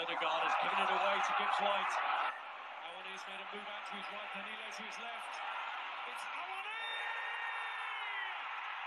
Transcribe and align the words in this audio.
Ødegaard 0.00 0.42
has 0.48 0.56
given 0.64 0.80
it 0.80 0.90
away 0.96 1.16
to 1.26 1.32
Gibbs 1.36 1.60
White. 1.60 1.94
Awoniyi's 2.88 3.24
made 3.28 3.36
a 3.44 3.48
move 3.52 3.68
out 3.68 3.84
to 3.84 3.92
his 4.00 4.08
right, 4.16 4.30
Danilo 4.32 4.68
to 4.76 4.82
his 4.88 4.98
left. 5.04 5.32
It's! 6.08 6.24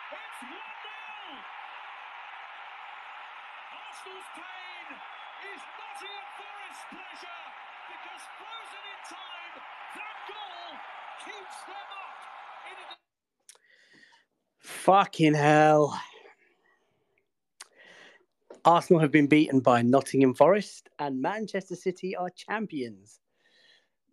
It's 0.10 0.40
1 0.50 0.58
0! 0.58 1.14
Arsenal's 3.78 4.30
pain 4.34 4.88
is 5.54 5.62
Forest's 6.38 6.86
pleasure 6.90 7.46
because 7.94 8.24
frozen 8.42 8.84
in 8.90 9.00
time, 9.06 9.54
that 9.94 10.18
goal 10.26 10.74
keeps 11.30 11.58
them 11.70 11.90
up 11.94 12.18
Fucking 14.58 15.36
hell. 15.36 15.94
Arsenal 18.66 19.02
have 19.02 19.12
been 19.12 19.28
beaten 19.28 19.60
by 19.60 19.82
Nottingham 19.82 20.34
Forest 20.34 20.88
and 21.00 21.22
Manchester 21.22 21.76
City 21.76 22.16
are 22.16 22.30
champions. 22.30 23.20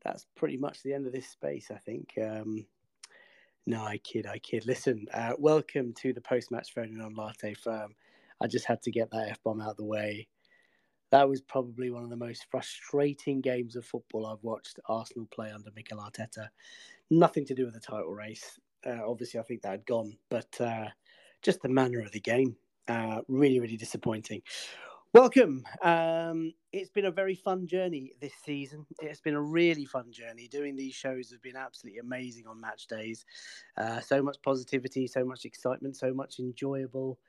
That's 0.03 0.27
pretty 0.35 0.57
much 0.57 0.83
the 0.83 0.93
end 0.93 1.07
of 1.07 1.13
this 1.13 1.29
space, 1.29 1.71
I 1.71 1.79
think. 1.79 2.15
Um, 2.21 2.67
no, 3.67 3.85
I 3.85 3.99
kid, 3.99 4.27
I 4.27 4.39
kid. 4.39 4.67
Listen, 4.67 5.07
uh, 5.15 5.35
welcome 5.39 5.93
to 6.01 6.13
the 6.13 6.21
post 6.21 6.51
match 6.51 6.75
phoning 6.75 7.01
on 7.01 7.15
Latte 7.15 7.55
Firm. 7.55 7.95
I 8.41 8.49
just 8.49 8.65
had 8.65 8.83
to 8.83 8.91
get 8.91 9.13
that 9.13 9.29
F 9.29 9.41
bomb 9.45 9.61
out 9.61 9.71
of 9.71 9.77
the 9.77 9.85
way. 9.85 10.27
That 11.13 11.29
was 11.29 11.41
probably 11.41 11.91
one 11.93 12.03
of 12.03 12.11
the 12.11 12.17
most 12.17 12.47
frustrating 12.51 13.41
games 13.41 13.77
of 13.77 13.85
football 13.85 14.27
I've 14.27 14.43
watched 14.43 14.81
Arsenal 14.89 15.29
play 15.31 15.53
under 15.53 15.71
Mikel 15.77 15.99
Arteta. 15.99 16.49
Nothing 17.09 17.45
to 17.47 17.55
do 17.55 17.67
with 17.67 17.75
the 17.75 17.81
title 17.81 18.13
race. 18.13 18.59
Uh, 18.85 18.99
obviously, 19.07 19.39
I 19.39 19.45
think 19.45 19.63
that 19.63 19.71
had 19.71 19.87
gone, 19.87 20.17
but 20.29 20.61
uh, 20.61 20.87
just 21.41 21.63
the 21.63 21.69
manner 21.69 22.01
of 22.01 22.11
the 22.11 22.21
game. 22.21 22.57
Uh, 22.91 23.21
really, 23.29 23.61
really 23.61 23.77
disappointing. 23.77 24.43
Welcome. 25.15 25.63
Um, 25.81 26.53
it's 26.73 26.91
been 26.91 27.05
a 27.05 27.11
very 27.13 27.37
fun 27.37 27.69
journey 27.69 28.15
this 28.21 28.33
season. 28.45 28.85
It's 29.01 29.21
been 29.21 29.35
a 29.37 29.41
really 29.41 29.85
fun 29.85 30.11
journey. 30.11 30.49
Doing 30.49 30.75
these 30.75 30.95
shows 30.95 31.31
has 31.31 31.39
been 31.39 31.57
absolutely 31.57 32.01
amazing 32.01 32.49
on 32.49 32.61
match 32.61 32.89
days. 32.89 33.25
Uh, 33.77 34.01
so 34.01 34.23
much 34.23 34.39
positivity, 34.43 35.07
so 35.07 35.25
much 35.25 35.45
excitement, 35.45 35.97
so 35.97 36.13
much 36.13 36.41
enjoyable 36.41 37.21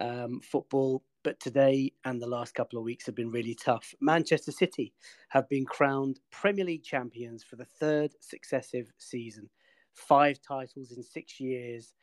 um, 0.00 0.40
football. 0.40 1.04
But 1.22 1.38
today 1.38 1.92
and 2.04 2.20
the 2.20 2.26
last 2.26 2.56
couple 2.56 2.76
of 2.76 2.84
weeks 2.84 3.06
have 3.06 3.14
been 3.14 3.30
really 3.30 3.54
tough. 3.54 3.94
Manchester 4.00 4.50
City 4.50 4.92
have 5.28 5.48
been 5.48 5.66
crowned 5.66 6.18
Premier 6.32 6.64
League 6.64 6.84
champions 6.84 7.44
for 7.44 7.54
the 7.54 7.64
third 7.64 8.12
successive 8.20 8.92
season. 8.98 9.50
Five 9.94 10.40
titles 10.42 10.90
in 10.90 11.04
six 11.04 11.38
years. 11.38 11.94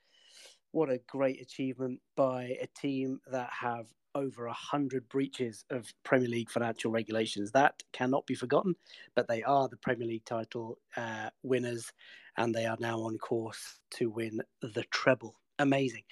What 0.73 0.89
a 0.89 0.99
great 1.05 1.39
achievement 1.39 1.99
by 2.15 2.57
a 2.59 2.67
team 2.75 3.21
that 3.31 3.51
have 3.51 3.85
over 4.15 4.47
a 4.47 4.53
hundred 4.53 5.07
breaches 5.07 5.65
of 5.69 5.93
Premier 6.03 6.27
League 6.27 6.49
financial 6.49 6.89
regulations. 6.89 7.51
That 7.51 7.83
cannot 7.91 8.25
be 8.25 8.33
forgotten. 8.33 8.75
But 9.13 9.27
they 9.27 9.43
are 9.43 9.69
the 9.69 9.77
Premier 9.77 10.07
League 10.07 10.25
title 10.25 10.79
uh, 10.97 11.29
winners, 11.43 11.93
and 12.37 12.55
they 12.55 12.65
are 12.65 12.77
now 12.79 13.01
on 13.01 13.19
course 13.19 13.79
to 13.91 14.09
win 14.09 14.41
the 14.63 14.83
treble. 14.89 15.35
Amazing. 15.59 16.05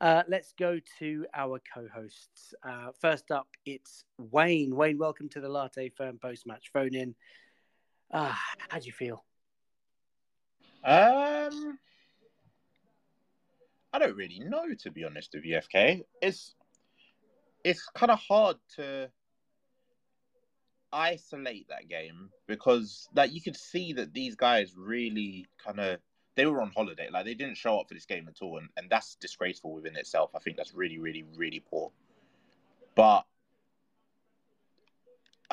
Uh, 0.00 0.22
let's 0.28 0.52
go 0.52 0.78
to 1.00 1.26
our 1.34 1.60
co-hosts. 1.74 2.54
Uh, 2.62 2.92
first 3.00 3.32
up, 3.32 3.48
it's 3.66 4.04
Wayne. 4.16 4.76
Wayne, 4.76 4.98
welcome 4.98 5.28
to 5.30 5.40
the 5.40 5.48
Latte 5.48 5.88
Firm 5.88 6.18
post-match 6.22 6.70
phone 6.72 6.94
in. 6.94 7.16
Ah, 8.12 8.40
how 8.68 8.78
do 8.78 8.86
you 8.86 8.92
feel? 8.92 9.24
Um, 10.84 11.80
I 13.94 14.00
don't 14.00 14.16
really 14.16 14.40
know 14.40 14.74
to 14.80 14.90
be 14.90 15.04
honest 15.04 15.30
with 15.34 15.44
you, 15.44 15.56
FK. 15.56 16.02
It's 16.20 16.56
it's 17.62 17.88
kind 17.94 18.10
of 18.10 18.18
hard 18.18 18.56
to 18.74 19.08
isolate 20.92 21.68
that 21.68 21.88
game 21.88 22.30
because 22.48 23.08
like 23.14 23.32
you 23.32 23.40
could 23.40 23.56
see 23.56 23.92
that 23.92 24.12
these 24.12 24.34
guys 24.34 24.74
really 24.76 25.46
kind 25.64 25.78
of 25.78 26.00
they 26.34 26.44
were 26.44 26.60
on 26.60 26.72
holiday. 26.74 27.08
Like 27.08 27.24
they 27.24 27.34
didn't 27.34 27.56
show 27.56 27.78
up 27.78 27.86
for 27.86 27.94
this 27.94 28.04
game 28.04 28.26
at 28.26 28.42
all 28.42 28.58
and, 28.58 28.68
and 28.76 28.90
that's 28.90 29.14
disgraceful 29.20 29.72
within 29.72 29.94
itself. 29.94 30.32
I 30.34 30.40
think 30.40 30.56
that's 30.56 30.74
really 30.74 30.98
really 30.98 31.24
really 31.36 31.62
poor. 31.70 31.92
But 32.96 33.24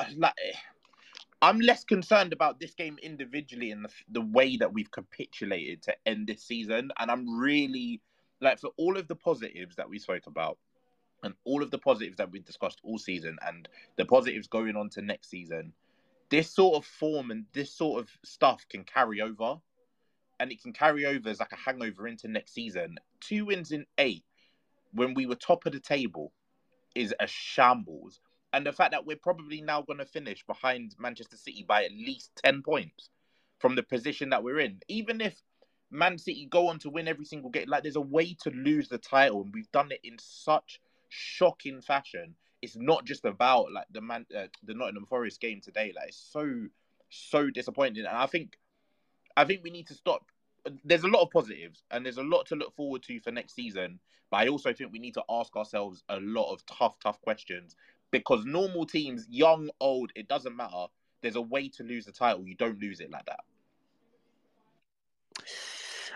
uh, 0.00 0.04
like 0.16 0.34
i'm 1.42 1.60
less 1.60 1.84
concerned 1.84 2.32
about 2.32 2.58
this 2.58 2.72
game 2.72 2.98
individually 3.02 3.72
and 3.72 3.84
the, 3.84 3.90
the 4.08 4.20
way 4.20 4.56
that 4.56 4.72
we've 4.72 4.90
capitulated 4.90 5.82
to 5.82 5.94
end 6.06 6.26
this 6.26 6.42
season 6.42 6.90
and 6.98 7.10
i'm 7.10 7.38
really 7.38 8.00
like 8.42 8.58
for 8.58 8.70
all 8.76 8.98
of 8.98 9.08
the 9.08 9.16
positives 9.16 9.76
that 9.76 9.88
we 9.88 9.98
spoke 9.98 10.26
about 10.26 10.58
and 11.22 11.34
all 11.44 11.62
of 11.62 11.70
the 11.70 11.78
positives 11.78 12.16
that 12.16 12.30
we 12.30 12.40
discussed 12.40 12.80
all 12.82 12.98
season 12.98 13.38
and 13.46 13.68
the 13.96 14.04
positives 14.04 14.48
going 14.48 14.76
on 14.76 14.90
to 14.90 15.00
next 15.00 15.30
season, 15.30 15.72
this 16.28 16.50
sort 16.50 16.76
of 16.76 16.84
form 16.84 17.30
and 17.30 17.44
this 17.52 17.72
sort 17.72 18.00
of 18.00 18.10
stuff 18.24 18.66
can 18.68 18.84
carry 18.84 19.20
over. 19.20 19.56
And 20.40 20.50
it 20.50 20.60
can 20.60 20.72
carry 20.72 21.06
over 21.06 21.28
as 21.28 21.38
like 21.38 21.52
a 21.52 21.56
hangover 21.56 22.08
into 22.08 22.26
next 22.26 22.52
season. 22.52 22.96
Two 23.20 23.44
wins 23.44 23.70
in 23.70 23.86
eight 23.98 24.24
when 24.92 25.14
we 25.14 25.26
were 25.26 25.36
top 25.36 25.66
of 25.66 25.72
the 25.72 25.78
table 25.78 26.32
is 26.96 27.14
a 27.20 27.28
shambles. 27.28 28.18
And 28.52 28.66
the 28.66 28.72
fact 28.72 28.90
that 28.90 29.06
we're 29.06 29.16
probably 29.16 29.62
now 29.62 29.82
going 29.82 30.00
to 30.00 30.04
finish 30.04 30.44
behind 30.44 30.96
Manchester 30.98 31.36
City 31.36 31.64
by 31.66 31.84
at 31.84 31.92
least 31.92 32.32
10 32.44 32.62
points 32.62 33.08
from 33.60 33.76
the 33.76 33.84
position 33.84 34.30
that 34.30 34.42
we're 34.42 34.58
in. 34.58 34.80
Even 34.88 35.20
if 35.20 35.40
Man 35.92 36.18
City 36.18 36.46
go 36.46 36.68
on 36.68 36.78
to 36.80 36.90
win 36.90 37.06
every 37.06 37.24
single 37.24 37.50
game, 37.50 37.68
like 37.68 37.82
there's 37.82 37.96
a 37.96 38.00
way 38.00 38.34
to 38.42 38.50
lose 38.50 38.88
the 38.88 38.98
title. 38.98 39.42
And 39.42 39.54
we've 39.54 39.70
done 39.72 39.92
it 39.92 40.00
in 40.02 40.16
such 40.18 40.80
shocking 41.08 41.80
fashion. 41.82 42.34
It's 42.62 42.76
not 42.76 43.04
just 43.04 43.24
about 43.24 43.72
like 43.72 43.86
the 43.90 44.00
man, 44.00 44.26
uh, 44.36 44.46
the 44.64 44.74
Nottingham 44.74 45.06
Forest 45.06 45.40
game 45.40 45.60
today. 45.60 45.92
Like 45.94 46.08
it's 46.08 46.16
so, 46.32 46.66
so 47.10 47.50
disappointing. 47.50 48.06
And 48.06 48.16
I 48.16 48.26
think, 48.26 48.58
I 49.36 49.44
think 49.44 49.62
we 49.62 49.70
need 49.70 49.86
to 49.88 49.94
stop. 49.94 50.24
There's 50.84 51.02
a 51.04 51.08
lot 51.08 51.22
of 51.22 51.30
positives, 51.30 51.82
and 51.90 52.06
there's 52.06 52.18
a 52.18 52.22
lot 52.22 52.46
to 52.46 52.56
look 52.56 52.74
forward 52.74 53.02
to 53.04 53.20
for 53.20 53.32
next 53.32 53.54
season. 53.54 53.98
But 54.30 54.38
I 54.38 54.48
also 54.48 54.72
think 54.72 54.92
we 54.92 54.98
need 54.98 55.14
to 55.14 55.24
ask 55.28 55.54
ourselves 55.56 56.04
a 56.08 56.18
lot 56.20 56.52
of 56.52 56.64
tough, 56.64 56.98
tough 57.00 57.20
questions 57.20 57.76
because 58.12 58.44
normal 58.44 58.86
teams, 58.86 59.26
young, 59.28 59.68
old, 59.80 60.12
it 60.14 60.28
doesn't 60.28 60.56
matter. 60.56 60.86
There's 61.20 61.36
a 61.36 61.42
way 61.42 61.68
to 61.70 61.82
lose 61.82 62.06
the 62.06 62.12
title. 62.12 62.46
You 62.46 62.54
don't 62.54 62.80
lose 62.80 63.00
it 63.00 63.10
like 63.10 63.26
that. 63.26 63.40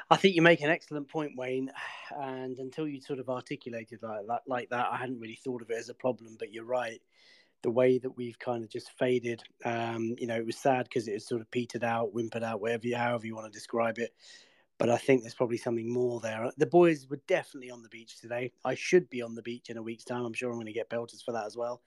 I 0.09 0.17
think 0.17 0.37
you 0.37 0.43
make 0.43 0.61
an 0.61 0.71
excellent 0.71 1.09
point, 1.09 1.33
Wayne. 1.37 1.71
And 2.17 2.59
until 2.59 2.87
you 2.87 3.01
sort 3.01 3.19
of 3.19 3.29
articulated 3.29 4.03
like 4.03 4.27
that, 4.29 4.43
like 4.47 4.71
that, 4.71 4.89
I 4.93 4.97
hadn't 4.97 5.19
really 5.19 5.35
thought 5.35 5.63
of 5.63 5.71
it 5.71 5.79
as 5.79 5.89
a 5.89 5.95
problem. 5.95 6.37
But 6.39 6.53
you're 6.53 6.65
right. 6.65 7.01
The 7.63 7.71
way 7.71 7.99
that 7.99 8.17
we've 8.17 8.39
kind 8.39 8.63
of 8.63 8.71
just 8.71 8.93
faded, 8.99 9.43
um, 9.65 10.15
you 10.19 10.29
know, 10.29 10.37
it 10.37 10.47
was 10.47 10.57
sad 10.57 10.85
because 10.85 11.09
it 11.09 11.15
was 11.15 11.27
sort 11.27 11.41
of 11.41 11.51
petered 11.51 11.83
out, 11.83 12.13
whimpered 12.13 12.45
out, 12.45 12.61
whatever, 12.61 12.87
you, 12.87 12.97
however 12.97 13.27
you 13.27 13.35
want 13.35 13.53
to 13.53 13.59
describe 13.59 13.99
it. 13.99 14.15
But 14.79 14.91
I 14.91 14.99
think 14.99 15.23
there's 15.23 15.35
probably 15.35 15.57
something 15.57 15.91
more 15.91 16.21
there. 16.21 16.53
The 16.59 16.67
boys 16.67 17.09
were 17.09 17.21
definitely 17.27 17.71
on 17.71 17.83
the 17.83 17.89
beach 17.89 18.21
today. 18.21 18.53
I 18.65 18.75
should 18.75 19.09
be 19.09 19.23
on 19.23 19.35
the 19.35 19.43
beach 19.43 19.71
in 19.71 19.79
a 19.79 19.83
week's 19.83 20.05
time. 20.05 20.25
I'm 20.25 20.35
sure 20.35 20.51
I'm 20.51 20.57
going 20.57 20.67
to 20.67 20.73
get 20.73 20.91
belters 20.91 21.25
for 21.25 21.33
that 21.33 21.47
as 21.47 21.57
well. 21.57 21.81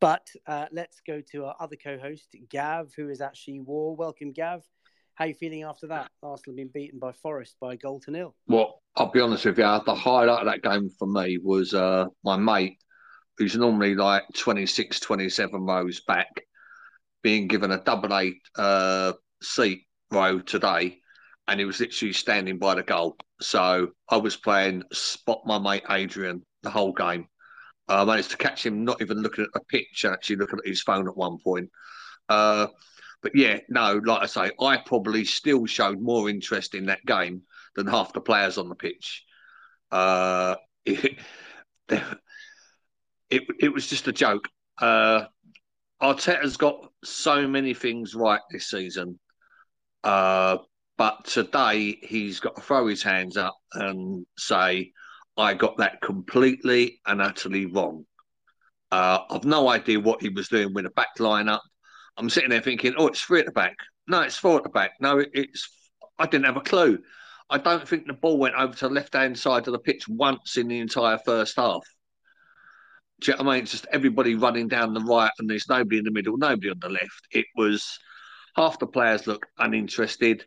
But 0.00 0.28
uh, 0.46 0.66
let's 0.72 1.00
go 1.06 1.22
to 1.30 1.44
our 1.46 1.56
other 1.60 1.76
co-host, 1.76 2.34
Gav, 2.50 2.92
who 2.96 3.08
is 3.08 3.20
actually 3.20 3.60
War. 3.60 3.94
Welcome, 3.94 4.32
Gav. 4.32 4.64
How 5.14 5.24
are 5.24 5.28
you 5.28 5.34
feeling 5.34 5.62
after 5.62 5.86
that? 5.88 6.10
Arsenal 6.22 6.56
being 6.56 6.70
beaten 6.72 6.98
by 6.98 7.12
Forest 7.12 7.56
by 7.60 7.74
a 7.74 7.76
goal 7.76 8.00
to 8.00 8.10
nil. 8.10 8.34
Well, 8.46 8.80
I'll 8.96 9.10
be 9.10 9.20
honest 9.20 9.44
with 9.44 9.58
you. 9.58 9.64
The 9.84 9.94
highlight 9.94 10.46
of 10.46 10.46
that 10.46 10.62
game 10.62 10.88
for 10.98 11.06
me 11.06 11.38
was 11.42 11.74
uh, 11.74 12.06
my 12.24 12.36
mate, 12.36 12.78
who's 13.36 13.56
normally 13.56 13.94
like 13.94 14.24
26, 14.36 15.00
27 15.00 15.60
rows 15.60 16.00
back, 16.06 16.28
being 17.22 17.46
given 17.46 17.72
a 17.72 17.82
double 17.82 18.16
eight 18.16 18.40
uh, 18.56 19.12
seat 19.42 19.82
row 20.10 20.38
today, 20.40 20.98
and 21.46 21.60
he 21.60 21.66
was 21.66 21.80
literally 21.80 22.12
standing 22.14 22.58
by 22.58 22.74
the 22.74 22.82
goal. 22.82 23.16
So 23.40 23.88
I 24.08 24.16
was 24.16 24.36
playing 24.36 24.84
spot 24.92 25.42
my 25.44 25.58
mate 25.58 25.84
Adrian 25.90 26.42
the 26.62 26.70
whole 26.70 26.92
game. 26.92 27.26
I 27.88 28.04
managed 28.04 28.30
to 28.30 28.36
catch 28.38 28.64
him 28.64 28.84
not 28.84 29.02
even 29.02 29.18
looking 29.18 29.44
at 29.44 29.52
the 29.52 29.60
pitch, 29.68 30.06
actually 30.06 30.36
looking 30.36 30.58
at 30.58 30.68
his 30.68 30.82
phone 30.82 31.08
at 31.08 31.16
one 31.16 31.36
point. 31.44 31.68
Uh, 32.28 32.68
but 33.22 33.32
yeah, 33.34 33.58
no, 33.68 34.00
like 34.04 34.22
I 34.22 34.26
say, 34.26 34.50
I 34.60 34.78
probably 34.78 35.24
still 35.24 35.66
showed 35.66 36.00
more 36.00 36.28
interest 36.28 36.74
in 36.74 36.86
that 36.86 37.04
game 37.06 37.42
than 37.76 37.86
half 37.86 38.12
the 38.12 38.20
players 38.20 38.58
on 38.58 38.68
the 38.68 38.74
pitch. 38.74 39.24
Uh, 39.90 40.56
it, 40.84 41.16
it, 41.88 43.42
it 43.60 43.72
was 43.72 43.86
just 43.86 44.08
a 44.08 44.12
joke. 44.12 44.48
Uh, 44.80 45.24
Arteta's 46.02 46.56
got 46.56 46.90
so 47.04 47.46
many 47.46 47.74
things 47.74 48.14
right 48.14 48.40
this 48.50 48.68
season. 48.68 49.18
Uh, 50.02 50.58
but 50.98 51.24
today 51.24 51.98
he's 52.02 52.40
got 52.40 52.56
to 52.56 52.62
throw 52.62 52.86
his 52.86 53.02
hands 53.02 53.36
up 53.36 53.56
and 53.72 54.26
say, 54.36 54.92
I 55.36 55.54
got 55.54 55.78
that 55.78 56.00
completely 56.02 57.00
and 57.06 57.22
utterly 57.22 57.66
wrong. 57.66 58.04
Uh, 58.90 59.20
I've 59.30 59.44
no 59.44 59.68
idea 59.68 60.00
what 60.00 60.20
he 60.20 60.28
was 60.28 60.48
doing 60.48 60.74
with 60.74 60.84
a 60.84 60.90
back 60.90 61.16
lineup. 61.18 61.60
I'm 62.16 62.30
sitting 62.30 62.50
there 62.50 62.60
thinking, 62.60 62.94
oh, 62.96 63.06
it's 63.08 63.22
three 63.22 63.40
at 63.40 63.46
the 63.46 63.52
back. 63.52 63.76
No, 64.06 64.20
it's 64.20 64.36
four 64.36 64.58
at 64.58 64.64
the 64.64 64.68
back. 64.68 64.92
No, 65.00 65.24
it's. 65.32 65.68
I 66.18 66.26
didn't 66.26 66.46
have 66.46 66.56
a 66.56 66.60
clue. 66.60 66.98
I 67.48 67.58
don't 67.58 67.86
think 67.86 68.06
the 68.06 68.12
ball 68.12 68.38
went 68.38 68.54
over 68.54 68.74
to 68.74 68.88
the 68.88 68.94
left 68.94 69.14
hand 69.14 69.38
side 69.38 69.66
of 69.66 69.72
the 69.72 69.78
pitch 69.78 70.08
once 70.08 70.56
in 70.56 70.68
the 70.68 70.78
entire 70.78 71.18
first 71.18 71.56
half. 71.56 71.82
Do 73.20 73.30
you 73.30 73.36
know 73.36 73.44
what 73.44 73.52
I 73.52 73.54
mean? 73.54 73.62
It's 73.62 73.72
just 73.72 73.86
everybody 73.92 74.34
running 74.34 74.68
down 74.68 74.94
the 74.94 75.00
right, 75.00 75.30
and 75.38 75.48
there's 75.48 75.68
nobody 75.68 75.98
in 75.98 76.04
the 76.04 76.10
middle, 76.10 76.36
nobody 76.36 76.70
on 76.70 76.78
the 76.80 76.88
left. 76.88 77.26
It 77.30 77.46
was 77.56 77.98
half 78.56 78.78
the 78.78 78.86
players 78.86 79.26
look 79.26 79.46
uninterested. 79.58 80.44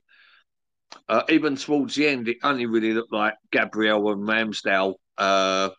Uh, 1.08 1.24
even 1.30 1.56
towards 1.56 1.96
the 1.96 2.08
end, 2.08 2.28
it 2.28 2.38
only 2.44 2.66
really 2.66 2.94
looked 2.94 3.14
like 3.14 3.36
Gabriel 3.52 4.12
and 4.12 4.28
Ramsdale, 4.28 4.96
uh, 5.18 5.70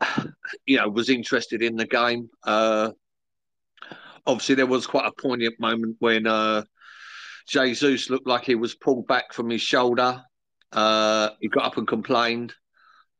you 0.66 0.76
know, 0.76 0.88
was 0.88 1.08
interested 1.08 1.62
in 1.62 1.76
the 1.76 1.86
game. 1.86 2.28
Uh, 2.44 2.90
obviously, 4.26 4.54
there 4.54 4.66
was 4.66 4.86
quite 4.86 5.06
a 5.06 5.20
poignant 5.20 5.58
moment 5.60 5.96
when 5.98 6.26
uh, 6.26 6.64
Jesus 7.48 8.10
looked 8.10 8.26
like 8.26 8.44
he 8.44 8.54
was 8.54 8.74
pulled 8.74 9.06
back 9.06 9.32
from 9.32 9.50
his 9.50 9.62
shoulder. 9.62 10.22
Uh, 10.72 11.30
he 11.40 11.48
got 11.48 11.66
up 11.66 11.76
and 11.76 11.86
complained. 11.86 12.54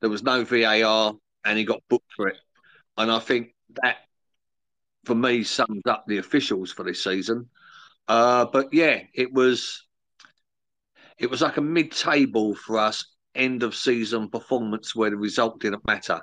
There 0.00 0.10
was 0.10 0.22
no 0.22 0.44
VAR, 0.44 1.14
and 1.44 1.58
he 1.58 1.64
got 1.64 1.82
booked 1.88 2.12
for 2.16 2.28
it. 2.28 2.36
And 2.96 3.10
I 3.10 3.18
think 3.18 3.54
that, 3.82 3.96
for 5.04 5.14
me, 5.14 5.44
sums 5.44 5.82
up 5.86 6.04
the 6.06 6.18
officials 6.18 6.72
for 6.72 6.82
this 6.82 7.02
season. 7.02 7.48
Uh, 8.08 8.46
but 8.46 8.72
yeah, 8.72 9.00
it 9.14 9.32
was 9.32 9.86
it 11.18 11.30
was 11.30 11.40
like 11.40 11.56
a 11.56 11.62
mid-table 11.62 12.54
for 12.54 12.78
us 12.78 13.04
end 13.34 13.62
of 13.62 13.74
season 13.74 14.28
performance 14.28 14.94
where 14.94 15.10
the 15.10 15.16
result 15.16 15.60
didn't 15.60 15.86
matter. 15.86 16.20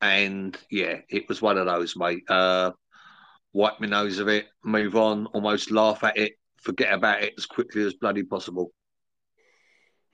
And 0.00 0.56
yeah, 0.70 0.98
it 1.08 1.28
was 1.28 1.40
one 1.40 1.56
of 1.56 1.66
those, 1.66 1.96
mate. 1.96 2.24
Uh, 2.28 2.72
wipe 3.52 3.80
my 3.80 3.86
nose 3.86 4.18
of 4.18 4.28
it, 4.28 4.46
move 4.64 4.96
on, 4.96 5.26
almost 5.26 5.70
laugh 5.70 6.04
at 6.04 6.16
it, 6.16 6.32
forget 6.56 6.92
about 6.92 7.22
it 7.22 7.34
as 7.36 7.46
quickly 7.46 7.84
as 7.84 7.94
bloody 7.94 8.22
possible. 8.22 8.72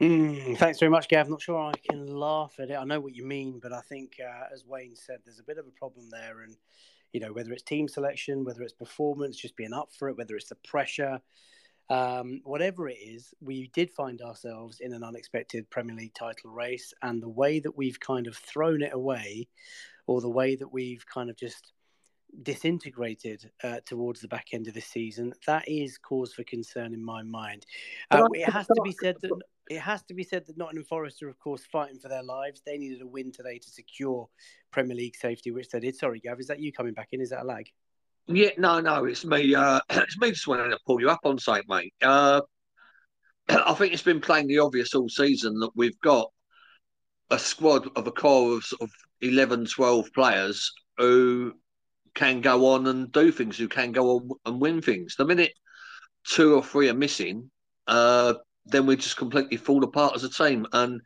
Mm, 0.01 0.57
thanks 0.57 0.79
very 0.79 0.91
much, 0.91 1.09
Gav. 1.09 1.29
Not 1.29 1.43
sure 1.43 1.59
I 1.59 1.73
can 1.91 2.07
laugh 2.07 2.55
at 2.61 2.71
it. 2.71 2.75
I 2.77 2.85
know 2.85 3.01
what 3.01 3.17
you 3.17 3.25
mean, 3.25 3.59
but 3.61 3.73
I 3.73 3.81
think, 3.81 4.13
uh, 4.25 4.45
as 4.53 4.65
Wayne 4.65 4.95
said, 4.95 5.19
there's 5.25 5.41
a 5.41 5.45
bit 5.45 5.59
of 5.59 5.67
a 5.67 5.73
problem 5.73 6.09
there. 6.09 6.43
And, 6.43 6.57
you 7.13 7.19
know, 7.19 7.33
whether 7.33 7.53
it's 7.53 7.65
team 7.65 7.89
selection, 7.89 8.45
whether 8.45 8.63
it's 8.63 8.73
performance, 8.73 9.37
just 9.37 9.57
being 9.57 9.73
up 9.73 9.89
for 9.93 10.09
it, 10.09 10.17
whether 10.17 10.37
it's 10.37 10.49
the 10.49 10.55
pressure, 10.55 11.21
um, 11.91 12.43
whatever 12.45 12.89
it 12.89 12.99
is, 12.99 13.35
we 13.41 13.71
did 13.75 13.91
find 13.91 14.21
ourselves 14.23 14.79
in 14.79 14.93
an 14.93 15.03
unexpected 15.03 15.69
Premier 15.69 15.97
League 15.97 16.15
title 16.15 16.51
race. 16.51 16.95
And 17.03 17.21
the 17.21 17.29
way 17.29 17.59
that 17.59 17.77
we've 17.77 17.99
kind 17.99 18.29
of 18.29 18.37
thrown 18.37 18.83
it 18.83 18.93
away, 18.93 19.49
or 20.07 20.21
the 20.21 20.31
way 20.31 20.55
that 20.55 20.73
we've 20.73 21.05
kind 21.07 21.29
of 21.29 21.37
just 21.37 21.73
disintegrated 22.43 23.51
uh, 23.65 23.81
towards 23.85 24.21
the 24.21 24.29
back 24.29 24.49
end 24.53 24.69
of 24.69 24.75
the 24.75 24.81
season, 24.81 25.33
that 25.47 25.69
is 25.69 25.99
cause 25.99 26.33
for 26.33 26.45
concern 26.45 26.95
in 26.95 27.05
my 27.05 27.23
mind. 27.23 27.67
Uh, 28.11 28.27
it 28.33 28.51
has 28.51 28.67
to 28.67 28.81
be 28.83 28.93
said 28.93 29.17
that 29.23 29.31
it 29.71 29.81
has 29.81 30.03
to 30.05 30.15
be 30.15 30.25
said 30.25 30.47
that 30.47 30.57
Nottingham 30.57 30.85
Forest 30.85 31.23
are, 31.23 31.29
of 31.29 31.39
course, 31.39 31.63
fighting 31.71 31.99
for 31.99 32.09
their 32.09 32.23
lives. 32.23 32.63
They 32.65 32.79
needed 32.79 33.03
a 33.03 33.07
win 33.07 33.33
today 33.33 33.59
to 33.59 33.71
secure 33.71 34.29
Premier 34.71 34.97
League 34.97 35.17
safety, 35.17 35.51
which 35.51 35.69
they 35.69 35.81
did. 35.81 35.97
Sorry, 35.97 36.21
Gav, 36.21 36.41
is 36.41 36.47
that 36.47 36.61
you 36.61 36.73
coming 36.73 36.95
back 36.95 37.09
in? 37.13 37.21
Is 37.21 37.31
that 37.31 37.43
a 37.43 37.45
lag? 37.45 37.69
Yeah, 38.27 38.51
no, 38.59 38.81
no, 38.81 39.05
it's 39.05 39.25
me. 39.25 39.55
Uh, 39.55 39.81
it's 39.91 40.19
me 40.19 40.31
just 40.31 40.47
wanting 40.47 40.71
to 40.71 40.79
pull 40.87 41.01
you 41.01 41.11
up 41.11 41.21
on 41.25 41.39
site, 41.39 41.65
mate. 41.69 41.93
Uh, 42.03 42.41
I 43.49 43.75
think 43.75 43.93
it's 43.93 44.03
been 44.03 44.21
plainly 44.21 44.59
obvious 44.59 44.95
all 44.95 45.09
season 45.09 45.59
that 45.61 45.71
we've 45.75 46.01
got 46.01 46.31
a 47.31 47.39
squad 47.39 47.89
of 47.97 48.07
a 48.07 48.13
core 48.13 48.57
of 48.57 48.65
sort 48.65 48.83
of 48.83 48.91
11, 49.21 49.67
12 49.67 50.13
players 50.15 50.73
who 50.97 51.53
can 52.19 52.41
go 52.41 52.67
on 52.67 52.89
and 52.89 53.13
do 53.13 53.31
things, 53.31 53.57
who 53.57 53.69
can 53.69 53.93
go 53.93 54.11
on 54.17 54.31
and 54.45 54.61
win 54.61 54.83
things. 54.83 55.15
The 55.15 55.25
minute 55.25 55.53
two 56.27 56.57
or 56.57 56.65
three 56.65 56.89
are 56.89 56.95
missing, 56.95 57.49
uh, 57.87 58.35
then 58.67 58.87
we 58.87 58.97
just 58.97 59.17
completely 59.17 59.57
fall 59.57 59.85
apart 59.85 60.17
as 60.17 60.25
a 60.25 60.29
team. 60.29 60.67
And 60.73 61.01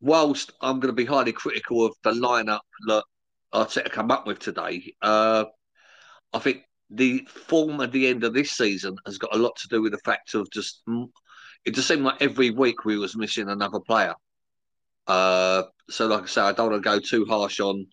whilst 0.00 0.52
I'm 0.62 0.80
going 0.80 0.94
to 0.94 0.96
be 0.96 1.04
highly 1.04 1.32
critical 1.32 1.84
of 1.84 1.94
the 2.02 2.12
lineup 2.12 2.60
that 2.86 3.04
Arteta 3.52 3.90
come 3.90 4.10
up 4.10 4.26
with 4.26 4.38
today, 4.38 4.94
uh, 5.02 5.44
I 6.32 6.38
think 6.38 6.62
the 6.88 7.28
form 7.28 7.82
at 7.82 7.92
the 7.92 8.06
end 8.06 8.24
of 8.24 8.32
this 8.32 8.52
season 8.52 8.96
has 9.04 9.18
got 9.18 9.34
a 9.36 9.38
lot 9.38 9.56
to 9.56 9.68
do 9.68 9.82
with 9.82 9.92
the 9.92 9.98
fact 9.98 10.34
of 10.34 10.50
just 10.50 10.82
it 11.66 11.74
just 11.74 11.86
seemed 11.86 12.02
like 12.02 12.22
every 12.22 12.48
week 12.50 12.86
we 12.86 12.96
was 12.96 13.14
missing 13.14 13.50
another 13.50 13.78
player. 13.80 14.14
Uh, 15.06 15.64
so, 15.90 16.06
like 16.06 16.22
I 16.22 16.26
say, 16.26 16.40
I 16.40 16.52
don't 16.52 16.70
want 16.70 16.82
to 16.82 16.90
go 16.90 16.98
too 16.98 17.26
harsh 17.26 17.60
on 17.60 17.86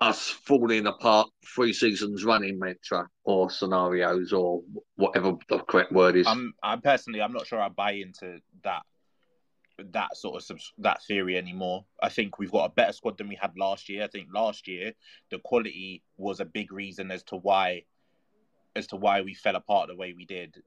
us 0.00 0.28
falling 0.28 0.86
apart 0.86 1.28
three 1.54 1.72
seasons 1.72 2.24
running 2.24 2.58
mantra 2.58 3.08
or 3.24 3.50
scenarios 3.50 4.32
or 4.32 4.60
whatever 4.96 5.32
the 5.48 5.58
correct 5.60 5.92
word 5.92 6.16
is. 6.16 6.26
I'm, 6.26 6.52
I 6.62 6.76
personally, 6.76 7.22
I'm 7.22 7.32
not 7.32 7.46
sure 7.46 7.60
I 7.60 7.68
buy 7.68 7.92
into 7.92 8.40
that 8.62 8.82
that 9.92 10.16
sort 10.16 10.42
of 10.50 10.60
that 10.78 11.02
theory 11.04 11.36
anymore. 11.36 11.84
I 12.02 12.08
think 12.08 12.38
we've 12.38 12.50
got 12.50 12.64
a 12.64 12.74
better 12.74 12.92
squad 12.92 13.18
than 13.18 13.28
we 13.28 13.38
had 13.40 13.52
last 13.58 13.90
year. 13.90 14.04
I 14.04 14.06
think 14.06 14.28
last 14.32 14.68
year 14.68 14.92
the 15.30 15.38
quality 15.38 16.02
was 16.16 16.40
a 16.40 16.46
big 16.46 16.72
reason 16.72 17.10
as 17.10 17.22
to 17.24 17.36
why 17.36 17.82
as 18.74 18.86
to 18.88 18.96
why 18.96 19.22
we 19.22 19.34
fell 19.34 19.56
apart 19.56 19.88
the 19.88 19.96
way 19.96 20.14
we 20.14 20.24
did. 20.24 20.62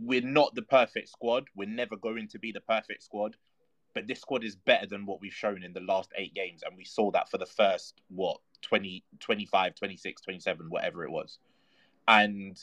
We're 0.00 0.22
not 0.22 0.54
the 0.54 0.62
perfect 0.62 1.08
squad. 1.08 1.44
We're 1.56 1.68
never 1.68 1.96
going 1.96 2.28
to 2.28 2.38
be 2.38 2.52
the 2.52 2.60
perfect 2.60 3.02
squad 3.02 3.36
but 3.94 4.06
this 4.06 4.20
squad 4.20 4.44
is 4.44 4.54
better 4.54 4.86
than 4.86 5.06
what 5.06 5.20
we've 5.20 5.32
shown 5.32 5.64
in 5.64 5.72
the 5.72 5.80
last 5.80 6.12
eight 6.16 6.34
games 6.34 6.62
and 6.64 6.76
we 6.76 6.84
saw 6.84 7.10
that 7.10 7.28
for 7.28 7.38
the 7.38 7.46
first 7.46 8.00
what 8.08 8.38
20 8.62 9.04
25 9.20 9.74
26 9.74 10.22
27 10.22 10.70
whatever 10.70 11.04
it 11.04 11.10
was. 11.10 11.38
And 12.06 12.58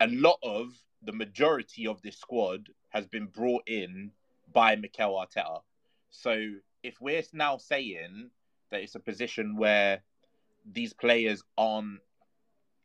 a 0.00 0.08
lot 0.08 0.38
of 0.42 0.74
the 1.02 1.12
majority 1.12 1.86
of 1.86 2.02
this 2.02 2.18
squad 2.18 2.68
has 2.90 3.06
been 3.06 3.26
brought 3.26 3.62
in 3.66 4.10
by 4.52 4.76
Mikel 4.76 5.14
Arteta. 5.14 5.60
So 6.10 6.52
if 6.82 7.00
we're 7.00 7.22
now 7.32 7.58
saying 7.58 8.30
that 8.70 8.80
it's 8.80 8.94
a 8.94 9.00
position 9.00 9.56
where 9.56 10.02
these 10.70 10.92
players 10.92 11.42
aren't 11.56 12.00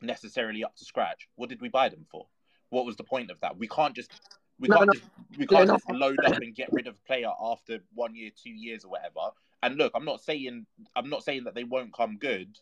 necessarily 0.01 0.63
up 0.63 0.75
to 0.75 0.83
scratch 0.83 1.28
what 1.36 1.50
did 1.50 1.62
we 1.62 1.69
buy 1.69 1.89
them 1.89 2.06
for? 2.10 2.25
What 2.69 2.86
was 2.86 2.95
the 2.95 3.04
point 3.04 3.31
of 3.31 3.39
that? 3.42 3.57
We 3.57 3.68
can't 3.68 3.95
just 3.95 4.12
we 4.60 4.68
no, 4.68 4.78
can't 4.78 4.88
no. 4.88 4.94
just 4.94 5.06
we 5.38 5.48
can't 5.48 5.69
just 5.69 5.89
load 5.89 6.18
up 6.25 6.38
and 6.38 6.56
get 6.56 6.69
rid 6.72 6.88
of 6.88 6.95
a 6.95 7.07
player 7.07 7.31
after 7.42 7.80
one 7.94 8.16
year, 8.16 8.31
two 8.42 8.51
years, 8.51 8.86
or 8.86 8.92
whatever. 8.92 9.31
And 9.63 9.77
look, 9.77 9.91
I'm 9.95 10.05
not 10.05 10.21
saying 10.21 10.65
I'm 10.95 11.09
not 11.09 11.23
saying 11.23 11.43
that 11.45 11.55
they 11.55 11.63
won't 11.63 11.93
come 11.93 12.17
good, 12.17 12.57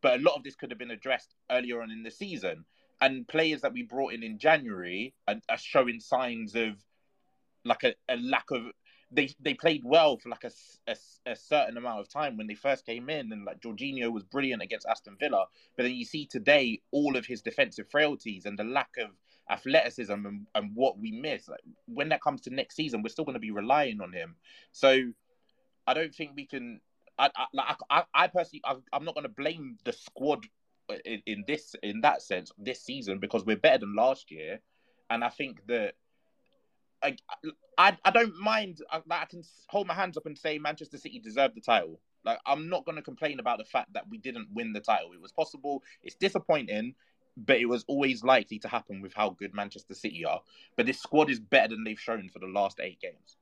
but 0.00 0.18
a 0.18 0.22
lot 0.22 0.36
of 0.36 0.44
this 0.44 0.56
could 0.56 0.70
have 0.70 0.78
been 0.78 0.90
addressed 0.90 1.34
earlier 1.50 1.82
on 1.82 1.90
in 1.90 2.02
the 2.02 2.10
season. 2.10 2.64
And 3.00 3.28
players 3.28 3.60
that 3.60 3.72
we 3.72 3.82
brought 3.82 4.14
in 4.14 4.22
in 4.22 4.38
January 4.38 5.14
are, 5.28 5.36
are 5.48 5.58
showing 5.58 6.00
signs 6.00 6.54
of 6.54 6.76
like 7.64 7.84
a, 7.84 7.94
a 8.08 8.16
lack 8.16 8.50
of 8.50 8.62
they 9.10 9.28
they 9.40 9.54
played 9.54 9.82
well 9.84 10.16
for 10.16 10.28
like 10.28 10.44
a, 10.44 10.50
a, 10.88 10.96
a, 11.26 11.36
certain 11.36 11.76
amount 11.76 12.00
of 12.00 12.08
time 12.08 12.36
when 12.36 12.46
they 12.46 12.54
first 12.54 12.84
came 12.84 13.08
in, 13.08 13.32
and 13.32 13.44
like 13.44 13.60
Jorginho 13.60 14.12
was 14.12 14.24
brilliant 14.24 14.62
against 14.62 14.86
Aston 14.86 15.16
Villa. 15.18 15.46
But 15.76 15.84
then 15.84 15.94
you 15.94 16.04
see 16.04 16.26
today 16.26 16.80
all 16.90 17.16
of 17.16 17.26
his 17.26 17.42
defensive 17.42 17.88
frailties 17.88 18.46
and 18.46 18.58
the 18.58 18.64
lack 18.64 18.90
of 18.98 19.10
athleticism 19.48 20.12
and, 20.12 20.46
and 20.54 20.74
what 20.74 20.98
we 20.98 21.12
miss. 21.12 21.48
Like 21.48 21.60
when 21.86 22.08
that 22.08 22.22
comes 22.22 22.40
to 22.42 22.50
next 22.54 22.74
season, 22.76 23.02
we're 23.02 23.10
still 23.10 23.24
going 23.24 23.34
to 23.34 23.40
be 23.40 23.52
relying 23.52 24.00
on 24.00 24.12
him. 24.12 24.34
So 24.72 25.12
I 25.86 25.94
don't 25.94 26.14
think 26.14 26.32
we 26.34 26.46
can. 26.46 26.80
I 27.18 27.30
I, 27.34 27.46
like, 27.52 27.76
I, 27.90 28.02
I 28.14 28.26
personally, 28.28 28.62
I, 28.64 28.76
am 28.94 29.04
not 29.04 29.14
going 29.14 29.24
to 29.24 29.30
blame 29.30 29.78
the 29.84 29.92
squad 29.92 30.46
in, 31.04 31.22
in 31.26 31.44
this 31.46 31.74
in 31.82 32.00
that 32.02 32.22
sense 32.22 32.52
this 32.58 32.82
season 32.82 33.18
because 33.18 33.44
we're 33.44 33.56
better 33.56 33.78
than 33.78 33.94
last 33.94 34.30
year, 34.30 34.60
and 35.10 35.24
I 35.24 35.28
think 35.28 35.66
that. 35.68 35.94
I, 37.02 37.14
I, 37.76 37.96
I 38.06 38.10
don't 38.10 38.34
mind. 38.40 38.80
I, 38.90 39.02
I 39.10 39.26
can 39.26 39.42
hold 39.68 39.86
my 39.86 39.92
hands 39.92 40.16
up 40.16 40.24
and 40.24 40.36
say 40.36 40.58
Manchester 40.58 40.96
City 40.96 41.20
deserved 41.20 41.54
the 41.54 41.60
title. 41.60 42.00
Like 42.24 42.38
I'm 42.46 42.70
not 42.70 42.86
going 42.86 42.96
to 42.96 43.02
complain 43.02 43.38
about 43.38 43.58
the 43.58 43.66
fact 43.66 43.92
that 43.92 44.08
we 44.08 44.16
didn't 44.16 44.48
win 44.54 44.72
the 44.72 44.80
title. 44.80 45.12
It 45.12 45.20
was 45.20 45.30
possible. 45.30 45.82
It's 46.02 46.16
disappointing 46.16 46.94
but 47.36 47.58
it 47.58 47.66
was 47.66 47.84
always 47.86 48.24
likely 48.24 48.58
to 48.60 48.68
happen 48.68 49.00
with 49.02 49.12
how 49.12 49.30
good 49.30 49.54
Manchester 49.54 49.94
City 49.94 50.24
are. 50.24 50.40
But 50.76 50.86
this 50.86 51.00
squad 51.00 51.30
is 51.30 51.38
better 51.38 51.68
than 51.68 51.84
they've 51.84 52.00
shown 52.00 52.28
for 52.28 52.38
the 52.38 52.46
last 52.46 52.80
eight 52.80 53.00
games. 53.00 53.36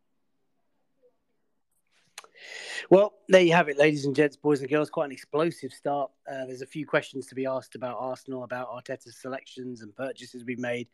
Well, 2.91 3.15
there 3.29 3.43
you 3.43 3.53
have 3.53 3.69
it, 3.69 3.79
ladies 3.79 4.05
and 4.05 4.15
gents, 4.15 4.37
boys 4.37 4.61
and 4.61 4.69
girls. 4.69 4.91
Quite 4.91 5.07
an 5.07 5.13
explosive 5.13 5.73
start. 5.73 6.11
Uh, 6.29 6.47
there's 6.47 6.63
a 6.63 6.67
few 6.67 6.87
questions 6.87 7.27
to 7.29 7.35
be 7.35 7.47
asked 7.47 7.75
about 7.75 7.97
Arsenal, 7.99 8.45
about 8.45 8.71
Arteta's 8.71 9.17
selections 9.17 9.83
and 9.83 9.95
purchases 9.95 10.45
we've 10.45 10.59
made, 10.59 10.89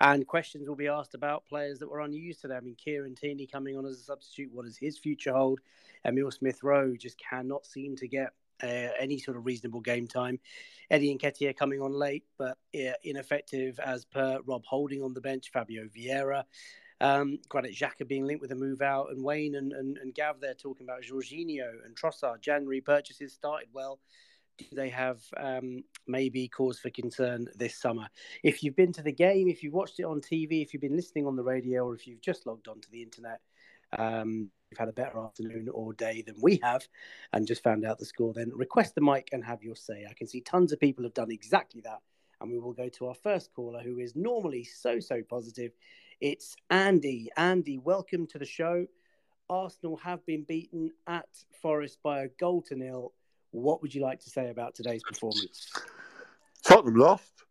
and 0.00 0.26
questions 0.26 0.68
will 0.68 0.76
be 0.76 0.88
asked 0.88 1.14
about 1.14 1.46
players 1.46 1.78
that 1.78 1.88
were 1.88 2.00
unused 2.00 2.40
today. 2.40 2.56
I 2.56 2.60
mean, 2.60 2.76
Kieran 2.76 3.14
Tierney 3.14 3.46
coming 3.46 3.76
on 3.76 3.86
as 3.86 3.98
a 3.98 4.02
substitute. 4.02 4.50
What 4.52 4.64
does 4.64 4.76
his 4.76 4.98
future 4.98 5.32
hold? 5.32 5.60
Emil 6.04 6.30
Smith 6.30 6.62
Rowe 6.62 6.94
just 6.96 7.18
cannot 7.18 7.66
seem 7.66 7.96
to 7.96 8.08
get 8.08 8.32
uh, 8.62 8.88
any 8.98 9.18
sort 9.18 9.36
of 9.36 9.46
reasonable 9.46 9.80
game 9.80 10.06
time. 10.06 10.38
Eddie 10.90 11.16
Nketiah 11.16 11.56
coming 11.56 11.80
on 11.80 11.92
late, 11.92 12.24
but 12.38 12.58
uh, 12.74 12.92
ineffective 13.04 13.78
as 13.78 14.04
per 14.04 14.40
Rob 14.46 14.64
Holding 14.64 15.02
on 15.02 15.14
the 15.14 15.20
bench, 15.20 15.50
Fabio 15.52 15.84
Vieira. 15.86 16.44
Um, 17.00 17.38
Granit 17.48 17.74
Xhaka 17.74 18.06
being 18.06 18.26
linked 18.26 18.42
with 18.42 18.52
a 18.52 18.56
move 18.56 18.82
out, 18.82 19.10
and 19.10 19.22
Wayne 19.22 19.54
and, 19.54 19.72
and, 19.72 19.98
and 19.98 20.14
Gav 20.14 20.40
there 20.40 20.54
talking 20.54 20.86
about 20.86 21.02
Jorginho 21.02 21.84
and 21.84 21.94
Trossard. 21.94 22.40
January 22.40 22.80
purchases 22.80 23.32
started 23.32 23.68
well. 23.72 24.00
Do 24.58 24.66
they 24.72 24.88
have 24.88 25.20
um, 25.36 25.84
maybe 26.08 26.48
cause 26.48 26.80
for 26.80 26.90
concern 26.90 27.46
this 27.54 27.76
summer? 27.76 28.08
If 28.42 28.64
you've 28.64 28.74
been 28.74 28.92
to 28.94 29.02
the 29.02 29.12
game, 29.12 29.48
if 29.48 29.62
you've 29.62 29.72
watched 29.72 30.00
it 30.00 30.04
on 30.04 30.20
TV, 30.20 30.62
if 30.62 30.72
you've 30.74 30.82
been 30.82 30.96
listening 30.96 31.28
on 31.28 31.36
the 31.36 31.44
radio, 31.44 31.86
or 31.86 31.94
if 31.94 32.08
you've 32.08 32.20
just 32.20 32.44
logged 32.44 32.66
onto 32.66 32.90
the 32.90 33.02
internet, 33.02 33.40
um, 33.96 34.50
you've 34.70 34.78
had 34.78 34.88
a 34.88 34.92
better 34.92 35.18
afternoon 35.18 35.68
or 35.72 35.92
day 35.92 36.22
than 36.22 36.34
we 36.42 36.58
have 36.62 36.86
and 37.32 37.46
just 37.46 37.62
found 37.62 37.84
out 37.84 37.98
the 37.98 38.04
score, 38.04 38.32
then 38.34 38.50
request 38.54 38.94
the 38.94 39.00
mic 39.00 39.28
and 39.32 39.44
have 39.44 39.62
your 39.62 39.76
say. 39.76 40.06
I 40.08 40.14
can 40.14 40.26
see 40.26 40.40
tons 40.40 40.72
of 40.72 40.80
people 40.80 41.04
have 41.04 41.14
done 41.14 41.30
exactly 41.30 41.80
that. 41.82 42.00
And 42.40 42.50
we 42.50 42.58
will 42.58 42.72
go 42.72 42.88
to 42.88 43.06
our 43.06 43.14
first 43.14 43.52
caller, 43.52 43.80
who 43.80 43.98
is 43.98 44.14
normally 44.14 44.62
so, 44.62 45.00
so 45.00 45.22
positive. 45.28 45.72
It's 46.20 46.56
Andy. 46.68 47.30
Andy, 47.36 47.78
welcome 47.78 48.26
to 48.28 48.38
the 48.38 48.44
show. 48.44 48.86
Arsenal 49.48 49.96
have 49.98 50.26
been 50.26 50.42
beaten 50.42 50.90
at 51.06 51.28
Forest 51.62 51.98
by 52.02 52.22
a 52.22 52.28
goal 52.40 52.60
to 52.62 52.74
nil. 52.74 53.12
What 53.52 53.82
would 53.82 53.94
you 53.94 54.02
like 54.02 54.18
to 54.24 54.30
say 54.30 54.50
about 54.50 54.74
today's 54.74 55.04
performance? 55.04 55.70
Tottenham 56.64 56.96
lost. 56.96 57.44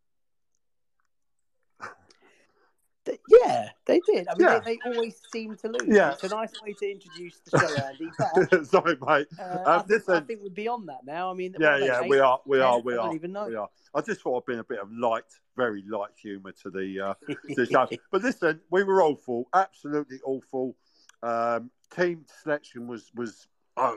Yeah, 3.29 3.69
they 3.85 3.99
did. 4.05 4.27
I 4.27 4.33
mean, 4.35 4.47
Yeah. 4.47 4.59
they, 4.59 4.77
they 4.83 4.89
always 4.95 5.21
seem 5.31 5.55
to 5.57 5.67
lose. 5.69 5.87
Yeah. 5.87 6.11
It's 6.13 6.23
a 6.23 6.29
nice 6.29 6.53
way 6.63 6.73
to 6.73 6.91
introduce 6.91 7.39
the 7.45 7.59
show, 7.59 7.83
Andy. 7.83 8.09
But 8.51 8.65
Sorry, 8.67 8.97
mate. 9.05 9.27
uh, 9.39 9.43
Um, 9.43 9.61
I, 9.65 9.79
think, 9.83 10.09
I 10.09 10.19
think 10.21 10.39
we're 10.43 10.49
beyond 10.49 10.89
that 10.89 11.05
now. 11.05 11.29
I 11.31 11.33
mean, 11.33 11.55
Yeah, 11.59 11.71
what 11.71 11.73
are 11.75 11.79
they, 11.79 11.85
yeah, 11.87 12.01
we 12.07 12.19
are, 12.19 12.39
we 12.45 12.59
are, 12.59 12.79
we 12.79 12.93
I 12.95 12.97
are, 12.97 13.15
even 13.15 13.31
know. 13.31 13.47
we 13.47 13.55
are. 13.55 13.69
I 13.93 14.01
just 14.01 14.21
thought 14.21 14.43
I'd 14.43 14.45
been 14.45 14.59
a 14.59 14.63
bit 14.63 14.79
of 14.79 14.91
light, 14.91 15.23
very 15.55 15.83
light 15.87 16.11
humour 16.21 16.51
to 16.63 16.69
the 16.69 16.99
uh, 16.99 17.13
to 17.27 17.55
the 17.55 17.65
show. 17.65 17.87
But 18.11 18.21
listen, 18.21 18.59
we 18.69 18.83
were 18.83 19.01
awful, 19.01 19.47
absolutely 19.53 20.19
awful. 20.25 20.75
Um, 21.23 21.71
team 21.95 22.25
selection 22.43 22.87
was 22.87 23.11
was. 23.15 23.47
I, 23.77 23.95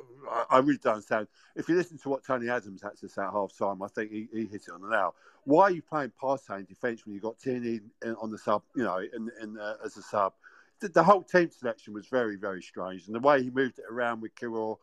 I- 0.51 0.59
really 0.59 0.79
don't 0.79 0.95
understand. 0.95 1.29
If 1.57 1.69
you 1.69 1.75
listen 1.75 1.99
to 1.99 2.09
what 2.09 2.25
Tony 2.25 2.49
Adams 2.49 2.83
had 2.83 2.97
to 2.99 3.09
say 3.09 3.23
at 3.23 3.31
half 3.33 3.57
time, 3.57 3.83
I 3.83 3.89
think 3.89 4.13
he, 4.13 4.29
he 4.33 4.45
hit 4.47 4.63
it 4.69 4.71
on 4.73 4.83
the 4.83 4.91
nail. 4.91 5.15
Why 5.45 5.65
are 5.65 5.71
you 5.71 5.83
playing 5.83 6.13
Partey 6.21 6.61
in 6.61 6.65
defence 6.67 7.05
when 7.05 7.15
you've 7.15 7.23
got 7.23 7.39
Tierney 7.39 7.81
on 8.21 8.31
the 8.31 8.39
sub, 8.39 8.63
you 8.77 8.85
know, 8.85 8.99
in, 8.99 9.31
in, 9.43 9.59
uh, 9.59 9.77
as 9.85 9.97
a 9.97 10.03
sub? 10.03 10.35
The, 10.81 10.89
the 10.89 11.03
whole 11.03 11.23
team 11.23 11.51
selection 11.51 11.95
was 11.95 12.07
very, 12.07 12.37
very 12.37 12.63
strange. 12.63 13.07
And 13.07 13.15
the 13.15 13.21
way 13.21 13.43
he 13.43 13.51
moved 13.51 13.79
it 13.79 13.85
around 13.91 14.21
with 14.21 14.35
Kiro 14.35 14.77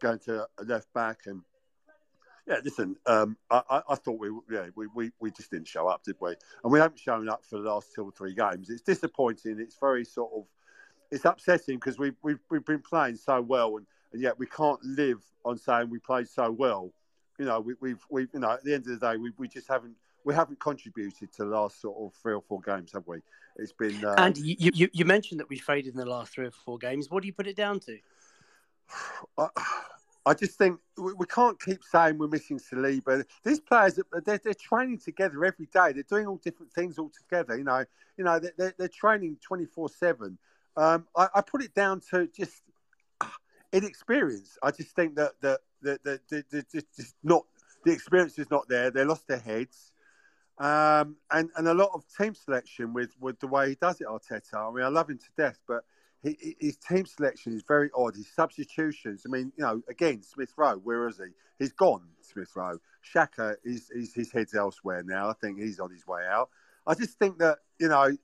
going 0.00 0.18
to 0.20 0.46
left 0.64 0.92
back 0.92 1.22
and 1.26 1.42
yeah, 2.46 2.56
listen, 2.62 2.96
um, 3.06 3.38
I, 3.50 3.62
I, 3.70 3.82
I 3.90 3.94
thought 3.94 4.18
we, 4.18 4.28
yeah, 4.50 4.66
we, 4.74 4.86
we, 4.94 5.10
we 5.18 5.30
just 5.30 5.50
didn't 5.50 5.66
show 5.66 5.88
up, 5.88 6.04
did 6.04 6.16
we? 6.20 6.34
And 6.62 6.70
we 6.72 6.78
haven't 6.78 6.98
shown 6.98 7.26
up 7.28 7.42
for 7.42 7.58
the 7.58 7.70
last 7.70 7.94
two 7.94 8.04
or 8.04 8.12
three 8.12 8.34
games. 8.34 8.68
It's 8.68 8.82
disappointing. 8.82 9.58
It's 9.58 9.78
very 9.80 10.04
sort 10.04 10.30
of, 10.36 10.44
it's 11.10 11.24
upsetting 11.24 11.76
because 11.76 11.98
we've, 11.98 12.16
we've, 12.22 12.40
we've 12.50 12.64
been 12.64 12.82
playing 12.82 13.16
so 13.16 13.40
well 13.40 13.78
and, 13.78 13.86
and 14.14 14.22
yet 14.22 14.38
we 14.38 14.46
can't 14.46 14.82
live 14.84 15.20
on 15.44 15.58
saying 15.58 15.90
we 15.90 15.98
played 15.98 16.28
so 16.28 16.50
well. 16.50 16.92
You 17.36 17.46
know, 17.46 17.58
we, 17.58 17.74
we've, 17.80 18.00
we've, 18.08 18.28
you 18.32 18.38
know, 18.38 18.52
at 18.52 18.62
the 18.62 18.72
end 18.72 18.86
of 18.86 18.98
the 18.98 19.06
day, 19.06 19.16
we, 19.16 19.32
we 19.36 19.48
just 19.48 19.66
haven't, 19.66 19.96
we 20.24 20.32
haven't 20.32 20.60
contributed 20.60 21.32
to 21.32 21.42
the 21.42 21.50
last 21.50 21.80
sort 21.80 21.96
of 21.98 22.14
three 22.22 22.32
or 22.32 22.40
four 22.40 22.60
games, 22.60 22.92
have 22.92 23.02
we? 23.08 23.18
It's 23.56 23.72
been, 23.72 24.04
uh, 24.04 24.14
And 24.16 24.38
you, 24.38 24.70
you, 24.72 24.88
you 24.92 25.04
mentioned 25.04 25.40
that 25.40 25.48
we 25.48 25.58
faded 25.58 25.94
in 25.94 25.98
the 25.98 26.06
last 26.06 26.32
three 26.32 26.46
or 26.46 26.52
four 26.52 26.78
games. 26.78 27.10
What 27.10 27.22
do 27.22 27.26
you 27.26 27.32
put 27.32 27.48
it 27.48 27.56
down 27.56 27.80
to? 27.80 27.98
I, 29.38 29.48
I 30.26 30.34
just 30.34 30.56
think 30.56 30.78
we, 30.96 31.12
we 31.14 31.26
can't 31.26 31.60
keep 31.60 31.82
saying 31.82 32.16
we're 32.16 32.28
missing 32.28 32.60
Saliba. 32.60 33.24
These 33.42 33.60
players, 33.60 33.98
they're, 34.24 34.38
they're 34.38 34.54
training 34.54 35.00
together 35.00 35.44
every 35.44 35.66
day. 35.66 35.92
They're 35.92 36.04
doing 36.08 36.28
all 36.28 36.36
different 36.36 36.72
things 36.72 36.98
all 36.98 37.10
together. 37.10 37.58
You 37.58 37.64
know, 37.64 37.84
you 38.16 38.22
know, 38.22 38.38
they're, 38.38 38.54
they're, 38.56 38.74
they're 38.78 38.88
training 38.88 39.38
twenty 39.42 39.66
four 39.66 39.88
seven. 39.88 40.38
Um, 40.76 41.06
I, 41.16 41.28
I 41.34 41.40
put 41.40 41.62
it 41.62 41.74
down 41.74 42.00
to 42.10 42.28
just 42.28 42.62
ah, 43.74 43.76
inexperience. 43.76 44.58
I 44.62 44.70
just 44.70 44.94
think 44.94 45.16
that 45.16 45.32
that 45.42 45.60
that 45.82 46.04
that, 46.04 46.66
just, 46.72 47.14
not 47.22 47.44
the 47.84 47.92
experience 47.92 48.38
is 48.38 48.50
not 48.50 48.68
there. 48.68 48.90
They 48.90 49.04
lost 49.04 49.26
their 49.28 49.38
heads. 49.38 49.92
Um, 50.56 51.16
and, 51.32 51.50
and 51.56 51.66
a 51.66 51.74
lot 51.74 51.90
of 51.94 52.04
team 52.16 52.34
selection 52.34 52.92
with, 52.92 53.10
with 53.20 53.40
the 53.40 53.48
way 53.48 53.70
he 53.70 53.74
does 53.74 54.00
it, 54.00 54.06
Arteta. 54.06 54.54
I 54.54 54.70
mean, 54.72 54.84
I 54.84 54.88
love 54.88 55.10
him 55.10 55.18
to 55.18 55.28
death, 55.36 55.58
but 55.66 55.84
he- 56.22 56.56
his 56.60 56.76
team 56.76 57.06
selection 57.06 57.52
is 57.54 57.64
very 57.66 57.90
odd. 57.94 58.14
His 58.14 58.32
substitutions, 58.32 59.24
I 59.26 59.30
mean, 59.30 59.52
you 59.56 59.64
know, 59.64 59.82
again, 59.88 60.22
Smith 60.22 60.52
Rowe, 60.56 60.76
where 60.76 61.08
is 61.08 61.18
he? 61.18 61.32
He's 61.58 61.72
gone, 61.72 62.02
Smith 62.20 62.54
Rowe. 62.54 62.78
Xhaka, 63.04 63.56
is, 63.64 63.90
is 63.90 64.14
his 64.14 64.30
head's 64.30 64.54
elsewhere 64.54 65.02
now. 65.04 65.28
I 65.28 65.32
think 65.34 65.58
he's 65.58 65.80
on 65.80 65.90
his 65.90 66.06
way 66.06 66.22
out. 66.24 66.50
I 66.86 66.94
just 66.94 67.18
think 67.18 67.38
that, 67.38 67.58
you 67.80 67.88
know, 67.88 68.16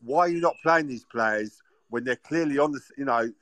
why 0.00 0.20
are 0.20 0.28
you 0.28 0.40
not 0.40 0.56
playing 0.62 0.88
these 0.88 1.04
players 1.04 1.62
when 1.90 2.04
they're 2.04 2.16
clearly 2.16 2.58
on 2.58 2.72
the, 2.72 2.80
you 2.96 3.04
know, 3.04 3.32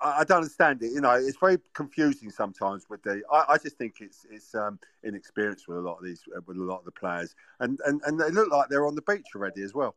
I, 0.00 0.20
I 0.20 0.24
don't 0.24 0.38
understand 0.38 0.82
it. 0.82 0.92
You 0.92 1.00
know, 1.00 1.12
it's 1.12 1.36
very 1.38 1.58
confusing 1.74 2.30
sometimes 2.30 2.86
with 2.88 3.02
the. 3.02 3.22
I, 3.30 3.44
I 3.54 3.58
just 3.58 3.76
think 3.76 3.96
it's 4.00 4.26
it's 4.30 4.54
um, 4.54 4.78
inexperience 5.04 5.66
with 5.68 5.78
a 5.78 5.80
lot 5.80 5.98
of 5.98 6.04
these 6.04 6.22
with 6.46 6.56
a 6.56 6.62
lot 6.62 6.78
of 6.78 6.84
the 6.84 6.92
players, 6.92 7.34
and 7.60 7.78
and 7.86 8.00
and 8.06 8.20
they 8.20 8.30
look 8.30 8.50
like 8.50 8.68
they're 8.68 8.86
on 8.86 8.94
the 8.94 9.02
beach 9.02 9.26
already 9.34 9.62
as 9.62 9.74
well. 9.74 9.94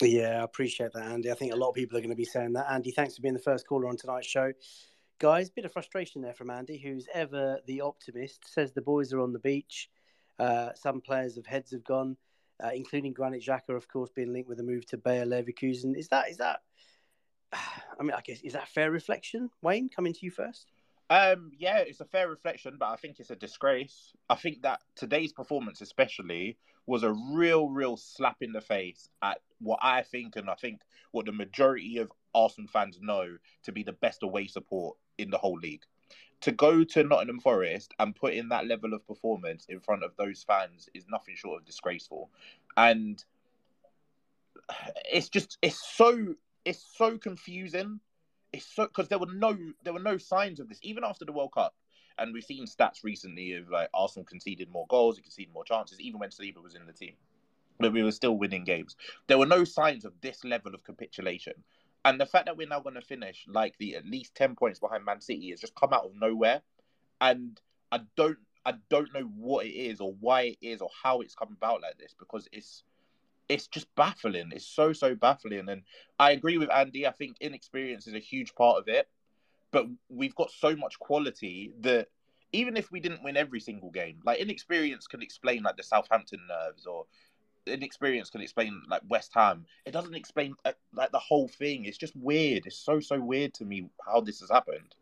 Yeah, 0.00 0.40
I 0.40 0.44
appreciate 0.44 0.92
that, 0.92 1.06
Andy. 1.06 1.30
I 1.30 1.34
think 1.34 1.52
a 1.52 1.56
lot 1.56 1.70
of 1.70 1.74
people 1.74 1.98
are 1.98 2.00
going 2.00 2.10
to 2.10 2.16
be 2.16 2.24
saying 2.24 2.52
that. 2.52 2.70
Andy, 2.70 2.92
thanks 2.92 3.16
for 3.16 3.22
being 3.22 3.34
the 3.34 3.40
first 3.40 3.66
caller 3.66 3.88
on 3.88 3.96
tonight's 3.96 4.28
show. 4.28 4.52
Guys, 5.18 5.50
bit 5.50 5.64
of 5.64 5.72
frustration 5.72 6.22
there 6.22 6.34
from 6.34 6.50
Andy, 6.50 6.78
who's 6.78 7.08
ever 7.12 7.58
the 7.66 7.80
optimist. 7.80 8.48
Says 8.48 8.72
the 8.72 8.82
boys 8.82 9.12
are 9.12 9.20
on 9.20 9.32
the 9.32 9.40
beach. 9.40 9.90
Uh, 10.38 10.70
some 10.74 11.00
players 11.00 11.36
of 11.36 11.46
heads 11.46 11.72
have 11.72 11.82
gone, 11.82 12.16
uh, 12.62 12.70
including 12.72 13.12
Granit 13.12 13.42
Xhaka, 13.42 13.76
of 13.76 13.88
course, 13.88 14.10
being 14.14 14.32
linked 14.32 14.48
with 14.48 14.60
a 14.60 14.62
move 14.62 14.86
to 14.86 14.96
Bayer 14.96 15.26
Leverkusen. 15.26 15.96
Is 15.96 16.06
that 16.08 16.30
is 16.30 16.36
that? 16.36 16.60
I 17.52 18.02
mean, 18.02 18.12
I 18.12 18.20
guess 18.20 18.40
is 18.42 18.52
that 18.52 18.68
fair 18.68 18.90
reflection? 18.90 19.50
Wayne, 19.62 19.88
coming 19.88 20.12
to 20.12 20.20
you 20.22 20.30
first. 20.30 20.66
Um, 21.10 21.52
yeah, 21.56 21.78
it's 21.78 22.00
a 22.00 22.04
fair 22.04 22.28
reflection, 22.28 22.76
but 22.78 22.90
I 22.90 22.96
think 22.96 23.18
it's 23.18 23.30
a 23.30 23.36
disgrace. 23.36 24.12
I 24.28 24.34
think 24.34 24.62
that 24.62 24.80
today's 24.94 25.32
performance, 25.32 25.80
especially, 25.80 26.58
was 26.86 27.02
a 27.02 27.12
real, 27.32 27.68
real 27.68 27.96
slap 27.96 28.36
in 28.40 28.52
the 28.52 28.60
face 28.60 29.08
at 29.22 29.40
what 29.60 29.78
I 29.82 30.02
think, 30.02 30.36
and 30.36 30.50
I 30.50 30.54
think 30.54 30.80
what 31.12 31.26
the 31.26 31.32
majority 31.32 31.98
of 31.98 32.12
Arsenal 32.34 32.68
fans 32.68 32.98
know 33.00 33.38
to 33.64 33.72
be 33.72 33.82
the 33.82 33.92
best 33.92 34.22
away 34.22 34.46
support 34.46 34.98
in 35.16 35.30
the 35.30 35.38
whole 35.38 35.58
league. 35.58 35.82
To 36.42 36.52
go 36.52 36.84
to 36.84 37.02
Nottingham 37.02 37.40
Forest 37.40 37.94
and 37.98 38.14
put 38.14 38.34
in 38.34 38.50
that 38.50 38.66
level 38.66 38.92
of 38.92 39.06
performance 39.06 39.66
in 39.68 39.80
front 39.80 40.04
of 40.04 40.12
those 40.16 40.44
fans 40.44 40.88
is 40.94 41.06
nothing 41.10 41.34
short 41.36 41.60
of 41.60 41.66
disgraceful, 41.66 42.30
and 42.76 43.24
it's 45.10 45.30
just 45.30 45.56
it's 45.62 45.82
so 45.96 46.34
it's 46.64 46.84
so 46.96 47.18
confusing. 47.18 48.00
It's 48.52 48.66
so 48.66 48.86
because 48.86 49.08
there 49.08 49.18
were 49.18 49.32
no 49.32 49.56
there 49.84 49.92
were 49.92 49.98
no 50.00 50.18
signs 50.18 50.60
of 50.60 50.68
this. 50.68 50.78
Even 50.82 51.04
after 51.04 51.24
the 51.24 51.32
World 51.32 51.52
Cup, 51.52 51.74
and 52.18 52.32
we've 52.32 52.44
seen 52.44 52.66
stats 52.66 53.04
recently 53.04 53.54
of 53.54 53.68
like 53.68 53.88
Arsenal 53.94 54.24
conceded 54.24 54.70
more 54.70 54.86
goals, 54.88 55.16
and 55.16 55.24
conceded 55.24 55.52
more 55.52 55.64
chances, 55.64 56.00
even 56.00 56.20
when 56.20 56.30
Saliba 56.30 56.62
was 56.62 56.74
in 56.74 56.86
the 56.86 56.92
team, 56.92 57.14
but 57.78 57.92
we 57.92 58.02
were 58.02 58.12
still 58.12 58.36
winning 58.36 58.64
games. 58.64 58.96
There 59.26 59.38
were 59.38 59.46
no 59.46 59.64
signs 59.64 60.04
of 60.04 60.14
this 60.20 60.44
level 60.44 60.74
of 60.74 60.84
capitulation, 60.84 61.54
and 62.04 62.20
the 62.20 62.26
fact 62.26 62.46
that 62.46 62.56
we're 62.56 62.68
now 62.68 62.80
going 62.80 62.94
to 62.94 63.02
finish 63.02 63.44
like 63.48 63.76
the 63.78 63.96
at 63.96 64.06
least 64.06 64.34
ten 64.34 64.54
points 64.54 64.80
behind 64.80 65.04
Man 65.04 65.20
City 65.20 65.50
has 65.50 65.60
just 65.60 65.74
come 65.74 65.92
out 65.92 66.06
of 66.06 66.12
nowhere, 66.14 66.62
and 67.20 67.60
I 67.92 68.00
don't 68.16 68.38
I 68.64 68.74
don't 68.90 69.12
know 69.14 69.30
what 69.36 69.66
it 69.66 69.70
is 69.70 70.00
or 70.00 70.14
why 70.20 70.42
it 70.42 70.58
is 70.60 70.80
or 70.80 70.90
how 71.02 71.20
it's 71.20 71.34
come 71.34 71.56
about 71.56 71.82
like 71.82 71.98
this 71.98 72.14
because 72.18 72.48
it's 72.52 72.82
it's 73.48 73.66
just 73.66 73.86
baffling. 73.96 74.50
It's 74.52 74.66
so 74.66 74.92
so 74.92 75.14
baffling, 75.14 75.68
and 75.68 75.82
I 76.18 76.32
agree 76.32 76.58
with 76.58 76.70
Andy. 76.70 77.06
I 77.06 77.12
think 77.12 77.36
inexperience 77.40 78.06
is 78.06 78.14
a 78.14 78.18
huge 78.18 78.54
part 78.54 78.78
of 78.78 78.88
it, 78.88 79.08
but 79.70 79.86
we've 80.08 80.34
got 80.34 80.50
so 80.50 80.76
much 80.76 80.98
quality 80.98 81.72
that 81.80 82.08
even 82.52 82.76
if 82.76 82.90
we 82.90 83.00
didn't 83.00 83.22
win 83.22 83.36
every 83.36 83.60
single 83.60 83.90
game, 83.90 84.20
like 84.24 84.38
inexperience 84.38 85.06
can 85.06 85.22
explain 85.22 85.62
like 85.62 85.76
the 85.76 85.82
Southampton 85.82 86.40
nerves, 86.48 86.86
or 86.86 87.06
inexperience 87.66 88.30
can 88.30 88.40
explain 88.40 88.82
like 88.88 89.02
West 89.08 89.32
Ham. 89.34 89.64
It 89.86 89.92
doesn't 89.92 90.14
explain 90.14 90.54
uh, 90.64 90.72
like 90.92 91.12
the 91.12 91.18
whole 91.18 91.48
thing. 91.48 91.84
It's 91.84 91.98
just 91.98 92.16
weird. 92.16 92.66
It's 92.66 92.78
so 92.78 93.00
so 93.00 93.18
weird 93.20 93.54
to 93.54 93.64
me 93.64 93.88
how 94.06 94.20
this 94.20 94.40
has 94.40 94.50
happened. 94.50 94.94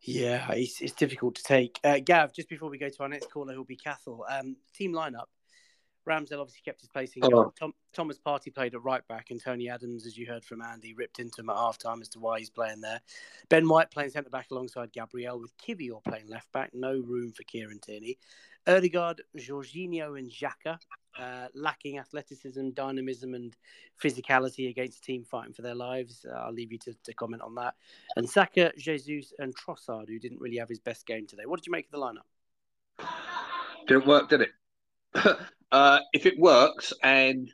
Yeah, 0.00 0.50
it's, 0.52 0.80
it's 0.80 0.94
difficult 0.94 1.34
to 1.34 1.42
take. 1.42 1.78
Uh, 1.84 1.98
Gav, 1.98 2.32
just 2.32 2.48
before 2.48 2.70
we 2.70 2.78
go 2.78 2.88
to 2.88 3.02
our 3.02 3.10
next 3.10 3.30
caller, 3.30 3.52
who'll 3.52 3.64
be 3.64 3.76
Cathal, 3.76 4.24
um, 4.30 4.56
team 4.72 4.94
lineup. 4.94 5.26
Ramsdale 6.08 6.40
obviously 6.40 6.62
kept 6.64 6.80
his 6.80 6.88
place 6.88 7.12
in 7.14 7.22
Oh. 7.24 7.52
Tom, 7.58 7.72
Thomas 7.92 8.18
Partey 8.18 8.54
played 8.54 8.74
at 8.74 8.82
right 8.82 9.06
back, 9.08 9.30
and 9.30 9.40
Tony 9.40 9.68
Adams, 9.68 10.06
as 10.06 10.16
you 10.16 10.26
heard 10.26 10.44
from 10.44 10.62
Andy, 10.62 10.94
ripped 10.94 11.18
into 11.18 11.40
him 11.40 11.50
at 11.50 11.56
half 11.56 11.78
time 11.78 12.00
as 12.00 12.08
to 12.10 12.18
why 12.18 12.38
he's 12.38 12.50
playing 12.50 12.80
there. 12.80 13.00
Ben 13.48 13.68
White 13.68 13.90
playing 13.90 14.10
centre 14.10 14.30
back 14.30 14.50
alongside 14.50 14.92
Gabriel, 14.92 15.40
with 15.40 15.56
Kiwior 15.58 16.02
playing 16.04 16.28
left 16.28 16.50
back. 16.52 16.70
No 16.74 16.92
room 16.98 17.32
for 17.32 17.42
Kieran 17.44 17.78
Tierney. 17.80 18.18
Ødegaard, 18.66 19.20
Jorginho, 19.36 20.18
and 20.18 20.30
Xhaka, 20.30 20.78
uh, 21.18 21.48
lacking 21.54 21.98
athleticism, 21.98 22.70
dynamism, 22.70 23.34
and 23.34 23.56
physicality 24.02 24.68
against 24.68 24.98
a 24.98 25.02
team 25.02 25.24
fighting 25.24 25.54
for 25.54 25.62
their 25.62 25.74
lives. 25.74 26.26
Uh, 26.28 26.34
I'll 26.34 26.52
leave 26.52 26.72
you 26.72 26.78
to, 26.80 26.94
to 27.04 27.14
comment 27.14 27.42
on 27.42 27.54
that. 27.56 27.74
And 28.16 28.28
Saka, 28.28 28.72
Jesus, 28.76 29.32
and 29.38 29.54
Trossard, 29.56 30.08
who 30.08 30.18
didn't 30.18 30.40
really 30.40 30.58
have 30.58 30.68
his 30.68 30.80
best 30.80 31.06
game 31.06 31.26
today. 31.26 31.44
What 31.46 31.60
did 31.60 31.66
you 31.66 31.72
make 31.72 31.86
of 31.86 31.92
the 31.92 31.98
lineup? 31.98 33.08
Didn't 33.86 34.06
work, 34.06 34.28
did 34.28 34.42
it? 34.42 34.50
uh, 35.72 36.00
if 36.12 36.26
it 36.26 36.38
works 36.38 36.92
and 37.02 37.50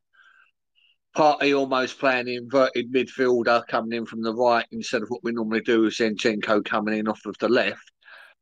Partey 1.17 1.57
almost 1.57 1.99
playing 1.99 2.27
the 2.27 2.37
inverted 2.37 2.93
midfielder 2.93 3.67
coming 3.69 3.99
in 3.99 4.07
from 4.07 4.23
the 4.23 4.35
right 4.35 4.67
instead 4.73 5.03
of 5.03 5.09
what 5.09 5.23
we 5.23 5.33
normally 5.33 5.61
do 5.61 5.83
with 5.83 5.95
Zinchenko 5.95 6.65
coming 6.65 6.99
in 6.99 7.09
off 7.09 7.25
of 7.27 7.37
the 7.39 7.49
left, 7.49 7.93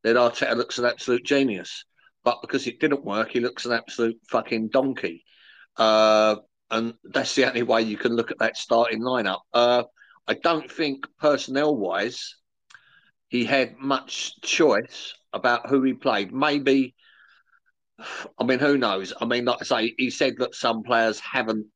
then 0.03 0.15
Arteta 0.15 0.55
looks 0.55 0.79
an 0.79 0.85
absolute 0.85 1.23
genius. 1.23 1.85
But 2.23 2.41
because 2.41 2.65
it 2.67 2.79
didn't 2.79 3.05
work, 3.05 3.31
he 3.31 3.39
looks 3.39 3.65
an 3.65 3.73
absolute 3.73 4.17
fucking 4.29 4.69
donkey. 4.69 5.23
Uh, 5.77 6.37
and 6.71 6.93
that's 7.03 7.35
the 7.35 7.47
only 7.47 7.63
way 7.63 7.81
you 7.83 7.97
can 7.97 8.15
look 8.15 8.31
at 8.31 8.39
that 8.39 8.57
starting 8.57 9.01
lineup. 9.01 9.41
Uh, 9.53 9.83
I 10.27 10.33
don't 10.35 10.71
think 10.71 11.05
personnel 11.19 11.75
wise 11.75 12.35
he 13.27 13.45
had 13.45 13.77
much 13.79 14.39
choice 14.41 15.13
about 15.33 15.67
who 15.67 15.81
he 15.81 15.93
played. 15.93 16.31
Maybe, 16.31 16.95
I 18.37 18.43
mean, 18.43 18.59
who 18.59 18.77
knows? 18.77 19.13
I 19.19 19.25
mean, 19.25 19.45
like 19.45 19.59
I 19.61 19.65
say, 19.65 19.95
he 19.97 20.09
said 20.09 20.35
that 20.39 20.55
some 20.55 20.83
players 20.83 21.19
haven't 21.19 21.67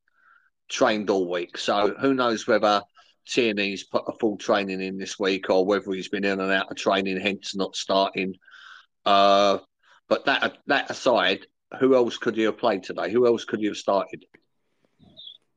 trained 0.68 1.10
all 1.10 1.30
week, 1.30 1.56
so 1.56 1.94
who 1.98 2.14
knows 2.14 2.46
whether 2.46 2.82
Tierney's 3.28 3.84
put 3.84 4.04
a 4.08 4.12
full 4.18 4.36
training 4.36 4.80
in 4.80 4.98
this 4.98 5.18
week 5.18 5.50
or 5.50 5.64
whether 5.64 5.92
he's 5.92 6.08
been 6.08 6.24
in 6.24 6.40
and 6.40 6.52
out 6.52 6.70
of 6.70 6.76
training, 6.76 7.20
hence 7.20 7.54
not 7.54 7.76
starting. 7.76 8.34
Uh, 9.04 9.58
but 10.08 10.24
that 10.26 10.58
that 10.66 10.90
aside, 10.90 11.46
who 11.78 11.94
else 11.94 12.16
could 12.16 12.36
you 12.36 12.46
have 12.46 12.58
played 12.58 12.82
today? 12.82 13.10
Who 13.10 13.26
else 13.26 13.44
could 13.44 13.60
you 13.60 13.68
have 13.68 13.76
started? 13.76 14.24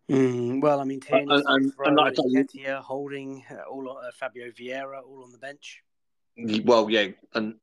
Mm, 0.10 0.62
well, 0.62 0.82
I 0.82 0.84
mean, 0.84 1.00
Tierney, 1.00 1.34
and, 1.34 1.44
and, 1.48 1.72
and 1.86 1.96
like 1.96 2.16
Nketiah, 2.16 2.82
Holding, 2.82 3.46
uh, 3.50 3.70
all 3.70 3.98
uh, 3.98 4.12
Fabio 4.14 4.52
Vieira, 4.52 5.02
all 5.08 5.24
on 5.24 5.32
the 5.32 5.38
bench. 5.38 5.82
Well, 6.66 6.90
yeah, 6.90 7.08
and 7.34 7.56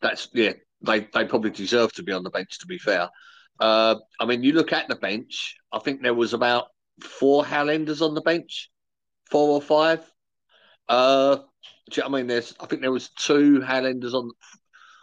that's 0.00 0.28
yeah. 0.32 0.52
They 0.84 1.00
they 1.12 1.24
probably 1.24 1.50
deserve 1.50 1.92
to 1.94 2.02
be 2.02 2.12
on 2.12 2.22
the 2.22 2.30
bench. 2.30 2.58
To 2.58 2.66
be 2.66 2.78
fair, 2.78 3.08
uh, 3.60 3.96
I 4.18 4.26
mean, 4.26 4.42
you 4.42 4.52
look 4.52 4.72
at 4.72 4.88
the 4.88 4.96
bench. 4.96 5.56
I 5.72 5.78
think 5.78 6.02
there 6.02 6.14
was 6.14 6.34
about 6.34 6.66
four 7.00 7.44
Hale 7.44 7.70
Enders 7.70 8.02
on 8.02 8.14
the 8.14 8.20
bench, 8.20 8.70
four 9.30 9.50
or 9.50 9.62
five. 9.62 10.00
Uh, 10.88 11.38
I 12.02 12.08
mean, 12.08 12.26
there's 12.26 12.54
I 12.60 12.66
think 12.66 12.82
there 12.82 12.92
was 12.92 13.10
two 13.10 13.60
Hale 13.60 13.86
Enders 13.86 14.14
on, 14.14 14.30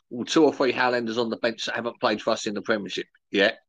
well, 0.10 0.26
two 0.26 0.44
or 0.44 0.54
three 0.54 0.72
Hale 0.72 0.96
Enders 0.96 1.18
on 1.18 1.30
the 1.30 1.38
bench 1.38 1.66
that 1.66 1.76
haven't 1.76 2.00
played 2.00 2.22
for 2.22 2.32
us 2.32 2.48
in 2.48 2.54
the 2.54 2.62
Premiership 2.62 3.08
yet. 3.32 3.60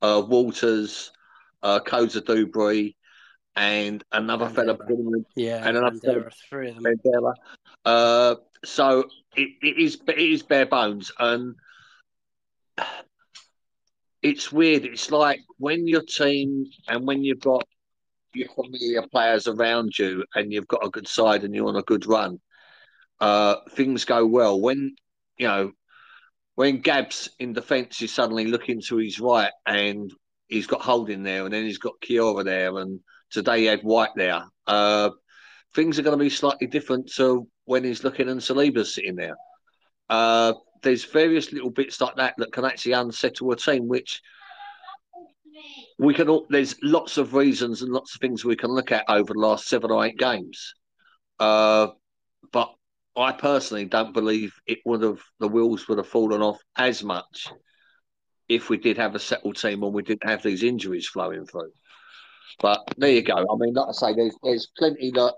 Uh, 0.00 0.22
Walters, 0.26 1.12
uh, 1.62 1.78
Cozier-Duberry, 1.80 2.96
and 3.54 4.02
another 4.12 4.48
fella, 4.48 4.76
yeah, 5.36 5.62
and 5.66 5.76
another 5.76 5.98
fella, 5.98 6.30
three 6.48 6.70
of 6.70 6.82
them. 6.82 6.84
Mandela. 6.84 7.34
Uh, 7.84 8.36
so 8.64 9.04
it, 9.36 9.50
it 9.62 9.78
is 9.78 9.98
it 10.06 10.18
is 10.18 10.42
bare 10.42 10.66
bones, 10.66 11.10
and 11.18 11.54
it's 14.22 14.52
weird. 14.52 14.84
It's 14.84 15.10
like 15.10 15.40
when 15.58 15.86
your 15.86 16.02
team 16.02 16.66
and 16.88 17.06
when 17.06 17.24
you've 17.24 17.40
got 17.40 17.64
your 18.34 18.48
familiar 18.48 19.02
players 19.08 19.48
around 19.48 19.98
you, 19.98 20.24
and 20.34 20.52
you've 20.52 20.68
got 20.68 20.84
a 20.86 20.90
good 20.90 21.08
side, 21.08 21.44
and 21.44 21.54
you're 21.54 21.68
on 21.68 21.76
a 21.76 21.82
good 21.82 22.06
run. 22.06 22.40
Uh, 23.20 23.56
things 23.70 24.04
go 24.04 24.26
well 24.26 24.60
when 24.60 24.96
you 25.36 25.46
know 25.46 25.72
when 26.54 26.80
Gabs 26.80 27.30
in 27.38 27.52
defence 27.52 28.02
is 28.02 28.12
suddenly 28.12 28.46
looking 28.46 28.80
to 28.82 28.96
his 28.96 29.18
right 29.20 29.52
and 29.66 30.12
he's 30.48 30.66
got 30.66 30.82
Holding 30.82 31.22
there, 31.22 31.44
and 31.44 31.52
then 31.52 31.64
he's 31.64 31.78
got 31.78 32.00
Kiwior 32.00 32.44
there, 32.44 32.76
and 32.78 33.00
today 33.30 33.60
he 33.60 33.66
had 33.66 33.82
White 33.82 34.14
there. 34.14 34.44
Uh, 34.66 35.10
things 35.74 35.98
are 35.98 36.02
going 36.02 36.18
to 36.18 36.22
be 36.22 36.30
slightly 36.30 36.66
different 36.66 37.12
to 37.14 37.46
when 37.64 37.84
he's 37.84 38.04
looking 38.04 38.28
and 38.28 38.40
Saliba's 38.40 38.94
sitting 38.94 39.16
there. 39.16 39.36
Uh, 40.08 40.52
there's 40.82 41.04
various 41.04 41.52
little 41.52 41.70
bits 41.70 42.00
like 42.00 42.16
that 42.16 42.34
that 42.38 42.52
can 42.52 42.64
actually 42.64 42.92
unsettle 42.92 43.52
a 43.52 43.56
team, 43.56 43.88
which 43.88 44.20
we 45.98 46.12
can. 46.12 46.28
All, 46.28 46.46
there's 46.50 46.74
lots 46.82 47.18
of 47.18 47.34
reasons 47.34 47.82
and 47.82 47.92
lots 47.92 48.14
of 48.14 48.20
things 48.20 48.44
we 48.44 48.56
can 48.56 48.70
look 48.70 48.92
at 48.92 49.04
over 49.08 49.32
the 49.32 49.38
last 49.40 49.68
seven 49.68 49.90
or 49.90 50.04
eight 50.04 50.18
games. 50.18 50.74
Uh, 51.38 51.88
but 52.52 52.74
I 53.16 53.32
personally 53.32 53.84
don't 53.84 54.12
believe 54.12 54.54
it 54.66 54.78
would 54.84 55.02
have 55.02 55.20
the 55.38 55.48
wheels 55.48 55.88
would 55.88 55.98
have 55.98 56.08
fallen 56.08 56.42
off 56.42 56.58
as 56.76 57.02
much 57.02 57.48
if 58.48 58.68
we 58.68 58.76
did 58.76 58.98
have 58.98 59.14
a 59.14 59.20
settled 59.20 59.56
team 59.56 59.82
and 59.82 59.94
we 59.94 60.02
didn't 60.02 60.28
have 60.28 60.42
these 60.42 60.62
injuries 60.62 61.08
flowing 61.08 61.46
through. 61.46 61.72
But 62.60 62.80
there 62.96 63.10
you 63.10 63.22
go. 63.22 63.34
I 63.34 63.56
mean, 63.58 63.74
like 63.74 63.88
I 63.88 63.92
say, 63.92 64.14
there's 64.14 64.36
there's 64.42 64.68
plenty 64.76 65.10
that, 65.12 65.34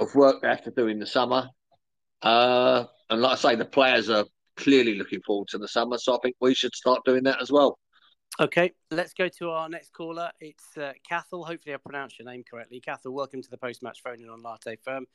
of 0.00 0.14
work 0.14 0.42
they 0.42 0.48
have 0.48 0.64
to 0.64 0.72
do 0.72 0.88
in 0.88 0.98
the 0.98 1.06
summer. 1.06 1.48
Uh, 2.22 2.84
and 3.08 3.20
like 3.20 3.32
I 3.32 3.36
say, 3.36 3.54
the 3.54 3.64
players 3.64 4.10
are 4.10 4.24
clearly 4.56 4.96
looking 4.96 5.20
forward 5.26 5.48
to 5.48 5.58
the 5.58 5.68
summer. 5.68 5.98
So 5.98 6.14
I 6.14 6.18
think 6.22 6.36
we 6.40 6.54
should 6.54 6.74
start 6.74 7.00
doing 7.04 7.22
that 7.24 7.40
as 7.40 7.52
well. 7.52 7.78
Okay, 8.38 8.72
let's 8.90 9.12
go 9.12 9.28
to 9.28 9.50
our 9.50 9.68
next 9.68 9.92
caller. 9.92 10.30
It's 10.40 10.76
uh, 10.76 10.92
Cathal. 11.06 11.44
Hopefully, 11.44 11.74
I 11.74 11.78
pronounced 11.78 12.18
your 12.18 12.26
name 12.26 12.44
correctly. 12.48 12.80
Cathal, 12.80 13.12
welcome 13.12 13.42
to 13.42 13.50
the 13.50 13.58
post 13.58 13.82
match 13.82 14.02
phone 14.02 14.22
in 14.22 14.30
on 14.30 14.42
Latte 14.42 14.76
Firm. 14.76 15.06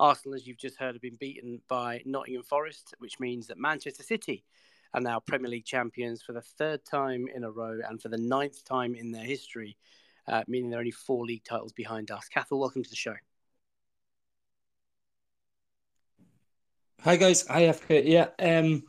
Arsenal, 0.00 0.34
as 0.34 0.46
you've 0.46 0.58
just 0.58 0.78
heard, 0.78 0.94
have 0.94 1.02
been 1.02 1.18
beaten 1.20 1.60
by 1.68 2.02
Nottingham 2.06 2.42
Forest, 2.42 2.94
which 2.98 3.20
means 3.20 3.46
that 3.46 3.58
Manchester 3.58 4.02
City 4.02 4.44
are 4.94 5.00
now 5.00 5.20
Premier 5.20 5.50
League 5.50 5.64
champions 5.64 6.22
for 6.22 6.32
the 6.32 6.40
third 6.40 6.84
time 6.84 7.26
in 7.32 7.44
a 7.44 7.50
row 7.50 7.78
and 7.88 8.00
for 8.00 8.08
the 8.08 8.18
ninth 8.18 8.64
time 8.64 8.94
in 8.94 9.12
their 9.12 9.24
history, 9.24 9.76
uh, 10.26 10.42
meaning 10.48 10.70
they're 10.70 10.80
only 10.80 10.90
four 10.90 11.24
league 11.24 11.44
titles 11.44 11.72
behind 11.72 12.10
us. 12.10 12.26
Cathal, 12.28 12.58
welcome 12.58 12.82
to 12.82 12.90
the 12.90 12.96
show. 12.96 13.14
Hi 17.04 17.16
guys, 17.16 17.44
hi 17.48 17.62
FK. 17.66 18.02
Yeah, 18.06 18.28
um, 18.38 18.84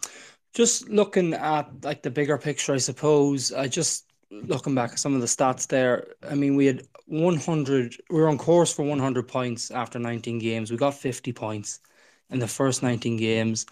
just 0.54 0.88
looking 0.90 1.34
at 1.34 1.84
like 1.84 2.04
the 2.04 2.12
bigger 2.12 2.38
picture, 2.38 2.74
I 2.74 2.78
suppose. 2.78 3.52
I 3.52 3.68
just 3.68 4.06
looking 4.30 4.76
back 4.76 4.92
at 4.92 5.00
some 5.00 5.16
of 5.16 5.22
the 5.22 5.28
stats 5.28 5.68
there. 5.68 6.14
I 6.30 6.36
mean, 6.36 6.56
we 6.56 6.68
had 6.68 6.88
100. 7.08 7.98
We 8.10 8.20
were 8.20 8.30
on 8.30 8.38
course 8.38 8.72
for 8.74 8.84
100 8.84 9.28
points 9.28 9.72
after 9.72 9.98
19 10.00 10.40
games. 10.40 10.70
We 10.70 10.78
got 10.78 10.94
50 10.94 11.34
points 11.34 11.80
in 12.30 12.40
the 12.40 12.48
first 12.48 12.84
19 12.84 13.18
games, 13.18 13.66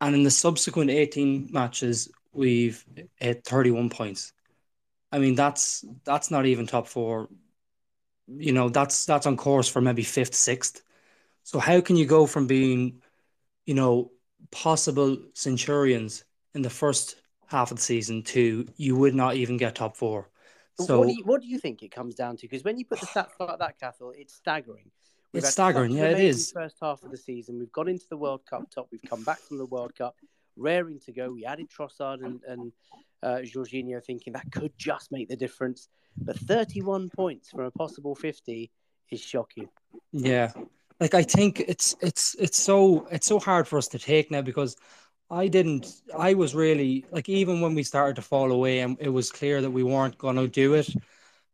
and 0.00 0.14
in 0.14 0.22
the 0.22 0.30
subsequent 0.30 0.90
18 0.90 1.48
matches, 1.50 2.10
we've 2.32 2.84
hit 3.16 3.44
31 3.44 3.88
points. 3.90 4.32
I 5.12 5.18
mean, 5.18 5.34
that's 5.34 5.84
that's 6.04 6.30
not 6.30 6.46
even 6.46 6.66
top 6.66 6.88
four. 6.88 7.28
You 8.26 8.52
know, 8.52 8.68
that's 8.68 9.06
that's 9.06 9.26
on 9.26 9.36
course 9.36 9.68
for 9.68 9.80
maybe 9.80 10.02
fifth, 10.02 10.34
sixth. 10.34 10.82
So 11.44 11.58
how 11.58 11.80
can 11.80 11.96
you 11.96 12.06
go 12.06 12.26
from 12.26 12.46
being, 12.46 13.02
you 13.68 13.74
know, 13.74 14.10
possible 14.50 15.18
centurions 15.34 16.24
in 16.54 16.62
the 16.62 16.70
first 16.70 17.16
half 17.48 17.70
of 17.70 17.76
the 17.76 17.82
season 17.82 18.22
to 18.22 18.66
you 18.78 18.96
would 18.96 19.14
not 19.14 19.34
even 19.36 19.58
get 19.58 19.74
top 19.74 19.94
four? 19.94 20.30
So 20.80 21.00
what 21.00 21.08
do 21.08 21.12
you, 21.12 21.24
what 21.24 21.42
do 21.42 21.48
you 21.48 21.58
think 21.58 21.82
it 21.82 21.90
comes 21.90 22.14
down 22.14 22.38
to? 22.38 22.48
Because 22.48 22.64
when 22.64 22.78
you 22.78 22.86
put 22.86 22.98
the 23.00 23.06
stats 23.14 23.32
like 23.38 23.58
that, 23.58 23.78
Cathal, 23.78 24.14
it's 24.16 24.32
staggering. 24.32 24.90
We've 25.34 25.42
it's 25.42 25.52
staggering, 25.52 25.92
yeah, 25.92 26.04
it 26.04 26.20
is. 26.20 26.50
First 26.50 26.78
half 26.80 27.02
of 27.02 27.10
the 27.10 27.18
season, 27.18 27.58
we've 27.58 27.70
gone 27.70 27.88
into 27.88 28.06
the 28.08 28.16
World 28.16 28.40
Cup 28.48 28.70
top. 28.70 28.88
We've 28.90 29.02
come 29.06 29.22
back 29.24 29.40
from 29.40 29.58
the 29.58 29.66
World 29.66 29.94
Cup, 29.94 30.16
raring 30.56 30.98
to 31.00 31.12
go. 31.12 31.30
We 31.30 31.44
added 31.44 31.68
Trossard 31.68 32.24
and, 32.24 32.40
and 32.48 32.72
uh, 33.22 33.40
Jorginho, 33.42 34.02
thinking 34.02 34.32
that 34.32 34.50
could 34.50 34.72
just 34.78 35.12
make 35.12 35.28
the 35.28 35.36
difference. 35.36 35.90
But 36.16 36.38
31 36.38 37.10
points 37.10 37.50
from 37.50 37.64
a 37.64 37.70
possible 37.70 38.14
50 38.14 38.70
is 39.10 39.20
shocking. 39.20 39.68
Yeah, 40.10 40.52
like 41.00 41.14
I 41.14 41.22
think 41.22 41.60
it's 41.60 41.94
it's 42.00 42.34
it's 42.38 42.60
so 42.60 43.06
it's 43.10 43.26
so 43.26 43.38
hard 43.38 43.68
for 43.68 43.78
us 43.78 43.88
to 43.88 43.98
take 43.98 44.30
now 44.30 44.42
because 44.42 44.76
I 45.30 45.48
didn't. 45.48 45.86
I 46.16 46.34
was 46.34 46.54
really 46.54 47.04
like 47.10 47.28
even 47.28 47.60
when 47.60 47.74
we 47.74 47.82
started 47.82 48.16
to 48.16 48.22
fall 48.22 48.50
away 48.50 48.80
and 48.80 48.96
it 49.00 49.10
was 49.10 49.30
clear 49.30 49.60
that 49.60 49.70
we 49.70 49.82
weren't 49.82 50.18
going 50.18 50.36
to 50.36 50.48
do 50.48 50.74
it. 50.74 50.88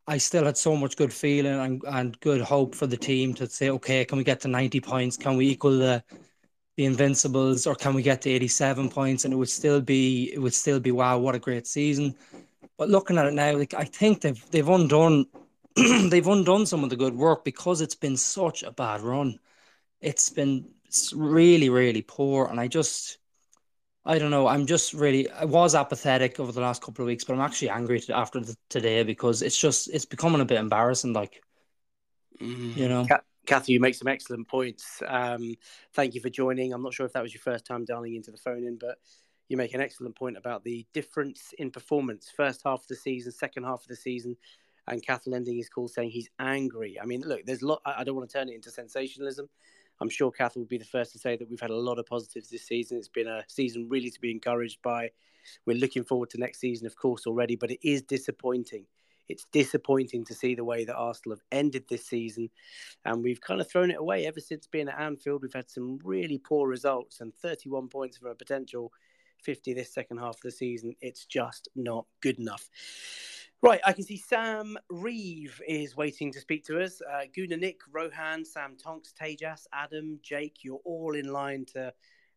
I 0.07 0.19
still 0.19 0.45
had 0.45 0.57
so 0.59 0.77
much 0.77 0.97
good 0.97 1.13
feeling 1.13 1.59
and, 1.61 1.83
and 1.87 2.21
good 2.21 2.43
hope 2.43 2.75
for 2.75 2.87
the 2.87 2.97
team 2.97 3.33
to 3.35 3.49
say, 3.49 3.71
okay, 3.71 4.05
can 4.05 4.19
we 4.19 4.25
get 4.25 4.41
to 4.43 4.49
90 4.49 4.81
points? 4.81 5.17
Can 5.17 5.37
we 5.37 5.49
equal 5.49 5.79
the 5.79 6.03
the 6.77 6.85
Invincibles 6.87 7.67
or 7.67 7.75
can 7.75 7.95
we 7.95 8.03
get 8.03 8.23
to 8.23 8.31
87 8.31 8.89
points? 8.91 9.25
And 9.25 9.35
it 9.35 9.37
would 9.37 9.49
still 9.49 9.81
be 9.81 10.33
it 10.33 10.39
would 10.41 10.55
still 10.55 10.81
be 10.81 10.93
wow, 10.93 11.19
what 11.19 11.35
a 11.35 11.39
great 11.39 11.67
season. 11.67 12.15
But 12.79 12.91
looking 12.91 13.19
at 13.19 13.27
it 13.27 13.35
now, 13.35 13.57
like 13.57 13.75
I 13.75 13.85
think 13.85 14.21
they've 14.21 14.51
they've 14.51 14.69
undone 14.69 15.27
they've 16.09 16.27
undone 16.27 16.67
some 16.67 16.85
of 16.85 16.91
the 16.91 16.97
good 16.97 17.15
work 17.15 17.45
because 17.45 17.81
it's 17.81 17.95
been 17.95 18.17
such 18.17 18.63
a 18.63 18.71
bad 18.71 19.01
run. 19.01 19.39
It's 20.01 20.31
been 20.31 20.71
really, 21.15 21.69
really 21.69 22.03
poor. 22.03 22.47
And 22.47 22.61
I 22.61 22.69
just 22.69 23.19
I 24.07 24.19
don't 24.19 24.31
know. 24.31 24.47
I'm 24.47 24.67
just 24.67 24.93
really. 24.93 25.31
I 25.31 25.47
was 25.47 25.75
apathetic 25.75 26.39
over 26.39 26.53
the 26.53 26.61
last 26.61 26.83
couple 26.83 27.03
of 27.03 27.07
weeks, 27.07 27.25
but 27.25 27.35
I'm 27.35 27.41
actually 27.41 27.71
angry 27.71 28.03
after 28.13 28.41
the, 28.41 28.55
today 28.69 29.03
because 29.03 29.41
it's 29.41 29.59
just 29.59 29.89
it's 29.89 30.05
becoming 30.05 30.43
a 30.43 30.45
bit 30.45 30.59
embarrassing. 30.59 31.15
Like, 31.15 31.43
mm. 32.41 32.77
you 32.77 32.89
know. 32.89 33.07
Kathy, 33.47 33.75
you 33.75 33.81
make 33.81 33.95
some 33.95 34.09
excellent 34.09 34.49
points. 34.49 35.03
Um, 35.07 35.55
thank 35.93 36.15
you 36.15 36.21
for 36.23 36.31
joining. 36.31 36.73
I'm 36.73 36.83
not 36.83 36.95
sure 36.95 37.05
if 37.05 37.13
that 37.13 37.23
was 37.23 37.35
your 37.35 37.43
first 37.43 37.67
time 37.67 37.85
dialing 37.85 38.15
into 38.15 38.31
the 38.31 38.39
phone 38.39 38.65
in, 38.65 38.79
but 38.79 38.97
you 39.49 39.59
make 39.59 39.75
an 39.75 39.83
excellent 39.83 40.17
point 40.17 40.39
about 40.39 40.65
the 40.65 40.87
difference 40.95 41.53
in 41.59 41.71
performance. 41.71 42.33
First 42.35 42.63
half 42.65 42.81
of 42.81 42.89
the 42.89 42.97
season, 42.97 43.33
second 43.33 43.65
half 43.65 43.83
of 43.83 43.89
the 43.89 43.97
season, 43.97 44.39
and 44.89 45.03
Catherine 45.03 45.35
ending 45.35 45.57
his 45.57 45.69
call 45.69 45.89
saying 45.89 46.11
he's 46.11 46.29
angry. 46.39 46.99
I 47.01 47.07
mean, 47.07 47.23
look, 47.23 47.45
there's 47.45 47.63
a 47.63 47.67
lot. 47.67 47.81
I 47.85 48.05
don't 48.05 48.17
want 48.17 48.29
to 48.29 48.39
turn 48.39 48.49
it 48.49 48.55
into 48.55 48.71
sensationalism, 48.71 49.49
I'm 50.01 50.09
sure 50.09 50.31
Kath 50.31 50.57
will 50.57 50.65
be 50.65 50.79
the 50.79 50.85
first 50.85 51.13
to 51.13 51.19
say 51.19 51.37
that 51.37 51.49
we've 51.49 51.61
had 51.61 51.71
a 51.71 51.77
lot 51.77 51.99
of 51.99 52.07
positives 52.07 52.51
this 52.51 52.67
season. 52.67 52.99
It's 52.99 53.09
been 53.09 53.29
a 53.29 53.45
season 53.47 53.89
really 53.89 54.11
to 54.11 54.21
be 54.21 54.31
encouraged 54.31 54.83
by. 54.83 55.11
We're 55.67 55.77
looking 55.77 56.05
forward 56.05 56.31
to 56.31 56.39
next 56.39 56.61
season, 56.61 56.87
of 56.87 56.97
course, 56.97 57.27
already, 57.27 57.57
but 57.57 57.71
it 57.71 57.81
is 57.83 58.03
disappointing. 58.03 58.87
It's 59.29 59.47
disappointing 59.53 60.25
to 60.27 60.35
see 60.35 60.55
the 60.55 60.65
way 60.65 60.85
that 60.85 60.97
Arsenal 60.97 61.37
have 61.37 61.45
ended 61.51 61.85
this 61.89 62.07
season, 62.07 62.51
and 63.05 63.23
we've 63.23 63.41
kind 63.41 63.61
of 63.61 63.71
thrown 63.71 63.91
it 63.91 63.99
away 63.99 64.27
ever 64.27 64.41
since 64.41 64.67
being 64.67 64.89
at 64.89 65.01
Anfield. 65.01 65.43
We've 65.43 65.55
had 65.55 65.71
some 65.71 65.99
really 66.05 66.39
poor 66.39 66.69
results, 66.69 67.21
and 67.21 67.35
31 67.35 67.89
points 67.89 68.19
for 68.19 68.29
a 68.29 68.35
potential 68.35 68.93
50 69.43 69.75
this 69.75 69.95
second 69.95 70.19
half 70.19 70.37
of 70.37 70.43
the 70.43 70.51
season. 70.51 70.95
It's 71.01 71.25
just 71.25 71.69
not 71.75 72.07
good 72.21 72.39
enough. 72.39 72.69
Right, 73.65 73.81
I 73.83 73.95
can 73.95 74.05
see 74.05 74.19
Sam 74.19 74.77
Reeve 74.91 75.59
is 75.67 75.97
waiting 75.97 76.31
to 76.33 76.39
speak 76.39 76.67
to 76.67 76.83
us. 76.83 77.01
Uh, 77.01 77.23
Guna 77.35 77.57
Nick, 77.57 77.81
Rohan, 77.91 78.45
Sam 78.45 78.77
Tonks, 78.77 79.15
Tejas, 79.19 79.67
Adam, 79.73 80.19
Jake, 80.23 80.59
you're 80.61 80.83
all 80.85 81.15
in 81.15 81.33
line 81.33 81.65
to 81.73 81.91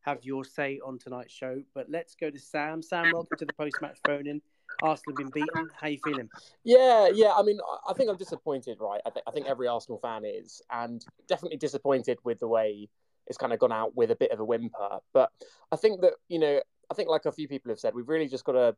have 0.04 0.24
your 0.24 0.46
say 0.46 0.80
on 0.86 0.98
tonight's 0.98 1.34
show. 1.34 1.62
But 1.76 1.88
let's 1.90 2.16
go 2.16 2.30
to 2.30 2.40
Sam. 2.40 2.82
Sam, 2.82 3.12
welcome 3.12 3.38
to 3.40 3.46
the 3.46 3.52
post 3.52 3.76
match 3.82 3.98
phone 4.06 4.26
in. 4.26 4.42
Arsenal 4.82 5.18
have 5.18 5.34
been 5.34 5.44
beaten. 5.44 5.70
How 5.76 5.90
you 5.90 6.00
feeling? 6.02 6.30
Yeah, 6.64 7.10
yeah. 7.14 7.34
I 7.36 7.44
mean, 7.44 7.60
I 7.86 7.92
think 7.92 8.10
I'm 8.10 8.16
disappointed, 8.16 8.78
right? 8.80 9.02
I, 9.06 9.10
th- 9.10 9.26
I 9.28 9.32
think 9.32 9.48
every 9.48 9.68
Arsenal 9.68 10.00
fan 10.00 10.24
is, 10.24 10.62
and 10.72 11.06
definitely 11.28 11.58
disappointed 11.58 12.20
with 12.24 12.40
the 12.40 12.48
way 12.48 12.88
it's 13.26 13.38
kind 13.38 13.52
of 13.52 13.60
gone 13.60 13.74
out 13.74 13.98
with 13.98 14.12
a 14.12 14.16
bit 14.16 14.32
of 14.32 14.40
a 14.40 14.46
whimper. 14.46 15.00
But 15.14 15.30
I 15.74 15.76
think 15.76 16.00
that 16.00 16.14
you 16.30 16.40
know, 16.40 16.62
I 16.90 16.94
think 16.94 17.10
like 17.10 17.26
a 17.26 17.34
few 17.34 17.50
people 17.50 17.70
have 17.70 17.80
said, 17.80 17.94
we've 17.94 18.08
really 18.08 18.30
just 18.30 18.46
got 18.46 18.54
to 18.54 18.78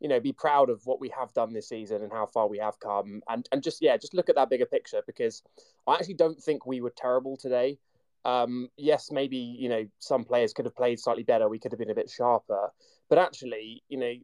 you 0.00 0.08
know, 0.08 0.18
be 0.18 0.32
proud 0.32 0.70
of 0.70 0.84
what 0.86 1.00
we 1.00 1.10
have 1.10 1.32
done 1.34 1.52
this 1.52 1.68
season 1.68 2.02
and 2.02 2.10
how 2.10 2.26
far 2.26 2.48
we 2.48 2.58
have 2.58 2.80
come, 2.80 3.22
and 3.28 3.48
and 3.52 3.62
just 3.62 3.82
yeah, 3.82 3.96
just 3.96 4.14
look 4.14 4.28
at 4.28 4.34
that 4.36 4.50
bigger 4.50 4.66
picture 4.66 5.02
because 5.06 5.42
I 5.86 5.94
actually 5.94 6.14
don't 6.14 6.40
think 6.42 6.66
we 6.66 6.80
were 6.80 6.92
terrible 6.96 7.36
today. 7.36 7.78
Um, 8.24 8.68
yes, 8.76 9.10
maybe 9.10 9.36
you 9.36 9.68
know 9.68 9.86
some 9.98 10.24
players 10.24 10.52
could 10.52 10.64
have 10.64 10.76
played 10.76 10.98
slightly 10.98 11.22
better. 11.22 11.48
We 11.48 11.58
could 11.58 11.72
have 11.72 11.78
been 11.78 11.90
a 11.90 11.94
bit 11.94 12.10
sharper, 12.10 12.70
but 13.08 13.18
actually, 13.18 13.82
you 13.88 13.98
know, 13.98 14.14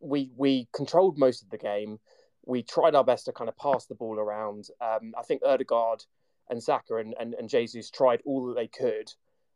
we 0.00 0.30
we 0.36 0.68
controlled 0.72 1.18
most 1.18 1.42
of 1.42 1.50
the 1.50 1.58
game. 1.58 1.98
We 2.44 2.62
tried 2.62 2.94
our 2.94 3.04
best 3.04 3.24
to 3.26 3.32
kind 3.32 3.48
of 3.48 3.56
pass 3.56 3.86
the 3.86 3.96
ball 3.96 4.20
around. 4.20 4.68
Um, 4.80 5.14
I 5.18 5.22
think 5.22 5.42
Odegaard 5.44 6.04
and 6.48 6.62
Saka 6.62 6.96
and, 6.96 7.14
and, 7.18 7.34
and 7.34 7.48
Jesus 7.48 7.90
tried 7.90 8.22
all 8.24 8.46
that 8.46 8.54
they 8.54 8.68
could. 8.68 9.12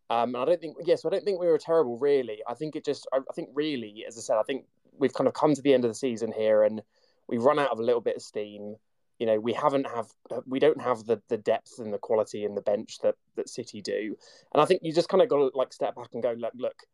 Um, 0.09 0.35
and 0.35 0.39
I 0.39 0.45
don't 0.45 0.61
think, 0.61 0.77
yes, 0.85 1.05
I 1.05 1.09
don't 1.09 1.25
think 1.25 1.41
we 1.41 1.47
were 1.47 1.59
terrible, 1.59 1.97
really. 1.97 2.41
I 2.49 2.55
think 2.55 2.75
it 2.75 2.85
just, 2.85 3.07
I, 3.13 3.19
I 3.19 3.33
think 3.33 3.51
really, 3.55 4.05
as 4.07 4.19
I 4.19 4.23
said, 4.23 4.39
I 4.39 4.43
think 4.43 4.65
we've 5.01 5.15
kind 5.15 5.27
of 5.27 5.35
come 5.35 5.55
to 5.55 5.63
the 5.63 5.75
end 5.75 5.85
of 5.85 5.91
the 5.91 5.95
season 5.95 6.33
here 6.33 6.63
and 6.63 6.83
we've 7.27 7.43
run 7.43 7.59
out 7.59 7.71
of 7.71 7.81
a 7.81 7.83
little 7.83 8.01
bit 8.01 8.17
of 8.17 8.23
steam. 8.23 8.77
You 9.19 9.27
know, 9.27 9.41
we 9.41 9.53
haven't 9.53 9.87
have 9.87 10.07
we 10.47 10.61
don't 10.61 10.81
have 10.81 11.05
the 11.05 11.21
the 11.29 11.37
depth 11.37 11.79
and 11.79 11.93
the 11.93 11.99
quality 11.99 12.45
in 12.45 12.55
the 12.55 12.63
bench 12.63 12.99
that 13.03 13.17
that 13.37 13.49
City 13.49 13.83
do. 13.83 14.17
And 14.53 14.63
I 14.63 14.65
think 14.65 14.83
you 14.83 14.93
just 14.93 15.09
kind 15.09 15.23
of 15.23 15.29
got 15.29 15.37
to 15.39 15.51
like 15.55 15.73
step 15.73 15.97
back 15.97 16.09
and 16.13 16.23
go, 16.23 16.35
look, 16.39 16.53
look, 16.57 16.85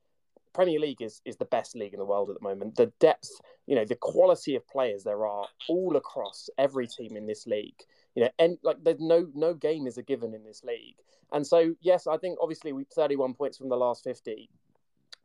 Premier 0.52 0.80
League 0.80 1.02
is 1.02 1.20
is 1.24 1.36
the 1.36 1.44
best 1.44 1.76
league 1.76 1.92
in 1.92 2.00
the 2.00 2.04
world 2.04 2.30
at 2.30 2.36
the 2.36 2.48
moment. 2.48 2.76
The 2.76 2.92
depth, 2.98 3.30
you 3.66 3.76
know, 3.76 3.84
the 3.84 3.96
quality 3.96 4.56
of 4.56 4.66
players 4.66 5.04
there 5.04 5.26
are 5.26 5.46
all 5.68 5.96
across 5.96 6.48
every 6.58 6.88
team 6.88 7.16
in 7.16 7.26
this 7.26 7.46
league. 7.46 7.80
You 8.14 8.24
know, 8.24 8.30
and 8.38 8.58
like 8.62 8.82
there's 8.82 9.00
no 9.00 9.28
no 9.34 9.54
game 9.54 9.86
is 9.86 9.98
a 9.98 10.02
given 10.02 10.34
in 10.34 10.44
this 10.44 10.64
league. 10.64 10.96
And 11.32 11.46
so 11.46 11.74
yes, 11.80 12.06
I 12.06 12.16
think 12.16 12.38
obviously 12.40 12.72
we 12.72 12.84
31 12.92 13.34
points 13.34 13.58
from 13.58 13.68
the 13.68 13.76
last 13.76 14.02
50 14.02 14.48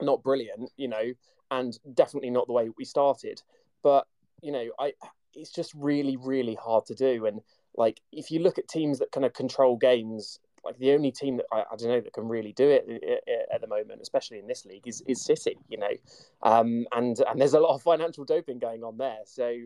not 0.02 0.24
brilliant, 0.24 0.72
you 0.78 0.88
know, 0.88 1.14
and 1.52 1.78
definitely 1.94 2.30
not 2.30 2.48
the 2.48 2.54
way 2.54 2.70
we 2.78 2.86
started. 2.86 3.42
But 3.84 4.08
you 4.42 4.52
know, 4.52 4.70
I 4.80 4.94
it's 5.36 5.52
just 5.52 5.74
really 5.76 6.18
really 6.18 6.56
hard 6.56 6.86
to 6.88 6.96
do. 6.96 7.26
And 7.26 7.42
like 7.76 8.02
if 8.12 8.32
you 8.32 8.40
look 8.40 8.58
at 8.58 8.68
teams 8.68 9.00
that 9.00 9.12
kind 9.12 9.26
of 9.26 9.34
control 9.34 9.78
games, 9.78 10.40
like 10.64 10.78
the 10.80 10.92
only 10.92 11.12
team 11.12 11.38
that 11.38 11.46
I, 11.52 11.60
I 11.60 11.76
don't 11.78 11.90
know 11.90 12.02
that 12.02 12.14
can 12.14 12.28
really 12.28 12.54
do 12.54 12.70
it 12.70 13.24
at 13.54 13.62
the 13.62 13.68
moment, 13.68 14.02
especially 14.02 14.40
in 14.40 14.48
this 14.48 14.66
league, 14.66 14.88
is 14.88 15.04
is 15.08 15.24
City. 15.24 15.58
You 15.68 15.78
know, 15.78 15.94
um, 16.42 16.86
and 16.94 17.20
and 17.20 17.40
there's 17.40 17.54
a 17.54 17.60
lot 17.60 17.76
of 17.76 17.82
financial 17.82 18.26
doping 18.26 18.60
going 18.60 18.84
on 18.84 18.98
there. 18.98 19.20
So 19.26 19.58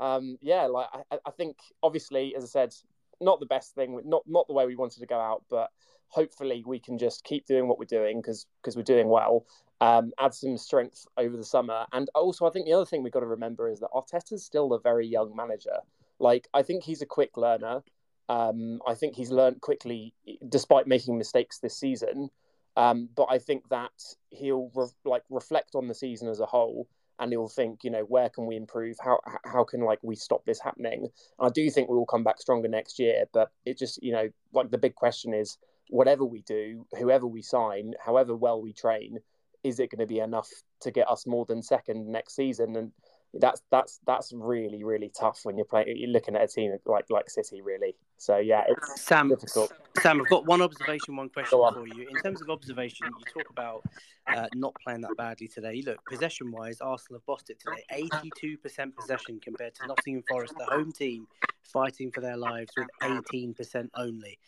um, 0.00 0.38
yeah, 0.40 0.66
like 0.66 0.88
I, 1.10 1.18
I 1.26 1.30
think 1.30 1.56
obviously, 1.82 2.34
as 2.36 2.44
I 2.44 2.48
said, 2.48 2.74
not 3.20 3.40
the 3.40 3.46
best 3.46 3.74
thing, 3.74 4.00
not 4.04 4.22
not 4.26 4.46
the 4.46 4.54
way 4.54 4.66
we 4.66 4.76
wanted 4.76 5.00
to 5.00 5.06
go 5.06 5.18
out, 5.18 5.44
but 5.48 5.70
hopefully 6.08 6.62
we 6.66 6.78
can 6.78 6.98
just 6.98 7.24
keep 7.24 7.46
doing 7.46 7.66
what 7.68 7.78
we're 7.78 7.84
doing 7.84 8.20
because 8.20 8.46
because 8.62 8.76
we're 8.76 8.82
doing 8.82 9.08
well 9.08 9.44
um, 9.80 10.12
add 10.18 10.34
some 10.34 10.56
strength 10.56 11.06
over 11.16 11.36
the 11.36 11.44
summer. 11.44 11.86
And 11.92 12.08
also, 12.14 12.46
I 12.46 12.50
think 12.50 12.66
the 12.66 12.72
other 12.72 12.86
thing 12.86 13.02
we've 13.02 13.12
got 13.12 13.20
to 13.20 13.26
remember 13.26 13.68
is 13.68 13.80
that 13.80 13.90
Arteta's 13.94 14.44
still 14.44 14.72
a 14.72 14.80
very 14.80 15.06
young 15.06 15.34
manager. 15.36 15.78
Like, 16.18 16.48
I 16.54 16.62
think 16.62 16.82
he's 16.82 17.02
a 17.02 17.06
quick 17.06 17.36
learner. 17.36 17.82
Um, 18.28 18.80
I 18.86 18.94
think 18.94 19.14
he's 19.14 19.30
learned 19.30 19.60
quickly, 19.60 20.14
despite 20.48 20.86
making 20.86 21.18
mistakes 21.18 21.58
this 21.58 21.76
season. 21.76 22.30
Um, 22.76 23.08
but 23.14 23.28
I 23.30 23.38
think 23.38 23.68
that 23.70 23.92
he'll 24.30 24.70
re- 24.74 24.86
like 25.04 25.22
reflect 25.30 25.74
on 25.74 25.88
the 25.88 25.94
season 25.94 26.28
as 26.28 26.40
a 26.40 26.46
whole, 26.46 26.88
and 27.18 27.32
he'll 27.32 27.48
think, 27.48 27.84
you 27.84 27.90
know, 27.90 28.02
where 28.02 28.28
can 28.28 28.46
we 28.46 28.56
improve? 28.56 28.96
How 29.02 29.20
how 29.44 29.64
can 29.64 29.80
like 29.80 29.98
we 30.02 30.16
stop 30.16 30.44
this 30.44 30.60
happening? 30.60 31.04
And 31.38 31.46
I 31.46 31.48
do 31.48 31.70
think 31.70 31.88
we 31.88 31.96
will 31.96 32.06
come 32.06 32.24
back 32.24 32.40
stronger 32.40 32.68
next 32.68 32.98
year. 32.98 33.24
But 33.32 33.50
it 33.64 33.78
just, 33.78 34.02
you 34.02 34.12
know, 34.12 34.28
like 34.52 34.70
the 34.70 34.78
big 34.78 34.94
question 34.94 35.32
is, 35.32 35.56
whatever 35.88 36.24
we 36.24 36.42
do, 36.42 36.86
whoever 36.98 37.26
we 37.26 37.42
sign, 37.42 37.94
however 38.04 38.34
well 38.34 38.60
we 38.60 38.72
train, 38.72 39.20
is 39.62 39.80
it 39.80 39.90
going 39.90 40.00
to 40.00 40.06
be 40.06 40.20
enough 40.20 40.48
to 40.80 40.90
get 40.90 41.10
us 41.10 41.26
more 41.26 41.44
than 41.44 41.62
second 41.62 42.06
next 42.08 42.34
season? 42.36 42.76
And 42.76 42.92
that's 43.34 43.60
that's 43.70 44.00
that's 44.06 44.32
really 44.32 44.82
really 44.82 45.10
tough 45.18 45.40
when 45.42 45.56
you're 45.56 45.66
playing. 45.66 45.94
You're 45.96 46.10
looking 46.10 46.36
at 46.36 46.42
a 46.42 46.46
team 46.46 46.74
like 46.86 47.04
like 47.10 47.28
City, 47.28 47.60
really. 47.60 47.94
So 48.16 48.38
yeah, 48.38 48.64
it's 48.66 49.02
Sam. 49.02 49.28
difficult. 49.28 49.72
Sam, 50.00 50.20
I've 50.20 50.28
got 50.28 50.46
one 50.46 50.62
observation, 50.62 51.16
one 51.16 51.28
question 51.28 51.58
for 51.58 51.86
you. 51.86 52.08
In 52.08 52.22
terms 52.22 52.40
of 52.40 52.48
observation, 52.48 53.08
you 53.18 53.24
talk 53.32 53.50
about 53.50 53.82
uh, 54.26 54.46
not 54.54 54.74
playing 54.82 55.02
that 55.02 55.16
badly 55.18 55.48
today. 55.48 55.82
Look, 55.84 55.98
possession-wise, 56.08 56.80
Arsenal 56.80 57.20
have 57.20 57.26
bossed 57.26 57.50
it 57.50 57.60
today. 57.60 57.82
Eighty-two 57.90 58.56
percent 58.58 58.96
possession 58.96 59.38
compared 59.42 59.74
to 59.74 59.86
Nottingham 59.86 60.22
Forest, 60.28 60.54
the 60.58 60.64
home 60.64 60.92
team, 60.92 61.26
fighting 61.62 62.10
for 62.10 62.22
their 62.22 62.36
lives 62.36 62.72
with 62.76 62.88
eighteen 63.02 63.52
percent 63.52 63.90
only. 63.96 64.38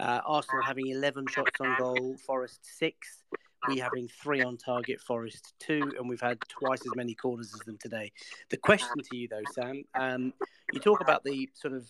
Uh, 0.00 0.20
Arsenal 0.24 0.62
having 0.62 0.86
eleven 0.86 1.26
shots 1.26 1.60
on 1.60 1.76
goal, 1.78 2.16
Forest 2.24 2.60
six 2.62 3.24
we 3.66 3.78
having 3.78 4.08
three 4.08 4.42
on 4.42 4.56
target, 4.56 5.00
Forest 5.00 5.54
two, 5.58 5.92
and 5.98 6.08
we've 6.08 6.20
had 6.20 6.38
twice 6.48 6.80
as 6.80 6.94
many 6.94 7.14
corners 7.14 7.52
as 7.54 7.60
them 7.60 7.78
today. 7.80 8.12
The 8.50 8.56
question 8.56 8.96
to 9.02 9.16
you, 9.16 9.28
though, 9.28 9.42
Sam, 9.52 9.84
um, 9.94 10.32
you 10.72 10.80
talk 10.80 11.00
about 11.00 11.24
the 11.24 11.48
sort 11.54 11.74
of 11.74 11.88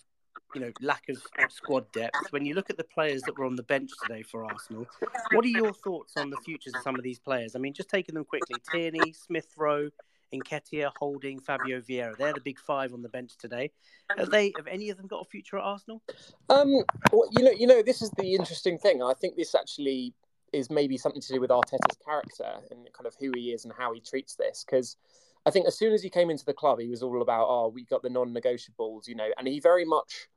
you 0.55 0.61
know 0.61 0.71
lack 0.81 1.09
of 1.09 1.21
squad 1.49 1.91
depth. 1.91 2.31
When 2.31 2.45
you 2.45 2.55
look 2.55 2.69
at 2.69 2.77
the 2.77 2.83
players 2.83 3.21
that 3.23 3.37
were 3.37 3.45
on 3.45 3.55
the 3.55 3.63
bench 3.63 3.91
today 4.01 4.23
for 4.23 4.45
Arsenal, 4.45 4.87
what 5.33 5.45
are 5.45 5.49
your 5.49 5.73
thoughts 5.73 6.13
on 6.17 6.29
the 6.29 6.37
futures 6.37 6.73
of 6.73 6.81
some 6.81 6.95
of 6.95 7.03
these 7.03 7.19
players? 7.19 7.55
I 7.55 7.59
mean, 7.59 7.73
just 7.73 7.89
taking 7.89 8.15
them 8.15 8.25
quickly: 8.25 8.55
Tierney, 8.71 9.13
Smith 9.13 9.47
Rowe. 9.57 9.89
Nketiah, 10.31 10.91
Holding, 10.99 11.39
Fabio 11.39 11.81
Vieira. 11.81 12.15
They're 12.15 12.33
the 12.33 12.39
big 12.39 12.59
five 12.59 12.93
on 12.93 13.01
the 13.01 13.09
bench 13.09 13.35
today. 13.39 13.71
Have 14.15 14.29
they? 14.29 14.53
Have 14.57 14.67
any 14.67 14.91
of 14.91 14.97
them 14.97 15.07
got 15.07 15.21
a 15.21 15.25
future 15.25 15.57
at 15.57 15.63
Arsenal? 15.63 16.03
Um, 16.49 16.83
well, 17.11 17.27
you 17.31 17.43
know, 17.43 17.49
you 17.49 17.65
know, 17.65 17.81
this 17.81 18.03
is 18.03 18.11
the 18.11 18.35
interesting 18.35 18.77
thing. 18.77 19.01
I 19.01 19.13
think 19.19 19.35
this 19.35 19.55
actually 19.55 20.13
is 20.53 20.69
maybe 20.69 20.97
something 20.97 21.21
to 21.21 21.33
do 21.33 21.41
with 21.41 21.49
Arteta's 21.49 21.97
character 22.03 22.59
and 22.71 22.87
kind 22.93 23.07
of 23.07 23.15
who 23.19 23.31
he 23.35 23.51
is 23.51 23.65
and 23.65 23.73
how 23.77 23.93
he 23.93 23.99
treats 23.99 24.35
this. 24.35 24.63
Because 24.65 24.97
I 25.45 25.51
think 25.51 25.67
as 25.67 25.77
soon 25.77 25.93
as 25.93 26.01
he 26.01 26.09
came 26.09 26.29
into 26.29 26.45
the 26.45 26.53
club, 26.53 26.79
he 26.79 26.87
was 26.87 27.03
all 27.03 27.21
about, 27.21 27.47
oh, 27.49 27.71
we 27.73 27.85
got 27.85 28.03
the 28.03 28.09
non-negotiables, 28.09 29.07
you 29.07 29.15
know, 29.15 29.29
and 29.37 29.47
he 29.47 29.59
very 29.59 29.85
much, 29.85 30.27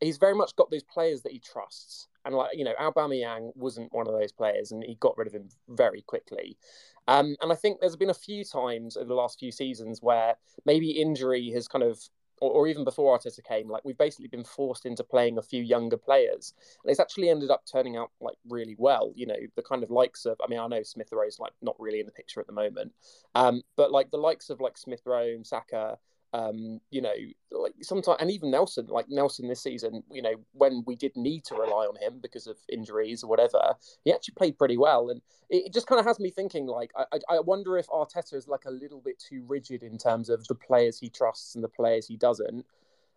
he's 0.00 0.18
very 0.18 0.34
much 0.34 0.54
got 0.56 0.70
those 0.70 0.84
players 0.84 1.22
that 1.22 1.32
he 1.32 1.38
trusts. 1.38 2.08
And 2.24 2.34
like 2.34 2.56
you 2.58 2.64
know, 2.64 2.74
Aubameyang 2.78 3.52
wasn't 3.56 3.92
one 3.92 4.06
of 4.06 4.12
those 4.12 4.32
players, 4.32 4.70
and 4.70 4.84
he 4.84 4.96
got 4.96 5.16
rid 5.16 5.26
of 5.26 5.32
him 5.32 5.48
very 5.68 6.02
quickly. 6.02 6.58
Um, 7.06 7.36
and 7.40 7.50
I 7.50 7.54
think 7.54 7.80
there's 7.80 7.96
been 7.96 8.10
a 8.10 8.14
few 8.14 8.44
times 8.44 8.98
over 8.98 9.08
the 9.08 9.14
last 9.14 9.38
few 9.38 9.50
seasons 9.50 10.02
where 10.02 10.34
maybe 10.66 10.90
injury 10.90 11.50
has 11.52 11.66
kind 11.66 11.82
of 11.82 11.98
or, 12.40 12.50
or, 12.50 12.66
even 12.68 12.84
before 12.84 13.18
Arteta 13.18 13.42
came, 13.44 13.68
like 13.68 13.84
we've 13.84 13.98
basically 13.98 14.28
been 14.28 14.44
forced 14.44 14.86
into 14.86 15.04
playing 15.04 15.38
a 15.38 15.42
few 15.42 15.62
younger 15.62 15.96
players, 15.96 16.54
and 16.82 16.90
it's 16.90 17.00
actually 17.00 17.28
ended 17.30 17.50
up 17.50 17.62
turning 17.70 17.96
out 17.96 18.10
like 18.20 18.36
really 18.48 18.76
well. 18.78 19.12
You 19.14 19.26
know, 19.26 19.36
the 19.56 19.62
kind 19.62 19.82
of 19.82 19.90
likes 19.90 20.26
of, 20.26 20.36
I 20.42 20.48
mean, 20.48 20.58
I 20.58 20.66
know 20.66 20.82
Smith 20.82 21.08
Rowe's 21.12 21.38
like 21.38 21.52
not 21.62 21.76
really 21.78 22.00
in 22.00 22.06
the 22.06 22.12
picture 22.12 22.40
at 22.40 22.46
the 22.46 22.52
moment, 22.52 22.92
um, 23.34 23.62
but 23.76 23.90
like 23.92 24.10
the 24.10 24.18
likes 24.18 24.50
of 24.50 24.60
like 24.60 24.78
Smith 24.78 25.02
Rowe 25.04 25.42
Saka, 25.42 25.98
um, 26.32 26.80
you 26.90 27.00
know, 27.00 27.14
like 27.50 27.72
sometimes, 27.80 28.18
and 28.20 28.30
even 28.30 28.50
Nelson, 28.50 28.86
like 28.88 29.06
Nelson 29.08 29.48
this 29.48 29.62
season, 29.62 30.02
you 30.12 30.20
know, 30.20 30.34
when 30.52 30.82
we 30.86 30.94
did 30.94 31.16
need 31.16 31.44
to 31.44 31.54
rely 31.54 31.86
on 31.86 31.96
him 31.96 32.18
because 32.20 32.46
of 32.46 32.56
injuries 32.68 33.24
or 33.24 33.28
whatever, 33.30 33.74
he 34.04 34.12
actually 34.12 34.34
played 34.34 34.58
pretty 34.58 34.76
well. 34.76 35.08
And 35.08 35.22
it, 35.48 35.66
it 35.66 35.72
just 35.72 35.86
kind 35.86 35.98
of 35.98 36.04
has 36.04 36.20
me 36.20 36.30
thinking, 36.30 36.66
like, 36.66 36.92
I, 36.96 37.18
I 37.30 37.40
wonder 37.40 37.78
if 37.78 37.86
Arteta 37.88 38.34
is 38.34 38.46
like 38.46 38.66
a 38.66 38.70
little 38.70 39.00
bit 39.00 39.18
too 39.18 39.42
rigid 39.46 39.82
in 39.82 39.96
terms 39.96 40.28
of 40.28 40.46
the 40.48 40.54
players 40.54 40.98
he 40.98 41.08
trusts 41.08 41.54
and 41.54 41.64
the 41.64 41.68
players 41.68 42.06
he 42.06 42.16
doesn't. 42.16 42.66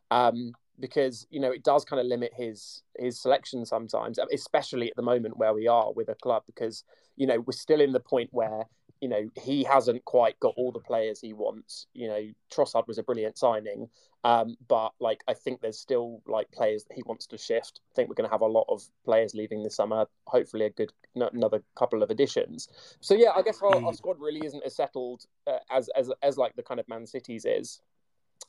Um, 0.10 0.54
because 0.80 1.28
you 1.30 1.40
know 1.40 1.52
it 1.52 1.64
does 1.64 1.86
kind 1.86 2.00
of 2.00 2.08
limit 2.08 2.32
his 2.36 2.82
his 2.98 3.22
selection 3.22 3.66
sometimes, 3.66 4.18
especially 4.34 4.90
at 4.90 4.96
the 4.96 5.02
moment 5.02 5.38
where 5.38 5.54
we 5.54 5.68
are 5.68 5.94
with 5.94 6.10
a 6.10 6.16
club, 6.16 6.44
because 6.48 6.84
you 7.16 7.28
know 7.28 7.40
we're 7.40 7.52
still 7.54 7.80
in 7.80 7.92
the 7.92 8.00
point 8.00 8.30
where 8.32 8.66
you 9.02 9.10
know, 9.10 9.30
he 9.36 9.64
hasn't 9.64 10.06
quite 10.06 10.40
got 10.40 10.54
all 10.56 10.72
the 10.72 10.80
players 10.80 11.20
he 11.20 11.34
wants. 11.34 11.88
You 11.94 12.08
know, 12.08 12.22
Trossard 12.54 12.88
was 12.88 13.00
a 13.00 13.04
brilliant 13.04 13.38
signing, 13.38 13.90
um, 14.24 14.56
but 14.68 14.92
like 15.00 15.24
I 15.28 15.34
think 15.34 15.60
there's 15.60 15.80
still 15.80 16.22
like 16.28 16.52
players 16.52 16.84
that 16.84 16.94
he 16.94 17.02
wants 17.08 17.26
to 17.28 17.38
shift. 17.38 17.82
I 17.92 17.96
think 17.96 18.10
we're 18.10 18.16
going 18.16 18.30
to 18.30 18.34
have 18.34 18.42
a 18.42 18.46
lot 18.46 18.66
of 18.70 18.84
players 19.04 19.34
leaving 19.34 19.64
this 19.64 19.76
summer. 19.76 20.06
Hopefully, 20.28 20.66
a 20.66 20.70
good 20.70 20.92
another 21.16 21.64
couple 21.76 22.04
of 22.04 22.12
additions. 22.12 22.70
So 23.00 23.16
yeah, 23.16 23.32
I 23.36 23.42
guess 23.42 23.60
our, 23.62 23.76
our 23.76 23.82
hmm. 23.82 23.92
squad 23.94 24.20
really 24.20 24.46
isn't 24.46 24.64
as 24.64 24.76
settled 24.76 25.26
uh, 25.48 25.58
as 25.72 25.90
as 25.98 26.12
as 26.22 26.38
like 26.38 26.56
the 26.56 26.64
kind 26.64 26.80
of 26.80 26.88
Man 26.88 27.08
City's 27.08 27.46
is. 27.46 27.82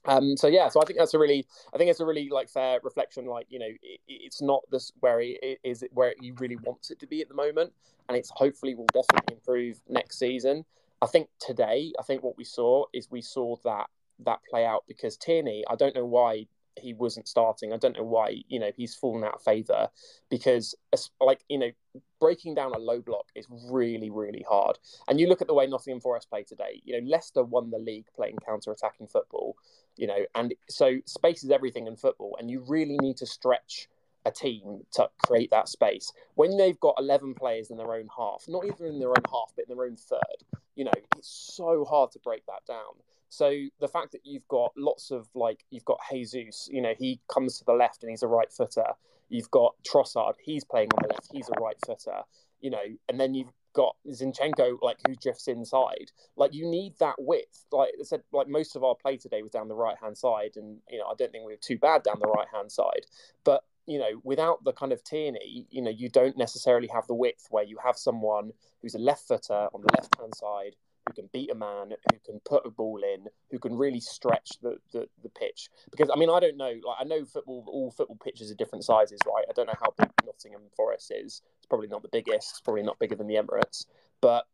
Um, 0.05 0.37
so 0.37 0.49
yeah, 0.49 0.69
so 0.69 0.81
I 0.83 0.85
think 0.85 0.99
that's 0.99 1.15
a 1.15 1.19
really, 1.19 1.47
I 1.73 1.79
think 1.79 1.91
it's 1.91 2.01
a 2.01 2.07
really 2.07 2.29
like 2.29 2.49
fair 2.49 2.81
reflection. 2.83 3.27
Like 3.27 3.47
you 3.51 3.59
know, 3.59 3.69
it, 3.83 4.01
it's 4.09 4.43
not 4.43 4.63
this 4.71 4.93
where 5.01 5.21
it 5.21 5.61
is 5.63 5.83
it 5.83 5.91
where 5.93 6.15
he 6.21 6.33
really 6.33 6.57
wants 6.57 6.91
it 6.91 6.99
to 7.01 7.07
be 7.07 7.21
at 7.21 7.29
the 7.29 7.35
moment, 7.35 7.73
and 8.09 8.17
it's 8.17 8.31
hopefully 8.31 8.75
will 8.75 8.87
definitely 8.87 9.35
improve 9.35 9.81
next 9.89 10.19
season. 10.19 10.65
I 11.01 11.07
think 11.07 11.29
today, 11.41 11.93
I 11.99 12.03
think 12.03 12.23
what 12.23 12.37
we 12.37 12.45
saw 12.45 12.85
is 12.93 13.11
we 13.11 13.23
saw 13.23 13.57
that 13.65 13.87
that 14.25 14.41
play 14.49 14.65
out 14.65 14.85
because 14.87 15.17
Tierney, 15.17 15.65
I 15.69 15.77
don't 15.77 15.95
know 15.95 16.05
why 16.05 16.47
he 16.77 16.95
wasn't 16.95 17.29
starting. 17.29 17.73
I 17.73 17.77
don't 17.77 17.97
know 17.97 18.05
why, 18.05 18.43
you 18.49 18.59
know, 18.59 18.71
he's 18.77 18.95
fallen 18.95 19.25
out 19.25 19.35
of 19.35 19.43
favour 19.43 19.89
because, 20.31 20.75
like, 21.21 21.45
you 21.49 21.59
know, 21.59 21.71
breaking 22.21 22.55
down 22.55 22.73
a 22.73 22.79
low 22.79 23.01
block 23.01 23.27
is 23.35 23.47
really, 23.71 24.11
really 24.11 24.45
hard. 24.49 24.79
And 25.09 25.21
you 25.21 25.29
look 25.29 25.43
at 25.43 25.49
the 25.49 25.55
way 25.55 25.67
Nottingham 25.67 26.01
Forest 26.01 26.31
play 26.31 26.43
today, 26.43 26.81
you 26.85 26.99
know, 26.99 27.07
Leicester 27.09 27.43
won 27.43 27.71
the 27.71 27.79
league 27.79 28.07
playing 28.15 28.39
counter 28.45 28.73
attacking 28.73 29.09
football, 29.09 29.57
you 29.97 30.07
know, 30.07 30.25
and 30.35 30.55
so 30.69 30.99
space 31.05 31.45
is 31.45 31.51
everything 31.51 31.87
in 31.87 31.97
football, 31.97 32.37
and 32.39 32.51
you 32.51 32.65
really 32.67 32.97
need 32.99 33.17
to 33.19 33.27
stretch 33.27 33.89
a 34.25 34.31
team 34.31 34.85
to 34.93 35.11
create 35.27 35.51
that 35.51 35.69
space. 35.69 36.13
When 36.35 36.57
they've 36.57 36.79
got 36.79 36.95
11 36.99 37.35
players 37.35 37.71
in 37.71 37.77
their 37.77 37.93
own 37.93 38.09
half, 38.17 38.45
not 38.49 38.65
even 38.65 38.87
in 38.87 38.99
their 39.01 39.11
own 39.11 39.25
half, 39.31 39.53
but 39.57 39.67
in 39.69 39.77
their 39.77 39.85
own 39.85 39.97
third, 39.97 40.21
you 40.77 40.85
know, 40.85 40.93
it's 41.17 41.53
so 41.55 41.85
hard 41.85 42.13
to 42.13 42.19
break 42.21 42.47
that 42.47 42.65
down. 42.67 42.95
So 43.33 43.51
the 43.81 43.89
fact 43.89 44.13
that 44.13 44.21
you've 44.25 44.47
got 44.49 44.73
lots 44.77 45.11
of 45.11 45.27
like 45.35 45.65
you've 45.71 45.87
got 45.87 45.99
Jesus, 46.11 46.69
you 46.71 46.83
know, 46.83 46.93
he 46.99 47.19
comes 47.33 47.59
to 47.59 47.65
the 47.65 47.73
left 47.73 48.03
and 48.03 48.11
he's 48.11 48.23
a 48.23 48.29
right 48.29 48.53
footer. 48.53 48.85
You've 49.31 49.51
got 49.51 49.75
Trossard, 49.91 50.35
he's 50.45 50.65
playing 50.65 50.91
on 50.93 50.99
the 51.01 51.15
left, 51.15 51.31
he's 51.33 51.49
a 51.49 51.59
right 51.59 51.77
footer, 51.87 52.25
you 52.61 52.69
know, 52.69 52.85
and 53.09 53.19
then 53.19 53.33
you've 53.33 53.49
got 53.73 53.97
Zinchenko 54.07 54.77
like 54.83 54.99
who 55.07 55.15
drifts 55.15 55.49
inside. 55.49 56.13
Like 56.37 56.53
you 56.53 56.69
need 56.69 56.99
that 57.01 57.15
width. 57.19 57.65
Like 57.73 57.93
I 57.99 58.03
said, 58.03 58.21
like 58.35 58.49
most 58.49 58.77
of 58.77 58.85
our 58.85 58.95
play 58.95 59.17
today 59.17 59.41
was 59.41 59.51
down 59.51 59.69
the 59.69 59.75
right 59.75 59.97
hand 59.97 60.19
side, 60.19 60.57
and 60.57 60.77
you 60.91 60.99
know 60.99 61.07
I 61.07 61.15
don't 61.17 61.33
think 61.33 61.47
we 61.47 61.55
were 61.55 61.59
too 61.59 61.79
bad 61.79 62.03
down 62.03 62.17
the 62.21 62.29
right 62.29 62.49
hand 62.53 62.71
side. 62.71 63.07
But 63.45 63.65
you 63.87 63.99
know, 63.99 64.21
without 64.25 64.63
the 64.63 64.75
kind 64.75 64.93
of 64.93 65.03
Tierney, 65.05 65.67
you 65.71 65.81
know, 65.81 65.91
you 65.91 66.11
don't 66.11 66.37
necessarily 66.37 66.89
have 66.89 67.07
the 67.07 67.15
width 67.15 67.47
where 67.49 67.65
you 67.65 67.79
have 67.83 67.97
someone 67.97 68.53
who's 68.83 68.95
a 68.95 68.99
left 68.99 69.27
footer 69.27 69.69
on 69.73 69.81
the 69.81 69.93
left 69.97 70.19
hand 70.21 70.35
side 70.35 70.77
who 71.07 71.15
can 71.15 71.29
beat 71.33 71.51
a 71.51 71.55
man, 71.55 71.91
who 72.11 72.19
can 72.25 72.41
put 72.45 72.67
a 72.67 72.71
ball 72.71 73.01
in, 73.03 73.27
who 73.51 73.59
can 73.59 73.77
really 73.77 74.01
stretch 74.01 74.53
the, 74.63 74.77
the, 74.93 75.09
the 75.23 75.29
pitch. 75.29 75.69
Because 75.91 76.11
I 76.13 76.19
mean, 76.19 76.31
I 76.31 76.41
don't 76.41 76.57
know. 76.57 76.73
Like 76.85 76.97
I 77.01 77.05
know 77.05 77.25
football, 77.25 77.65
all 77.67 77.91
football 77.91 78.19
pitches 78.23 78.51
are 78.51 78.55
different 78.57 78.85
sizes, 78.85 79.19
right? 79.27 79.45
I 79.49 79.53
don't 79.53 79.67
know 79.67 79.79
how 79.81 79.95
big 79.99 80.11
Nottingham 80.25 80.63
Forest 80.77 81.13
is. 81.15 81.43
It's 81.59 81.67
probably 81.69 81.89
not 81.89 82.03
the 82.03 82.09
biggest. 82.13 82.51
It's 82.51 82.61
probably 82.61 82.83
not 82.83 82.99
bigger 82.99 83.17
than 83.17 83.27
the 83.27 83.35
Emirates. 83.35 83.87
But 84.23 84.47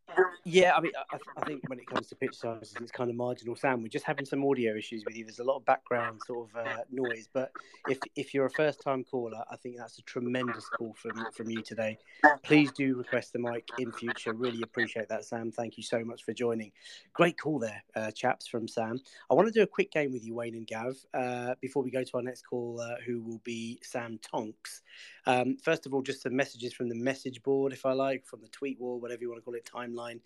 yeah, 0.44 0.74
I 0.74 0.80
mean, 0.80 0.92
I, 1.12 1.18
I, 1.36 1.44
think 1.44 1.68
when 1.68 1.78
it 1.78 1.86
comes 1.86 2.08
to 2.08 2.16
pitch 2.16 2.34
sizes, 2.34 2.74
it's 2.80 2.90
kind 2.90 3.10
of 3.10 3.16
marginal. 3.16 3.54
Sam, 3.54 3.82
we're 3.82 3.88
just 3.88 4.06
having 4.06 4.24
some 4.24 4.42
audio 4.44 4.74
issues 4.74 5.04
with 5.04 5.14
you. 5.14 5.24
There's 5.24 5.40
a 5.40 5.44
lot 5.44 5.56
of 5.56 5.66
background 5.66 6.22
sort 6.26 6.48
of 6.48 6.66
uh, 6.66 6.76
noise, 6.90 7.28
but 7.32 7.52
if 7.86 7.98
if 8.16 8.32
you're 8.32 8.46
a 8.46 8.50
first 8.50 8.80
time 8.80 9.04
caller, 9.04 9.44
I 9.50 9.56
think 9.56 9.76
that's 9.76 9.98
a 9.98 10.02
tremendous 10.02 10.66
call 10.70 10.94
from 10.94 11.26
from 11.36 11.50
you 11.50 11.60
today. 11.60 11.98
Please 12.42 12.72
do 12.72 12.96
request 12.96 13.34
the 13.34 13.38
mic 13.38 13.68
in 13.78 13.92
future. 13.92 14.32
Really 14.32 14.62
appreciate 14.62 15.10
that, 15.10 15.26
Sam. 15.26 15.52
Thank 15.52 15.76
you 15.76 15.82
so 15.82 16.02
much 16.02 16.24
for 16.24 16.32
joining. 16.32 16.72
Great 17.12 17.38
call 17.38 17.58
there, 17.58 17.84
uh, 17.94 18.10
chaps, 18.10 18.48
from 18.48 18.66
Sam. 18.66 18.98
I 19.30 19.34
want 19.34 19.48
to 19.48 19.52
do 19.52 19.62
a 19.62 19.66
quick 19.66 19.92
game 19.92 20.12
with 20.12 20.24
you, 20.24 20.34
Wayne 20.34 20.54
and 20.54 20.66
Gav, 20.66 20.96
uh, 21.12 21.54
before 21.60 21.82
we 21.82 21.90
go 21.90 22.02
to 22.02 22.10
our 22.14 22.22
next 22.22 22.42
call, 22.42 22.82
who 23.04 23.20
will 23.20 23.40
be 23.44 23.78
Sam 23.82 24.18
Tonks. 24.22 24.82
Um, 25.26 25.58
first 25.62 25.84
of 25.84 25.92
all, 25.92 26.00
just 26.00 26.22
some 26.22 26.34
messages 26.34 26.72
from 26.72 26.88
the 26.88 26.94
message 26.94 27.42
board, 27.42 27.74
if 27.74 27.84
I 27.84 27.92
like, 27.92 28.24
from 28.24 28.40
the 28.40 28.48
tweet 28.48 28.80
wall, 28.80 28.98
whatever 28.98 29.20
you 29.20 29.28
want 29.28 29.42
to 29.42 29.44
call 29.44 29.54
it, 29.54 29.57
timeline. 29.64 30.20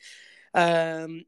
Um, 0.54 1.24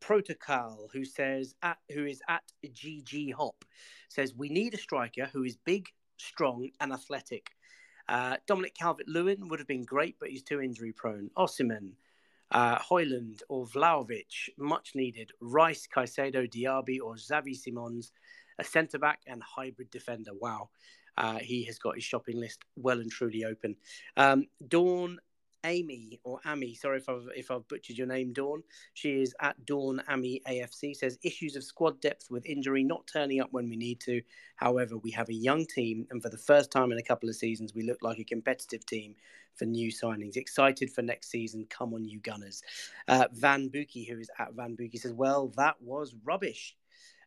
Protocol, 0.00 0.90
who 0.92 1.04
says 1.04 1.54
at 1.62 1.78
who 1.92 2.04
is 2.04 2.20
at 2.28 2.42
GG 2.64 3.32
Hop, 3.34 3.64
says 4.08 4.34
we 4.34 4.50
need 4.50 4.74
a 4.74 4.78
striker 4.78 5.30
who 5.32 5.44
is 5.44 5.56
big, 5.56 5.88
strong, 6.18 6.68
and 6.80 6.92
athletic. 6.92 7.50
Uh, 8.06 8.36
Dominic 8.46 8.74
Calvert 8.74 9.08
Lewin 9.08 9.48
would 9.48 9.58
have 9.58 9.68
been 9.68 9.84
great, 9.84 10.16
but 10.20 10.28
he's 10.28 10.42
too 10.42 10.60
injury 10.60 10.92
prone. 10.92 11.30
Osimhen, 11.38 11.92
uh, 12.50 12.78
Højlund, 12.78 13.40
or 13.48 13.66
Vlahovic, 13.66 14.50
much 14.58 14.94
needed. 14.94 15.30
Rice, 15.40 15.88
Caicedo, 15.92 16.46
Diaby, 16.46 16.98
or 17.02 17.14
Xavi 17.14 17.56
Simons, 17.56 18.12
a 18.58 18.64
centre 18.64 18.98
back 18.98 19.20
and 19.26 19.42
hybrid 19.42 19.90
defender. 19.90 20.32
Wow. 20.38 20.68
Uh, 21.16 21.38
he 21.38 21.64
has 21.64 21.78
got 21.78 21.94
his 21.94 22.04
shopping 22.04 22.38
list 22.38 22.60
well 22.76 23.00
and 23.00 23.10
truly 23.10 23.44
open. 23.44 23.76
Um, 24.16 24.46
Dawn 24.68 25.18
Amy 25.64 26.20
or 26.24 26.40
Amy, 26.46 26.74
sorry 26.74 26.98
if 26.98 27.08
I've 27.08 27.28
if 27.36 27.50
I've 27.50 27.66
butchered 27.68 27.96
your 27.96 28.06
name, 28.06 28.32
Dawn. 28.32 28.62
She 28.92 29.22
is 29.22 29.34
at 29.40 29.64
Dawn 29.66 30.02
Amy 30.10 30.40
AFC. 30.48 30.94
Says 30.94 31.18
issues 31.22 31.56
of 31.56 31.64
squad 31.64 32.00
depth 32.00 32.30
with 32.30 32.46
injury, 32.46 32.84
not 32.84 33.06
turning 33.06 33.40
up 33.40 33.48
when 33.52 33.68
we 33.68 33.76
need 33.76 34.00
to. 34.00 34.22
However, 34.56 34.96
we 34.98 35.10
have 35.12 35.28
a 35.28 35.34
young 35.34 35.66
team, 35.66 36.06
and 36.10 36.22
for 36.22 36.28
the 36.28 36.38
first 36.38 36.70
time 36.70 36.92
in 36.92 36.98
a 36.98 37.02
couple 37.02 37.28
of 37.28 37.36
seasons, 37.36 37.74
we 37.74 37.82
look 37.82 37.98
like 38.02 38.18
a 38.18 38.24
competitive 38.24 38.84
team 38.86 39.14
for 39.54 39.64
new 39.64 39.90
signings. 39.90 40.36
Excited 40.36 40.90
for 40.92 41.02
next 41.02 41.30
season. 41.30 41.66
Come 41.70 41.94
on, 41.94 42.04
you 42.04 42.20
Gunners. 42.20 42.62
Uh, 43.08 43.26
Van 43.32 43.68
Buki, 43.70 44.08
who 44.08 44.18
is 44.18 44.30
at 44.38 44.54
Van 44.54 44.76
Buki, 44.76 44.98
says, 44.98 45.12
"Well, 45.12 45.52
that 45.56 45.80
was 45.80 46.14
rubbish." 46.24 46.76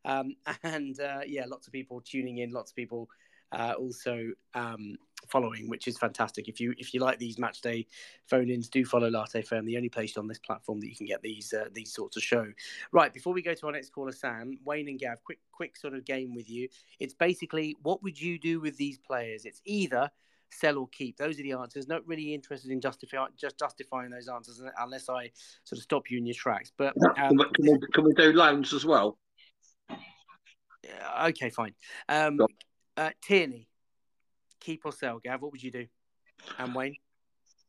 Um, 0.06 0.36
and 0.64 1.00
uh, 1.00 1.22
yeah, 1.26 1.46
lots 1.48 1.68
of 1.68 1.74
people 1.74 2.02
tuning 2.02 2.40
in, 2.40 2.52
lots 2.52 2.72
of 2.72 2.76
people 2.76 3.10
uh, 3.52 3.74
also 3.78 4.32
um, 4.54 4.98
following, 5.28 5.70
which 5.70 5.88
is 5.88 5.98
fantastic. 5.98 6.48
If 6.48 6.60
you 6.60 6.74
if 6.78 6.94
you 6.94 7.00
like 7.00 7.20
these 7.20 7.38
match 7.38 7.62
day 7.62 7.88
phone 8.28 8.50
ins, 8.50 8.70
do 8.70 8.86
follow 8.86 9.10
Latte 9.10 9.42
Firm, 9.42 9.66
the 9.66 9.78
only 9.78 9.90
place 9.90 10.18
on 10.18 10.28
this 10.28 10.40
platform 10.40 10.80
that 10.80 10.88
you 10.88 10.96
can 10.96 11.06
get 11.06 11.22
these 11.22 11.54
uh, 11.54 11.70
these 11.74 11.94
sorts 11.94 12.18
of 12.18 12.24
show. 12.24 12.46
Right, 12.92 13.14
before 13.14 13.34
we 13.34 13.42
go 13.42 13.54
to 13.54 13.66
our 13.68 13.72
next 13.72 13.92
caller, 13.92 14.12
Sam, 14.12 14.58
Wayne 14.66 14.88
and 14.88 15.00
Gav, 15.00 15.24
quick 15.24 15.40
quick 15.52 15.78
sort 15.78 15.94
of 15.94 16.06
game 16.06 16.36
with 16.36 16.50
you. 16.50 16.68
It's 17.00 17.14
basically 17.14 17.76
what 17.84 18.04
would 18.04 18.20
you 18.20 18.40
do 18.40 18.60
with 18.60 18.78
these 18.78 18.98
players? 18.98 19.46
It's 19.46 19.62
either 19.66 20.10
sell 20.50 20.78
or 20.78 20.88
keep. 20.90 21.18
Those 21.18 21.40
are 21.40 21.44
the 21.44 21.54
answers. 21.54 21.88
Not 21.88 22.08
really 22.08 22.34
interested 22.34 22.72
in 22.72 22.82
justify, 22.82 23.26
just 23.38 23.60
justifying 23.60 24.12
those 24.12 24.28
answers 24.28 24.62
unless 24.80 25.10
I 25.10 25.32
sort 25.64 25.78
of 25.78 25.84
stop 25.84 26.10
you 26.10 26.18
in 26.18 26.26
your 26.26 26.36
tracks. 26.36 26.72
But 26.78 26.94
um, 27.18 27.38
can, 27.38 27.38
we, 27.60 27.80
can, 27.94 28.04
we, 28.04 28.14
do 28.14 28.32
loans 28.34 28.74
as 28.74 28.86
well? 28.86 29.18
okay, 31.22 31.50
fine. 31.50 31.74
Um, 32.08 32.40
uh, 32.98 33.12
Tierney, 33.22 33.68
keep 34.60 34.86
or 34.86 34.92
sell, 34.92 35.20
Gav? 35.20 35.42
What 35.42 35.52
would 35.52 35.64
you 35.64 35.72
do? 35.72 35.86
And 36.58 36.76
Wayne? 36.76 36.96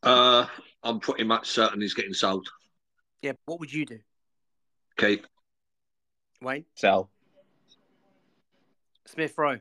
Uh, 0.02 0.46
I'm 0.82 1.00
pretty 1.00 1.24
much 1.24 1.48
certain 1.48 1.80
he's 1.80 1.94
getting 1.94 2.14
sold. 2.14 2.48
Yeah, 3.22 3.32
what 3.44 3.60
would 3.60 3.72
you 3.72 3.84
do? 3.84 3.98
Keep. 4.96 5.26
Wayne? 6.40 6.64
Sell. 6.74 7.10
Smith 9.06 9.34
Rowe? 9.36 9.58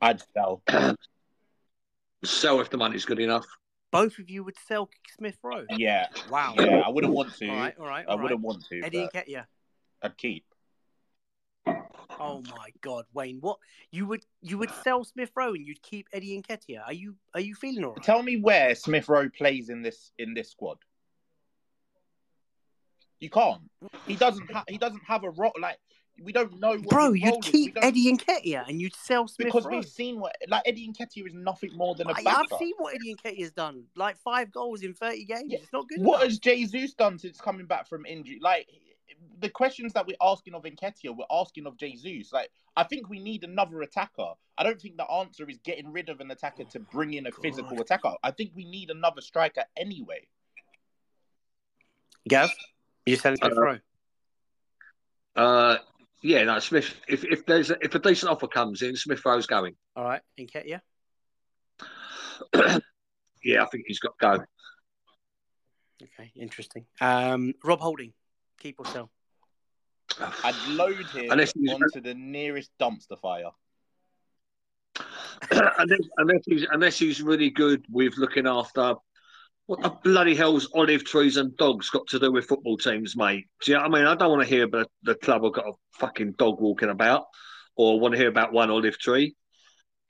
I'd 0.00 0.22
sell. 0.34 0.62
sell 2.24 2.60
if 2.60 2.70
the 2.70 2.76
money's 2.76 3.04
good 3.04 3.18
enough. 3.18 3.46
Both 3.90 4.18
of 4.18 4.28
you 4.28 4.44
would 4.44 4.56
sell 4.66 4.90
Smith 5.16 5.38
Rowe? 5.42 5.64
Yeah. 5.70 6.06
Wow. 6.30 6.54
Yeah, 6.58 6.82
I 6.84 6.90
wouldn't 6.90 7.12
want 7.12 7.34
to. 7.36 7.48
All 7.48 7.56
right, 7.56 7.74
all 7.78 7.86
right. 7.86 8.06
All 8.06 8.18
I 8.18 8.22
wouldn't 8.22 8.40
want 8.40 8.64
to. 8.70 8.82
Eddie 8.82 9.08
Nketiah? 9.12 9.46
I'd 10.02 10.16
keep. 10.18 10.44
Oh 12.20 12.42
my 12.50 12.70
God, 12.80 13.04
Wayne! 13.12 13.38
What 13.40 13.58
you 13.90 14.06
would 14.06 14.24
you 14.42 14.58
would 14.58 14.70
sell 14.82 15.04
Smith 15.04 15.30
Rowe 15.36 15.54
and 15.54 15.66
you'd 15.66 15.82
keep 15.82 16.08
Eddie 16.12 16.40
Nketiah? 16.40 16.82
Are 16.86 16.92
you 16.92 17.16
are 17.34 17.40
you 17.40 17.54
feeling 17.54 17.84
all 17.84 17.92
right? 17.92 18.02
Tell 18.02 18.22
me 18.22 18.36
where 18.36 18.74
Smith 18.74 19.08
Rowe 19.08 19.28
plays 19.28 19.68
in 19.68 19.82
this 19.82 20.12
in 20.18 20.34
this 20.34 20.50
squad. 20.50 20.78
You 23.20 23.30
can't. 23.30 23.62
He 24.06 24.16
doesn't. 24.16 24.50
Ha- 24.50 24.64
he 24.68 24.78
doesn't 24.78 25.02
have 25.06 25.24
a 25.24 25.30
role. 25.30 25.52
Like 25.60 25.78
we 26.22 26.32
don't 26.32 26.58
know. 26.58 26.78
Bro, 26.78 27.12
you'd 27.12 27.42
keep 27.42 27.76
Eddie 27.80 28.12
Nketiah 28.12 28.68
and 28.68 28.80
you'd 28.80 28.94
sell 28.94 29.28
Smith 29.28 29.46
because 29.46 29.64
Rowe. 29.64 29.76
we've 29.76 29.86
seen 29.86 30.20
what 30.20 30.36
like 30.48 30.62
Eddie 30.66 30.88
Nketiah 30.88 31.26
is 31.26 31.34
nothing 31.34 31.76
more 31.76 31.94
than 31.94 32.08
a 32.08 32.12
I. 32.12 32.22
I've 32.26 32.58
seen 32.58 32.74
what 32.78 32.94
Eddie 32.94 33.14
Nketiah 33.14 33.40
has 33.40 33.52
done. 33.52 33.84
Like 33.96 34.16
five 34.18 34.50
goals 34.50 34.82
in 34.82 34.94
thirty 34.94 35.24
games. 35.24 35.44
Yeah. 35.46 35.58
It's 35.58 35.72
not 35.72 35.88
good. 35.88 36.00
What 36.00 36.20
enough. 36.20 36.30
has 36.30 36.38
Jesus 36.38 36.94
done 36.94 37.18
since 37.18 37.40
coming 37.40 37.66
back 37.66 37.88
from 37.88 38.06
injury? 38.06 38.38
Like 38.40 38.68
the 39.40 39.48
questions 39.48 39.92
that 39.92 40.06
we're 40.06 40.16
asking 40.22 40.54
of 40.54 40.62
Nketiah, 40.62 41.16
we're 41.16 41.24
asking 41.30 41.66
of 41.66 41.76
Jesus. 41.76 42.32
Like 42.32 42.50
I 42.76 42.84
think 42.84 43.08
we 43.08 43.18
need 43.20 43.44
another 43.44 43.82
attacker. 43.82 44.32
I 44.56 44.62
don't 44.64 44.80
think 44.80 44.96
the 44.96 45.10
answer 45.10 45.48
is 45.48 45.58
getting 45.58 45.92
rid 45.92 46.08
of 46.08 46.20
an 46.20 46.30
attacker 46.30 46.64
to 46.64 46.80
bring 46.80 47.14
in 47.14 47.26
a 47.26 47.30
God. 47.30 47.42
physical 47.42 47.80
attacker. 47.80 48.12
I 48.22 48.30
think 48.32 48.52
we 48.54 48.64
need 48.64 48.90
another 48.90 49.20
striker 49.20 49.64
anyway. 49.76 50.26
Gav, 52.28 52.50
you 53.06 53.16
selling 53.16 53.38
Smith 53.38 53.52
Uh, 53.56 53.60
Rowe? 53.60 53.78
Uh, 55.36 55.78
yeah, 56.22 56.44
no, 56.44 56.58
Smith. 56.58 56.94
If 57.08 57.24
if 57.24 57.46
there's 57.46 57.70
a, 57.70 57.76
if 57.80 57.94
a 57.94 57.98
decent 58.00 58.30
offer 58.30 58.48
comes 58.48 58.82
in, 58.82 58.96
Smith 58.96 59.24
Rowe's 59.24 59.46
going. 59.46 59.74
All 59.94 60.04
right, 60.04 60.20
Nketiah. 60.38 60.80
yeah, 63.44 63.62
I 63.62 63.66
think 63.66 63.84
he's 63.86 64.00
got 64.00 64.12
to 64.20 64.38
go. 64.38 64.44
Okay, 66.02 66.32
interesting. 66.36 66.86
Um, 67.00 67.54
Rob 67.64 67.80
Holding, 67.80 68.12
keep 68.58 68.76
or 68.78 68.86
sell? 68.86 69.10
I'd 70.44 70.54
load 70.68 71.06
him 71.06 71.30
Unless 71.30 71.52
he's- 71.52 71.74
onto 71.74 72.00
the 72.00 72.14
nearest 72.14 72.70
dumpster 72.80 73.18
fire. 73.20 73.50
unless, 75.50 76.00
unless 76.16 76.42
he's 76.46 76.66
unless 76.72 76.98
he's 76.98 77.22
really 77.22 77.50
good 77.50 77.84
with 77.90 78.16
looking 78.16 78.46
after 78.46 78.94
what 79.66 79.80
the 79.82 79.90
bloody 80.02 80.34
hell's 80.34 80.68
olive 80.74 81.04
trees 81.04 81.36
and 81.36 81.56
dogs 81.58 81.90
got 81.90 82.06
to 82.08 82.18
do 82.18 82.32
with 82.32 82.46
football 82.46 82.76
teams, 82.78 83.14
mate? 83.16 83.46
Do 83.62 83.70
you 83.70 83.76
know 83.76 83.84
what 83.84 83.94
I 83.94 83.98
mean? 83.98 84.06
I 84.08 84.14
don't 84.14 84.30
want 84.30 84.42
to 84.42 84.48
hear 84.48 84.64
about 84.64 84.90
the 85.02 85.14
club 85.16 85.44
have 85.44 85.52
got 85.52 85.66
a 85.68 85.72
fucking 85.92 86.32
dog 86.38 86.58
walking 86.58 86.88
about, 86.88 87.26
or 87.76 88.00
want 88.00 88.12
to 88.12 88.18
hear 88.18 88.28
about 88.30 88.52
one 88.52 88.70
olive 88.70 88.98
tree. 88.98 89.36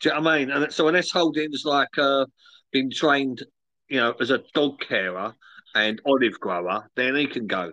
Do 0.00 0.08
you 0.08 0.14
know 0.14 0.20
what 0.22 0.32
I 0.32 0.38
mean? 0.38 0.50
And 0.50 0.72
so 0.72 0.87
unless 0.87 1.11
Holding's 1.11 1.64
like 1.64 1.98
uh, 1.98 2.26
been 2.70 2.88
trained, 2.90 3.42
you 3.88 3.98
know, 3.98 4.14
as 4.20 4.30
a 4.30 4.42
dog 4.54 4.78
carer 4.80 5.34
and 5.74 6.00
olive 6.06 6.38
grower, 6.38 6.88
then 6.94 7.16
he 7.16 7.26
can 7.26 7.48
go. 7.48 7.72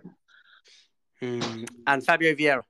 Mm. 1.22 1.68
And 1.88 2.06
Fabio 2.06 2.34
Vieira. 2.34 2.64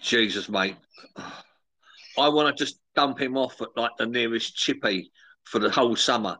Jesus, 0.00 0.48
mate. 0.48 0.76
I 2.18 2.28
want 2.28 2.56
to 2.56 2.64
just 2.64 2.80
dump 2.94 3.20
him 3.20 3.36
off 3.36 3.60
at 3.60 3.68
like 3.76 3.92
the 3.98 4.06
nearest 4.06 4.56
chippy 4.56 5.10
for 5.44 5.58
the 5.58 5.70
whole 5.70 5.96
summer. 5.96 6.38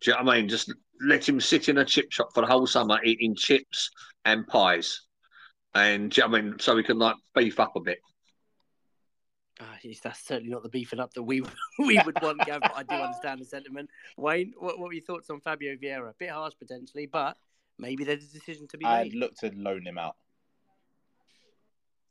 Do 0.00 0.10
you 0.10 0.16
know 0.16 0.24
what 0.24 0.34
I 0.34 0.40
mean? 0.40 0.48
Just 0.48 0.72
let 1.00 1.28
him 1.28 1.40
sit 1.40 1.68
in 1.68 1.78
a 1.78 1.84
chip 1.84 2.10
shop 2.10 2.30
for 2.34 2.40
the 2.40 2.46
whole 2.46 2.66
summer 2.66 3.02
eating 3.04 3.34
chips 3.34 3.90
and 4.24 4.46
pies. 4.46 5.02
And 5.74 6.14
you 6.16 6.26
know 6.26 6.36
I 6.36 6.40
mean? 6.40 6.58
So 6.58 6.74
we 6.74 6.82
can 6.82 6.98
like 6.98 7.16
beef 7.34 7.60
up 7.60 7.76
a 7.76 7.80
bit. 7.80 7.98
Uh, 9.60 9.64
that's 10.02 10.24
certainly 10.26 10.50
not 10.50 10.62
the 10.62 10.70
beefing 10.70 11.00
up 11.00 11.12
that 11.12 11.22
we 11.22 11.42
we 11.78 12.00
would 12.04 12.20
want, 12.22 12.38
Gav, 12.46 12.62
but 12.62 12.72
I 12.74 12.82
do 12.82 12.94
understand 12.94 13.40
the 13.40 13.44
sentiment. 13.44 13.90
Wayne, 14.16 14.54
what, 14.58 14.78
what 14.78 14.88
were 14.88 14.92
your 14.94 15.04
thoughts 15.04 15.28
on 15.28 15.40
Fabio 15.40 15.76
Vieira? 15.76 16.10
A 16.10 16.14
bit 16.18 16.30
harsh 16.30 16.54
potentially, 16.58 17.06
but 17.06 17.36
maybe 17.80 18.04
there's 18.04 18.24
a 18.24 18.32
decision 18.32 18.68
to 18.68 18.78
be 18.78 18.84
made. 18.84 18.90
I'd 18.92 19.14
look 19.14 19.34
to 19.36 19.50
loan 19.54 19.86
him 19.86 19.98
out. 19.98 20.16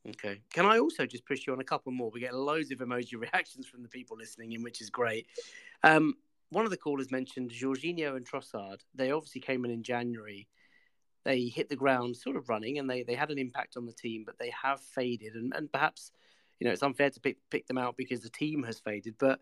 Okay. 0.08 0.42
Can 0.54 0.66
I 0.66 0.80
also 0.80 1.06
just 1.06 1.26
push 1.26 1.46
you 1.46 1.54
on 1.54 1.60
a 1.60 1.64
couple 1.64 1.92
more? 1.92 2.10
We 2.10 2.20
get 2.20 2.34
loads 2.34 2.72
of 2.72 2.80
emoji 2.80 3.14
reactions 3.20 3.68
from 3.68 3.84
the 3.84 3.90
people 3.90 4.18
listening 4.18 4.54
in, 4.54 4.64
which 4.64 4.82
is 4.82 4.90
great. 4.90 5.28
Um, 5.84 6.16
one 6.50 6.66
of 6.66 6.72
the 6.72 6.78
callers 6.78 7.12
mentioned 7.12 7.52
Jorginho 7.52 8.16
and 8.16 8.26
Trossard. 8.26 8.80
They 8.96 9.12
obviously 9.12 9.42
came 9.42 9.66
in 9.66 9.72
in 9.72 9.84
January. 9.84 10.48
They 11.26 11.44
hit 11.44 11.70
the 11.70 11.76
ground 11.76 12.18
sort 12.18 12.38
of 12.38 12.50
running 12.50 12.80
and 12.80 12.90
they, 12.90 13.04
they 13.04 13.14
had 13.14 13.30
an 13.30 13.38
impact 13.38 13.78
on 13.78 13.86
the 13.86 13.94
team, 13.94 14.24
but 14.26 14.40
they 14.40 14.52
have 14.64 14.80
faded. 14.82 15.36
And, 15.36 15.54
and 15.56 15.72
perhaps, 15.72 16.12
you 16.60 16.66
know, 16.66 16.74
it's 16.74 16.82
unfair 16.82 17.10
to 17.10 17.20
pick, 17.20 17.38
pick 17.52 17.68
them 17.68 17.78
out 17.78 17.98
because 17.98 18.22
the 18.22 18.30
team 18.30 18.64
has 18.64 18.80
faded. 18.80 19.16
But 19.20 19.42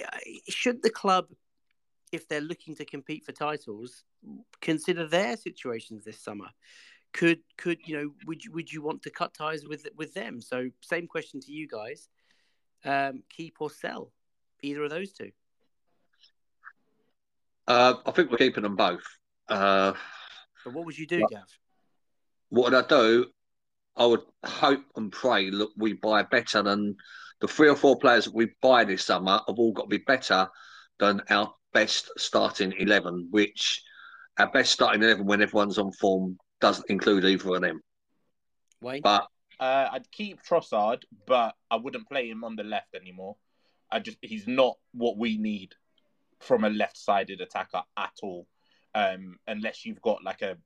uh, 0.00 0.18
should 0.48 0.82
the 0.82 0.90
club, 0.90 1.26
if 2.14 2.28
they're 2.28 2.40
looking 2.40 2.74
to 2.76 2.84
compete 2.84 3.24
for 3.24 3.32
titles, 3.32 4.04
consider 4.60 5.06
their 5.06 5.36
situations 5.36 6.04
this 6.04 6.20
summer? 6.20 6.48
Could 7.12 7.40
could 7.56 7.78
you 7.86 7.96
know 7.96 8.10
would 8.26 8.44
you 8.44 8.52
would 8.52 8.72
you 8.72 8.82
want 8.82 9.02
to 9.02 9.10
cut 9.10 9.34
ties 9.34 9.64
with 9.64 9.86
with 9.96 10.14
them? 10.14 10.40
So 10.40 10.70
same 10.80 11.06
question 11.06 11.40
to 11.40 11.52
you 11.52 11.68
guys: 11.68 12.08
um, 12.84 13.22
keep 13.30 13.56
or 13.60 13.70
sell 13.70 14.10
either 14.62 14.82
of 14.82 14.90
those 14.90 15.12
two? 15.12 15.30
Uh, 17.66 17.94
I 18.04 18.10
think 18.10 18.30
we're 18.30 18.36
keeping 18.38 18.62
them 18.64 18.76
both. 18.76 19.04
Uh, 19.48 19.92
But 20.64 20.74
what 20.74 20.86
would 20.86 20.98
you 20.98 21.06
do, 21.06 21.24
Gav? 21.30 21.44
what 22.50 22.72
would 22.72 22.84
I 22.84 22.86
do? 22.86 23.26
I 23.96 24.06
would 24.06 24.22
hope 24.44 24.84
and 24.96 25.12
pray. 25.12 25.50
that 25.50 25.68
we 25.76 25.92
buy 25.92 26.22
better 26.24 26.62
than 26.62 26.96
the 27.40 27.48
three 27.48 27.68
or 27.68 27.76
four 27.76 27.96
players 27.98 28.24
that 28.24 28.34
we 28.34 28.50
buy 28.60 28.84
this 28.84 29.04
summer 29.04 29.40
have 29.46 29.58
all 29.58 29.72
got 29.72 29.82
to 29.82 29.88
be 29.88 29.98
better 29.98 30.48
than 30.98 31.22
our 31.30 31.54
best 31.72 32.10
starting 32.16 32.72
eleven. 32.78 33.28
Which 33.30 33.82
our 34.38 34.50
best 34.50 34.72
starting 34.72 35.02
eleven, 35.02 35.26
when 35.26 35.42
everyone's 35.42 35.78
on 35.78 35.92
form, 35.92 36.38
doesn't 36.60 36.90
include 36.90 37.24
either 37.24 37.54
of 37.54 37.62
them. 37.62 37.80
Wayne? 38.80 39.02
But 39.02 39.26
Uh, 39.60 39.88
I'd 39.92 40.10
keep 40.10 40.42
Trossard, 40.42 41.04
but 41.26 41.54
I 41.70 41.76
wouldn't 41.76 42.08
play 42.08 42.28
him 42.28 42.42
on 42.42 42.56
the 42.56 42.64
left 42.64 42.94
anymore. 42.94 43.36
I 43.90 44.00
just 44.00 44.18
he's 44.20 44.48
not 44.48 44.76
what 44.92 45.16
we 45.16 45.38
need 45.38 45.74
from 46.40 46.64
a 46.64 46.70
left-sided 46.70 47.40
attacker 47.40 47.82
at 47.96 48.12
all. 48.22 48.48
Um, 48.94 49.38
unless 49.46 49.84
you've 49.84 50.02
got 50.02 50.24
like 50.24 50.42
a 50.42 50.56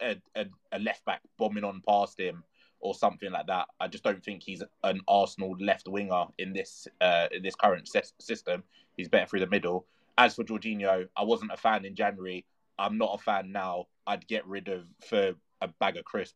a, 0.00 0.16
a, 0.34 0.46
a 0.72 0.78
left 0.78 1.04
back 1.04 1.20
bombing 1.38 1.64
on 1.64 1.82
past 1.86 2.18
him 2.18 2.42
or 2.80 2.94
something 2.94 3.30
like 3.30 3.46
that. 3.46 3.66
I 3.78 3.88
just 3.88 4.04
don't 4.04 4.22
think 4.22 4.42
he's 4.42 4.62
an 4.84 5.00
Arsenal 5.06 5.56
left 5.60 5.88
winger 5.88 6.24
in 6.38 6.52
this 6.52 6.88
uh, 7.00 7.28
in 7.30 7.42
this 7.42 7.54
current 7.54 7.88
system. 8.18 8.64
He's 8.96 9.08
better 9.08 9.26
through 9.26 9.40
the 9.40 9.46
middle. 9.46 9.86
As 10.18 10.34
for 10.34 10.44
Jorginho, 10.44 11.08
I 11.16 11.24
wasn't 11.24 11.52
a 11.52 11.56
fan 11.56 11.84
in 11.84 11.94
January. 11.94 12.44
I'm 12.78 12.98
not 12.98 13.14
a 13.14 13.22
fan 13.22 13.52
now. 13.52 13.86
I'd 14.06 14.26
get 14.26 14.46
rid 14.46 14.68
of 14.68 14.84
for 15.06 15.34
a 15.60 15.68
bag 15.68 15.96
of 15.96 16.04
crisp. 16.04 16.34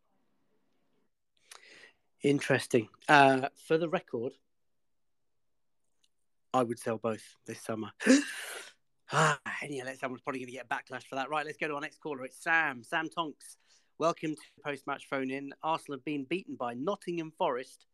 Interesting. 2.23 2.89
Uh, 3.09 3.49
for 3.67 3.77
the 3.77 3.89
record, 3.89 4.33
I 6.55 6.63
would 6.63 6.79
sell 6.79 6.99
both 6.99 7.23
this 7.47 7.61
summer. 7.61 7.91
ah, 9.13 9.39
yeah, 9.69 9.93
someone's 9.95 10.23
probably 10.23 10.41
going 10.41 10.47
to 10.47 10.53
get 10.53 10.69
backlash 10.69 11.05
for 11.05 11.17
that. 11.17 11.29
Right, 11.29 11.45
let's 11.45 11.59
go 11.59 11.69
to 11.69 11.75
our 11.75 11.81
next 11.81 12.01
caller. 12.01 12.25
It's 12.25 12.43
Sam. 12.43 12.83
Sam 12.83 13.09
Tonks. 13.09 13.57
Welcome 14.01 14.35
to 14.35 14.43
post-match 14.65 15.07
phone 15.09 15.31
in. 15.31 15.53
Arsenal 15.63 15.99
have 15.99 16.05
been 16.05 16.25
beaten 16.25 16.57
by 16.57 16.75
Nottingham 16.75 17.31
Forest, 17.39 17.87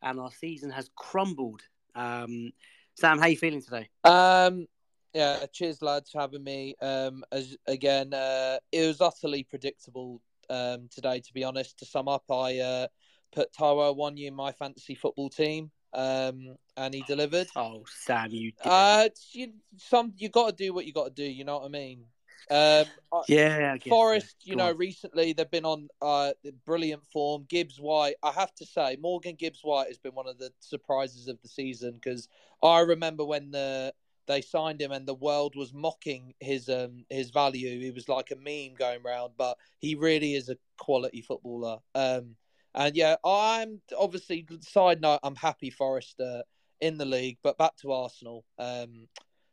and 0.00 0.20
our 0.20 0.30
season 0.30 0.70
has 0.70 0.88
crumbled. 0.94 1.62
Um, 1.96 2.52
Sam, 2.94 3.18
how 3.18 3.24
are 3.24 3.30
you 3.30 3.36
feeling 3.36 3.60
today? 3.60 3.88
Um, 4.04 4.68
yeah, 5.12 5.44
cheers, 5.52 5.82
lads, 5.82 6.12
for 6.12 6.20
having 6.20 6.44
me. 6.44 6.76
Um, 6.80 7.24
as 7.32 7.56
again, 7.66 8.14
uh, 8.14 8.58
it 8.70 8.86
was 8.86 9.00
utterly 9.00 9.42
predictable 9.42 10.22
um, 10.48 10.88
today. 10.88 11.18
To 11.18 11.32
be 11.34 11.42
honest, 11.42 11.80
to 11.80 11.84
sum 11.84 12.06
up, 12.06 12.30
I 12.30 12.60
uh, 12.60 12.86
put 13.32 13.52
Taiwo 13.52 13.96
Awoniyi 13.96 14.28
in 14.28 14.34
my 14.36 14.52
fantasy 14.52 14.94
football 14.94 15.30
team, 15.30 15.72
um, 15.92 16.54
and 16.76 16.94
he 16.94 17.02
delivered. 17.08 17.48
Oh, 17.56 17.82
Sam, 17.88 18.30
you. 18.30 18.52
Did. 18.52 18.70
Uh, 18.70 19.08
you 19.32 19.54
some 19.78 20.12
you 20.16 20.28
got 20.28 20.56
to 20.56 20.64
do 20.64 20.72
what 20.72 20.86
you 20.86 20.92
got 20.92 21.06
to 21.06 21.10
do. 21.12 21.24
You 21.24 21.42
know 21.42 21.58
what 21.58 21.64
I 21.64 21.70
mean? 21.70 22.04
Um, 22.50 22.86
yeah. 23.28 23.76
Forest, 23.88 24.36
you 24.42 24.56
Go 24.56 24.64
know, 24.64 24.70
on. 24.70 24.76
recently 24.76 25.32
they've 25.32 25.50
been 25.50 25.64
on 25.64 25.88
uh, 26.02 26.32
brilliant 26.64 27.04
form. 27.06 27.44
Gibbs 27.48 27.78
White, 27.78 28.16
I 28.22 28.30
have 28.32 28.54
to 28.56 28.66
say, 28.66 28.96
Morgan 29.00 29.36
Gibbs 29.36 29.60
White 29.62 29.88
has 29.88 29.98
been 29.98 30.14
one 30.14 30.28
of 30.28 30.38
the 30.38 30.52
surprises 30.60 31.28
of 31.28 31.40
the 31.42 31.48
season 31.48 31.94
because 31.94 32.28
I 32.62 32.80
remember 32.80 33.24
when 33.24 33.50
the 33.50 33.92
they 34.26 34.40
signed 34.40 34.80
him 34.80 34.92
and 34.92 35.06
the 35.06 35.14
world 35.14 35.56
was 35.56 35.72
mocking 35.74 36.34
his 36.40 36.68
um 36.68 37.04
his 37.10 37.30
value. 37.30 37.80
He 37.80 37.90
was 37.90 38.08
like 38.08 38.30
a 38.30 38.36
meme 38.36 38.76
going 38.76 39.02
round, 39.02 39.32
but 39.36 39.56
he 39.78 39.94
really 39.94 40.34
is 40.34 40.48
a 40.48 40.56
quality 40.78 41.20
footballer. 41.20 41.78
Um, 41.94 42.36
and 42.74 42.94
yeah, 42.94 43.16
I'm 43.24 43.80
obviously 43.98 44.46
side 44.60 45.00
note, 45.00 45.20
I'm 45.24 45.34
happy 45.34 45.70
Forest 45.70 46.20
uh, 46.20 46.42
in 46.80 46.98
the 46.98 47.04
league, 47.04 47.38
but 47.42 47.58
back 47.58 47.76
to 47.78 47.92
Arsenal. 47.92 48.44
Um, 48.58 49.08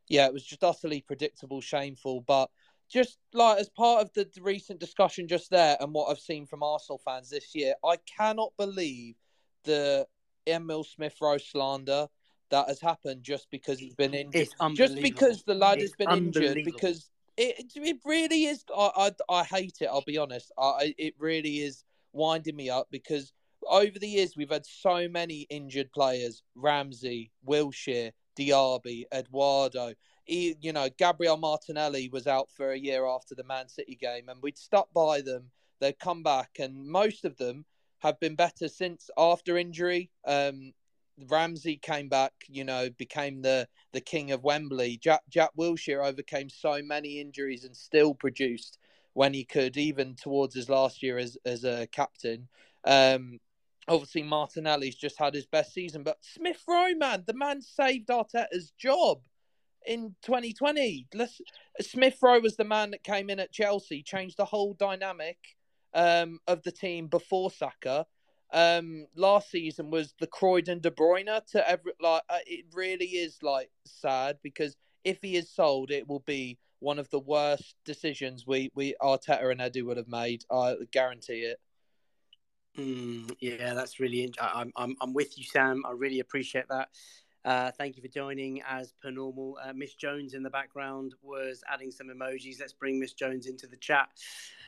yeah, 0.10 0.28
it 0.28 0.34
was 0.34 0.44
just 0.44 0.64
utterly 0.64 1.02
predictable, 1.02 1.60
shameful, 1.60 2.22
but 2.22 2.50
just 2.90 3.18
like 3.34 3.60
as 3.60 3.70
part 3.70 4.02
of 4.02 4.14
the 4.14 4.28
recent 4.42 4.80
discussion 4.80 5.28
just 5.28 5.50
there 5.50 5.78
and 5.80 5.94
what 5.94 6.10
I've 6.10 6.20
seen 6.20 6.46
from 6.46 6.64
Arsenal 6.64 7.02
fans 7.04 7.30
this 7.30 7.54
year, 7.54 7.74
I 7.84 7.98
cannot 7.98 8.54
believe 8.58 9.16
the 9.64 10.08
Emil 10.48 10.84
Smith 10.84 11.16
Rowe 11.22 11.38
slander 11.38 12.08
that 12.50 12.68
has 12.68 12.80
happened 12.80 13.24
just 13.24 13.48
because 13.52 13.80
he's 13.80 13.96
been 13.96 14.14
injured. 14.14 14.42
It's 14.42 14.56
Just 14.76 14.96
because 15.02 15.44
the 15.44 15.54
lad 15.54 15.80
It's 15.80 15.92
has 15.92 16.08
been 16.08 16.18
injured, 16.18 16.64
because 16.64 17.10
it 17.36 17.72
it 17.76 17.98
really 18.06 18.46
is. 18.46 18.64
I 18.76 19.12
I, 19.30 19.34
I 19.34 19.44
hate 19.44 19.78
it. 19.82 19.90
I'll 19.92 20.02
be 20.02 20.18
honest. 20.18 20.52
I 20.58 20.94
it 20.98 21.14
really 21.20 21.60
is 21.60 21.84
winding 22.14 22.56
me 22.56 22.70
up 22.70 22.88
because 22.90 23.34
over 23.68 24.00
the 24.00 24.08
years 24.08 24.36
we've 24.38 24.50
had 24.50 24.66
so 24.66 25.08
many 25.10 25.42
injured 25.50 25.92
players: 25.92 26.42
Ramsey, 26.56 27.32
Wilshere, 27.48 28.12
Diaby, 28.38 29.04
Eduardo. 29.14 29.94
He, 30.28 30.56
you 30.62 30.74
know, 30.74 30.90
Gabriel 30.98 31.38
Martinelli 31.38 32.10
was 32.10 32.28
out 32.28 32.52
for 32.52 32.72
a 32.72 32.78
year 32.78 33.06
after 33.06 33.34
the 33.34 33.46
Man 33.46 33.70
City 33.70 33.96
game, 33.96 34.30
and 34.30 34.42
we'd 34.42 34.58
stuck 34.58 34.94
by 34.94 35.22
them. 35.22 35.52
They'd 35.80 36.00
come 36.00 36.22
back, 36.22 36.58
and 36.60 36.88
most 36.88 37.24
of 37.24 37.38
them 37.38 37.66
have 38.00 38.20
been 38.20 38.36
better 38.36 38.68
since 38.68 39.10
after 39.18 39.58
injury. 39.58 40.12
Um, 40.26 40.74
Ramsey 41.28 41.78
came 41.78 42.10
back, 42.10 42.34
you 42.48 42.64
know, 42.64 42.90
became 42.90 43.42
the 43.42 43.68
the 43.94 44.02
king 44.02 44.32
of 44.32 44.44
Wembley. 44.44 44.98
Jack 44.98 45.22
Jack 45.30 45.52
Wilshere 45.58 46.06
overcame 46.06 46.50
so 46.50 46.82
many 46.84 47.20
injuries 47.20 47.64
and 47.64 47.76
still 47.76 48.14
produced 48.14 48.78
when 49.14 49.34
he 49.34 49.44
could, 49.46 49.78
even 49.78 50.16
towards 50.16 50.54
his 50.54 50.70
last 50.70 51.02
year 51.02 51.18
as 51.18 51.38
as 51.46 51.64
a 51.64 51.88
captain. 51.88 52.48
Um, 52.84 53.40
obviously 53.88 54.24
Martinelli's 54.24 54.96
just 54.96 55.18
had 55.18 55.34
his 55.34 55.46
best 55.46 55.74
season, 55.74 56.04
but 56.04 56.18
Smith 56.22 56.62
Rowe, 56.68 56.94
man, 56.96 57.24
the 57.26 57.34
man 57.34 57.62
saved 57.62 58.10
Arteta's 58.10 58.72
job 58.78 59.22
in 59.88 60.16
2020. 60.24 61.08
Let's, 61.14 61.42
Smith 61.82 62.18
Rowe 62.22 62.40
was 62.40 62.58
the 62.58 62.64
man 62.64 62.92
that 62.92 63.04
came 63.04 63.30
in 63.30 63.40
at 63.40 63.52
Chelsea, 63.52 64.04
changed 64.04 64.38
the 64.38 64.46
whole 64.46 64.74
dynamic 64.74 65.38
um, 65.94 66.40
of 66.48 66.62
the 66.64 66.72
team 66.72 67.08
before 67.08 67.50
Saka. 67.50 68.06
Um, 68.54 69.08
last 69.16 69.52
season 69.52 69.90
was 69.90 70.14
the 70.20 70.28
Croydon 70.28 70.80
De 70.80 70.92
Bruyne 70.92 71.46
to 71.48 71.70
every 71.70 71.92
like. 72.00 72.22
Uh, 72.30 72.40
it 72.46 72.66
really 72.74 73.06
is 73.06 73.38
like 73.42 73.70
sad 73.86 74.38
because 74.42 74.78
if 75.04 75.20
he 75.22 75.36
is 75.36 75.52
sold, 75.52 75.92
it 75.92 76.08
will 76.08 76.22
be 76.22 76.58
one 76.80 77.00
of 77.00 77.10
the 77.10 77.20
worst 77.20 77.76
decisions 77.84 78.48
we 78.48 78.72
we 78.74 78.96
Arteta 79.02 79.52
and 79.52 79.60
Edu 79.60 79.86
would 79.86 79.98
have 79.98 80.08
made. 80.08 80.44
I 80.50 80.76
guarantee 80.92 81.42
it. 81.42 81.60
Mm, 82.78 83.36
yeah, 83.40 83.74
that's 83.74 84.00
really. 84.00 84.32
I'm, 84.40 84.72
I'm, 84.76 84.96
I'm 85.02 85.14
with 85.14 85.38
you, 85.38 85.44
Sam. 85.44 85.84
I 85.86 85.92
really 85.92 86.20
appreciate 86.20 86.70
that. 86.70 86.90
Uh, 87.48 87.72
thank 87.78 87.96
you 87.96 88.02
for 88.02 88.10
joining 88.10 88.62
as 88.68 88.92
per 89.02 89.10
normal. 89.10 89.58
Uh, 89.64 89.72
Miss 89.72 89.94
Jones 89.94 90.34
in 90.34 90.44
the 90.44 90.50
background 90.50 91.14
was 91.22 91.64
adding 91.72 91.92
some 91.92 92.08
emojis. 92.08 92.60
Let's 92.60 92.74
bring 92.74 93.00
Miss 93.00 93.14
Jones 93.14 93.48
into 93.48 93.68
the 93.68 93.78
chat. 93.78 94.10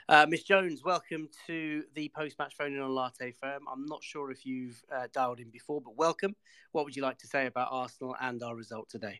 Uh, 0.07 0.25
Miss 0.29 0.43
Jones, 0.43 0.81
welcome 0.81 1.27
to 1.45 1.83
the 1.93 2.09
post 2.15 2.39
match 2.39 2.55
phone 2.55 2.71
in 2.71 2.79
on 2.79 2.95
Latte 2.95 3.33
Firm. 3.33 3.63
I'm 3.69 3.85
not 3.85 4.01
sure 4.01 4.31
if 4.31 4.45
you've 4.45 4.81
uh, 4.95 5.07
dialed 5.11 5.41
in 5.41 5.49
before, 5.49 5.81
but 5.81 5.97
welcome. 5.97 6.37
What 6.71 6.85
would 6.85 6.95
you 6.95 7.01
like 7.01 7.17
to 7.17 7.27
say 7.27 7.47
about 7.47 7.67
Arsenal 7.69 8.15
and 8.21 8.41
our 8.41 8.55
result 8.55 8.87
today? 8.87 9.19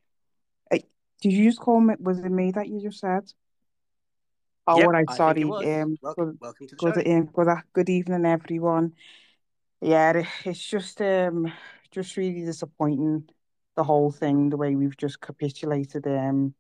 Did 0.72 1.34
you 1.34 1.44
just 1.44 1.60
call 1.60 1.82
me? 1.82 1.96
Was 2.00 2.20
it 2.20 2.30
me 2.30 2.52
that 2.52 2.70
you 2.70 2.80
just 2.82 3.02
said? 3.02 3.30
Oh, 4.68 4.80
Yep, 4.80 4.88
right. 4.88 5.06
I 5.06 5.12
think 5.12 5.18
Sorry. 5.18 5.44
Um, 5.44 5.52
welcome, 5.52 5.98
good, 6.16 6.38
welcome 6.40 6.68
to 6.68 6.76
the 6.78 6.80
good, 6.80 7.06
show. 7.06 7.12
um, 7.12 7.26
good, 7.26 7.48
good 7.74 7.90
evening, 7.90 8.26
everyone. 8.26 8.94
Yeah, 9.82 10.24
it's 10.46 10.66
just 10.66 11.02
um 11.02 11.52
just 11.92 12.16
really 12.16 12.46
disappointing 12.46 13.28
the 13.80 13.86
whole 13.86 14.12
thing, 14.12 14.50
the 14.50 14.58
way 14.58 14.76
we've 14.76 14.98
just 14.98 15.22
capitulated 15.22 16.06
um, 16.06 16.54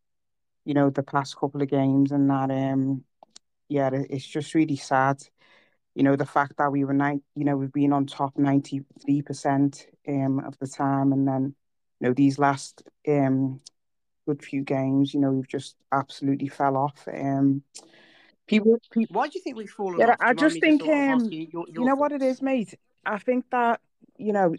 you 0.63 0.73
know, 0.73 0.89
the 0.89 1.03
past 1.03 1.35
couple 1.35 1.61
of 1.61 1.67
games 1.69 2.13
and 2.13 2.29
that 2.29 2.49
um 2.49 3.03
yeah, 3.67 3.89
it's 3.93 4.25
just 4.25 4.55
really 4.55 4.77
sad. 4.77 5.17
You 5.95 6.03
know, 6.03 6.15
the 6.15 6.25
fact 6.25 6.53
that 6.57 6.71
we 6.71 6.85
were 6.85 6.93
nine, 6.93 7.21
you 7.35 7.43
know, 7.43 7.57
we've 7.57 7.73
been 7.73 7.91
on 7.91 8.05
top 8.05 8.37
93% 8.37 9.87
um 10.07 10.39
of 10.47 10.57
the 10.59 10.67
time 10.67 11.11
and 11.11 11.27
then, 11.27 11.43
you 11.99 12.07
know, 12.07 12.13
these 12.13 12.39
last 12.39 12.83
um 13.07 13.59
good 14.25 14.41
few 14.41 14.63
games, 14.63 15.13
you 15.13 15.19
know, 15.19 15.31
we've 15.31 15.53
just 15.57 15.75
absolutely 15.91 16.47
fell 16.47 16.77
off. 16.77 17.05
Um 17.13 17.63
people, 18.47 18.79
people 18.91 19.15
Why 19.17 19.27
do 19.27 19.33
you 19.35 19.43
think 19.43 19.57
we've 19.57 19.69
fallen 19.81 19.99
yeah, 19.99 20.11
off? 20.11 20.17
I 20.21 20.33
just 20.33 20.59
think 20.61 20.81
um 20.83 21.19
asking 21.25 21.49
your, 21.51 21.65
you 21.67 21.73
your 21.73 21.89
know 21.89 21.95
what 21.95 22.11
it 22.13 22.21
is, 22.21 22.37
thoughts? 22.37 22.43
mate. 22.51 22.73
I 23.05 23.17
think 23.17 23.43
that 23.51 23.81
you 24.17 24.33
know, 24.33 24.55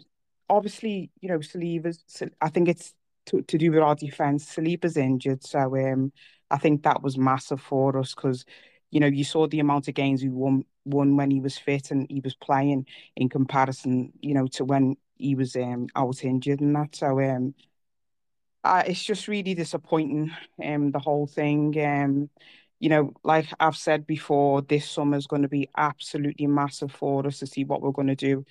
obviously, 0.51 1.09
you 1.21 1.29
know, 1.29 1.39
Saliba's. 1.39 2.03
I 2.41 2.49
think 2.49 2.67
it's 2.69 2.93
to, 3.27 3.41
to 3.43 3.57
do 3.57 3.71
with 3.71 3.79
our 3.79 3.95
defense. 3.95 4.45
Saliba's 4.45 4.97
injured, 4.97 5.43
so 5.43 5.59
um, 5.77 6.11
I 6.51 6.57
think 6.57 6.83
that 6.83 7.01
was 7.01 7.17
massive 7.17 7.61
for 7.61 7.97
us 7.97 8.13
because, 8.13 8.45
you 8.91 8.99
know, 8.99 9.07
you 9.07 9.23
saw 9.23 9.47
the 9.47 9.61
amount 9.61 9.87
of 9.87 9.95
games 9.95 10.21
we 10.23 10.29
won 10.29 10.65
won 10.85 11.15
when 11.15 11.31
he 11.31 11.39
was 11.39 11.57
fit 11.57 11.91
and 11.91 12.07
he 12.09 12.19
was 12.21 12.35
playing 12.35 12.85
in 13.15 13.29
comparison, 13.29 14.11
you 14.21 14.33
know, 14.33 14.47
to 14.47 14.65
when 14.65 14.97
he 15.17 15.35
was 15.35 15.55
um 15.55 15.87
out 15.95 16.23
injured 16.23 16.59
and 16.61 16.75
that. 16.75 16.95
So 16.95 17.19
um, 17.21 17.55
uh, 18.63 18.83
it's 18.85 19.03
just 19.03 19.27
really 19.27 19.53
disappointing, 19.55 20.31
um, 20.63 20.91
the 20.91 20.99
whole 20.99 21.27
thing. 21.27 21.73
Um, 21.83 22.29
you 22.79 22.89
know, 22.89 23.13
like 23.23 23.47
I've 23.59 23.75
said 23.77 24.07
before, 24.07 24.61
this 24.63 24.89
summer 24.89 25.17
is 25.17 25.27
going 25.27 25.43
to 25.43 25.47
be 25.47 25.69
absolutely 25.77 26.47
massive 26.47 26.91
for 26.91 27.25
us 27.27 27.39
to 27.39 27.47
see 27.47 27.63
what 27.63 27.81
we're 27.81 27.91
going 27.91 28.07
to 28.07 28.15
do 28.15 28.45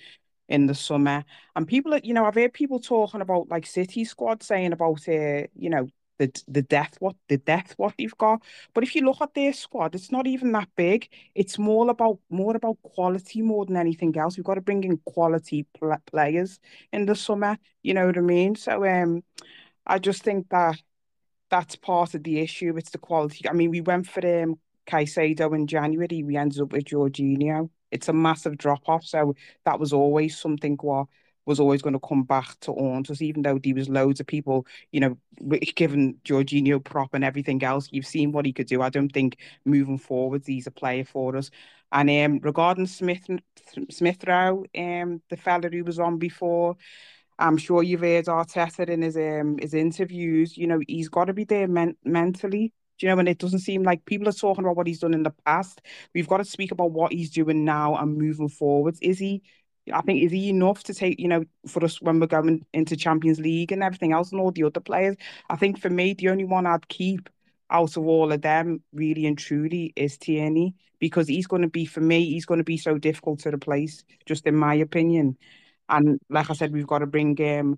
in 0.51 0.67
the 0.67 0.75
summer. 0.75 1.23
And 1.55 1.67
people, 1.67 1.97
you 2.03 2.13
know, 2.13 2.25
I've 2.25 2.35
heard 2.35 2.53
people 2.53 2.79
talking 2.79 3.21
about 3.21 3.49
like 3.49 3.65
City 3.65 4.03
squad 4.03 4.43
saying 4.43 4.73
about, 4.73 5.07
uh, 5.07 5.47
you 5.55 5.69
know, 5.69 5.87
the 6.19 6.43
the 6.47 6.61
death 6.61 6.97
what 6.99 7.15
the 7.29 7.37
death 7.37 7.73
what 7.77 7.95
they've 7.97 8.17
got. 8.17 8.43
But 8.73 8.83
if 8.83 8.93
you 8.95 9.03
look 9.03 9.21
at 9.21 9.33
their 9.33 9.53
squad, 9.53 9.95
it's 9.95 10.11
not 10.11 10.27
even 10.27 10.51
that 10.51 10.69
big. 10.75 11.09
It's 11.33 11.57
more 11.57 11.89
about 11.89 12.19
more 12.29 12.55
about 12.55 12.77
quality 12.83 13.41
more 13.41 13.65
than 13.65 13.77
anything 13.77 14.15
else. 14.17 14.37
We've 14.37 14.45
got 14.45 14.55
to 14.55 14.61
bring 14.61 14.83
in 14.83 14.97
quality 15.05 15.65
pl 15.79 15.95
players 16.05 16.59
in 16.91 17.05
the 17.05 17.15
summer. 17.15 17.57
You 17.81 17.93
know 17.95 18.05
what 18.07 18.17
I 18.17 18.21
mean? 18.21 18.55
So 18.55 18.85
um, 18.85 19.23
I 19.87 19.97
just 19.99 20.21
think 20.23 20.49
that 20.49 20.77
that's 21.49 21.75
part 21.75 22.13
of 22.13 22.23
the 22.23 22.39
issue. 22.39 22.77
It's 22.77 22.91
the 22.91 22.97
quality. 22.99 23.49
I 23.49 23.53
mean, 23.53 23.71
we 23.71 23.81
went 23.81 24.07
for 24.07 24.21
um 24.43 24.59
Caicedo 24.87 25.55
in 25.55 25.67
January. 25.67 26.23
We 26.23 26.37
ended 26.37 26.61
up 26.61 26.71
with 26.71 26.85
Jorginho. 26.85 27.69
It's 27.91 28.07
a 28.07 28.13
massive 28.13 28.57
drop 28.57 28.87
off. 28.87 29.03
So 29.05 29.35
that 29.65 29.79
was 29.79 29.93
always 29.93 30.37
something 30.37 30.77
what 30.81 31.07
was 31.45 31.59
always 31.59 31.81
going 31.81 31.93
to 31.93 31.99
come 31.99 32.23
back 32.23 32.59
to 32.61 32.71
haunt 32.71 33.09
us, 33.09 33.21
even 33.21 33.41
though 33.41 33.57
there 33.57 33.75
was 33.75 33.89
loads 33.89 34.19
of 34.19 34.27
people, 34.27 34.65
you 34.91 34.99
know, 34.99 35.17
given 35.75 36.15
Jorginho 36.23 36.83
prop 36.83 37.13
and 37.13 37.23
everything 37.23 37.63
else. 37.63 37.89
You've 37.91 38.05
seen 38.05 38.31
what 38.31 38.45
he 38.45 38.53
could 38.53 38.67
do. 38.67 38.81
I 38.81 38.89
don't 38.89 39.11
think 39.11 39.37
moving 39.65 39.97
forwards 39.97 40.47
he's 40.47 40.67
a 40.67 40.71
player 40.71 41.03
for 41.03 41.35
us. 41.35 41.49
And 41.91 42.09
um, 42.09 42.39
regarding 42.41 42.85
Smith 42.85 43.27
Smith 43.89 44.23
Rowe, 44.25 44.65
um, 44.77 45.21
the 45.29 45.37
fella 45.37 45.69
who 45.69 45.83
was 45.83 45.99
on 45.99 46.17
before. 46.17 46.77
I'm 47.39 47.57
sure 47.57 47.81
you've 47.81 48.01
heard 48.01 48.25
Arteta 48.25 48.87
in 48.87 49.01
his 49.01 49.17
um 49.17 49.57
his 49.57 49.73
interviews. 49.73 50.57
You 50.57 50.67
know, 50.67 50.79
he's 50.87 51.09
got 51.09 51.25
to 51.25 51.33
be 51.33 51.43
there 51.43 51.67
men 51.67 51.95
mentally. 52.03 52.71
You 53.01 53.09
know? 53.09 53.19
And 53.19 53.29
it 53.29 53.37
doesn't 53.37 53.59
seem 53.59 53.83
like 53.83 54.05
people 54.05 54.27
are 54.27 54.33
talking 54.33 54.63
about 54.63 54.75
what 54.75 54.87
he's 54.87 54.99
done 54.99 55.13
in 55.13 55.23
the 55.23 55.33
past. 55.45 55.81
We've 56.13 56.27
got 56.27 56.37
to 56.37 56.45
speak 56.45 56.71
about 56.71 56.91
what 56.91 57.11
he's 57.11 57.31
doing 57.31 57.65
now 57.65 57.95
and 57.95 58.17
moving 58.17 58.49
forwards. 58.49 58.99
Is 59.01 59.19
he? 59.19 59.41
I 59.91 60.01
think 60.01 60.21
is 60.21 60.31
he 60.31 60.49
enough 60.49 60.83
to 60.83 60.93
take 60.93 61.19
you 61.19 61.27
know 61.27 61.43
for 61.67 61.83
us 61.83 62.01
when 62.01 62.19
we're 62.19 62.27
going 62.27 62.65
into 62.71 62.95
Champions 62.95 63.39
League 63.39 63.71
and 63.71 63.81
everything 63.81 64.13
else 64.13 64.31
and 64.31 64.39
all 64.39 64.51
the 64.51 64.63
other 64.63 64.79
players. 64.79 65.15
I 65.49 65.55
think 65.55 65.79
for 65.79 65.89
me, 65.89 66.13
the 66.13 66.29
only 66.29 66.45
one 66.45 66.65
I'd 66.67 66.87
keep 66.87 67.29
out 67.71 67.97
of 67.97 68.05
all 68.05 68.31
of 68.31 68.41
them, 68.41 68.83
really 68.93 69.25
and 69.25 69.37
truly, 69.37 69.93
is 69.95 70.17
Tierney 70.17 70.75
because 70.99 71.27
he's 71.27 71.47
going 71.47 71.63
to 71.63 71.67
be 71.67 71.85
for 71.85 72.01
me. 72.01 72.25
He's 72.25 72.45
going 72.45 72.59
to 72.59 72.63
be 72.63 72.77
so 72.77 72.97
difficult 72.97 73.39
to 73.39 73.49
replace, 73.49 74.03
just 74.25 74.45
in 74.45 74.55
my 74.55 74.75
opinion. 74.75 75.37
And 75.89 76.19
like 76.29 76.49
I 76.49 76.53
said, 76.53 76.71
we've 76.71 76.87
got 76.87 76.99
to 76.99 77.07
bring 77.07 77.37
um, 77.59 77.77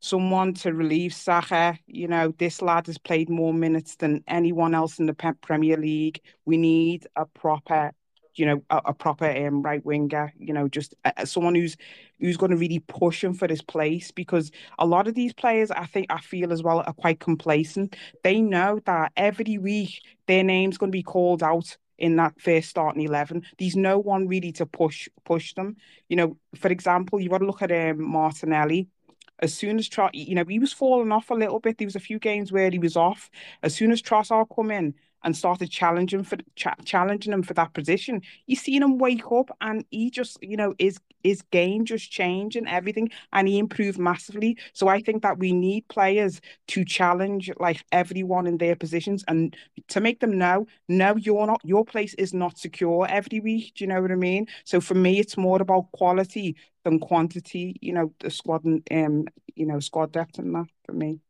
someone 0.00 0.54
to 0.54 0.72
relieve 0.72 1.12
Saka. 1.12 1.78
You 1.86 2.08
know, 2.08 2.32
this 2.38 2.62
lad 2.62 2.86
has 2.86 2.98
played 2.98 3.28
more 3.28 3.52
minutes 3.52 3.96
than 3.96 4.22
anyone 4.28 4.74
else 4.74 4.98
in 4.98 5.06
the 5.06 5.34
Premier 5.42 5.76
League. 5.76 6.20
We 6.44 6.56
need 6.56 7.06
a 7.16 7.26
proper, 7.26 7.92
you 8.34 8.46
know, 8.46 8.62
a, 8.70 8.80
a 8.86 8.94
proper 8.94 9.26
um, 9.46 9.62
right 9.62 9.84
winger. 9.84 10.32
You 10.38 10.54
know, 10.54 10.68
just 10.68 10.94
uh, 11.04 11.24
someone 11.24 11.54
who's 11.54 11.76
who's 12.20 12.36
going 12.36 12.50
to 12.50 12.56
really 12.56 12.80
push 12.80 13.22
him 13.22 13.34
for 13.34 13.48
this 13.48 13.62
place 13.62 14.10
because 14.10 14.50
a 14.78 14.86
lot 14.86 15.08
of 15.08 15.14
these 15.14 15.32
players, 15.32 15.70
I 15.70 15.86
think, 15.86 16.06
I 16.10 16.20
feel 16.20 16.52
as 16.52 16.62
well, 16.62 16.80
are 16.86 16.92
quite 16.92 17.20
complacent. 17.20 17.96
They 18.24 18.40
know 18.40 18.80
that 18.86 19.12
every 19.16 19.58
week 19.58 20.00
their 20.26 20.44
name's 20.44 20.78
going 20.78 20.90
to 20.92 20.96
be 20.96 21.02
called 21.02 21.42
out 21.42 21.76
in 21.98 22.14
that 22.16 22.40
first 22.40 22.68
starting 22.68 23.02
eleven. 23.02 23.42
There's 23.58 23.74
no 23.74 23.98
one 23.98 24.28
really 24.28 24.52
to 24.52 24.66
push 24.66 25.08
push 25.24 25.54
them. 25.54 25.76
You 26.08 26.16
know, 26.16 26.36
for 26.54 26.68
example, 26.68 27.18
you've 27.18 27.32
got 27.32 27.38
to 27.38 27.46
look 27.46 27.62
at 27.62 27.72
um, 27.72 28.00
Martinelli. 28.00 28.86
As 29.40 29.54
soon 29.54 29.78
as 29.78 29.88
Trot, 29.88 30.14
you 30.14 30.34
know, 30.34 30.44
he 30.44 30.58
was 30.58 30.72
falling 30.72 31.12
off 31.12 31.30
a 31.30 31.34
little 31.34 31.60
bit. 31.60 31.78
There 31.78 31.86
was 31.86 31.96
a 31.96 32.00
few 32.00 32.18
games 32.18 32.50
where 32.52 32.70
he 32.70 32.78
was 32.78 32.96
off. 32.96 33.30
As 33.62 33.74
soon 33.74 33.92
as 33.92 34.02
Trossard 34.02 34.48
come 34.54 34.70
in 34.70 34.94
and 35.24 35.36
started 35.36 35.70
challenging 35.70 36.24
for 36.24 36.36
ch 36.56 36.66
challenging 36.84 37.32
him 37.32 37.42
for 37.42 37.54
that 37.54 37.74
position, 37.74 38.22
you 38.46 38.56
seen 38.56 38.82
him 38.82 38.98
wake 38.98 39.30
up 39.32 39.50
and 39.60 39.84
he 39.90 40.10
just, 40.10 40.38
you 40.42 40.56
know, 40.56 40.74
his 40.78 40.98
his 41.24 41.42
game 41.50 41.84
just 41.84 42.10
changed 42.10 42.56
and 42.56 42.68
everything, 42.68 43.10
and 43.32 43.48
he 43.48 43.58
improved 43.58 43.98
massively. 43.98 44.56
So 44.72 44.88
I 44.88 45.00
think 45.00 45.22
that 45.22 45.38
we 45.38 45.52
need 45.52 45.88
players 45.88 46.40
to 46.68 46.84
challenge 46.84 47.50
like 47.58 47.84
everyone 47.92 48.46
in 48.46 48.58
their 48.58 48.76
positions 48.76 49.24
and 49.28 49.56
to 49.88 50.00
make 50.00 50.20
them 50.20 50.38
know, 50.38 50.66
no, 50.88 51.16
you're 51.16 51.46
not, 51.46 51.60
your 51.64 51.84
place 51.84 52.14
is 52.14 52.32
not 52.34 52.58
secure 52.58 53.06
every 53.08 53.40
week. 53.40 53.74
Do 53.74 53.84
you 53.84 53.88
know 53.88 54.00
what 54.00 54.12
I 54.12 54.16
mean? 54.16 54.46
So 54.64 54.80
for 54.80 54.94
me, 54.94 55.18
it's 55.18 55.36
more 55.36 55.60
about 55.60 55.90
quality 55.92 56.56
than 56.84 56.98
quantity. 57.00 57.76
You 57.80 57.92
know, 57.94 58.12
the 58.20 58.30
squad 58.30 58.64
and 58.64 58.82
um, 58.90 59.26
you 59.56 59.66
know, 59.66 59.80
squad 59.80 60.12
depth 60.12 60.38
and 60.38 60.54
that 60.54 60.66
for 60.84 60.92
me. 60.92 61.20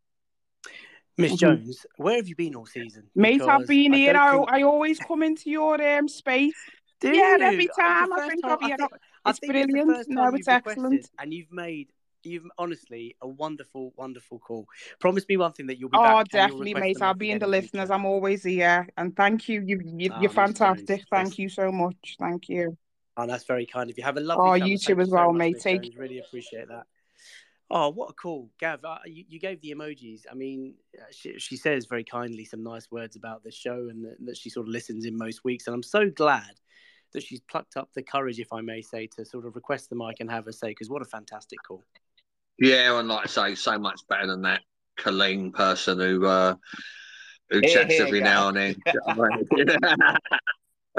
Miss 1.19 1.33
Mhm. 1.33 1.39
Jones, 1.39 1.87
where 1.97 2.17
have 2.17 2.29
you 2.29 2.37
been 2.37 2.55
all 2.55 2.65
season? 2.67 3.11
Mate, 3.15 3.43
I've 3.43 3.67
been 3.67 3.93
here. 3.93 4.17
I, 4.17 4.31
think. 4.37 4.51
I 4.53 4.63
always 4.63 4.99
come 5.01 5.23
into 5.25 5.51
your 5.51 5.83
um 5.83 6.09
space. 6.09 6.55
Yeah, 7.03 7.37
every 7.41 7.69
time 7.69 8.13
I 8.13 8.29
think 8.29 8.45
I've 8.45 8.59
I 8.59 8.69
been. 8.69 8.77
think, 8.77 8.93
I 9.25 9.31
It's 9.31 9.39
it's 9.41 9.49
brilliant. 9.49 9.89
first 9.91 10.09
No, 10.11 10.35
it's 10.35 10.49
excellent. 10.49 11.11
and 11.19 11.35
you've 11.35 11.53
made, 11.53 11.89
you've 12.23 12.47
honestly 12.57 13.17
a 13.21 13.29
wonderful, 13.29 13.93
wonderful 13.97 14.39
call. 14.39 14.67
Promise 15.01 15.27
me 15.29 15.37
one 15.37 15.53
thing 15.53 15.67
that 15.67 15.79
you'll 15.79 15.91
be 15.91 15.99
Oh, 16.01 16.23
definitely, 16.25 16.75
mate. 16.75 16.99
I'll 17.01 17.15
be 17.15 17.31
in 17.33 17.39
the 17.39 17.47
listeners. 17.47 17.91
I'm 17.91 18.07
always 18.07 18.45
here. 18.45 18.89
And 18.97 19.17
thank 19.17 19.49
you. 19.49 19.63
You, 19.67 19.81
you 19.97 20.11
Ah, 20.13 20.21
you're 20.21 20.31
Miss 20.31 20.35
Jones, 20.35 20.55
fantastic. 20.57 21.05
Thank 21.11 21.29
that's 21.29 21.39
you 21.39 21.49
so 21.49 21.73
much. 21.73 22.17
Thank 22.19 22.49
you. 22.49 22.77
oh, 23.17 23.27
that's 23.27 23.45
very 23.45 23.67
kind 23.67 23.91
of 23.91 23.99
you. 23.99 24.05
Have 24.05 24.17
a 24.17 24.21
lovely 24.21 24.51
Oh, 24.51 24.55
you 24.55 24.79
too 24.79 25.01
as 25.01 25.09
well, 25.09 25.33
mate. 25.33 25.59
Take 25.61 25.83
Jones. 25.83 25.97
Really 25.97 26.19
appreciate 26.19 26.69
that. 26.69 26.87
Oh, 27.71 27.91
what 27.91 28.11
a 28.11 28.13
call, 28.15 28.51
Gav! 28.59 28.83
Uh, 28.83 28.99
you, 29.05 29.25
you 29.29 29.39
gave 29.39 29.61
the 29.61 29.75
emojis. 29.75 30.23
I 30.31 30.35
mean, 30.35 30.75
uh, 30.99 31.05
she, 31.11 31.39
she 31.39 31.57
says 31.57 31.85
very 31.85 32.05
kindly 32.05 32.45
some 32.45 32.63
nice 32.63 32.91
words 32.91 33.15
about 33.15 33.45
the 33.45 33.51
show 33.51 33.89
and 33.91 34.05
that, 34.05 34.17
that 34.25 34.37
she 34.39 34.49
sort 34.49 34.67
of 34.67 34.73
listens 34.73 35.05
in 35.05 35.17
most 35.17 35.45
weeks. 35.45 35.67
And 35.67 35.75
I'm 35.75 35.83
so 35.83 36.09
glad 36.09 36.55
that 37.13 37.23
she's 37.23 37.41
plucked 37.41 37.77
up 37.77 37.91
the 37.95 38.03
courage, 38.03 38.39
if 38.39 38.53
I 38.53 38.63
may 38.63 38.81
say, 38.81 39.07
to 39.17 39.25
sort 39.25 39.45
of 39.45 39.55
request 39.55 39.91
the 39.91 39.97
mic 39.97 40.17
and 40.21 40.31
have 40.31 40.47
her 40.47 40.53
say. 40.53 40.69
Because 40.69 40.89
what 40.89 41.03
a 41.03 41.07
fantastic 41.07 41.59
call! 41.67 41.85
Yeah, 42.59 42.99
and 42.99 43.09
like 43.09 43.25
I 43.25 43.29
say, 43.29 43.55
so 43.55 43.79
much 43.79 44.01
better 44.09 44.27
than 44.27 44.43
that 44.43 44.63
Colleen 44.97 45.53
person 45.53 45.99
who 45.99 46.27
uh, 46.27 46.55
who 47.51 47.61
Here, 47.61 47.85
chats 47.85 48.01
every 48.01 48.21
now 48.21 48.49
and 48.49 48.57
then. 48.57 48.73
Do 48.73 48.93
you 48.95 49.01
know 49.07 49.15
what 49.15 49.33
I 49.33 50.09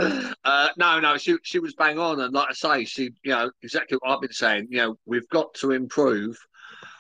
mean? 0.01 0.30
uh, 0.45 0.70
no, 0.78 0.99
no, 0.99 1.17
she 1.17 1.38
she 1.43 1.59
was 1.59 1.74
bang 1.74 1.99
on, 1.99 2.22
and 2.22 2.34
like 2.34 2.49
I 2.49 2.53
say, 2.53 2.86
she 2.86 3.11
you 3.24 3.32
know 3.32 3.51
exactly 3.63 3.97
what 3.99 4.13
I've 4.13 4.22
been 4.22 4.32
saying. 4.32 4.67
You 4.70 4.78
know, 4.78 4.95
we've 5.05 5.28
got 5.30 5.53
to 5.55 5.72
improve. 5.72 6.38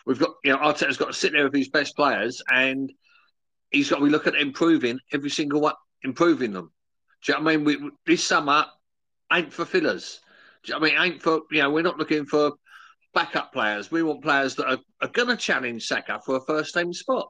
We've 0.09 0.17
got 0.17 0.31
you 0.43 0.51
know 0.51 0.57
Arteta's 0.57 0.97
got 0.97 1.09
to 1.09 1.13
sit 1.13 1.33
there 1.33 1.43
with 1.43 1.53
his 1.53 1.69
best 1.69 1.95
players, 1.95 2.41
and 2.49 2.91
he's 3.69 3.91
got 3.91 3.99
to 3.99 4.05
be 4.05 4.09
looking 4.09 4.33
at 4.33 4.41
improving 4.41 4.99
every 5.13 5.29
single 5.29 5.61
one, 5.61 5.75
improving 6.01 6.51
them. 6.51 6.71
Do 7.23 7.31
you 7.31 7.37
know 7.37 7.43
what 7.43 7.53
I 7.53 7.57
mean? 7.57 7.63
We, 7.63 7.91
this 8.07 8.23
summer 8.23 8.65
ain't 9.31 9.53
for 9.53 9.65
fillers. 9.65 10.19
Do 10.63 10.73
you 10.73 10.79
know 10.79 10.87
I 10.87 10.89
mean? 10.89 10.99
Ain't 10.99 11.21
for 11.21 11.41
you 11.51 11.61
know 11.61 11.69
we're 11.69 11.83
not 11.83 11.99
looking 11.99 12.25
for 12.25 12.53
backup 13.13 13.53
players. 13.53 13.91
We 13.91 14.01
want 14.01 14.23
players 14.23 14.55
that 14.55 14.65
are, 14.67 14.79
are 14.99 15.09
going 15.09 15.27
to 15.27 15.37
challenge 15.37 15.85
Saka 15.85 16.19
for 16.25 16.37
a 16.37 16.41
first 16.41 16.73
team 16.73 16.91
spot. 16.91 17.29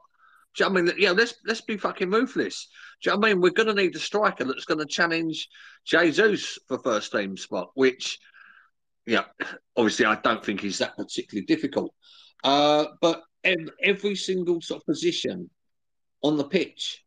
Do 0.56 0.64
you 0.64 0.70
know 0.70 0.80
I 0.80 0.82
mean? 0.82 0.94
Yeah, 0.98 1.12
let's 1.12 1.36
let's 1.46 1.60
be 1.60 1.76
fucking 1.76 2.10
ruthless. 2.10 2.70
Do 3.04 3.10
you 3.10 3.18
know 3.18 3.28
I 3.28 3.30
mean? 3.34 3.42
We're 3.42 3.50
going 3.50 3.68
to 3.68 3.74
need 3.74 3.94
a 3.98 4.00
striker 4.00 4.46
that's 4.46 4.64
going 4.64 4.80
to 4.80 4.86
challenge 4.86 5.50
Jesus 5.86 6.58
for 6.70 6.80
first 6.80 7.12
team 7.12 7.36
spot, 7.36 7.72
which, 7.74 8.20
yeah, 9.06 9.26
obviously 9.76 10.06
I 10.06 10.16
don't 10.16 10.46
think 10.46 10.64
is 10.64 10.78
that 10.78 10.96
particularly 10.96 11.46
difficult. 11.46 11.94
Uh, 12.44 12.86
but 13.02 13.24
ev- 13.44 13.72
every 13.82 14.16
single 14.16 14.62
sort 14.62 14.82
of 14.82 14.86
position 14.86 15.50
on 16.24 16.38
the 16.38 16.44
pitch, 16.44 17.04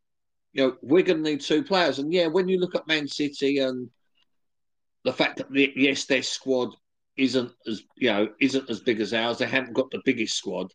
you 0.52 0.62
know, 0.62 0.76
we're 0.82 1.02
going 1.02 1.22
to 1.22 1.30
need 1.30 1.40
two 1.40 1.62
players. 1.62 1.98
And 1.98 2.12
yeah, 2.12 2.26
when 2.26 2.48
you 2.48 2.58
look 2.58 2.74
at 2.74 2.86
Man 2.86 3.08
City 3.08 3.58
and 3.58 3.88
the 5.04 5.12
fact 5.12 5.38
that 5.38 5.50
the, 5.50 5.72
yes, 5.74 6.04
their 6.04 6.22
squad 6.22 6.70
isn't 7.16 7.52
as 7.66 7.82
you 7.96 8.10
know 8.10 8.28
isn't 8.40 8.70
as 8.70 8.80
big 8.80 9.00
as 9.00 9.12
ours. 9.12 9.38
They 9.38 9.46
haven't 9.46 9.74
got 9.74 9.90
the 9.90 10.00
biggest 10.04 10.36
squad, 10.36 10.72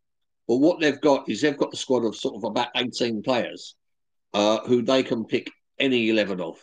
but 0.48 0.58
what 0.58 0.80
they've 0.80 1.02
got 1.02 1.30
is 1.30 1.42
they've 1.42 1.58
got 1.58 1.74
a 1.74 1.78
squad 1.78 2.06
of 2.06 2.16
sort 2.16 2.36
of 2.36 2.44
about 2.44 2.70
eighteen 2.76 3.22
players 3.24 3.76
uh, 4.34 4.60
who 4.68 4.82
they 4.82 5.04
can 5.04 5.26
pick 5.26 5.52
any 5.80 6.10
eleven 6.10 6.40
off 6.40 6.60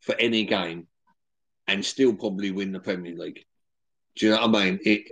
for 0.00 0.14
any 0.16 0.44
game, 0.44 0.86
and 1.66 1.84
still 1.84 2.14
probably 2.14 2.50
win 2.50 2.72
the 2.72 2.80
Premier 2.80 3.14
League. 3.16 3.44
Do 4.16 4.26
you 4.26 4.32
know 4.32 4.46
what 4.46 4.56
I 4.56 4.64
mean? 4.70 4.78
It 4.84 5.10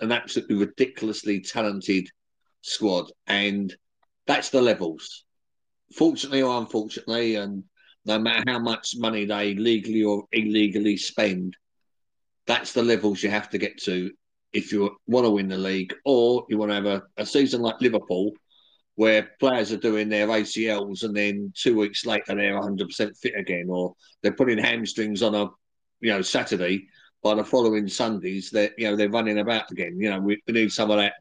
an 0.00 0.12
absolutely 0.12 0.56
ridiculously 0.56 1.40
talented 1.40 2.08
squad, 2.62 3.10
and 3.26 3.74
that's 4.26 4.50
the 4.50 4.62
levels. 4.62 5.24
Fortunately 5.94 6.42
or 6.42 6.58
unfortunately, 6.58 7.36
and 7.36 7.64
no 8.04 8.18
matter 8.18 8.44
how 8.46 8.58
much 8.58 8.94
money 8.96 9.24
they 9.24 9.54
legally 9.54 10.02
or 10.02 10.24
illegally 10.32 10.96
spend, 10.96 11.56
that's 12.46 12.72
the 12.72 12.82
levels 12.82 13.22
you 13.22 13.30
have 13.30 13.50
to 13.50 13.58
get 13.58 13.78
to 13.82 14.10
if 14.52 14.72
you 14.72 14.96
want 15.06 15.26
to 15.26 15.30
win 15.30 15.48
the 15.48 15.58
league 15.58 15.94
or 16.04 16.46
you 16.48 16.56
want 16.56 16.70
to 16.70 16.74
have 16.76 16.86
a, 16.86 17.02
a 17.18 17.26
season 17.26 17.60
like 17.60 17.80
Liverpool 17.80 18.32
where 18.94 19.30
players 19.38 19.70
are 19.70 19.76
doing 19.76 20.08
their 20.08 20.28
ACLs 20.28 21.02
and 21.02 21.14
then 21.14 21.52
two 21.54 21.76
weeks 21.76 22.06
later 22.06 22.34
they're 22.34 22.58
100% 22.58 23.18
fit 23.18 23.34
again 23.36 23.66
or 23.68 23.94
they're 24.22 24.32
putting 24.32 24.56
hamstrings 24.56 25.22
on 25.22 25.34
a 25.34 25.46
you 26.00 26.10
know 26.10 26.22
Saturday 26.22 26.88
by 27.26 27.34
the 27.34 27.44
following 27.44 27.88
Sundays 27.88 28.50
they're 28.50 28.70
you 28.78 28.88
know 28.88 28.96
they're 28.96 29.10
running 29.10 29.38
about 29.38 29.70
again 29.70 29.96
you 29.98 30.10
know 30.10 30.20
we, 30.20 30.40
we 30.46 30.52
need 30.52 30.72
some 30.72 30.90
of 30.90 30.98
that 30.98 31.14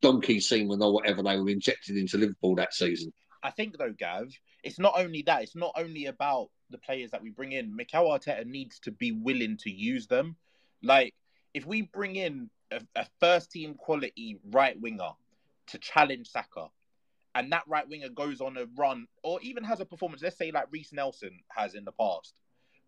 donkey 0.00 0.40
semen 0.40 0.82
or 0.82 0.92
whatever 0.92 1.22
they 1.22 1.38
were 1.38 1.50
injected 1.50 1.96
into 1.96 2.16
Liverpool 2.16 2.54
that 2.54 2.72
season. 2.72 3.12
I 3.42 3.50
think 3.50 3.76
though 3.76 3.92
Gav 3.92 4.32
it's 4.62 4.78
not 4.78 4.94
only 4.96 5.22
that 5.22 5.42
it's 5.42 5.56
not 5.56 5.72
only 5.76 6.06
about 6.06 6.48
the 6.70 6.78
players 6.78 7.10
that 7.10 7.22
we 7.22 7.30
bring 7.30 7.52
in. 7.52 7.74
Mikel 7.74 8.04
Arteta 8.04 8.46
needs 8.46 8.78
to 8.80 8.90
be 8.90 9.12
willing 9.12 9.56
to 9.58 9.70
use 9.70 10.06
them. 10.06 10.36
Like, 10.82 11.14
if 11.54 11.66
we 11.66 11.82
bring 11.82 12.16
in 12.16 12.48
a, 12.70 12.80
a 12.96 13.06
first 13.18 13.50
team 13.50 13.74
quality 13.74 14.38
right 14.52 14.80
winger 14.80 15.10
to 15.68 15.78
challenge 15.78 16.28
Saka, 16.28 16.68
and 17.34 17.52
that 17.52 17.64
right 17.66 17.88
winger 17.88 18.08
goes 18.08 18.40
on 18.40 18.56
a 18.56 18.66
run 18.76 19.06
or 19.22 19.40
even 19.42 19.64
has 19.64 19.80
a 19.80 19.84
performance, 19.84 20.22
let's 20.22 20.38
say 20.38 20.50
like 20.50 20.66
Reiss 20.70 20.92
Nelson 20.92 21.40
has 21.48 21.74
in 21.74 21.84
the 21.84 21.92
past, 21.92 22.34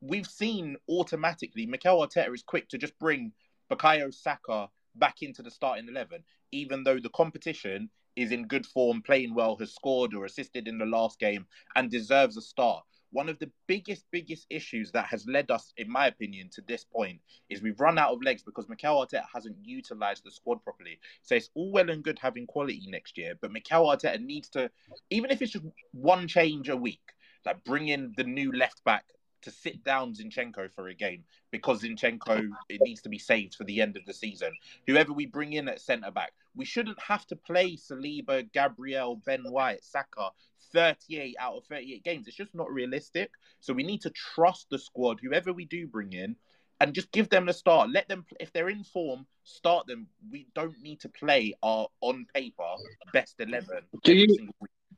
we've 0.02 0.26
seen 0.26 0.76
automatically 0.90 1.64
Mikel 1.64 2.06
Arteta 2.06 2.34
is 2.34 2.42
quick 2.42 2.68
to 2.68 2.78
just 2.78 2.98
bring 2.98 3.32
Bukayo 3.70 4.12
Saka 4.12 4.68
back 4.96 5.22
into 5.22 5.42
the 5.42 5.50
starting 5.50 5.88
11, 5.88 6.22
even 6.50 6.84
though 6.84 6.98
the 6.98 7.08
competition 7.10 7.88
is 8.14 8.30
in 8.30 8.46
good 8.46 8.66
form, 8.66 9.00
playing 9.00 9.34
well, 9.34 9.56
has 9.56 9.74
scored 9.74 10.14
or 10.14 10.26
assisted 10.26 10.68
in 10.68 10.76
the 10.76 10.84
last 10.84 11.18
game, 11.18 11.46
and 11.76 11.90
deserves 11.90 12.36
a 12.36 12.42
start 12.42 12.84
one 13.12 13.28
of 13.28 13.38
the 13.38 13.50
biggest, 13.66 14.04
biggest 14.10 14.46
issues 14.50 14.90
that 14.92 15.06
has 15.06 15.26
led 15.26 15.50
us, 15.50 15.72
in 15.76 15.88
my 15.90 16.06
opinion, 16.06 16.48
to 16.54 16.62
this 16.62 16.84
point 16.84 17.20
is 17.50 17.62
we've 17.62 17.78
run 17.78 17.98
out 17.98 18.12
of 18.12 18.22
legs 18.22 18.42
because 18.42 18.68
Mikel 18.68 19.06
Arteta 19.06 19.24
hasn't 19.32 19.56
utilized 19.62 20.24
the 20.24 20.30
squad 20.30 20.64
properly. 20.64 20.98
So 21.22 21.34
it's 21.34 21.50
all 21.54 21.70
well 21.70 21.90
and 21.90 22.02
good 22.02 22.18
having 22.18 22.46
quality 22.46 22.86
next 22.88 23.18
year, 23.18 23.34
but 23.40 23.52
Mikel 23.52 23.86
Arteta 23.86 24.20
needs 24.20 24.48
to, 24.50 24.70
even 25.10 25.30
if 25.30 25.42
it's 25.42 25.52
just 25.52 25.66
one 25.92 26.26
change 26.26 26.70
a 26.70 26.76
week, 26.76 27.02
like 27.44 27.62
bring 27.64 27.88
in 27.88 28.14
the 28.16 28.24
new 28.24 28.50
left 28.50 28.82
back 28.84 29.04
to 29.42 29.50
sit 29.50 29.84
down 29.84 30.14
Zinchenko 30.14 30.72
for 30.72 30.88
a 30.88 30.94
game 30.94 31.24
because 31.50 31.82
Zinchenko 31.82 32.48
it 32.68 32.80
needs 32.82 33.02
to 33.02 33.08
be 33.08 33.18
saved 33.18 33.54
for 33.54 33.64
the 33.64 33.80
end 33.80 33.96
of 33.96 34.04
the 34.06 34.12
season. 34.12 34.52
Whoever 34.86 35.12
we 35.12 35.26
bring 35.26 35.52
in 35.52 35.68
at 35.68 35.80
centre 35.80 36.10
back, 36.10 36.32
we 36.54 36.64
shouldn't 36.64 37.00
have 37.00 37.26
to 37.28 37.36
play 37.36 37.76
Saliba, 37.76 38.50
Gabriel, 38.52 39.16
Ben 39.24 39.42
White, 39.44 39.84
Saka 39.84 40.30
38 40.72 41.36
out 41.38 41.56
of 41.56 41.64
38 41.66 42.02
games. 42.02 42.26
It's 42.26 42.36
just 42.36 42.54
not 42.54 42.72
realistic. 42.72 43.30
So 43.60 43.72
we 43.72 43.82
need 43.82 44.02
to 44.02 44.10
trust 44.10 44.68
the 44.70 44.78
squad, 44.78 45.20
whoever 45.22 45.52
we 45.52 45.64
do 45.66 45.86
bring 45.86 46.12
in, 46.12 46.36
and 46.80 46.94
just 46.94 47.12
give 47.12 47.28
them 47.28 47.46
the 47.46 47.52
start. 47.52 47.90
Let 47.90 48.08
them, 48.08 48.24
if 48.40 48.52
they're 48.52 48.68
in 48.68 48.82
form, 48.82 49.26
start 49.44 49.86
them. 49.86 50.08
We 50.30 50.48
don't 50.54 50.80
need 50.82 51.00
to 51.00 51.08
play 51.08 51.54
our 51.62 51.86
on 52.00 52.26
paper 52.34 52.74
best 53.12 53.36
eleven. 53.38 53.82
Do 54.02 54.14
you 54.14 54.48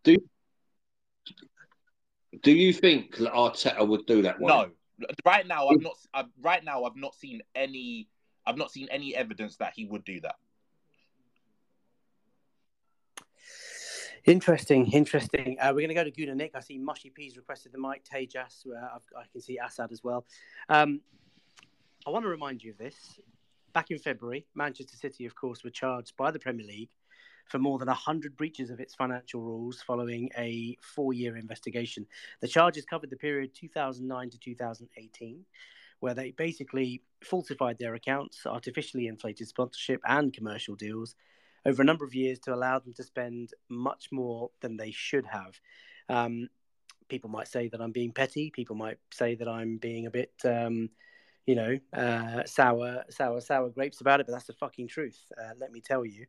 do? 0.03 0.17
Do 2.43 2.53
you 2.53 2.73
think 2.73 3.17
that 3.17 3.33
Arteta 3.33 3.87
would 3.87 4.07
do 4.07 4.23
that? 4.23 4.41
One? 4.41 4.73
No, 4.99 5.07
right 5.25 5.47
now 5.47 5.69
I'm 5.69 5.81
not. 5.81 5.97
I'm, 6.13 6.31
right 6.41 6.65
now 6.65 6.85
I've 6.85 6.97
not 6.97 7.15
seen 7.15 7.43
any. 7.55 8.09
I've 8.47 8.57
not 8.57 8.71
seen 8.71 8.89
any 8.91 9.15
evidence 9.15 9.57
that 9.57 9.73
he 9.75 9.87
would 9.87 10.05
do 10.05 10.21
that. 10.21 10.37
Interesting, 14.25 14.91
interesting. 14.91 15.59
Uh, 15.61 15.69
we're 15.69 15.87
going 15.87 15.89
to 15.89 15.95
go 15.95 16.05
to 16.05 16.11
Guna 16.11 16.35
Nick. 16.35 16.53
I 16.55 16.61
see 16.61 16.79
Mushy 16.79 17.11
P's 17.11 17.37
requested 17.37 17.73
the 17.73 17.79
mic. 17.79 18.05
Tejas, 18.05 18.67
uh, 18.67 18.99
I 19.19 19.25
can 19.31 19.43
see 19.43 19.59
Assad 19.63 19.93
as 19.93 20.03
well. 20.03 20.25
Um, 20.71 21.03
I 22.07 22.11
want 22.11 22.25
to 22.25 22.31
remind 22.31 22.65
you 22.65 22.71
of 22.71 22.79
this. 22.79 22.95
Back 23.75 23.91
in 23.91 23.99
February, 23.99 24.47
Manchester 24.55 24.97
City, 24.97 25.27
of 25.27 25.35
course, 25.35 25.63
were 25.63 25.71
charged 25.71 26.17
by 26.17 26.31
the 26.31 26.39
Premier 26.39 26.65
League 26.65 26.89
for 27.47 27.59
more 27.59 27.79
than 27.79 27.89
100 27.89 28.37
breaches 28.37 28.71
of 28.71 28.81
its 28.81 28.95
financial 28.95 29.41
rules 29.41 29.83
following 29.83 30.31
a 30.39 30.77
four 30.81 31.13
year 31.13 31.37
investigation. 31.37 32.07
The 32.41 32.49
charges 32.49 32.85
covered 32.85 33.11
the 33.11 33.17
period 33.17 33.55
2009 33.55 34.31
to 34.31 34.39
2018, 34.39 35.45
where 36.01 36.15
they 36.15 36.31
basically 36.33 37.03
falsified 37.23 37.79
their 37.79 37.95
accounts, 37.95 38.47
artificially 38.47 39.07
inflated 39.07 39.49
sponsorship 39.49 40.01
and 40.07 40.33
commercial 40.33 40.75
deals 40.75 41.15
over 41.67 41.83
a 41.83 41.85
number 41.85 42.05
of 42.05 42.15
years 42.15 42.39
to 42.41 42.55
allow 42.55 42.79
them 42.79 42.93
to 42.95 43.03
spend 43.03 43.51
much 43.69 44.09
more 44.13 44.51
than 44.61 44.77
they 44.77 44.91
should 44.91 45.27
have. 45.27 45.59
Um, 46.09 46.49
people 47.09 47.31
might 47.31 47.49
say 47.49 47.69
that 47.69 47.81
I'm 47.81 47.93
being 47.93 48.13
petty. 48.13 48.51
People 48.51 48.77
might 48.77 48.99
say 49.13 49.35
that 49.35 49.49
I'm 49.49 49.79
being 49.79 50.07
a 50.07 50.11
bit, 50.11 50.33
um, 50.45 50.91
you 51.47 51.55
know, 51.55 51.79
uh, 51.93 52.45
sour, 52.45 53.05
sour, 53.11 53.41
sour 53.41 53.71
grapes 53.71 54.01
about 54.01 54.21
it. 54.21 54.27
But 54.27 54.33
that's 54.33 54.47
the 54.47 54.55
fucking 54.55 54.89
truth. 54.89 55.19
Uh, 55.39 55.53
let 55.59 55.73
me 55.73 55.81
tell 55.81 56.05
you. 56.05 56.27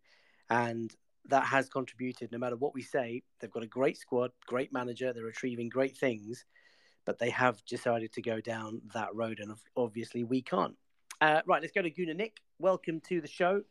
And 0.49 0.93
that 1.29 1.45
has 1.45 1.69
contributed. 1.69 2.31
No 2.31 2.37
matter 2.37 2.55
what 2.55 2.73
we 2.73 2.81
say, 2.81 3.23
they've 3.39 3.51
got 3.51 3.63
a 3.63 3.67
great 3.67 3.97
squad, 3.97 4.31
great 4.45 4.71
manager. 4.71 5.13
They're 5.13 5.27
achieving 5.27 5.69
great 5.69 5.97
things, 5.97 6.45
but 7.05 7.19
they 7.19 7.29
have 7.31 7.63
decided 7.65 8.13
to 8.13 8.21
go 8.21 8.41
down 8.41 8.81
that 8.93 9.13
road, 9.15 9.39
and 9.39 9.53
obviously 9.75 10.23
we 10.23 10.41
can't. 10.41 10.75
Uh, 11.21 11.41
right, 11.45 11.61
let's 11.61 11.73
go 11.73 11.81
to 11.81 11.89
Guna 11.89 12.13
Nick. 12.13 12.41
Welcome 12.59 13.01
to 13.07 13.21
the 13.21 13.27
show. 13.27 13.63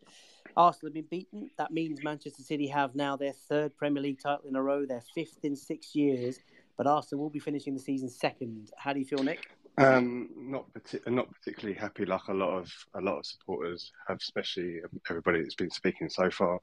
Arsenal 0.57 0.89
have 0.89 0.95
been 0.95 1.07
beaten. 1.11 1.51
That 1.59 1.73
means 1.73 2.03
Manchester 2.03 2.43
City 2.43 2.67
have 2.69 2.95
now 2.95 3.17
their 3.17 3.33
third 3.33 3.77
Premier 3.77 4.03
League 4.03 4.21
title 4.21 4.47
in 4.49 4.57
a 4.57 4.63
row, 4.63 4.87
their 4.87 5.03
fifth 5.15 5.45
in 5.45 5.57
six 5.57 5.95
years. 5.95 6.39
But 6.77 6.87
Arsenal 6.87 7.23
will 7.23 7.31
be 7.31 7.39
finishing 7.39 7.75
the 7.75 7.81
season 7.81 8.09
second. 8.09 8.71
How 8.77 8.93
do 8.93 8.99
you 8.99 9.05
feel, 9.05 9.23
Nick? 9.23 9.49
Um, 9.77 10.31
not 10.37 10.67
not 11.07 11.29
particularly 11.33 11.79
happy, 11.79 12.05
like 12.05 12.29
a 12.29 12.35
lot 12.35 12.57
of 12.57 12.73
a 12.95 13.01
lot 13.01 13.19
of 13.19 13.27
supporters 13.27 13.91
have, 14.07 14.19
especially 14.19 14.81
everybody 15.11 15.43
that's 15.43 15.57
been 15.57 15.71
speaking 15.71 16.09
so 16.09 16.31
far. 16.31 16.61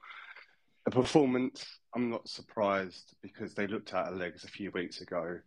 The 0.85 0.91
performance, 0.91 1.63
I'm 1.95 2.09
not 2.09 2.27
surprised 2.27 3.15
because 3.21 3.53
they 3.53 3.67
looked 3.67 3.93
out 3.93 4.11
of 4.11 4.17
legs 4.17 4.43
a 4.43 4.47
few 4.47 4.71
weeks 4.71 5.01
ago, 5.01 5.39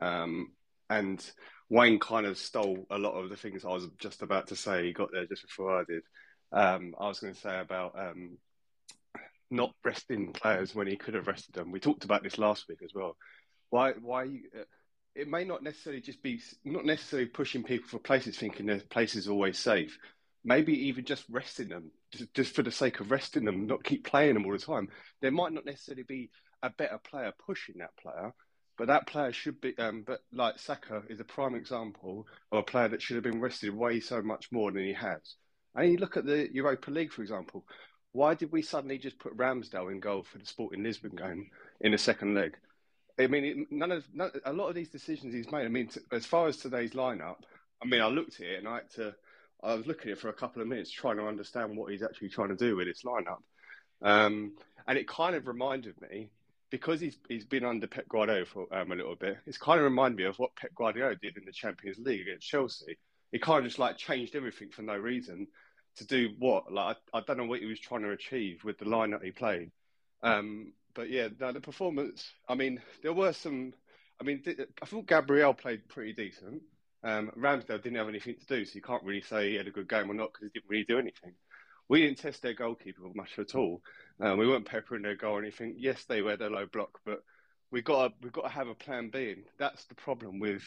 um, 0.00 0.52
and 0.90 1.24
Wayne 1.70 1.98
kind 1.98 2.26
of 2.26 2.36
stole 2.36 2.86
a 2.90 2.98
lot 2.98 3.14
of 3.14 3.30
the 3.30 3.36
things 3.36 3.64
I 3.64 3.68
was 3.68 3.88
just 3.98 4.22
about 4.22 4.48
to 4.48 4.56
say. 4.56 4.84
He 4.84 4.92
got 4.92 5.10
there 5.12 5.26
just 5.26 5.42
before 5.42 5.80
I 5.80 5.84
did. 5.84 6.02
Um, 6.52 6.94
I 7.00 7.08
was 7.08 7.20
going 7.20 7.32
to 7.32 7.40
say 7.40 7.58
about 7.58 7.98
um, 7.98 8.36
not 9.50 9.74
resting 9.84 10.32
players 10.32 10.74
when 10.74 10.86
he 10.86 10.96
could 10.96 11.14
have 11.14 11.26
rested 11.26 11.54
them. 11.54 11.72
We 11.72 11.80
talked 11.80 12.04
about 12.04 12.22
this 12.22 12.38
last 12.38 12.68
week 12.68 12.80
as 12.84 12.92
well. 12.94 13.16
Why? 13.70 13.92
Why? 13.92 14.24
Uh, 14.24 14.64
it 15.14 15.28
may 15.28 15.44
not 15.44 15.62
necessarily 15.62 16.02
just 16.02 16.22
be 16.22 16.40
not 16.64 16.84
necessarily 16.84 17.28
pushing 17.28 17.62
people 17.62 17.88
for 17.88 17.98
places, 17.98 18.36
thinking 18.36 18.66
their 18.66 18.80
place 18.80 19.14
is 19.14 19.28
always 19.28 19.58
safe. 19.58 19.96
Maybe 20.44 20.88
even 20.88 21.04
just 21.04 21.24
resting 21.30 21.68
them, 21.68 21.90
just, 22.12 22.34
just 22.34 22.54
for 22.54 22.62
the 22.62 22.70
sake 22.70 23.00
of 23.00 23.10
resting 23.10 23.44
them, 23.44 23.66
not 23.66 23.84
keep 23.84 24.04
playing 24.04 24.34
them 24.34 24.44
all 24.44 24.52
the 24.52 24.58
time. 24.58 24.88
There 25.22 25.30
might 25.30 25.52
not 25.52 25.64
necessarily 25.64 26.02
be 26.02 26.30
a 26.62 26.70
better 26.70 26.98
player 26.98 27.32
pushing 27.46 27.76
that 27.78 27.96
player, 27.96 28.32
but 28.76 28.88
that 28.88 29.06
player 29.06 29.32
should 29.32 29.60
be. 29.60 29.76
Um, 29.78 30.04
but 30.06 30.20
like 30.32 30.58
Saka 30.58 31.02
is 31.08 31.20
a 31.20 31.24
prime 31.24 31.54
example 31.54 32.26
of 32.52 32.58
a 32.58 32.62
player 32.62 32.88
that 32.88 33.00
should 33.00 33.16
have 33.16 33.24
been 33.24 33.40
rested 33.40 33.74
way 33.74 34.00
so 34.00 34.20
much 34.20 34.52
more 34.52 34.70
than 34.70 34.84
he 34.84 34.92
has. 34.92 35.36
And 35.74 35.90
you 35.90 35.98
look 35.98 36.16
at 36.16 36.26
the 36.26 36.48
Europa 36.52 36.90
League, 36.90 37.12
for 37.12 37.22
example. 37.22 37.64
Why 38.12 38.34
did 38.34 38.52
we 38.52 38.62
suddenly 38.62 38.98
just 38.98 39.18
put 39.18 39.36
Ramsdale 39.36 39.90
in 39.90 39.98
goal 39.98 40.22
for 40.22 40.38
the 40.38 40.46
Sporting 40.46 40.84
Lisbon 40.84 41.16
game 41.16 41.50
in 41.80 41.90
the 41.90 41.98
second 41.98 42.34
leg? 42.34 42.56
I 43.18 43.26
mean, 43.26 43.66
none 43.70 43.90
of 43.90 44.04
none, 44.12 44.30
a 44.44 44.52
lot 44.52 44.68
of 44.68 44.76
these 44.76 44.88
decisions 44.88 45.34
he's 45.34 45.50
made. 45.50 45.64
I 45.64 45.68
mean, 45.68 45.88
as 46.12 46.24
far 46.24 46.46
as 46.46 46.56
today's 46.56 46.92
lineup, 46.92 47.36
I 47.82 47.86
mean, 47.86 48.00
I 48.00 48.06
looked 48.06 48.36
at 48.40 48.46
it 48.46 48.58
and 48.58 48.68
I 48.68 48.76
had 48.76 48.90
to. 48.96 49.14
I 49.64 49.74
was 49.74 49.86
looking 49.86 50.10
at 50.10 50.18
it 50.18 50.20
for 50.20 50.28
a 50.28 50.34
couple 50.34 50.60
of 50.62 50.68
minutes, 50.68 50.90
trying 50.90 51.16
to 51.16 51.26
understand 51.26 51.76
what 51.76 51.90
he's 51.90 52.02
actually 52.02 52.28
trying 52.28 52.50
to 52.50 52.56
do 52.56 52.76
with 52.76 52.86
this 52.86 53.02
lineup. 53.02 53.42
Um, 54.02 54.52
and 54.86 54.98
it 54.98 55.08
kind 55.08 55.34
of 55.34 55.46
reminded 55.46 56.00
me 56.00 56.30
because 56.70 57.00
he's 57.00 57.16
he's 57.28 57.44
been 57.44 57.64
under 57.64 57.86
Pep 57.86 58.08
Guardiola 58.08 58.44
for 58.44 58.66
um, 58.72 58.92
a 58.92 58.96
little 58.96 59.16
bit. 59.16 59.38
It's 59.46 59.58
kind 59.58 59.78
of 59.78 59.84
reminded 59.84 60.18
me 60.18 60.24
of 60.24 60.38
what 60.38 60.56
Pep 60.56 60.74
Guardiola 60.74 61.16
did 61.16 61.36
in 61.36 61.44
the 61.44 61.52
Champions 61.52 61.98
League 61.98 62.22
against 62.22 62.48
Chelsea. 62.48 62.98
He 63.32 63.38
kind 63.38 63.58
of 63.60 63.64
just 63.64 63.78
like 63.78 63.96
changed 63.96 64.36
everything 64.36 64.70
for 64.70 64.82
no 64.82 64.96
reason 64.96 65.48
to 65.96 66.06
do 66.06 66.30
what? 66.38 66.72
Like 66.72 66.96
I, 67.12 67.18
I, 67.18 67.20
don't 67.22 67.38
know 67.38 67.46
what 67.46 67.60
he 67.60 67.66
was 67.66 67.80
trying 67.80 68.02
to 68.02 68.10
achieve 68.10 68.64
with 68.64 68.78
the 68.78 68.88
line 68.88 69.10
that 69.10 69.22
he 69.22 69.30
played. 69.30 69.70
Um, 70.22 70.72
but 70.94 71.10
yeah, 71.10 71.28
the 71.28 71.60
performance. 71.60 72.30
I 72.48 72.54
mean, 72.54 72.80
there 73.02 73.12
were 73.12 73.32
some. 73.32 73.74
I 74.20 74.24
mean, 74.24 74.44
I 74.80 74.86
thought 74.86 75.08
Gabriel 75.08 75.54
played 75.54 75.88
pretty 75.88 76.12
decent. 76.12 76.62
Um, 77.04 77.30
Ramsdale 77.38 77.82
didn't 77.82 77.98
have 77.98 78.08
anything 78.08 78.36
to 78.36 78.46
do, 78.46 78.64
so 78.64 78.72
you 78.74 78.82
can't 78.82 79.02
really 79.04 79.20
say 79.20 79.50
he 79.50 79.56
had 79.56 79.66
a 79.68 79.72
good 79.72 79.88
game 79.88 80.10
or 80.10 80.14
not 80.14 80.32
because 80.32 80.48
he 80.48 80.58
didn't 80.58 80.70
really 80.70 80.84
do 80.84 80.98
anything. 80.98 81.34
We 81.88 82.00
didn't 82.00 82.18
test 82.18 82.40
their 82.40 82.54
goalkeeper 82.54 83.02
much 83.14 83.38
at 83.38 83.54
all. 83.54 83.82
Um, 84.20 84.38
we 84.38 84.48
weren't 84.48 84.64
peppering 84.64 85.02
their 85.02 85.16
goal 85.16 85.34
or 85.34 85.42
anything. 85.42 85.74
Yes, 85.78 86.04
they 86.04 86.22
were 86.22 86.38
their 86.38 86.50
low 86.50 86.66
block, 86.66 86.98
but 87.04 87.22
we 87.70 87.82
got 87.82 88.08
to, 88.08 88.14
we've 88.22 88.32
got 88.32 88.44
to 88.44 88.48
have 88.48 88.68
a 88.68 88.74
plan 88.74 89.10
B, 89.12 89.32
and 89.32 89.44
that's 89.58 89.84
the 89.84 89.94
problem 89.94 90.38
with 90.38 90.62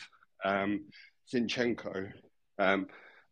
um, 0.46 0.86
Zinchenko 1.34 2.12
um, 2.60 2.88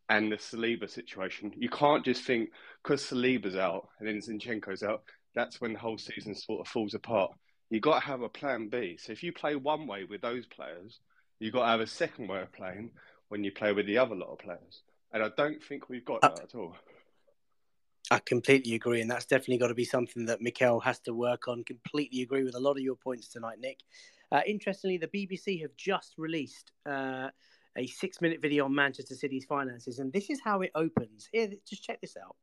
and 0.10 0.32
the 0.32 0.38
Saliba 0.38 0.89
situation. 0.89 1.51
You 1.56 1.70
can't 1.70 2.03
just 2.03 2.24
think 2.24 2.49
because 2.84 3.03
Saliba's 3.03 3.56
out 3.56 3.89
and 3.99 4.08
then 4.08 4.20
Zinchenko's 4.20 4.82
out, 4.82 5.03
that's 5.36 5.62
when 5.62 5.74
the 5.74 5.80
whole 5.80 5.97
season 5.97 6.34
sort 6.34 6.62
of 6.62 6.68
falls 6.68 6.95
apart. 6.95 7.32
You've 7.70 7.84
got 7.84 7.99
to 7.99 8.06
have 8.06 8.22
a 8.22 8.30
plan 8.30 8.70
B. 8.70 8.97
So 8.99 9.12
if 9.12 9.22
you 9.22 9.32
play 9.32 9.56
one 9.56 9.86
way 9.86 10.06
with 10.06 10.22
those 10.22 10.45
players, 10.47 10.99
you've 11.39 11.53
got 11.53 11.63
to 11.63 11.69
have 11.69 11.79
a 11.81 11.88
second 11.88 12.27
way 12.27 12.41
of 12.41 12.51
playing 12.51 12.91
when 13.29 13.43
you 13.43 13.51
play 13.51 13.73
with 13.73 13.86
the 13.86 13.97
other 13.97 14.15
lot 14.15 14.31
of 14.31 14.39
players. 14.39 14.83
And 15.11 15.23
I 15.23 15.29
don't 15.36 15.63
think 15.63 15.89
we've 15.89 16.05
got 16.05 16.21
that 16.21 16.39
at 16.39 16.55
all. 16.55 16.75
I 18.11 18.19
completely 18.19 18.75
agree, 18.75 19.01
and 19.01 19.09
that's 19.09 19.25
definitely 19.25 19.57
got 19.57 19.69
to 19.69 19.73
be 19.73 19.86
something 19.86 20.25
that 20.25 20.41
Mikel 20.41 20.79
has 20.81 20.99
to 21.01 21.13
work 21.13 21.47
on. 21.47 21.63
Completely 21.63 22.21
agree 22.21 22.43
with 22.43 22.55
a 22.55 22.59
lot 22.59 22.77
of 22.77 22.83
your 22.83 22.95
points 22.95 23.27
tonight, 23.29 23.59
Nick. 23.59 23.79
Uh, 24.31 24.41
interestingly, 24.45 24.97
the 24.97 25.07
BBC 25.07 25.61
have 25.61 25.75
just 25.75 26.13
released 26.17 26.71
uh, 26.86 27.29
a 27.77 27.88
six-minute 27.88 28.41
video 28.41 28.65
on 28.65 28.75
Manchester 28.75 29.15
City's 29.15 29.45
finances, 29.45 29.99
and 29.99 30.13
this 30.13 30.29
is 30.29 30.39
how 30.43 30.61
it 30.61 30.71
opens. 30.75 31.27
Here, 31.31 31.49
just 31.67 31.83
check 31.83 31.99
this 32.01 32.15
out. 32.15 32.36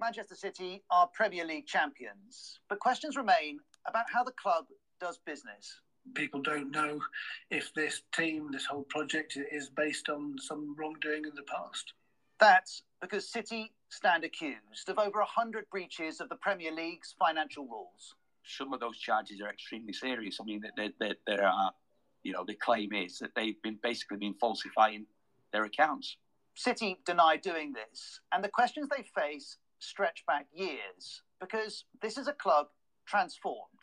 Manchester 0.00 0.36
City 0.36 0.82
are 0.90 1.08
Premier 1.08 1.44
League 1.44 1.66
champions, 1.66 2.60
but 2.68 2.78
questions 2.78 3.16
remain 3.16 3.58
about 3.86 4.06
how 4.12 4.22
the 4.22 4.32
club 4.32 4.66
does 5.00 5.18
business. 5.26 5.80
People 6.14 6.40
don't 6.40 6.70
know 6.70 7.00
if 7.50 7.72
this 7.74 8.02
team, 8.14 8.50
this 8.52 8.66
whole 8.66 8.84
project, 8.84 9.36
is 9.50 9.70
based 9.70 10.08
on 10.08 10.36
some 10.38 10.74
wrongdoing 10.78 11.24
in 11.24 11.34
the 11.34 11.42
past. 11.42 11.92
That's 12.40 12.82
because 13.00 13.28
City 13.28 13.72
stand 13.90 14.24
accused 14.24 14.88
of 14.88 14.98
over 14.98 15.18
100 15.18 15.68
breaches 15.70 16.20
of 16.20 16.28
the 16.28 16.36
Premier 16.36 16.72
League's 16.72 17.14
financial 17.18 17.66
rules. 17.66 18.14
Some 18.44 18.72
of 18.72 18.80
those 18.80 18.98
charges 18.98 19.40
are 19.40 19.50
extremely 19.50 19.92
serious. 19.92 20.38
I 20.40 20.44
mean, 20.44 20.62
there, 20.76 20.90
there, 20.98 21.14
there 21.26 21.46
are, 21.46 21.72
you 22.22 22.32
know, 22.32 22.44
the 22.46 22.54
claim 22.54 22.92
is 22.92 23.18
that 23.18 23.34
they've 23.34 23.60
been 23.62 23.78
basically 23.82 24.18
been 24.18 24.34
falsifying 24.34 25.06
their 25.52 25.64
accounts. 25.64 26.16
City 26.54 26.98
deny 27.06 27.36
doing 27.36 27.72
this, 27.72 28.20
and 28.32 28.42
the 28.42 28.48
questions 28.48 28.88
they 28.88 29.04
face 29.20 29.58
stretch 29.78 30.24
back 30.26 30.46
years 30.52 31.22
because 31.40 31.84
this 32.02 32.18
is 32.18 32.26
a 32.26 32.32
club 32.32 32.66
transformed. 33.06 33.78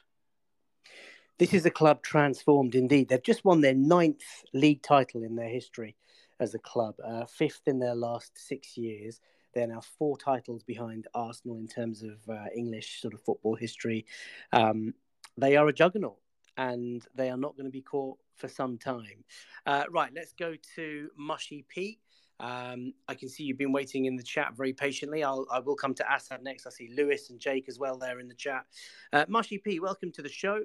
This 1.38 1.54
is 1.54 1.66
a 1.66 1.72
club 1.72 2.02
transformed 2.02 2.76
indeed. 2.76 3.10
They've 3.10 3.22
just 3.22 3.44
won 3.44 3.60
their 3.60 3.76
ninth 3.76 4.24
league 4.54 4.82
title 4.82 5.22
in 5.22 5.36
their 5.36 5.50
history 5.50 5.98
as 6.40 6.54
a 6.54 6.60
club, 6.60 6.96
uh, 7.06 7.26
fifth 7.26 7.64
in 7.66 7.80
their 7.80 7.94
last 7.94 8.38
six 8.38 8.78
years. 8.78 9.20
They're 9.54 9.68
now 9.68 9.82
four 9.98 10.18
titles 10.18 10.64
behind 10.64 11.08
Arsenal 11.14 11.58
in 11.58 11.68
terms 11.68 12.04
of 12.04 12.18
uh, 12.30 12.46
English 12.56 13.02
sort 13.02 13.14
of 13.14 13.22
football 13.22 13.56
history. 13.56 14.06
Um, 14.54 14.94
they 15.38 15.58
are 15.58 15.68
a 15.68 15.74
juggernaut 15.74 16.16
and 16.56 17.06
they 17.16 17.30
are 17.30 17.38
not 17.38 17.58
going 17.58 17.66
to 17.66 17.72
be 17.72 17.82
caught 17.82 18.18
for 18.36 18.48
some 18.48 18.78
time. 18.78 19.26
Uh, 19.66 19.84
right, 19.92 20.12
let's 20.16 20.32
go 20.32 20.56
to 20.76 21.10
Mushy 21.18 21.66
Pete. 21.68 22.00
Um, 22.40 22.94
I 23.10 23.14
can 23.14 23.28
see 23.28 23.44
you've 23.44 23.58
been 23.58 23.74
waiting 23.74 24.06
in 24.06 24.16
the 24.16 24.24
chat 24.24 24.56
very 24.56 24.72
patiently. 24.72 25.22
I'll, 25.22 25.46
I 25.52 25.60
will 25.60 25.76
come 25.76 25.94
to 25.96 26.14
Assad 26.14 26.44
next. 26.44 26.66
I 26.66 26.70
see 26.70 26.94
Lewis 26.96 27.30
and 27.30 27.42
Jake 27.42 27.68
as 27.68 27.78
well 27.78 27.98
there 27.98 28.20
in 28.20 28.30
the 28.30 28.36
chat. 28.36 28.66
Uh, 29.12 29.26
Mushy 29.28 29.58
P, 29.58 29.82
welcome 29.82 30.14
to 30.14 30.22
the 30.22 30.30
show. 30.30 30.62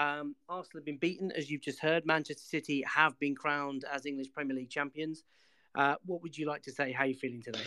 Um, 0.00 0.34
Arsenal 0.48 0.80
have 0.80 0.86
been 0.86 0.96
beaten, 0.96 1.30
as 1.32 1.50
you've 1.50 1.60
just 1.60 1.80
heard. 1.80 2.06
Manchester 2.06 2.42
City 2.42 2.82
have 2.86 3.18
been 3.18 3.34
crowned 3.34 3.84
as 3.92 4.06
English 4.06 4.32
Premier 4.32 4.56
League 4.56 4.70
champions. 4.70 5.24
Uh, 5.74 5.94
what 6.06 6.22
would 6.22 6.36
you 6.36 6.46
like 6.46 6.62
to 6.62 6.72
say? 6.72 6.90
How 6.90 7.04
are 7.04 7.06
you 7.06 7.14
feeling 7.14 7.42
today? 7.42 7.60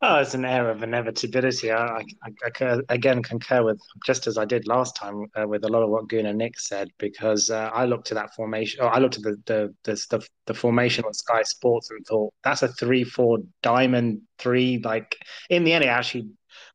Oh, 0.00 0.16
it's 0.16 0.34
an 0.34 0.44
air 0.44 0.70
of 0.70 0.82
inevitability. 0.82 1.72
I, 1.72 2.02
I, 2.22 2.30
I, 2.60 2.80
again 2.90 3.22
concur 3.22 3.64
with 3.64 3.80
just 4.04 4.26
as 4.26 4.38
I 4.38 4.44
did 4.44 4.66
last 4.66 4.94
time 4.96 5.26
uh, 5.34 5.48
with 5.48 5.64
a 5.64 5.68
lot 5.68 5.82
of 5.82 5.90
what 5.90 6.08
Gunnar 6.08 6.32
Nick 6.32 6.60
said 6.60 6.88
because 6.98 7.50
uh, 7.50 7.70
I 7.72 7.86
looked 7.86 8.10
at 8.12 8.16
that 8.16 8.34
formation. 8.34 8.82
Or 8.82 8.94
I 8.94 8.98
looked 8.98 9.16
at 9.16 9.22
the 9.22 9.36
the, 9.46 9.74
the 9.84 10.06
the 10.10 10.28
the 10.46 10.54
formation 10.54 11.04
on 11.04 11.12
Sky 11.12 11.42
Sports 11.42 11.90
and 11.90 12.04
thought 12.06 12.32
that's 12.44 12.62
a 12.62 12.68
three-four 12.68 13.38
diamond 13.62 14.20
three. 14.38 14.80
Like 14.84 15.16
in 15.50 15.64
the 15.64 15.72
end, 15.72 15.84
it 15.84 15.88
actually 15.88 16.28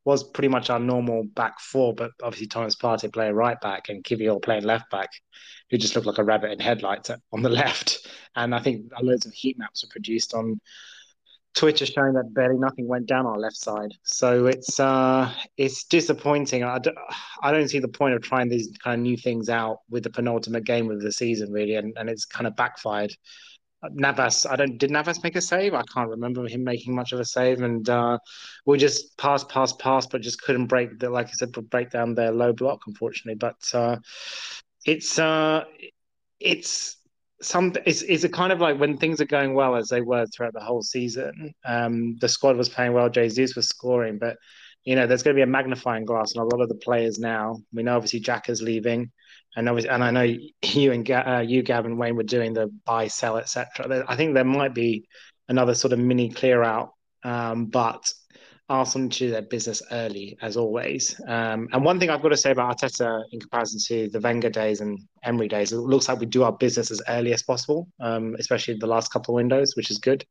was 0.05 0.23
pretty 0.23 0.47
much 0.47 0.69
our 0.69 0.79
normal 0.79 1.23
back 1.23 1.59
four, 1.59 1.93
but 1.93 2.11
obviously 2.23 2.47
Thomas 2.47 2.75
Partey 2.75 3.11
playing 3.11 3.33
right 3.33 3.59
back 3.61 3.89
and 3.89 4.03
Kiwior 4.03 4.41
playing 4.41 4.63
left 4.63 4.89
back, 4.89 5.09
who 5.69 5.77
just 5.77 5.95
looked 5.95 6.07
like 6.07 6.17
a 6.17 6.23
rabbit 6.23 6.51
in 6.51 6.59
headlights 6.59 7.11
on 7.31 7.41
the 7.41 7.49
left. 7.61 8.07
And 8.35 8.53
I 8.53 8.59
think 8.59 8.91
loads 9.01 9.25
of 9.25 9.33
heat 9.33 9.57
maps 9.57 9.83
were 9.83 9.91
produced 9.91 10.33
on 10.33 10.59
Twitter 11.55 11.85
showing 11.85 12.13
that 12.13 12.33
barely 12.33 12.57
nothing 12.57 12.87
went 12.87 13.07
down 13.07 13.25
our 13.25 13.37
left 13.37 13.57
side. 13.57 13.91
So 14.03 14.45
it's 14.45 14.79
uh, 14.79 15.33
it's 15.57 15.83
disappointing. 15.85 16.63
I 16.63 16.79
don't, 16.79 16.97
I 17.41 17.51
don't 17.51 17.67
see 17.67 17.79
the 17.79 17.87
point 17.87 18.13
of 18.13 18.21
trying 18.21 18.49
these 18.49 18.69
kind 18.83 18.99
of 18.99 19.01
new 19.01 19.17
things 19.17 19.49
out 19.49 19.79
with 19.89 20.03
the 20.03 20.09
penultimate 20.09 20.63
game 20.63 20.91
of 20.91 21.01
the 21.01 21.11
season, 21.11 21.51
really, 21.51 21.75
and, 21.75 21.93
and 21.97 22.09
it's 22.09 22.25
kind 22.25 22.47
of 22.47 22.55
backfired. 22.55 23.11
Navas, 23.91 24.45
I 24.45 24.55
don't. 24.55 24.77
Did 24.77 24.91
Navas 24.91 25.23
make 25.23 25.35
a 25.35 25.41
save? 25.41 25.73
I 25.73 25.83
can't 25.93 26.09
remember 26.09 26.47
him 26.47 26.63
making 26.63 26.93
much 26.93 27.13
of 27.13 27.19
a 27.19 27.25
save, 27.25 27.61
and 27.61 27.87
uh, 27.89 28.17
we 28.65 28.77
just 28.77 29.17
passed, 29.17 29.47
passed, 29.49 29.79
passed, 29.79 30.11
but 30.11 30.21
just 30.21 30.41
couldn't 30.41 30.67
break 30.67 30.99
the, 30.99 31.09
like 31.09 31.27
I 31.27 31.31
said, 31.31 31.51
break 31.69 31.89
down 31.89 32.13
their 32.13 32.31
low 32.31 32.51
block, 32.51 32.81
unfortunately. 32.87 33.35
But 33.35 33.57
uh, 33.73 33.97
it's 34.85 35.17
uh, 35.17 35.63
it's 36.39 36.97
some 37.41 37.73
it's, 37.85 38.01
it's 38.01 38.25
a 38.25 38.29
kind 38.29 38.51
of 38.51 38.59
like 38.59 38.77
when 38.79 38.97
things 38.97 39.21
are 39.21 39.25
going 39.25 39.53
well 39.53 39.75
as 39.75 39.87
they 39.87 40.01
were 40.01 40.25
throughout 40.27 40.53
the 40.53 40.59
whole 40.59 40.81
season. 40.81 41.53
Um, 41.65 42.17
the 42.19 42.27
squad 42.27 42.57
was 42.57 42.69
playing 42.69 42.93
well, 42.93 43.09
Jesus 43.09 43.55
was 43.55 43.69
scoring, 43.69 44.17
but 44.17 44.37
you 44.83 44.95
know 44.95 45.07
there's 45.07 45.23
going 45.23 45.35
to 45.35 45.39
be 45.39 45.43
a 45.43 45.47
magnifying 45.47 46.03
glass 46.03 46.35
on 46.35 46.43
a 46.43 46.55
lot 46.55 46.61
of 46.61 46.67
the 46.67 46.75
players 46.75 47.17
now. 47.17 47.57
We 47.71 47.83
know 47.83 47.95
obviously 47.95 48.19
Jack 48.19 48.49
is 48.49 48.61
leaving 48.61 49.11
and 49.55 49.67
obviously, 49.67 49.89
and 49.89 50.03
I 50.03 50.11
know 50.11 50.21
you 50.63 50.91
and 50.91 51.09
uh, 51.09 51.43
you, 51.45 51.63
Gavin 51.63 51.97
Wayne, 51.97 52.15
were 52.15 52.23
doing 52.23 52.53
the 52.53 52.71
buy, 52.85 53.07
sell, 53.07 53.37
etc. 53.37 54.05
I 54.07 54.15
think 54.15 54.33
there 54.33 54.43
might 54.43 54.73
be 54.73 55.05
another 55.47 55.73
sort 55.73 55.93
of 55.93 55.99
mini 55.99 56.29
clear 56.29 56.63
out, 56.63 56.93
um, 57.23 57.65
but 57.65 58.13
Arsenal 58.69 59.09
to 59.09 59.31
their 59.31 59.41
business 59.41 59.81
early 59.91 60.37
as 60.41 60.55
always. 60.55 61.19
Um, 61.27 61.67
and 61.73 61.83
one 61.83 61.99
thing 61.99 62.09
I've 62.09 62.21
got 62.21 62.29
to 62.29 62.37
say 62.37 62.51
about 62.51 62.77
Arteta 62.77 63.23
in 63.31 63.39
comparison 63.39 63.79
to 63.87 64.09
the 64.11 64.19
Wenger 64.19 64.49
days 64.49 64.79
and 64.79 64.99
Emery 65.23 65.47
days, 65.47 65.71
it 65.71 65.77
looks 65.77 66.07
like 66.07 66.19
we 66.19 66.27
do 66.27 66.43
our 66.43 66.51
business 66.51 66.91
as 66.91 67.01
early 67.09 67.33
as 67.33 67.41
possible, 67.41 67.87
um, 67.99 68.35
especially 68.37 68.75
the 68.75 68.87
last 68.87 69.11
couple 69.11 69.33
of 69.33 69.37
windows, 69.37 69.75
which 69.75 69.89
is 69.89 69.97
good. 69.97 70.23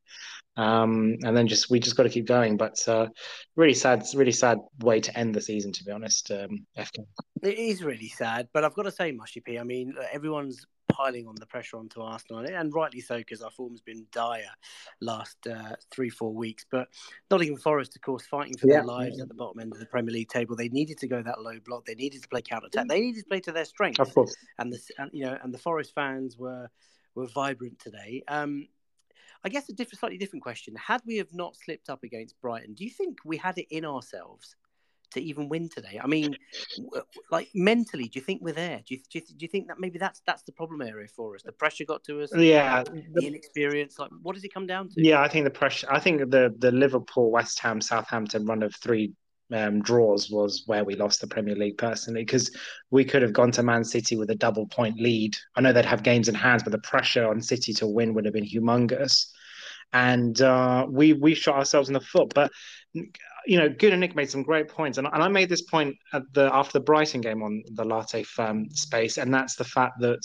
Um, 0.59 1.15
and 1.23 1.37
then 1.37 1.47
just 1.47 1.69
we 1.69 1.79
just 1.79 1.95
got 1.95 2.03
to 2.03 2.09
keep 2.09 2.27
going. 2.27 2.57
But 2.57 2.77
uh, 2.87 3.07
really 3.55 3.73
sad, 3.73 4.03
really 4.13 4.33
sad 4.33 4.59
way 4.79 4.99
to 4.99 5.17
end 5.17 5.33
the 5.33 5.41
season, 5.41 5.71
to 5.71 5.83
be 5.85 5.91
honest. 5.91 6.31
Um, 6.31 6.65
FK. 6.77 7.05
It 7.41 7.57
is 7.57 7.81
really 7.81 8.09
sad, 8.09 8.49
but 8.53 8.65
I've 8.65 8.73
got 8.73 8.83
to 8.83 8.91
say, 8.91 9.11
Mushy 9.13 9.39
P. 9.39 9.57
I 9.57 9.63
mean, 9.63 9.95
everyone's 10.11 10.65
piling 10.89 11.27
on 11.27 11.35
the 11.39 11.45
pressure 11.45 11.77
onto 11.77 12.01
Arsenal, 12.01 12.45
and 12.45 12.73
rightly 12.73 12.99
so 12.99 13.19
because 13.19 13.41
our 13.41 13.51
form's 13.51 13.79
been 13.79 14.05
dire 14.11 14.51
last 14.99 15.37
uh, 15.47 15.75
three, 15.91 16.09
four 16.09 16.33
weeks. 16.33 16.65
But 16.69 16.89
Nottingham 17.31 17.57
Forest, 17.57 17.95
of 17.95 18.01
course, 18.01 18.25
fighting 18.25 18.57
for 18.57 18.67
yeah. 18.67 18.77
their 18.77 18.85
lives 18.85 19.21
at 19.21 19.29
the 19.29 19.35
bottom 19.35 19.61
end 19.61 19.71
of 19.71 19.79
the 19.79 19.85
Premier 19.85 20.11
League 20.11 20.27
table. 20.27 20.57
They 20.57 20.67
needed 20.67 20.97
to 20.97 21.07
go 21.07 21.23
that 21.23 21.39
low 21.39 21.57
block. 21.65 21.85
They 21.85 21.95
needed 21.95 22.21
to 22.21 22.27
play 22.27 22.41
counter 22.41 22.67
attack. 22.67 22.89
They 22.89 22.99
needed 22.99 23.21
to 23.21 23.29
play 23.29 23.39
to 23.41 23.53
their 23.53 23.65
strength. 23.65 24.01
Of 24.01 24.13
course, 24.13 24.35
and 24.57 24.73
the 24.73 24.79
and, 24.97 25.09
you 25.13 25.23
know, 25.23 25.37
and 25.41 25.53
the 25.53 25.57
Forest 25.57 25.93
fans 25.95 26.37
were 26.37 26.69
were 27.15 27.27
vibrant 27.27 27.79
today. 27.79 28.23
Um, 28.27 28.67
I 29.43 29.49
guess 29.49 29.69
a 29.69 29.73
different, 29.73 29.99
slightly 29.99 30.17
different 30.17 30.43
question. 30.43 30.75
Had 30.75 31.01
we 31.05 31.17
have 31.17 31.33
not 31.33 31.55
slipped 31.55 31.89
up 31.89 32.03
against 32.03 32.39
Brighton, 32.41 32.73
do 32.73 32.83
you 32.83 32.89
think 32.89 33.19
we 33.23 33.37
had 33.37 33.57
it 33.57 33.67
in 33.69 33.85
ourselves 33.85 34.55
to 35.11 35.21
even 35.21 35.49
win 35.49 35.69
today? 35.69 35.99
I 36.03 36.07
mean, 36.07 36.35
like 37.31 37.49
mentally, 37.55 38.03
do 38.03 38.19
you 38.19 38.21
think 38.21 38.41
we're 38.41 38.53
there? 38.53 38.81
Do 38.85 38.95
you, 38.95 39.01
do 39.11 39.19
you, 39.19 39.25
do 39.25 39.35
you 39.39 39.47
think 39.47 39.67
that 39.67 39.79
maybe 39.79 39.97
that's 39.97 40.21
that's 40.25 40.43
the 40.43 40.51
problem 40.51 40.81
area 40.81 41.07
for 41.07 41.35
us? 41.35 41.43
The 41.43 41.51
pressure 41.51 41.85
got 41.85 42.03
to 42.05 42.21
us. 42.21 42.35
Yeah, 42.35 42.83
the 42.83 43.25
inexperience. 43.25 43.97
Like, 43.97 44.11
what 44.21 44.35
does 44.35 44.43
it 44.43 44.53
come 44.53 44.67
down 44.67 44.89
to? 44.89 44.95
Yeah, 44.97 45.21
I 45.21 45.29
think 45.29 45.45
the 45.45 45.51
pressure. 45.51 45.87
I 45.89 45.99
think 45.99 46.29
the 46.31 46.53
the 46.57 46.71
Liverpool, 46.71 47.31
West 47.31 47.59
Ham, 47.59 47.81
Southampton 47.81 48.45
run 48.45 48.61
of 48.61 48.75
three 48.75 49.13
um, 49.51 49.81
draws 49.81 50.29
was 50.29 50.63
where 50.65 50.83
we 50.83 50.95
lost 50.95 51.21
the 51.21 51.27
Premier 51.27 51.55
League 51.55 51.77
personally 51.77 52.23
because 52.23 52.55
we 52.91 53.03
could 53.03 53.21
have 53.21 53.33
gone 53.33 53.51
to 53.51 53.63
Man 53.63 53.83
City 53.83 54.15
with 54.15 54.29
a 54.29 54.35
double 54.35 54.67
point 54.67 54.99
lead. 54.99 55.37
I 55.55 55.61
know 55.61 55.73
they'd 55.73 55.85
have 55.85 56.03
games 56.03 56.29
in 56.29 56.35
hands, 56.35 56.63
but 56.63 56.71
the 56.71 56.79
pressure 56.79 57.27
on 57.27 57.41
City 57.41 57.73
to 57.73 57.87
win 57.87 58.13
would 58.13 58.25
have 58.25 58.33
been 58.33 58.45
humongous. 58.45 59.27
And 59.91 60.39
uh, 60.41 60.85
we 60.89 61.13
we 61.13 61.33
shot 61.33 61.55
ourselves 61.55 61.89
in 61.89 61.93
the 61.93 62.01
foot. 62.01 62.31
But 62.35 62.51
you 62.93 63.57
know, 63.57 63.69
Good 63.69 63.93
and 63.93 64.01
Nick 64.01 64.15
made 64.15 64.29
some 64.29 64.43
great 64.43 64.67
points, 64.67 64.97
and, 64.97 65.07
and 65.11 65.23
I 65.23 65.27
made 65.27 65.49
this 65.49 65.63
point 65.63 65.95
at 66.13 66.21
the 66.33 66.49
after 66.53 66.73
the 66.73 66.83
Brighton 66.83 67.21
game 67.21 67.41
on 67.41 67.63
the 67.73 67.85
Latte 67.85 68.23
Firm 68.23 68.69
space, 68.69 69.17
and 69.17 69.33
that's 69.33 69.55
the 69.55 69.63
fact 69.63 69.99
that 70.01 70.21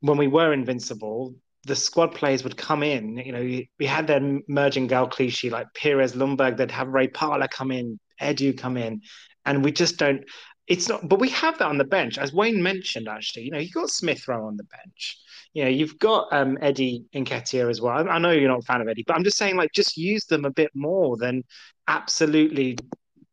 when 0.00 0.18
we 0.18 0.26
were 0.26 0.52
invincible, 0.52 1.34
the 1.64 1.76
squad 1.76 2.14
players 2.14 2.42
would 2.44 2.56
come 2.56 2.82
in. 2.82 3.16
You 3.16 3.32
know, 3.32 3.40
we 3.78 3.86
had 3.86 4.06
their 4.06 4.40
merging 4.48 4.88
Gael 4.88 5.08
Clichy 5.08 5.48
like 5.48 5.68
Pires 5.74 6.12
Ljungberg. 6.14 6.56
They'd 6.56 6.70
have 6.70 6.88
Ray 6.88 7.08
Parlour 7.08 7.48
come 7.48 7.70
in, 7.70 7.98
Edu 8.20 8.56
come 8.56 8.76
in, 8.76 9.02
and 9.44 9.64
we 9.64 9.72
just 9.72 9.98
don't. 9.98 10.24
It's 10.68 10.88
not, 10.88 11.08
but 11.08 11.18
we 11.18 11.28
have 11.30 11.58
that 11.58 11.66
on 11.66 11.78
the 11.78 11.84
bench, 11.84 12.18
as 12.18 12.32
Wayne 12.32 12.62
mentioned. 12.62 13.08
Actually, 13.08 13.44
you 13.44 13.50
know, 13.50 13.58
you 13.58 13.70
got 13.70 13.90
Smith 13.90 14.26
Rowe 14.28 14.46
on 14.46 14.56
the 14.56 14.64
bench. 14.64 15.18
you 15.54 15.64
know, 15.64 15.70
you've 15.70 15.98
got 15.98 16.32
um, 16.32 16.56
Eddie 16.60 17.04
Nketiah 17.14 17.68
as 17.68 17.80
well. 17.80 18.08
I, 18.08 18.12
I 18.12 18.18
know 18.18 18.30
you're 18.30 18.48
not 18.48 18.60
a 18.60 18.62
fan 18.62 18.80
of 18.80 18.88
Eddie, 18.88 19.04
but 19.06 19.16
I'm 19.16 19.24
just 19.24 19.36
saying, 19.36 19.56
like, 19.56 19.72
just 19.72 19.96
use 19.96 20.24
them 20.26 20.44
a 20.44 20.50
bit 20.50 20.70
more 20.74 21.16
than 21.16 21.42
absolutely 21.88 22.78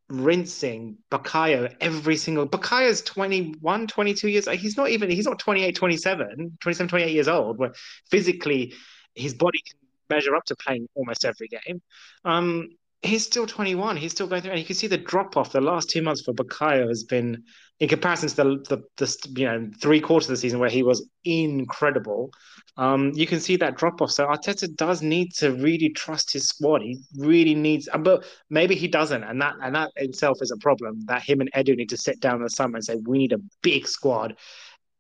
rinsing 0.09 0.97
Bukayo 1.11 1.73
every 1.80 2.17
single 2.17 2.47
Bukayo's 2.47 3.01
21 3.03 3.88
22 3.88 4.27
years 4.27 4.47
he's 4.47 4.75
not 4.75 4.89
even 4.89 5.09
he's 5.09 5.25
not 5.25 5.38
28 5.38 5.75
27 5.75 6.57
27 6.59 6.88
28 6.89 7.11
years 7.11 7.27
old 7.27 7.59
where 7.59 7.73
physically 8.09 8.73
his 9.13 9.36
body 9.36 9.59
can 9.59 9.77
measure 10.09 10.36
up 10.36 10.43
to 10.45 10.55
playing 10.55 10.88
almost 10.95 11.25
every 11.25 11.47
game 11.47 11.82
um 12.25 12.69
he's 13.02 13.26
still 13.26 13.47
21 13.47 13.95
he's 13.97 14.12
still 14.12 14.28
going 14.28 14.41
through 14.41 14.52
and 14.52 14.60
you 14.60 14.66
can 14.66 14.76
see 14.76 14.88
the 14.88 14.97
drop 14.97 15.38
off 15.38 15.52
the 15.52 15.62
last 15.62 15.89
two 15.89 16.02
months 16.02 16.22
for 16.22 16.34
Bukayo 16.34 16.88
has 16.88 17.04
been 17.04 17.43
in 17.80 17.88
comparison 17.88 18.28
to 18.30 18.36
the, 18.36 18.43
the, 18.68 18.84
the 18.97 19.39
you 19.39 19.45
know 19.45 19.70
three 19.82 20.02
quarters 20.02 20.28
of 20.28 20.34
the 20.34 20.38
season 20.38 20.60
where 20.60 20.70
he 20.70 20.84
was 20.84 21.08
incredible 21.24 22.32
um, 22.80 23.12
you 23.14 23.28
can 23.28 23.41
see 23.41 23.58
that 23.58 23.76
drop 23.76 24.02
off. 24.02 24.12
So 24.12 24.26
Arteta 24.26 24.74
does 24.74 25.02
need 25.02 25.34
to 25.36 25.52
really 25.52 25.89
trust 25.89 26.32
his 26.32 26.47
squad. 26.47 26.82
He 26.82 26.97
really 27.18 27.54
needs, 27.54 27.89
uh, 27.91 27.97
but 27.97 28.24
maybe 28.50 28.74
he 28.74 28.88
doesn't, 28.88 29.22
and 29.22 29.41
that 29.41 29.56
and 29.62 29.76
that 29.76 29.91
itself 29.97 30.38
is 30.41 30.52
a 30.52 30.58
problem. 30.58 31.02
That 31.06 31.22
him 31.22 31.41
and 31.41 31.52
Edu 31.52 31.76
need 31.76 31.89
to 31.89 31.97
sit 31.97 32.22
down 32.22 32.38
in 32.38 32.43
the 32.43 32.50
summer 32.50 32.78
and 32.78 32.86
say 32.86 32.95
we 33.06 33.18
need 33.18 33.34
a 33.34 33.41
big 33.62 33.86
squad 33.86 34.38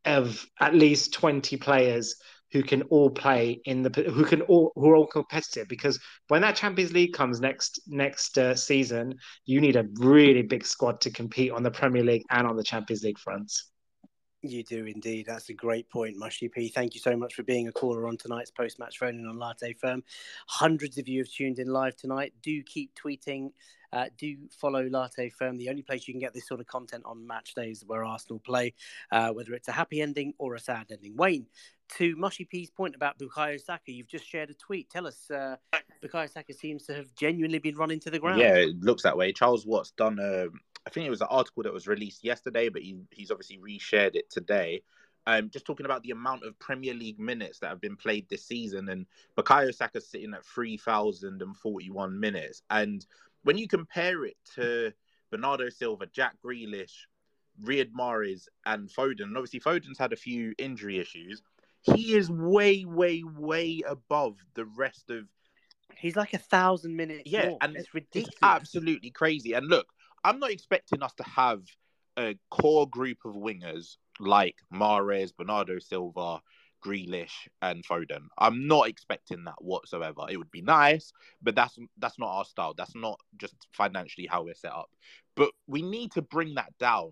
of 0.03 0.45
at 0.59 0.75
least 0.75 1.13
twenty 1.13 1.55
players 1.55 2.17
who 2.51 2.63
can 2.63 2.81
all 2.83 3.09
play 3.09 3.61
in 3.65 3.83
the 3.83 3.89
who 4.13 4.25
can 4.25 4.41
all 4.43 4.71
who 4.75 4.89
are 4.89 4.95
all 4.95 5.07
competitive. 5.07 5.67
Because 5.67 5.99
when 6.27 6.41
that 6.41 6.55
Champions 6.55 6.93
League 6.93 7.13
comes 7.13 7.39
next 7.39 7.81
next 7.87 8.37
uh, 8.37 8.55
season, 8.55 9.15
you 9.45 9.61
need 9.61 9.75
a 9.75 9.85
really 9.99 10.41
big 10.41 10.65
squad 10.65 11.01
to 11.01 11.11
compete 11.11 11.51
on 11.51 11.63
the 11.63 11.71
Premier 11.71 12.03
League 12.03 12.23
and 12.29 12.47
on 12.47 12.55
the 12.55 12.63
Champions 12.63 13.03
League 13.03 13.19
fronts. 13.19 13.69
You 14.41 14.63
do 14.63 14.85
indeed. 14.85 15.25
That's 15.25 15.49
a 15.49 15.53
great 15.53 15.89
point, 15.89 16.15
Mushy 16.15 16.47
P. 16.47 16.69
Thank 16.69 16.93
you 16.93 17.01
so 17.01 17.15
much 17.17 17.35
for 17.35 17.43
being 17.43 17.67
a 17.67 17.73
caller 17.73 18.07
on 18.07 18.15
tonight's 18.15 18.51
post 18.51 18.79
match 18.79 18.97
phone 18.97 19.19
in 19.19 19.27
on 19.27 19.37
Latte 19.37 19.73
Firm. 19.73 20.01
Hundreds 20.47 20.97
of 20.97 21.09
you 21.09 21.19
have 21.19 21.29
tuned 21.29 21.59
in 21.59 21.67
live 21.67 21.97
tonight. 21.97 22.33
Do 22.41 22.63
keep 22.63 22.95
tweeting. 22.95 23.51
Uh, 23.91 24.05
do 24.17 24.37
follow 24.61 24.87
Latte 24.87 25.29
Firm, 25.29 25.57
the 25.57 25.67
only 25.67 25.81
place 25.81 26.07
you 26.07 26.13
can 26.13 26.21
get 26.21 26.33
this 26.33 26.47
sort 26.47 26.59
of 26.59 26.67
content 26.67 27.03
on 27.05 27.25
match 27.25 27.55
days 27.55 27.83
where 27.85 28.05
Arsenal 28.05 28.39
play, 28.39 28.73
uh, 29.11 29.31
whether 29.31 29.53
it's 29.53 29.67
a 29.67 29.73
happy 29.73 29.99
ending 29.99 30.31
or 30.37 30.55
a 30.55 30.59
sad 30.59 30.85
ending. 30.91 31.17
Wayne, 31.17 31.47
to 31.97 32.15
Mushy 32.15 32.45
P's 32.45 32.69
point 32.69 32.95
about 32.95 33.17
Bukayo 33.17 33.59
Saka, 33.59 33.91
you've 33.91 34.07
just 34.07 34.27
shared 34.27 34.49
a 34.49 34.53
tweet. 34.53 34.89
Tell 34.89 35.07
us, 35.07 35.29
uh, 35.31 35.55
Bukayo 36.03 36.29
Saka 36.29 36.53
seems 36.53 36.85
to 36.85 36.93
have 36.93 37.13
genuinely 37.15 37.59
been 37.59 37.75
run 37.75 37.91
into 37.91 38.09
the 38.09 38.19
ground. 38.19 38.39
Yeah, 38.39 38.55
it 38.55 38.79
looks 38.81 39.03
that 39.03 39.17
way. 39.17 39.33
Charles 39.33 39.65
Watts 39.65 39.91
done 39.91 40.19
a 40.19 40.47
I 40.87 40.89
think 40.91 41.05
it 41.05 41.11
was 41.11 41.21
an 41.21 41.27
article 41.29 41.63
that 41.63 41.73
was 41.73 41.87
released 41.87 42.23
yesterday, 42.23 42.69
but 42.69 42.81
he, 42.81 42.97
he's 43.11 43.31
obviously 43.31 43.57
reshared 43.57 44.15
it 44.15 44.29
today. 44.29 44.81
Um, 45.27 45.49
just 45.49 45.65
talking 45.65 45.85
about 45.85 46.01
the 46.01 46.11
amount 46.11 46.43
of 46.43 46.57
Premier 46.57 46.93
League 46.93 47.19
minutes 47.19 47.59
that 47.59 47.67
have 47.67 47.81
been 47.81 47.97
played 47.97 48.27
this 48.29 48.45
season, 48.45 48.89
and 48.89 49.05
Bukayo 49.37 49.75
Saka's 49.75 50.07
sitting 50.07 50.33
at 50.33 50.45
three 50.45 50.77
thousand 50.77 51.41
and 51.41 51.55
forty-one 51.55 52.19
minutes. 52.19 52.63
And 52.69 53.05
when 53.43 53.57
you 53.57 53.67
compare 53.67 54.25
it 54.25 54.37
to 54.55 54.93
Bernardo 55.29 55.69
Silva, 55.69 56.07
Jack 56.07 56.37
Grealish, 56.43 57.05
Riyad 57.63 57.91
Mahrez, 57.91 58.47
and 58.65 58.89
Foden, 58.89 59.23
and 59.23 59.37
obviously 59.37 59.59
Foden's 59.59 59.99
had 59.99 60.13
a 60.13 60.17
few 60.17 60.55
injury 60.57 60.97
issues. 60.97 61.43
He 61.81 62.15
is 62.15 62.29
way, 62.29 62.85
way, 62.85 63.23
way 63.23 63.81
above 63.87 64.37
the 64.53 64.65
rest 64.65 65.09
of. 65.09 65.25
He's 65.95 66.15
like 66.15 66.33
a 66.33 66.39
thousand 66.39 66.95
minutes. 66.95 67.23
Yeah, 67.25 67.47
more. 67.49 67.57
and 67.61 67.75
it's 67.75 67.93
ridiculous. 67.93 68.29
It's 68.33 68.43
absolutely 68.43 69.11
crazy. 69.11 69.53
And 69.53 69.67
look, 69.67 69.87
I'm 70.23 70.39
not 70.39 70.51
expecting 70.51 71.01
us 71.03 71.13
to 71.15 71.23
have 71.23 71.61
a 72.17 72.37
core 72.51 72.87
group 72.89 73.19
of 73.25 73.35
wingers 73.35 73.97
like 74.19 74.57
Mahrez, 74.73 75.35
Bernardo 75.35 75.79
Silva, 75.79 76.41
Grealish, 76.85 77.47
and 77.61 77.85
Foden. 77.85 78.27
I'm 78.37 78.67
not 78.67 78.87
expecting 78.87 79.43
that 79.45 79.61
whatsoever. 79.61 80.25
It 80.29 80.37
would 80.37 80.51
be 80.51 80.61
nice, 80.61 81.11
but 81.41 81.55
that's 81.55 81.77
that's 81.97 82.19
not 82.19 82.29
our 82.29 82.45
style. 82.45 82.73
That's 82.73 82.95
not 82.95 83.19
just 83.37 83.55
financially 83.73 84.27
how 84.29 84.43
we're 84.43 84.53
set 84.53 84.71
up. 84.71 84.89
But 85.35 85.51
we 85.67 85.81
need 85.81 86.11
to 86.13 86.21
bring 86.21 86.55
that 86.55 86.77
down 86.79 87.11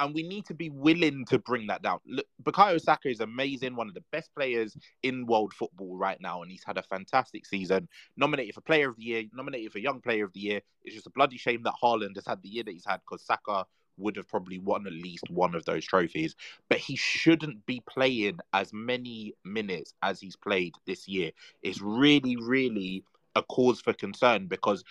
and 0.00 0.14
we 0.14 0.22
need 0.22 0.44
to 0.46 0.54
be 0.54 0.70
willing 0.70 1.24
to 1.26 1.38
bring 1.38 1.66
that 1.68 1.82
down. 1.82 2.00
Look, 2.06 2.26
Bukayo 2.42 2.80
Saka 2.80 3.08
is 3.08 3.20
amazing, 3.20 3.76
one 3.76 3.88
of 3.88 3.94
the 3.94 4.04
best 4.12 4.30
players 4.34 4.76
in 5.02 5.26
world 5.26 5.54
football 5.54 5.96
right 5.96 6.20
now, 6.20 6.42
and 6.42 6.50
he's 6.50 6.64
had 6.64 6.78
a 6.78 6.82
fantastic 6.82 7.46
season. 7.46 7.88
Nominated 8.16 8.54
for 8.54 8.60
Player 8.60 8.90
of 8.90 8.96
the 8.96 9.04
Year, 9.04 9.24
nominated 9.32 9.72
for 9.72 9.78
Young 9.78 10.00
Player 10.00 10.24
of 10.24 10.32
the 10.32 10.40
Year. 10.40 10.60
It's 10.84 10.94
just 10.94 11.06
a 11.06 11.10
bloody 11.10 11.38
shame 11.38 11.62
that 11.64 11.74
Haaland 11.82 12.16
has 12.16 12.26
had 12.26 12.42
the 12.42 12.48
year 12.48 12.64
that 12.64 12.72
he's 12.72 12.86
had 12.86 13.00
because 13.00 13.24
Saka 13.24 13.66
would 13.98 14.16
have 14.16 14.28
probably 14.28 14.58
won 14.58 14.86
at 14.86 14.92
least 14.92 15.24
one 15.30 15.54
of 15.54 15.64
those 15.64 15.84
trophies. 15.84 16.36
But 16.68 16.78
he 16.78 16.96
shouldn't 16.96 17.64
be 17.64 17.82
playing 17.88 18.38
as 18.52 18.72
many 18.72 19.34
minutes 19.44 19.94
as 20.02 20.20
he's 20.20 20.36
played 20.36 20.74
this 20.86 21.08
year. 21.08 21.30
It's 21.62 21.80
really, 21.80 22.36
really 22.36 23.04
a 23.34 23.42
cause 23.42 23.80
for 23.80 23.92
concern 23.92 24.46
because 24.46 24.84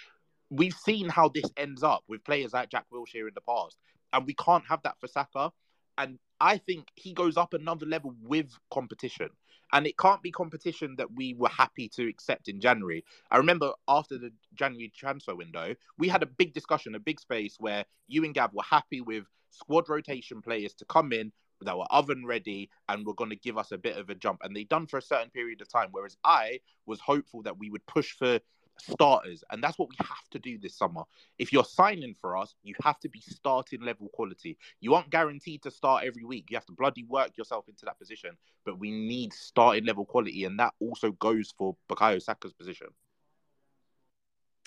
we've 0.49 0.73
seen 0.73 1.09
how 1.09 1.29
this 1.29 1.49
ends 1.57 1.83
up 1.83 2.03
with 2.07 2.23
players 2.23 2.53
like 2.53 2.69
Jack 2.69 2.85
Wilshere 2.93 3.27
in 3.27 3.33
the 3.33 3.41
past 3.41 3.77
and 4.15 4.25
we 4.25 4.33
can't 4.33 4.63
have 4.67 4.81
that 4.83 4.99
for 4.99 5.07
Saka. 5.07 5.51
And 5.97 6.17
I 6.39 6.57
think 6.57 6.87
he 6.95 7.13
goes 7.13 7.37
up 7.37 7.53
another 7.53 7.85
level 7.85 8.15
with 8.23 8.51
competition. 8.71 9.29
And 9.73 9.85
it 9.85 9.97
can't 9.97 10.21
be 10.21 10.31
competition 10.31 10.95
that 10.97 11.11
we 11.13 11.33
were 11.33 11.49
happy 11.49 11.89
to 11.95 12.07
accept 12.07 12.47
in 12.47 12.61
January. 12.61 13.03
I 13.29 13.37
remember 13.37 13.73
after 13.87 14.17
the 14.17 14.31
January 14.53 14.91
transfer 14.95 15.35
window, 15.35 15.75
we 15.97 16.07
had 16.07 16.23
a 16.23 16.27
big 16.27 16.53
discussion, 16.53 16.95
a 16.95 16.99
big 16.99 17.19
space 17.19 17.57
where 17.59 17.83
you 18.07 18.23
and 18.23 18.33
Gav 18.33 18.53
were 18.53 18.63
happy 18.63 19.01
with 19.01 19.25
squad 19.49 19.89
rotation 19.89 20.41
players 20.41 20.73
to 20.75 20.85
come 20.85 21.11
in 21.11 21.31
that 21.61 21.77
were 21.77 21.85
oven 21.89 22.25
ready 22.25 22.69
and 22.87 23.05
were 23.05 23.13
going 23.13 23.29
to 23.29 23.35
give 23.35 23.57
us 23.57 23.71
a 23.71 23.77
bit 23.77 23.97
of 23.97 24.09
a 24.09 24.15
jump. 24.15 24.41
And 24.43 24.55
they 24.55 24.63
done 24.63 24.87
for 24.87 24.97
a 24.97 25.01
certain 25.01 25.29
period 25.29 25.61
of 25.61 25.69
time. 25.69 25.89
Whereas 25.91 26.15
I 26.23 26.59
was 26.85 26.99
hopeful 26.99 27.41
that 27.43 27.57
we 27.57 27.69
would 27.69 27.85
push 27.85 28.11
for 28.11 28.39
starters, 28.77 29.43
and 29.51 29.63
that's 29.63 29.77
what 29.77 29.89
we 29.89 29.95
have 29.99 30.29
to 30.31 30.39
do 30.39 30.57
this 30.57 30.75
summer. 30.77 31.03
If 31.37 31.51
you're 31.53 31.63
signing 31.63 32.13
for 32.13 32.37
us, 32.37 32.55
you 32.63 32.75
have 32.83 32.99
to 32.99 33.09
be 33.09 33.21
starting 33.21 33.81
level 33.81 34.09
quality. 34.13 34.57
You 34.79 34.93
aren't 34.95 35.09
guaranteed 35.09 35.63
to 35.63 35.71
start 35.71 36.03
every 36.05 36.23
week. 36.23 36.45
You 36.49 36.57
have 36.57 36.65
to 36.65 36.73
bloody 36.73 37.03
work 37.03 37.37
yourself 37.37 37.67
into 37.67 37.85
that 37.85 37.99
position, 37.99 38.37
but 38.65 38.79
we 38.79 38.91
need 38.91 39.33
starting 39.33 39.85
level 39.85 40.05
quality, 40.05 40.45
and 40.45 40.59
that 40.59 40.73
also 40.79 41.11
goes 41.11 41.53
for 41.57 41.75
Bukayo 41.89 42.21
Saka's 42.21 42.53
position. 42.53 42.87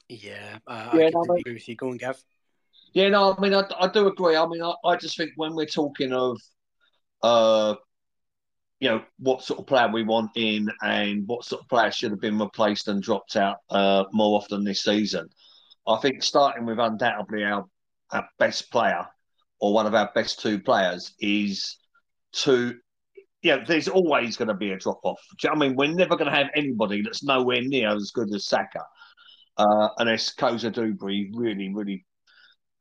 Yeah, 0.08 0.58
uh, 0.66 0.90
Yeah, 0.92 1.06
I 1.06 1.10
no, 1.10 1.20
completely 1.20 1.40
agree 1.40 1.52
with 1.54 1.68
you. 1.68 1.76
Go 1.76 1.90
on, 1.90 1.96
Gav. 1.98 2.22
Yeah, 2.92 3.08
no, 3.08 3.34
I 3.34 3.40
mean, 3.40 3.54
I, 3.54 3.62
I 3.78 3.88
do 3.88 4.06
agree. 4.08 4.36
I 4.36 4.46
mean, 4.46 4.62
I, 4.62 4.72
I 4.84 4.96
just 4.96 5.16
think 5.16 5.32
when 5.36 5.54
we're 5.54 5.66
talking 5.66 6.12
of, 6.12 6.40
uh, 7.22 7.74
you 8.80 8.88
know, 8.88 9.02
what 9.18 9.42
sort 9.42 9.58
of 9.58 9.66
player 9.66 9.88
we 9.92 10.04
want 10.04 10.30
in 10.36 10.68
and 10.82 11.26
what 11.26 11.44
sort 11.44 11.62
of 11.62 11.68
player 11.68 11.90
should 11.90 12.10
have 12.10 12.20
been 12.20 12.38
replaced 12.38 12.88
and 12.88 13.02
dropped 13.02 13.36
out 13.36 13.56
uh, 13.70 14.04
more 14.12 14.38
often 14.38 14.62
this 14.62 14.82
season, 14.82 15.28
I 15.86 15.96
think 15.96 16.22
starting 16.22 16.64
with 16.64 16.78
undoubtedly 16.78 17.44
our, 17.44 17.64
our 18.12 18.28
best 18.38 18.70
player 18.70 19.06
or 19.60 19.72
one 19.72 19.86
of 19.86 19.94
our 19.94 20.10
best 20.14 20.40
two 20.40 20.60
players 20.60 21.14
is 21.18 21.78
to, 22.32 22.76
yeah, 23.42 23.64
there's 23.66 23.88
always 23.88 24.36
going 24.36 24.48
to 24.48 24.54
be 24.54 24.70
a 24.70 24.78
drop 24.78 25.00
off. 25.02 25.20
I 25.50 25.56
mean, 25.56 25.74
we're 25.74 25.88
never 25.88 26.16
going 26.16 26.30
to 26.30 26.36
have 26.36 26.48
anybody 26.54 27.02
that's 27.02 27.24
nowhere 27.24 27.62
near 27.62 27.94
as 27.96 28.12
good 28.12 28.32
as 28.32 28.46
Saka. 28.46 28.84
Uh, 29.56 29.88
unless 29.98 30.32
Cozier-Duberry 30.34 31.30
really, 31.34 31.72
really 31.74 32.04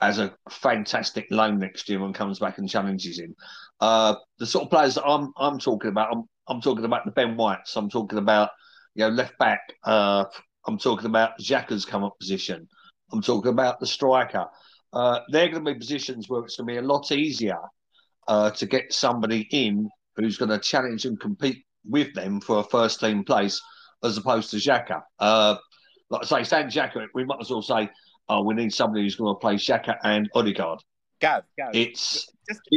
as 0.02 0.20
a 0.20 0.34
fantastic 0.50 1.28
loan 1.32 1.60
next 1.60 1.90
year 1.90 2.04
and 2.04 2.14
comes 2.14 2.40
back 2.40 2.58
and 2.58 2.70
challenges 2.70 3.20
him. 3.20 3.36
Uh, 3.80 4.16
the 4.40 4.46
sort 4.46 4.66
of 4.66 4.70
players 4.70 4.96
that 4.96 5.06
I'm 5.06 5.32
I'm 5.38 5.60
talking 5.60 5.90
about, 5.90 6.10
I'm 6.12 6.24
I'm 6.48 6.62
talking 6.62 6.86
about 6.86 7.06
the 7.06 7.12
Ben 7.12 7.36
Whites. 7.36 7.76
I'm 7.76 7.90
talking 7.90 8.20
about 8.20 8.50
you 8.96 9.04
know 9.04 9.10
left 9.10 9.38
back. 9.38 9.62
Uh, 9.84 10.26
I'm 10.66 10.78
talking 10.78 11.08
about 11.08 11.40
Xhaka's 11.40 11.86
come 11.86 12.04
up 12.04 12.18
position. 12.20 12.68
I'm 13.12 13.22
talking 13.22 13.52
about 13.52 13.80
the 13.80 13.88
striker. 13.88 14.46
Uh, 14.94 15.20
they're 15.30 15.50
going 15.50 15.64
to 15.64 15.74
be 15.74 15.80
positions 15.80 16.30
where 16.30 16.44
it's 16.44 16.58
going 16.58 16.68
to 16.68 16.74
be 16.74 16.86
a 16.86 16.88
lot 16.88 17.12
easier 17.12 17.60
uh, 18.28 18.52
to 18.52 18.66
get 18.66 18.92
somebody 18.94 19.48
in 19.52 19.90
who's 20.16 20.38
going 20.38 20.50
to 20.50 20.60
challenge 20.60 21.06
and 21.06 21.20
compete 21.20 21.64
with 21.86 22.14
them 22.14 22.42
for 22.42 22.60
a 22.60 22.64
first 22.64 23.00
team 23.00 23.24
place 23.24 23.62
as 24.04 24.18
opposed 24.18 24.52
to 24.52 24.58
Xhaka. 24.58 25.02
Uh, 25.20 25.56
like 26.10 26.24
I 26.24 26.26
say, 26.26 26.44
Stan 26.44 26.70
Xhaka, 26.70 27.08
we 27.14 27.26
might 27.26 27.40
as 27.42 27.50
well 27.50 27.62
say 27.62 27.90
oh, 28.30 28.44
we 28.44 28.54
need 28.54 28.74
somebody 28.74 29.04
who's 29.04 29.16
going 29.16 29.34
to 29.36 29.40
play 29.40 29.56
Xhaka 29.56 29.98
and 30.04 30.30
Ødegaard. 30.34 30.80
Gav, 31.20 31.44
Gav. 31.58 31.72
It's 31.74 32.32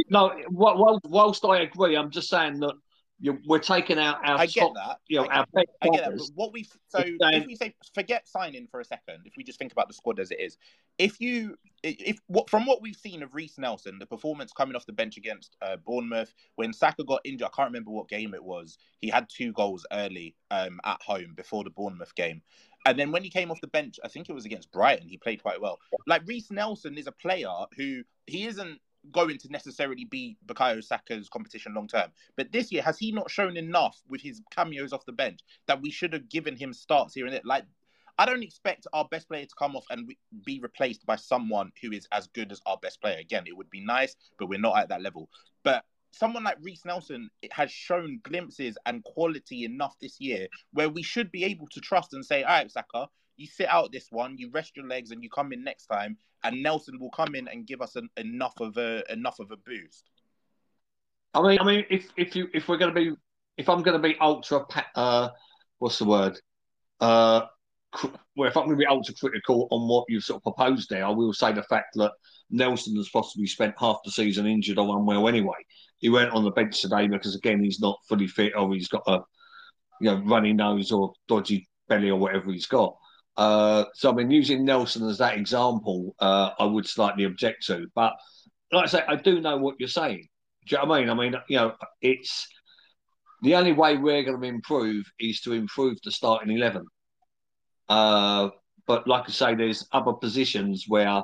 no. 0.09 0.33
Whilst, 0.49 1.05
whilst 1.05 1.45
I 1.45 1.61
agree, 1.61 1.95
I'm 1.95 2.09
just 2.09 2.29
saying 2.29 2.59
that 2.61 2.73
you, 3.19 3.37
we're 3.45 3.59
taking 3.59 3.99
out 3.99 4.17
our. 4.27 4.39
I 4.39 4.47
get 4.47 4.61
top, 4.61 4.73
that. 4.75 4.97
You 5.07 5.17
know, 5.17 5.27
I 5.27 5.39
our 5.39 5.45
get, 5.55 5.65
I 5.81 5.87
get 5.89 6.05
that. 6.05 6.17
But 6.17 6.29
what 6.33 6.51
we 6.51 6.63
so 6.87 6.99
saying- 6.99 7.19
if 7.21 7.45
we 7.45 7.55
say 7.55 7.75
forget 7.93 8.27
signing 8.27 8.67
for 8.69 8.79
a 8.79 8.85
second, 8.85 9.19
if 9.25 9.37
we 9.37 9.43
just 9.43 9.59
think 9.59 9.71
about 9.71 9.87
the 9.87 9.93
squad 9.93 10.19
as 10.19 10.31
it 10.31 10.39
is, 10.39 10.57
if 10.97 11.21
you 11.21 11.55
if 11.83 12.17
what 12.27 12.49
from 12.49 12.65
what 12.65 12.81
we've 12.81 12.95
seen 12.95 13.21
of 13.21 13.35
Reiss 13.35 13.59
Nelson, 13.59 13.99
the 13.99 14.07
performance 14.07 14.51
coming 14.51 14.75
off 14.75 14.87
the 14.87 14.93
bench 14.93 15.17
against 15.17 15.55
uh, 15.61 15.77
Bournemouth 15.85 16.33
when 16.55 16.73
Saka 16.73 17.03
got 17.03 17.21
injured, 17.23 17.47
I 17.47 17.55
can't 17.55 17.69
remember 17.69 17.91
what 17.91 18.09
game 18.09 18.33
it 18.33 18.43
was. 18.43 18.79
He 18.99 19.09
had 19.09 19.29
two 19.29 19.51
goals 19.53 19.85
early 19.91 20.35
um, 20.49 20.79
at 20.83 21.01
home 21.03 21.33
before 21.35 21.63
the 21.63 21.69
Bournemouth 21.69 22.15
game. 22.15 22.41
And 22.85 22.97
then 22.97 23.11
when 23.11 23.23
he 23.23 23.29
came 23.29 23.51
off 23.51 23.61
the 23.61 23.67
bench, 23.67 23.99
I 24.03 24.07
think 24.07 24.29
it 24.29 24.33
was 24.33 24.45
against 24.45 24.71
Brighton, 24.71 25.07
he 25.07 25.17
played 25.17 25.41
quite 25.41 25.61
well. 25.61 25.79
Like 26.07 26.23
Reiss 26.25 26.49
Nelson 26.51 26.97
is 26.97 27.07
a 27.07 27.11
player 27.11 27.49
who 27.77 28.01
he 28.25 28.47
isn't 28.47 28.79
going 29.11 29.37
to 29.37 29.49
necessarily 29.49 30.05
be 30.05 30.37
Bukayo 30.45 30.83
Saka's 30.83 31.29
competition 31.29 31.73
long 31.73 31.87
term. 31.87 32.11
But 32.37 32.51
this 32.51 32.71
year, 32.71 32.83
has 32.83 32.97
he 32.97 33.11
not 33.11 33.31
shown 33.31 33.57
enough 33.57 33.99
with 34.07 34.21
his 34.21 34.41
cameos 34.51 34.93
off 34.93 35.05
the 35.05 35.11
bench 35.11 35.39
that 35.67 35.81
we 35.81 35.91
should 35.91 36.13
have 36.13 36.29
given 36.29 36.55
him 36.55 36.73
starts 36.73 37.13
here 37.13 37.25
and 37.25 37.33
there? 37.33 37.41
Like, 37.43 37.65
I 38.17 38.25
don't 38.25 38.43
expect 38.43 38.85
our 38.93 39.07
best 39.09 39.27
player 39.27 39.45
to 39.45 39.55
come 39.57 39.75
off 39.75 39.85
and 39.89 40.13
be 40.45 40.59
replaced 40.59 41.05
by 41.05 41.15
someone 41.15 41.71
who 41.81 41.91
is 41.91 42.07
as 42.11 42.27
good 42.27 42.51
as 42.51 42.61
our 42.65 42.77
best 42.77 43.01
player. 43.01 43.17
Again, 43.17 43.43
it 43.47 43.57
would 43.57 43.69
be 43.69 43.83
nice, 43.83 44.15
but 44.37 44.47
we're 44.47 44.59
not 44.59 44.77
at 44.77 44.89
that 44.89 45.01
level. 45.01 45.29
But 45.63 45.85
someone 46.11 46.43
like 46.43 46.57
Reiss 46.61 46.85
Nelson 46.85 47.29
has 47.51 47.71
shown 47.71 48.19
glimpses 48.23 48.77
and 48.85 49.03
quality 49.03 49.65
enough 49.65 49.95
this 49.99 50.19
year 50.19 50.47
where 50.73 50.89
we 50.89 51.03
should 51.03 51.31
be 51.31 51.43
able 51.45 51.67
to 51.67 51.79
trust 51.79 52.13
and 52.13 52.25
say, 52.25 52.43
all 52.43 52.53
right, 52.53 52.71
Saka, 52.71 53.07
you 53.37 53.47
sit 53.47 53.67
out 53.67 53.91
this 53.91 54.07
one, 54.11 54.37
you 54.37 54.49
rest 54.51 54.75
your 54.75 54.85
legs, 54.85 55.11
and 55.11 55.23
you 55.23 55.29
come 55.29 55.51
in 55.51 55.63
next 55.63 55.87
time, 55.87 56.17
and 56.43 56.61
Nelson 56.61 56.99
will 56.99 57.09
come 57.09 57.33
in 57.35 57.47
and 57.47 57.65
give 57.65 57.81
us 57.81 57.95
an, 57.95 58.09
enough 58.17 58.53
of 58.59 58.77
a 58.77 59.03
enough 59.11 59.39
of 59.39 59.51
a 59.51 59.57
boost. 59.57 60.09
I 61.33 61.41
mean, 61.41 61.59
I 61.59 61.63
mean, 61.63 61.85
if 61.89 62.09
if 62.17 62.35
you 62.35 62.49
if 62.53 62.67
we're 62.67 62.77
going 62.77 62.93
to 62.93 62.99
be 62.99 63.15
if 63.57 63.69
I'm 63.69 63.81
going 63.81 63.99
to 63.99 64.07
be 64.07 64.17
ultra, 64.19 64.65
uh, 64.95 65.29
what's 65.79 65.97
the 65.97 66.05
word? 66.05 66.39
Uh, 66.99 67.43
well, 68.35 68.49
if 68.49 68.57
I'm 68.57 68.65
going 68.65 68.77
to 68.77 68.83
be 68.83 68.87
ultra 68.87 69.13
critical 69.15 69.67
on 69.71 69.87
what 69.87 70.05
you've 70.07 70.23
sort 70.23 70.37
of 70.37 70.43
proposed 70.55 70.89
there, 70.89 71.05
I 71.05 71.09
will 71.09 71.33
say 71.33 71.51
the 71.51 71.63
fact 71.63 71.95
that 71.95 72.11
Nelson 72.49 72.95
has 72.95 73.09
possibly 73.09 73.47
spent 73.47 73.75
half 73.79 73.97
the 74.03 74.11
season 74.11 74.45
injured 74.45 74.77
or 74.77 74.97
unwell 74.97 75.27
anyway. 75.27 75.57
He 75.99 76.09
went 76.09 76.31
on 76.31 76.43
the 76.43 76.51
bench 76.51 76.81
today 76.81 77.07
because 77.07 77.35
again 77.35 77.63
he's 77.63 77.79
not 77.79 77.99
fully 78.07 78.27
fit 78.27 78.53
or 78.55 78.73
he's 78.73 78.87
got 78.87 79.03
a 79.07 79.19
you 79.99 80.09
know 80.09 80.21
runny 80.25 80.53
nose 80.53 80.91
or 80.91 81.13
dodgy 81.27 81.67
belly 81.87 82.09
or 82.09 82.19
whatever 82.19 82.51
he's 82.51 82.65
got. 82.65 82.95
Uh, 83.37 83.85
so 83.93 84.11
I 84.11 84.13
mean, 84.13 84.31
using 84.31 84.65
Nelson 84.65 85.07
as 85.07 85.19
that 85.19 85.37
example, 85.37 86.15
uh, 86.19 86.51
I 86.59 86.65
would 86.65 86.87
slightly 86.87 87.25
object 87.25 87.65
to. 87.67 87.87
But 87.95 88.13
like 88.71 88.85
I 88.85 88.87
say, 88.87 89.03
I 89.07 89.15
do 89.15 89.41
know 89.41 89.57
what 89.57 89.75
you're 89.79 89.89
saying. 89.89 90.27
Do 90.67 90.75
you 90.75 90.81
know 90.81 90.89
what 90.89 90.97
I 90.97 90.99
mean? 91.01 91.09
I 91.09 91.13
mean, 91.13 91.35
you 91.47 91.57
know, 91.57 91.73
it's 92.01 92.47
the 93.41 93.55
only 93.55 93.73
way 93.73 93.97
we're 93.97 94.23
going 94.23 94.39
to 94.39 94.47
improve 94.47 95.05
is 95.19 95.41
to 95.41 95.53
improve 95.53 95.97
the 96.03 96.11
starting 96.11 96.55
eleven. 96.55 96.83
Uh, 97.91 98.49
but 98.87 99.05
like 99.05 99.25
I 99.27 99.31
say, 99.31 99.53
there's 99.53 99.85
other 99.91 100.13
positions 100.13 100.85
where 100.87 101.23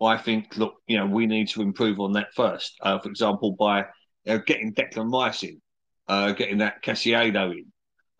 I 0.00 0.16
think, 0.18 0.56
look, 0.56 0.74
you 0.86 0.96
know, 0.96 1.06
we 1.06 1.26
need 1.26 1.48
to 1.48 1.62
improve 1.62 1.98
on 1.98 2.12
that 2.12 2.32
first. 2.36 2.76
Uh, 2.80 3.00
for 3.00 3.08
example, 3.08 3.56
by 3.58 3.80
you 4.24 4.34
know, 4.34 4.38
getting 4.46 4.72
Declan 4.72 5.12
Rice 5.12 5.42
in, 5.42 5.60
uh, 6.06 6.30
getting 6.30 6.58
that 6.58 6.84
Caicedo 6.84 7.50
in, 7.50 7.66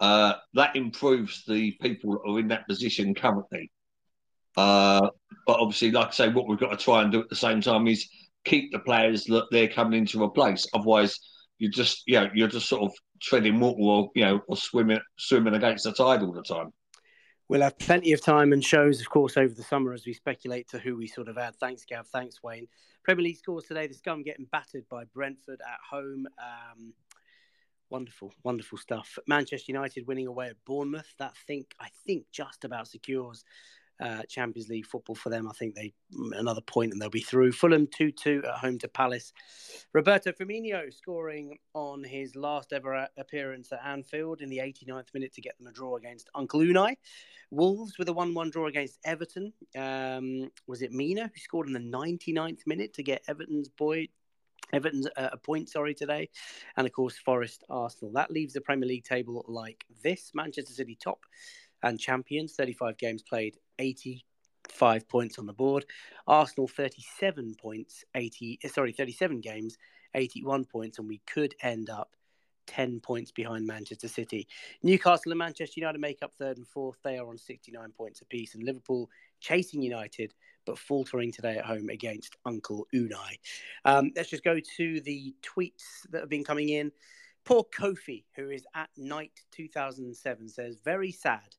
uh, 0.01 0.33
that 0.55 0.75
improves 0.75 1.45
the 1.47 1.71
people 1.81 2.11
that 2.15 2.29
are 2.29 2.41
in 2.41 2.49
that 2.49 2.67
position 2.67 3.15
currently. 3.15 3.71
Uh, 4.57 5.09
but 5.47 5.61
obviously, 5.61 5.93
like 5.93 6.09
I 6.09 6.11
say, 6.11 6.29
what 6.29 6.49
we've 6.49 6.59
got 6.59 6.77
to 6.77 6.85
try 6.85 7.03
and 7.03 7.13
do 7.13 7.21
at 7.21 7.29
the 7.29 7.37
same 7.37 7.61
time 7.61 7.87
is 7.87 8.11
keep 8.45 8.73
the 8.73 8.81
players 8.81 9.23
that 9.27 9.47
they're 9.53 9.69
coming 9.69 10.01
in 10.01 10.07
to 10.07 10.25
replace. 10.25 10.67
Otherwise, 10.75 11.21
you 11.59 11.71
just, 11.71 12.03
you 12.09 12.21
know, 12.21 12.29
you're 12.35 12.49
just 12.49 12.69
sort 12.69 12.83
of 12.83 12.93
treading 13.23 13.61
water 13.61 13.81
or 13.81 14.11
you 14.17 14.25
know, 14.25 14.41
or 14.49 14.57
swimming 14.57 14.99
swimming 15.19 15.55
against 15.55 15.85
the 15.85 15.93
tide 15.93 16.23
all 16.23 16.33
the 16.33 16.43
time. 16.43 16.73
We'll 17.51 17.63
have 17.63 17.81
plenty 17.81 18.13
of 18.13 18.23
time 18.23 18.53
and 18.53 18.65
shows, 18.65 19.01
of 19.01 19.11
course, 19.11 19.37
over 19.37 19.53
the 19.53 19.65
summer 19.65 19.93
as 19.93 20.07
we 20.07 20.13
speculate 20.13 20.69
to 20.69 20.79
who 20.79 20.97
we 20.97 21.09
sort 21.09 21.27
of 21.27 21.37
add. 21.37 21.57
Thanks, 21.57 21.85
Gav. 21.85 22.07
Thanks, 22.07 22.41
Wayne. 22.45 22.69
Premier 23.03 23.25
League 23.25 23.39
scores 23.39 23.65
today. 23.65 23.89
The 23.89 23.95
Scum 23.95 24.23
getting 24.23 24.47
battered 24.53 24.89
by 24.89 25.03
Brentford 25.13 25.61
at 25.61 25.81
home. 25.91 26.29
Um, 26.39 26.93
wonderful, 27.91 28.33
wonderful 28.45 28.79
stuff. 28.79 29.19
Manchester 29.27 29.73
United 29.73 30.07
winning 30.07 30.29
away 30.29 30.47
at 30.47 30.65
Bournemouth. 30.65 31.13
That 31.19 31.37
think 31.49 31.75
I 31.81 31.89
think 32.07 32.27
just 32.31 32.63
about 32.63 32.87
secures 32.87 33.43
uh, 34.01 34.23
Champions 34.29 34.69
League 34.69 34.87
football 34.87 35.15
for 35.15 35.29
them. 35.31 35.49
I 35.49 35.53
think 35.53 35.75
they 35.75 35.93
another 36.33 36.61
point 36.61 36.93
and 36.93 37.01
they'll 37.01 37.11
be 37.11 37.21
through. 37.21 37.53
Fulham 37.53 37.87
two 37.87 38.11
two 38.11 38.43
at 38.47 38.59
home 38.59 38.79
to 38.79 38.89
Palace. 38.89 39.33
Roberto 39.93 40.33
Firmino 40.33 40.93
scoring 40.93 41.59
on 41.75 42.03
his 42.03 42.35
last 42.35 42.73
ever 42.73 43.09
appearance 43.19 43.73
at 43.73 43.85
Anfield 43.85 44.41
in 44.41 44.49
the 44.49 44.59
89th 44.59 45.13
minute 45.15 45.35
to 45.35 45.41
get 45.41 45.59
them 45.59 45.67
a 45.67 45.73
draw 45.73 45.97
against 45.97 46.31
Uncle 46.35 46.61
Unai. 46.61 46.97
Wolves 47.51 47.99
with 47.99 48.09
a 48.09 48.13
1 48.13 48.33
1 48.33 48.51
draw 48.51 48.67
against 48.67 48.99
Everton. 49.05 49.53
Um, 49.77 50.51
was 50.67 50.83
it 50.83 50.93
Mina 50.93 51.31
who 51.35 51.41
scored 51.41 51.67
in 51.67 51.73
the 51.73 51.81
99th 51.81 52.67
minute 52.67 52.95
to 52.95 53.03
get 53.03 53.23
Everton's 53.29 53.69
boy 53.69 54.09
Everton's 54.73 55.09
uh, 55.17 55.31
a 55.33 55.37
point, 55.37 55.69
sorry, 55.69 55.95
today. 55.95 56.29
And 56.77 56.87
of 56.87 56.93
course, 56.93 57.19
Forest 57.19 57.65
Arsenal. 57.69 58.13
That 58.13 58.31
leaves 58.31 58.53
the 58.53 58.61
Premier 58.61 58.89
League 58.89 59.05
table 59.05 59.45
like 59.49 59.85
this 60.03 60.31
Manchester 60.35 60.73
City 60.73 60.97
top 61.03 61.21
and 61.83 61.99
champions, 61.99 62.55
35 62.55 62.99
games 62.99 63.23
played, 63.23 63.57
85 63.79 65.09
points 65.09 65.39
on 65.39 65.47
the 65.47 65.53
board. 65.53 65.85
Arsenal, 66.27 66.69
37 66.69 67.55
points, 67.61 68.05
80, 68.15 68.61
sorry, 68.69 68.93
37 68.93 69.41
games, 69.41 69.77
81 70.15 70.65
points. 70.65 70.99
And 70.99 71.09
we 71.09 71.21
could 71.27 71.55
end 71.63 71.91
up 71.91 72.15
10 72.67 73.01
points 73.01 73.33
behind 73.33 73.67
Manchester 73.67 74.09
City. 74.09 74.47
Newcastle 74.83 75.33
and 75.33 75.39
Manchester 75.39 75.81
United 75.81 76.01
make 76.01 76.23
up 76.23 76.33
third 76.35 76.57
and 76.57 76.67
fourth. 76.67 76.99
They 77.03 77.19
are 77.19 77.29
on 77.29 77.39
69 77.39 77.93
points 77.97 78.21
apiece. 78.21 78.55
And 78.55 78.63
Liverpool 78.63 79.11
chasing 79.41 79.83
United, 79.83 80.35
but 80.67 80.79
faltering 80.79 81.33
today 81.33 81.57
at 81.57 81.65
home 81.65 81.89
against 81.89 82.37
Uncle 82.45 82.87
Unai. 82.95 83.39
Um, 83.85 84.13
let's 84.15 84.31
just 84.31 84.45
go 84.45 84.59
to 84.77 85.01
the 85.01 85.35
tweets 85.43 85.83
that 86.11 86.21
have 86.21 86.29
been 86.29 86.45
coming 86.45 86.69
in. 86.69 86.93
Poor 87.45 87.65
Kofi, 87.77 88.25
who 88.37 88.51
is 88.51 88.65
at 88.75 88.91
night 88.97 89.33
2007, 89.51 90.49
says, 90.49 90.79
very 90.85 91.11
sad 91.11 91.57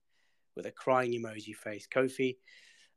with 0.56 0.66
a 0.66 0.72
crying 0.72 1.12
emoji 1.12 1.56
face. 1.56 1.88
Kofi, 1.88 2.38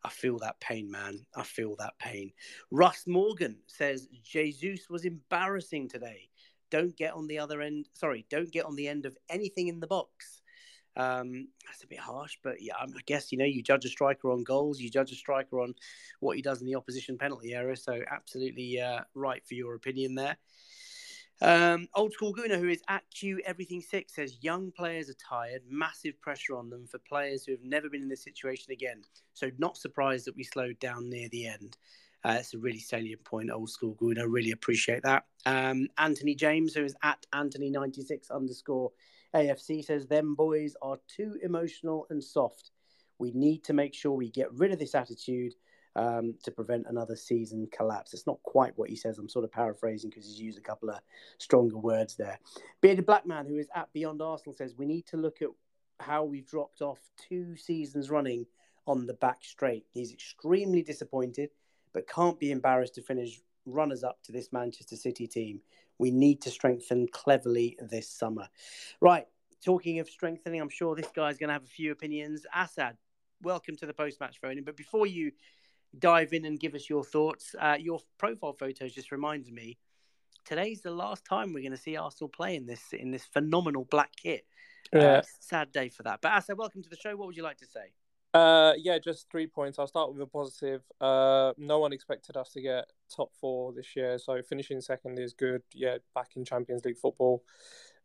I 0.03 0.11
feel 0.11 0.39
that 0.39 0.61
pain, 0.61 0.91
man. 0.91 1.27
I 1.35 1.43
feel 1.43 1.77
that 1.77 1.99
pain. 1.99 2.33
Russ 2.71 3.05
Morgan 3.07 3.59
says, 3.67 4.09
Jesus 4.23 4.89
was 4.91 5.05
embarrassing 5.05 5.89
today 5.89 6.29
don't 6.75 6.97
get 6.97 7.15
on 7.15 7.29
the 7.29 7.39
other 7.39 7.61
end. 7.61 7.89
Sorry, 7.95 8.27
don't 8.31 8.51
get 8.51 8.65
on 8.65 8.75
the 8.75 8.89
end 8.89 9.07
of 9.07 9.17
anything 9.29 9.69
in 9.69 9.79
the 9.79 9.87
box. 9.87 10.43
Um, 10.97 11.47
that's 11.67 11.85
a 11.85 11.87
bit 11.87 12.01
harsh, 12.01 12.39
but 12.43 12.61
yeah, 12.61 12.75
I 12.79 12.87
guess 13.07 13.31
you 13.31 13.39
know 13.39 13.45
you 13.45 13.63
judge 13.63 13.85
a 13.85 13.89
striker 13.89 14.33
on 14.33 14.43
goals, 14.43 14.81
you 14.81 14.91
judge 14.91 15.13
a 15.13 15.15
striker 15.15 15.61
on 15.61 15.75
what 16.19 16.35
he 16.35 16.43
does 16.43 16.61
in 16.61 16.67
the 16.67 16.75
opposition 16.75 17.17
penalty 17.17 17.55
area. 17.55 17.77
So 17.77 18.01
absolutely 18.11 18.81
uh, 18.81 19.03
right 19.15 19.47
for 19.47 19.55
your 19.55 19.77
opinion 19.77 20.17
there. 20.17 20.37
Um, 21.43 21.89
old 21.95 22.13
school 22.13 22.33
Guna, 22.33 22.59
who 22.59 22.69
is 22.69 22.83
at 22.89 23.03
Q 23.13 23.41
Everything 23.45 23.81
Six, 23.81 24.15
says 24.15 24.39
young 24.41 24.71
players 24.71 25.11
are 25.11 25.15
tired, 25.15 25.63
massive 25.69 26.21
pressure 26.21 26.57
on 26.57 26.71
them 26.71 26.87
for 26.87 26.99
players 26.99 27.45
who 27.45 27.53
have 27.53 27.65
never 27.65 27.89
been 27.91 28.03
in 28.03 28.09
this 28.09 28.23
situation 28.23 28.73
again. 28.73 29.03
So 29.33 29.51
not 29.59 29.77
surprised 29.77 30.27
that 30.27 30.37
we 30.37 30.45
slowed 30.45 30.79
down 30.79 31.11
near 31.11 31.29
the 31.29 31.47
end. 31.47 31.77
Uh, 32.25 32.37
it's 32.41 32.55
a 32.55 32.59
really 32.59 32.79
salient 32.79 33.23
point, 33.25 33.51
old 33.51 33.69
school. 33.69 33.97
I 34.19 34.23
really 34.23 34.53
appreciate 34.53 35.03
that. 35.03 35.25
Um, 35.45 35.89
Anthony 35.99 36.35
James, 36.35 36.75
who 36.75 36.85
is 36.85 36.95
at 37.03 37.27
Anthony96 37.35 38.31
underscore 38.31 38.93
AFC, 39.35 39.85
says, 39.85 40.07
Them 40.07 40.35
boys 40.35 40.75
are 40.81 40.97
too 41.07 41.37
emotional 41.43 42.07
and 42.09 42.25
soft. 42.25 42.71
We 43.19 43.33
need 43.33 43.63
to 43.65 43.75
make 43.75 43.95
sure 43.95 44.13
we 44.13 44.31
get 44.31 44.53
rid 44.55 44.73
of 44.73 44.79
this 44.79 44.95
attitude 44.95 45.55
um, 45.97 46.35
to 46.43 46.51
prevent 46.51 46.87
another 46.89 47.17
season 47.17 47.69
collapse. 47.73 48.15
It's 48.15 48.27
not 48.27 48.43
quite 48.43 48.73
what 48.77 48.91
he 48.91 48.97
says. 48.97 49.19
I'm 49.19 49.29
sort 49.29 49.45
of 49.45 49.53
paraphrasing 49.53 50.11
because 50.11 50.27
he's 50.27 50.41
used 50.41 50.59
a 50.59 50.63
couple 50.63 50.91
of 50.91 51.01
stronger 51.39 51.79
words 51.79 52.17
there. 52.17 52.39
Bearded 52.81 53.07
Black 53.07 53.27
Man, 53.27 53.47
who 53.47 53.59
is 53.59 53.69
at 53.75 53.93
Beyond 53.93 54.21
Arsenal, 54.23 54.55
says, 54.55 54.75
We 54.77 54.87
need 54.87 55.07
to 55.07 55.17
look 55.17 55.43
at 55.43 55.49
how 56.01 56.25
we've 56.25 56.47
dropped 56.47 56.83
off 56.83 56.99
two 57.29 57.57
seasons 57.57 58.11
running 58.11 58.47
on 58.87 59.07
the 59.07 59.15
back 59.15 59.39
straight. 59.43 59.87
He's 59.93 60.13
extremely 60.13 60.83
disappointed 60.83 61.51
but 61.95 62.09
can't 62.09 62.39
be 62.39 62.51
embarrassed 62.51 62.97
to 62.97 63.03
finish 63.03 63.41
runners 63.65 64.05
up 64.05 64.23
to 64.25 64.33
this 64.33 64.53
Manchester 64.53 64.97
City 64.97 65.27
team. 65.27 65.61
We 65.97 66.11
need 66.11 66.43
to 66.43 66.51
strengthen 66.51 67.09
cleverly 67.09 67.79
this 67.81 68.11
summer. 68.11 68.49
Right, 69.01 69.27
talking 69.65 70.01
of 70.01 70.11
strengthening, 70.11 70.61
I'm 70.61 70.69
sure 70.69 70.95
this 70.95 71.09
guy's 71.15 71.39
going 71.39 71.49
to 71.49 71.55
have 71.55 71.63
a 71.63 71.69
few 71.69 71.93
opinions. 71.93 72.45
Assad, 72.55 72.99
welcome 73.43 73.77
to 73.77 73.87
the 73.87 73.95
post 73.95 74.21
match 74.21 74.41
phone. 74.41 74.61
But 74.65 74.77
before 74.77 75.07
you 75.07 75.31
dive 75.99 76.33
in 76.33 76.45
and 76.45 76.59
give 76.59 76.75
us 76.75 76.89
your 76.89 77.05
thoughts, 77.05 77.55
uh, 77.61 77.77
your 77.79 78.01
profile 78.19 78.53
photos 78.53 78.93
just 78.93 79.13
reminded 79.13 79.53
me 79.53 79.79
today's 80.45 80.83
the 80.83 80.91
last 80.91 81.25
time 81.25 81.53
we're 81.53 81.61
going 81.61 81.73
to 81.73 81.77
see 81.77 81.97
Arsenal 81.97 82.29
play 82.29 82.57
in 82.57 82.67
this 82.67 82.93
in 82.93 83.11
this 83.11 83.25
phenomenal 83.25 83.87
black 83.91 84.11
kit. 84.17 84.45
Uh, 84.95 84.99
yeah. 84.99 85.07
Uh, 85.07 85.23
sad 85.41 85.73
day 85.73 85.89
for 85.89 86.03
that. 86.03 86.21
But 86.21 86.37
Assad, 86.37 86.59
welcome 86.59 86.83
to 86.83 86.89
the 86.89 86.97
show. 86.97 87.17
What 87.17 87.27
would 87.27 87.37
you 87.37 87.43
like 87.43 87.59
to 87.59 87.67
say? 87.67 87.93
Uh, 88.33 88.73
yeah, 88.77 88.99
just 88.99 89.31
three 89.31 89.47
points. 89.47 89.79
I'll 89.79 89.87
start 89.87 90.13
with 90.13 90.21
a 90.21 90.27
positive. 90.27 90.83
Uh, 91.01 91.53
no 91.57 91.79
one 91.79 91.93
expected 91.93 92.37
us 92.37 92.51
to 92.51 92.61
get 92.61 92.87
top 93.15 93.31
four 93.41 93.73
this 93.73 93.95
year, 93.95 94.19
so 94.19 94.43
finishing 94.43 94.81
second 94.81 95.19
is 95.19 95.33
good. 95.33 95.63
Yeah, 95.73 95.99
back 96.15 96.31
in 96.37 96.45
Champions 96.45 96.85
League 96.85 96.99
football. 96.99 97.45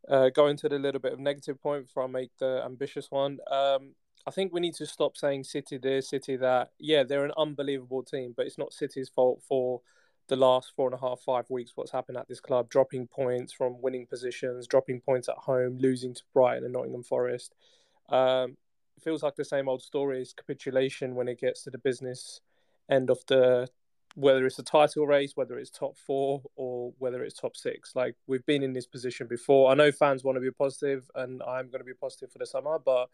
Uh, 0.08 0.30
going 0.30 0.56
to 0.56 0.70
the 0.70 0.80
little 0.80 1.02
bit 1.02 1.14
of 1.14 1.20
negative 1.20 1.62
point 1.62 1.88
before 1.88 2.04
I 2.04 2.08
make 2.08 2.30
the 2.40 2.62
ambitious 2.64 3.12
one. 3.12 3.40
Um, 3.52 3.96
I 4.28 4.32
think 4.32 4.54
we 4.54 4.60
need 4.60 4.76
to 4.76 4.86
stop 4.86 5.18
saying 5.18 5.46
City 5.46 5.78
this, 5.78 6.10
City 6.10 6.36
that. 6.38 6.72
Yeah, 6.80 7.04
they're 7.04 7.26
an 7.26 7.32
unbelievable 7.38 8.04
team, 8.04 8.34
but 8.36 8.46
it's 8.46 8.58
not 8.58 8.74
City's 8.74 9.10
fault 9.10 9.42
for 9.48 9.82
the 10.28 10.36
last 10.36 10.74
four 10.76 10.88
and 10.88 10.94
a 10.94 11.02
half, 11.02 11.20
five 11.22 11.50
weeks. 11.50 11.72
What's 11.76 11.92
happened 11.92 12.18
at 12.18 12.28
this 12.28 12.40
club? 12.40 12.70
Dropping 12.70 13.08
points 13.08 13.52
from 13.52 13.82
winning 13.82 14.06
positions, 14.06 14.68
dropping 14.68 15.02
points 15.02 15.28
at 15.28 15.36
home, 15.36 15.78
losing 15.80 16.14
to 16.14 16.22
Brighton 16.34 16.64
and 16.64 16.74
Nottingham 16.74 17.04
Forest. 17.04 17.56
Um, 18.10 18.58
feels 19.00 19.24
like 19.24 19.36
the 19.36 19.46
same 19.46 19.68
old 19.68 19.82
story. 19.82 20.22
is 20.22 20.34
capitulation 20.34 21.16
when 21.16 21.28
it 21.28 21.40
gets 21.40 21.64
to 21.64 21.72
the 21.72 21.78
business 21.78 22.42
end 22.90 23.10
of 23.10 23.20
the 23.28 23.68
whether 24.16 24.46
it's 24.46 24.60
a 24.60 24.64
title 24.64 25.06
race, 25.06 25.34
whether 25.36 25.58
it's 25.60 25.70
top 25.70 25.96
four, 25.96 26.42
or 26.56 26.92
whether 26.98 27.24
it's 27.24 27.40
top 27.40 27.56
six. 27.56 27.96
Like 27.96 28.16
we've 28.28 28.46
been 28.46 28.64
in 28.64 28.74
this 28.74 28.88
position 28.88 29.28
before. 29.28 29.72
I 29.72 29.76
know 29.76 29.92
fans 29.92 30.24
want 30.24 30.36
to 30.36 30.42
be 30.42 30.52
positive, 30.52 31.10
and 31.16 31.42
I'm 31.44 31.68
going 31.68 31.80
to 31.80 31.86
be 31.86 31.94
positive 31.94 32.32
for 32.32 32.40
the 32.40 32.46
summer, 32.46 32.80
but 32.84 33.10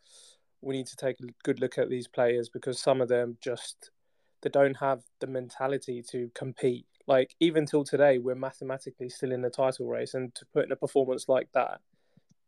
we 0.66 0.76
need 0.76 0.88
to 0.88 0.96
take 0.96 1.20
a 1.20 1.28
good 1.44 1.60
look 1.60 1.78
at 1.78 1.90
these 1.90 2.08
players 2.08 2.50
because 2.50 2.82
some 2.82 3.00
of 3.00 3.08
them 3.08 3.38
just 3.40 3.92
they 4.42 4.50
don't 4.50 4.78
have 4.78 5.02
the 5.22 5.28
mentality 5.28 6.04
to 6.12 6.30
compete. 6.34 6.86
Like 7.08 7.36
even 7.40 7.66
till 7.66 7.84
today, 7.84 8.18
we're 8.18 8.36
mathematically 8.36 9.10
still 9.10 9.32
in 9.32 9.42
the 9.42 9.50
title 9.50 9.88
race, 9.88 10.16
and 10.16 10.34
to 10.36 10.46
put 10.54 10.66
in 10.66 10.72
a 10.72 10.76
performance 10.76 11.30
like 11.30 11.50
that, 11.54 11.82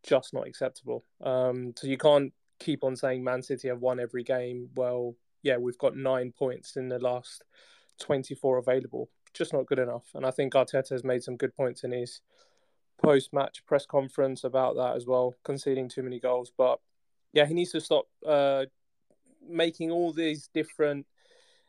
just 0.03 0.34
not 0.34 0.47
acceptable. 0.47 1.05
Um, 1.24 1.74
so 1.78 1.88
you 1.88 1.97
can't 1.97 2.34
keep 2.59 2.84
on 2.84 2.95
saying 2.95 3.24
Man 3.24 3.43
City 3.43 3.68
have 3.68 3.82
won 3.82 3.99
every 3.99 4.24
game. 4.24 4.70
Well, 4.76 5.15
yeah, 5.43 5.57
we've 5.57 5.78
got 5.78 5.95
nine 5.95 6.34
points 6.38 6.76
in 6.76 6.89
the 6.89 6.99
last 6.99 7.43
24 8.01 8.57
available. 8.57 9.09
Just 9.34 9.53
not 9.53 9.68
good 9.68 9.80
enough. 9.80 10.05
And 10.15 10.26
I 10.26 10.32
think 10.32 10.53
Arteta 10.53 10.89
has 10.89 11.03
made 11.03 11.22
some 11.24 11.38
good 11.38 11.55
points 11.55 11.84
in 11.84 11.91
his 11.91 12.22
post 13.01 13.32
match 13.32 13.63
press 13.68 13.86
conference 13.86 14.43
about 14.43 14.76
that 14.76 14.95
as 14.95 15.05
well, 15.05 15.36
conceding 15.43 15.88
too 15.88 16.01
many 16.01 16.20
goals. 16.20 16.51
But 16.57 16.80
yeah, 17.34 17.46
he 17.46 17.54
needs 17.54 17.72
to 17.72 17.82
stop 17.82 18.06
uh, 18.26 18.66
making 19.48 19.92
all 19.92 20.12
these 20.12 20.50
different 20.54 21.06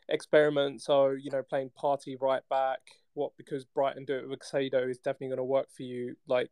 experiments. 0.09 0.85
So, 0.85 1.11
you 1.11 1.31
know, 1.31 1.43
playing 1.43 1.71
Partey 1.81 2.21
right 2.21 2.43
back, 2.49 2.81
what 3.15 3.33
because 3.37 3.65
Brighton 3.65 4.05
do 4.05 4.17
it 4.17 4.29
with 4.29 4.41
Caicedo 4.41 4.89
is 4.89 4.99
definitely 4.99 5.29
going 5.29 5.39
to 5.39 5.45
work 5.45 5.69
for 5.77 5.83
you. 5.83 6.17
Like, 6.27 6.51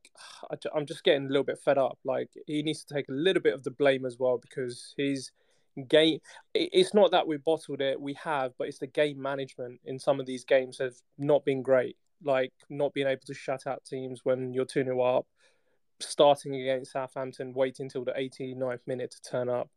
I'm 0.74 0.86
just 0.86 1.04
getting 1.04 1.26
a 1.26 1.28
little 1.28 1.44
bit 1.44 1.58
fed 1.58 1.78
up. 1.78 1.98
Like, 2.04 2.30
he 2.46 2.62
needs 2.62 2.84
to 2.84 2.94
take 2.94 3.08
a 3.08 3.12
little 3.12 3.42
bit 3.42 3.54
of 3.54 3.62
the 3.62 3.70
blame 3.70 4.04
as 4.04 4.18
well 4.18 4.38
because 4.38 4.94
he's 4.96 5.32
game. 5.88 6.20
It's 6.54 6.94
not 6.94 7.10
that 7.10 7.26
we 7.26 7.36
bottled 7.36 7.80
it, 7.80 8.00
we 8.00 8.14
have, 8.14 8.52
but 8.58 8.68
it's 8.68 8.78
the 8.78 8.86
game 8.86 9.20
management 9.20 9.80
in 9.84 9.98
some 9.98 10.20
of 10.20 10.26
these 10.26 10.44
games 10.44 10.78
has 10.78 11.02
not 11.18 11.44
been 11.44 11.62
great. 11.62 11.96
Like 12.24 12.52
not 12.70 12.94
being 12.94 13.06
able 13.06 13.26
to 13.26 13.34
shut 13.34 13.66
out 13.66 13.84
teams 13.84 14.20
when 14.24 14.54
you're 14.54 14.64
2 14.64 14.84
0 14.84 15.00
up, 15.00 15.26
starting 16.00 16.54
against 16.54 16.92
Southampton, 16.92 17.52
waiting 17.52 17.86
until 17.86 18.04
the 18.04 18.12
89th 18.12 18.86
minute 18.86 19.10
to 19.12 19.30
turn 19.30 19.48
up. 19.48 19.70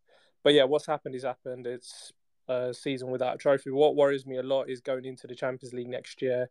But 0.43 0.53
yeah, 0.53 0.63
what's 0.63 0.85
happened 0.85 1.15
is 1.15 1.23
happened. 1.23 1.67
It's 1.67 2.13
a 2.47 2.73
season 2.73 3.09
without 3.11 3.35
a 3.35 3.37
trophy. 3.37 3.71
What 3.71 3.95
worries 3.95 4.25
me 4.25 4.37
a 4.37 4.43
lot 4.43 4.69
is 4.69 4.81
going 4.81 5.05
into 5.05 5.27
the 5.27 5.35
Champions 5.35 5.73
League 5.73 5.89
next 5.89 6.21
year 6.21 6.49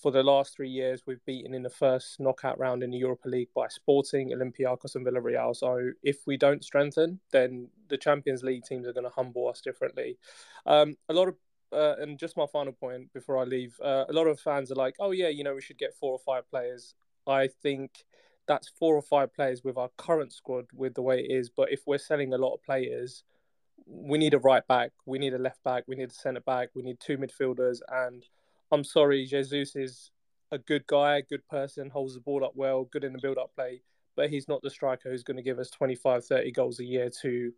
for 0.00 0.12
the 0.12 0.22
last 0.22 0.54
three 0.54 0.68
years, 0.68 1.02
we've 1.06 1.24
beaten 1.24 1.54
in 1.54 1.62
the 1.62 1.70
first 1.70 2.20
knockout 2.20 2.58
round 2.58 2.82
in 2.82 2.90
the 2.90 2.98
Europa 2.98 3.28
League 3.28 3.48
by 3.54 3.66
Sporting, 3.68 4.30
Olympiacos, 4.30 4.94
and 4.94 5.04
Villarreal. 5.04 5.54
So 5.56 5.90
if 6.02 6.26
we 6.26 6.36
don't 6.36 6.64
strengthen, 6.64 7.20
then 7.32 7.68
the 7.88 7.98
Champions 7.98 8.42
League 8.42 8.64
teams 8.64 8.86
are 8.86 8.92
going 8.92 9.04
to 9.04 9.10
humble 9.10 9.48
us 9.48 9.60
differently. 9.60 10.18
Um, 10.66 10.96
a 11.08 11.12
lot 11.12 11.28
of 11.28 11.36
uh, 11.70 11.96
and 12.00 12.18
just 12.18 12.36
my 12.36 12.46
final 12.50 12.72
point 12.72 13.12
before 13.12 13.36
I 13.36 13.44
leave, 13.44 13.78
uh, 13.84 14.04
a 14.08 14.12
lot 14.12 14.26
of 14.26 14.40
fans 14.40 14.72
are 14.72 14.76
like, 14.76 14.94
"Oh 15.00 15.10
yeah, 15.10 15.28
you 15.28 15.44
know, 15.44 15.54
we 15.54 15.60
should 15.60 15.76
get 15.76 15.94
four 15.94 16.12
or 16.12 16.18
five 16.18 16.48
players." 16.48 16.94
I 17.26 17.48
think 17.62 18.04
that's 18.48 18.68
four 18.68 18.96
or 18.96 19.02
five 19.02 19.32
players 19.34 19.62
with 19.62 19.76
our 19.76 19.90
current 19.98 20.32
squad 20.32 20.64
with 20.74 20.94
the 20.94 21.02
way 21.02 21.20
it 21.20 21.30
is. 21.30 21.50
But 21.50 21.70
if 21.70 21.82
we're 21.86 21.98
selling 21.98 22.32
a 22.32 22.38
lot 22.38 22.54
of 22.54 22.62
players, 22.62 23.22
we 23.86 24.18
need 24.18 24.34
a 24.34 24.38
right 24.38 24.66
back, 24.66 24.90
we 25.06 25.18
need 25.18 25.34
a 25.34 25.38
left 25.38 25.62
back, 25.62 25.84
we 25.86 25.96
need 25.96 26.10
a 26.10 26.14
centre 26.14 26.40
back, 26.40 26.70
we 26.74 26.82
need 26.82 26.98
two 26.98 27.16
midfielders, 27.16 27.78
and 27.88 28.24
I'm 28.72 28.84
sorry, 28.84 29.24
Jesus 29.24 29.76
is 29.76 30.10
a 30.50 30.58
good 30.58 30.86
guy, 30.86 31.22
good 31.22 31.46
person, 31.48 31.90
holds 31.90 32.14
the 32.14 32.20
ball 32.20 32.44
up 32.44 32.52
well, 32.54 32.84
good 32.84 33.04
in 33.04 33.12
the 33.12 33.18
build 33.18 33.38
up 33.38 33.54
play, 33.54 33.82
but 34.16 34.30
he's 34.30 34.48
not 34.48 34.62
the 34.62 34.70
striker 34.70 35.10
who's 35.10 35.22
going 35.22 35.36
to 35.36 35.42
give 35.42 35.58
us 35.58 35.70
25, 35.70 36.24
30 36.24 36.52
goals 36.52 36.80
a 36.80 36.84
year 36.84 37.10
to 37.22 37.52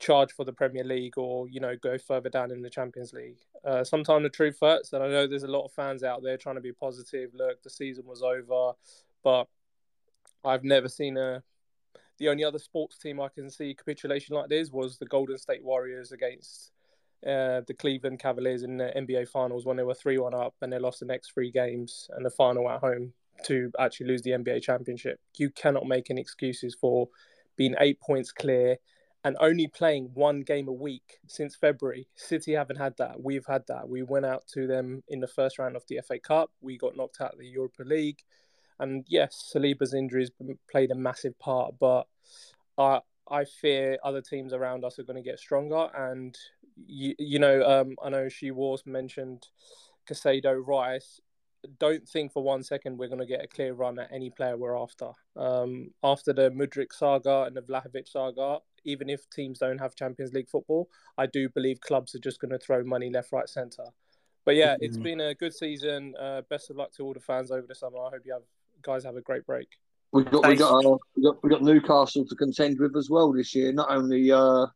charge 0.00 0.32
for 0.32 0.44
the 0.44 0.52
Premier 0.52 0.84
League 0.84 1.16
or, 1.16 1.48
you 1.48 1.58
know, 1.58 1.74
go 1.76 1.96
further 1.98 2.28
down 2.28 2.50
in 2.50 2.62
the 2.62 2.70
Champions 2.70 3.12
League. 3.12 3.38
Uh, 3.64 3.82
sometimes 3.82 4.22
the 4.22 4.28
truth 4.28 4.58
hurts, 4.60 4.92
and 4.92 5.02
I 5.02 5.08
know 5.08 5.26
there's 5.26 5.42
a 5.42 5.48
lot 5.48 5.64
of 5.64 5.72
fans 5.72 6.04
out 6.04 6.22
there 6.22 6.36
trying 6.36 6.56
to 6.56 6.60
be 6.60 6.72
positive. 6.72 7.30
Look, 7.34 7.62
the 7.62 7.70
season 7.70 8.04
was 8.06 8.22
over, 8.22 8.72
but 9.24 9.48
I've 10.46 10.64
never 10.64 10.88
seen 10.88 11.16
a. 11.16 11.42
The 12.18 12.28
only 12.30 12.44
other 12.44 12.58
sports 12.58 12.96
team 12.96 13.20
I 13.20 13.28
can 13.28 13.50
see 13.50 13.74
capitulation 13.74 14.36
like 14.36 14.48
this 14.48 14.70
was 14.70 14.96
the 14.96 15.04
Golden 15.04 15.36
State 15.36 15.62
Warriors 15.62 16.12
against 16.12 16.72
uh, 17.26 17.60
the 17.66 17.74
Cleveland 17.78 18.20
Cavaliers 18.20 18.62
in 18.62 18.78
the 18.78 18.90
NBA 18.96 19.28
Finals 19.28 19.66
when 19.66 19.76
they 19.76 19.82
were 19.82 19.94
3 19.94 20.16
1 20.16 20.32
up 20.32 20.54
and 20.62 20.72
they 20.72 20.78
lost 20.78 21.00
the 21.00 21.06
next 21.06 21.32
three 21.32 21.50
games 21.50 22.08
and 22.16 22.24
the 22.24 22.30
final 22.30 22.70
at 22.70 22.80
home 22.80 23.12
to 23.44 23.70
actually 23.78 24.06
lose 24.06 24.22
the 24.22 24.30
NBA 24.30 24.62
championship. 24.62 25.20
You 25.36 25.50
cannot 25.50 25.86
make 25.86 26.10
any 26.10 26.22
excuses 26.22 26.74
for 26.74 27.08
being 27.56 27.74
eight 27.80 28.00
points 28.00 28.32
clear 28.32 28.78
and 29.24 29.36
only 29.40 29.66
playing 29.66 30.10
one 30.14 30.40
game 30.40 30.68
a 30.68 30.72
week 30.72 31.18
since 31.26 31.56
February. 31.56 32.06
City 32.14 32.52
haven't 32.52 32.76
had 32.76 32.94
that. 32.98 33.20
We've 33.20 33.46
had 33.46 33.64
that. 33.68 33.88
We 33.88 34.02
went 34.04 34.24
out 34.24 34.46
to 34.54 34.66
them 34.66 35.02
in 35.08 35.20
the 35.20 35.26
first 35.26 35.58
round 35.58 35.74
of 35.74 35.84
the 35.88 36.00
FA 36.06 36.18
Cup. 36.18 36.50
We 36.60 36.78
got 36.78 36.96
knocked 36.96 37.20
out 37.20 37.32
of 37.32 37.40
the 37.40 37.46
Europa 37.46 37.82
League. 37.82 38.22
And 38.78 39.04
yes, 39.08 39.52
Saliba's 39.54 39.94
injuries 39.94 40.30
played 40.70 40.90
a 40.90 40.94
massive 40.94 41.38
part, 41.38 41.74
but 41.80 42.06
I, 42.78 43.00
I 43.30 43.44
fear 43.44 43.98
other 44.04 44.20
teams 44.20 44.52
around 44.52 44.84
us 44.84 44.98
are 44.98 45.04
going 45.04 45.22
to 45.22 45.28
get 45.28 45.38
stronger. 45.38 45.88
And 45.94 46.36
you, 46.86 47.14
you 47.18 47.38
know, 47.38 47.62
um, 47.62 47.96
I 48.02 48.10
know 48.10 48.28
she 48.28 48.50
was 48.50 48.82
mentioned 48.86 49.46
Caicedo, 50.08 50.62
Rice. 50.66 51.20
Don't 51.80 52.06
think 52.08 52.32
for 52.32 52.42
one 52.42 52.62
second 52.62 52.98
we're 52.98 53.08
going 53.08 53.18
to 53.18 53.26
get 53.26 53.42
a 53.42 53.48
clear 53.48 53.72
run 53.72 53.98
at 53.98 54.12
any 54.12 54.30
player 54.30 54.56
we're 54.56 54.78
after. 54.78 55.10
Um, 55.36 55.90
after 56.04 56.32
the 56.32 56.50
Mudryk 56.50 56.92
saga 56.92 57.44
and 57.44 57.56
the 57.56 57.62
Vlahovic 57.62 58.08
saga, 58.08 58.58
even 58.84 59.08
if 59.08 59.28
teams 59.30 59.58
don't 59.58 59.78
have 59.78 59.96
Champions 59.96 60.32
League 60.32 60.48
football, 60.48 60.88
I 61.18 61.26
do 61.26 61.48
believe 61.48 61.80
clubs 61.80 62.14
are 62.14 62.20
just 62.20 62.40
going 62.40 62.52
to 62.52 62.58
throw 62.58 62.84
money 62.84 63.10
left, 63.10 63.32
right, 63.32 63.48
centre. 63.48 63.86
But 64.44 64.54
yeah, 64.54 64.76
it's 64.80 64.96
been 64.96 65.20
a 65.20 65.34
good 65.34 65.52
season. 65.52 66.14
Uh, 66.16 66.42
best 66.48 66.70
of 66.70 66.76
luck 66.76 66.92
to 66.92 67.02
all 67.02 67.12
the 67.12 67.18
fans 67.18 67.50
over 67.50 67.66
the 67.66 67.74
summer. 67.74 67.98
I 67.98 68.10
hope 68.10 68.22
you 68.24 68.32
have 68.32 68.42
guys 68.86 69.04
have 69.04 69.16
a 69.16 69.20
great 69.20 69.44
break. 69.44 69.68
We 70.12 70.24
got 70.24 70.46
we 70.46 70.56
got, 70.56 70.84
uh, 70.84 70.96
we 71.16 71.22
got 71.24 71.42
we 71.42 71.50
got 71.50 71.62
Newcastle 71.62 72.24
to 72.24 72.34
contend 72.36 72.78
with 72.78 72.96
as 72.96 73.10
well 73.10 73.32
this 73.32 73.54
year. 73.54 73.72
Not 73.72 73.90
only 73.90 74.30
uh, 74.30 74.66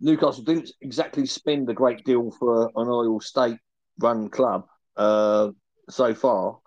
Newcastle 0.00 0.42
didn't 0.42 0.72
exactly 0.80 1.26
spend 1.26 1.68
a 1.68 1.74
great 1.74 2.04
deal 2.04 2.30
for 2.32 2.66
an 2.74 2.88
oil 2.88 3.20
state 3.20 3.58
run 3.98 4.28
club 4.30 4.66
uh, 4.96 5.50
so 5.88 6.14
far. 6.14 6.58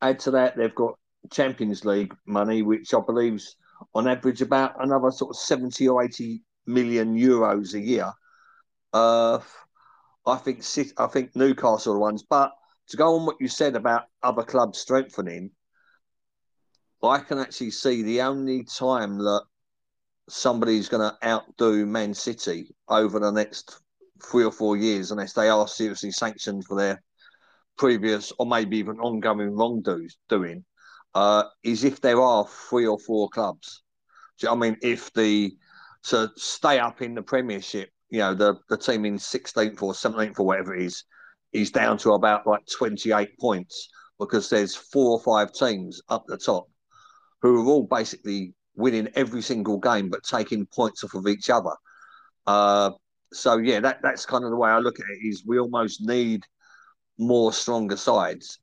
Add 0.00 0.20
to 0.20 0.30
that, 0.32 0.56
they've 0.56 0.74
got 0.74 0.94
Champions 1.32 1.84
League 1.84 2.14
money, 2.26 2.62
which 2.62 2.94
I 2.94 3.00
believe's 3.00 3.56
on 3.94 4.06
average 4.06 4.40
about 4.42 4.82
another 4.82 5.10
sort 5.10 5.30
of 5.30 5.36
70 5.36 5.88
or 5.88 6.04
80 6.04 6.42
million 6.66 7.16
euros 7.16 7.74
a 7.74 7.80
year. 7.80 8.12
Uh, 8.92 9.40
I 10.26 10.36
think 10.36 10.64
I 10.98 11.06
think 11.06 11.34
Newcastle 11.34 11.92
are 11.92 11.96
the 11.96 12.00
ones. 12.00 12.24
But 12.28 12.52
to 12.88 12.96
go 12.96 13.16
on 13.16 13.26
what 13.26 13.36
you 13.40 13.48
said 13.48 13.76
about 13.76 14.04
other 14.22 14.42
clubs 14.42 14.78
strengthening, 14.78 15.50
I 17.02 17.18
can 17.18 17.38
actually 17.38 17.70
see 17.70 18.02
the 18.02 18.22
only 18.22 18.64
time 18.64 19.18
that 19.18 19.42
somebody's 20.28 20.88
going 20.88 21.08
to 21.08 21.26
outdo 21.26 21.86
Man 21.86 22.14
City 22.14 22.74
over 22.88 23.20
the 23.20 23.30
next 23.30 23.80
three 24.22 24.44
or 24.44 24.52
four 24.52 24.76
years 24.76 25.10
unless 25.10 25.34
they 25.34 25.48
are 25.48 25.68
seriously 25.68 26.10
sanctioned 26.10 26.64
for 26.64 26.76
their 26.76 27.02
previous 27.76 28.32
or 28.38 28.46
maybe 28.46 28.78
even 28.78 28.98
ongoing 28.98 29.54
wrongdoing 29.54 30.64
uh, 31.14 31.44
is 31.62 31.84
if 31.84 32.00
there 32.00 32.20
are 32.20 32.46
three 32.68 32.86
or 32.86 32.98
four 32.98 33.28
clubs. 33.28 33.82
I 34.48 34.54
mean, 34.54 34.76
if 34.82 35.12
the 35.12 35.56
to 36.04 36.30
stay 36.36 36.78
up 36.78 37.02
in 37.02 37.14
the 37.14 37.22
Premiership, 37.22 37.90
you 38.10 38.20
know, 38.20 38.34
the, 38.34 38.54
the 38.68 38.76
team 38.76 39.04
in 39.04 39.16
16th 39.16 39.82
or 39.82 39.92
17th 39.92 40.38
or 40.38 40.46
whatever 40.46 40.74
it 40.74 40.84
is, 40.84 41.04
is 41.52 41.70
down 41.70 41.98
to 41.98 42.12
about 42.12 42.46
like 42.46 42.64
28 42.66 43.38
points 43.38 43.88
because 44.18 44.48
there's 44.48 44.76
four 44.76 45.12
or 45.12 45.20
five 45.20 45.52
teams 45.52 46.00
up 46.08 46.24
the 46.26 46.36
top 46.36 46.68
who 47.42 47.62
are 47.62 47.66
all 47.66 47.84
basically 47.84 48.54
winning 48.74 49.08
every 49.14 49.42
single 49.42 49.78
game 49.78 50.10
but 50.10 50.22
taking 50.22 50.66
points 50.66 51.02
off 51.02 51.14
of 51.14 51.26
each 51.26 51.50
other. 51.50 51.72
Uh, 52.46 52.90
so 53.32 53.58
yeah, 53.58 53.80
that 53.80 54.00
that's 54.02 54.26
kind 54.26 54.44
of 54.44 54.50
the 54.50 54.56
way 54.56 54.70
I 54.70 54.78
look 54.78 55.00
at 55.00 55.06
it. 55.06 55.26
Is 55.26 55.44
we 55.46 55.58
almost 55.58 56.00
need 56.00 56.44
more 57.18 57.52
stronger 57.52 57.96
sides 57.96 58.58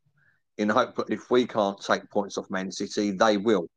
in 0.57 0.69
hope 0.69 0.95
that 0.95 1.09
if 1.09 1.29
we 1.31 1.45
can't 1.45 1.79
take 1.81 2.09
points 2.09 2.37
off 2.37 2.49
Man 2.49 2.71
City, 2.71 3.11
they 3.11 3.37
will. 3.37 3.67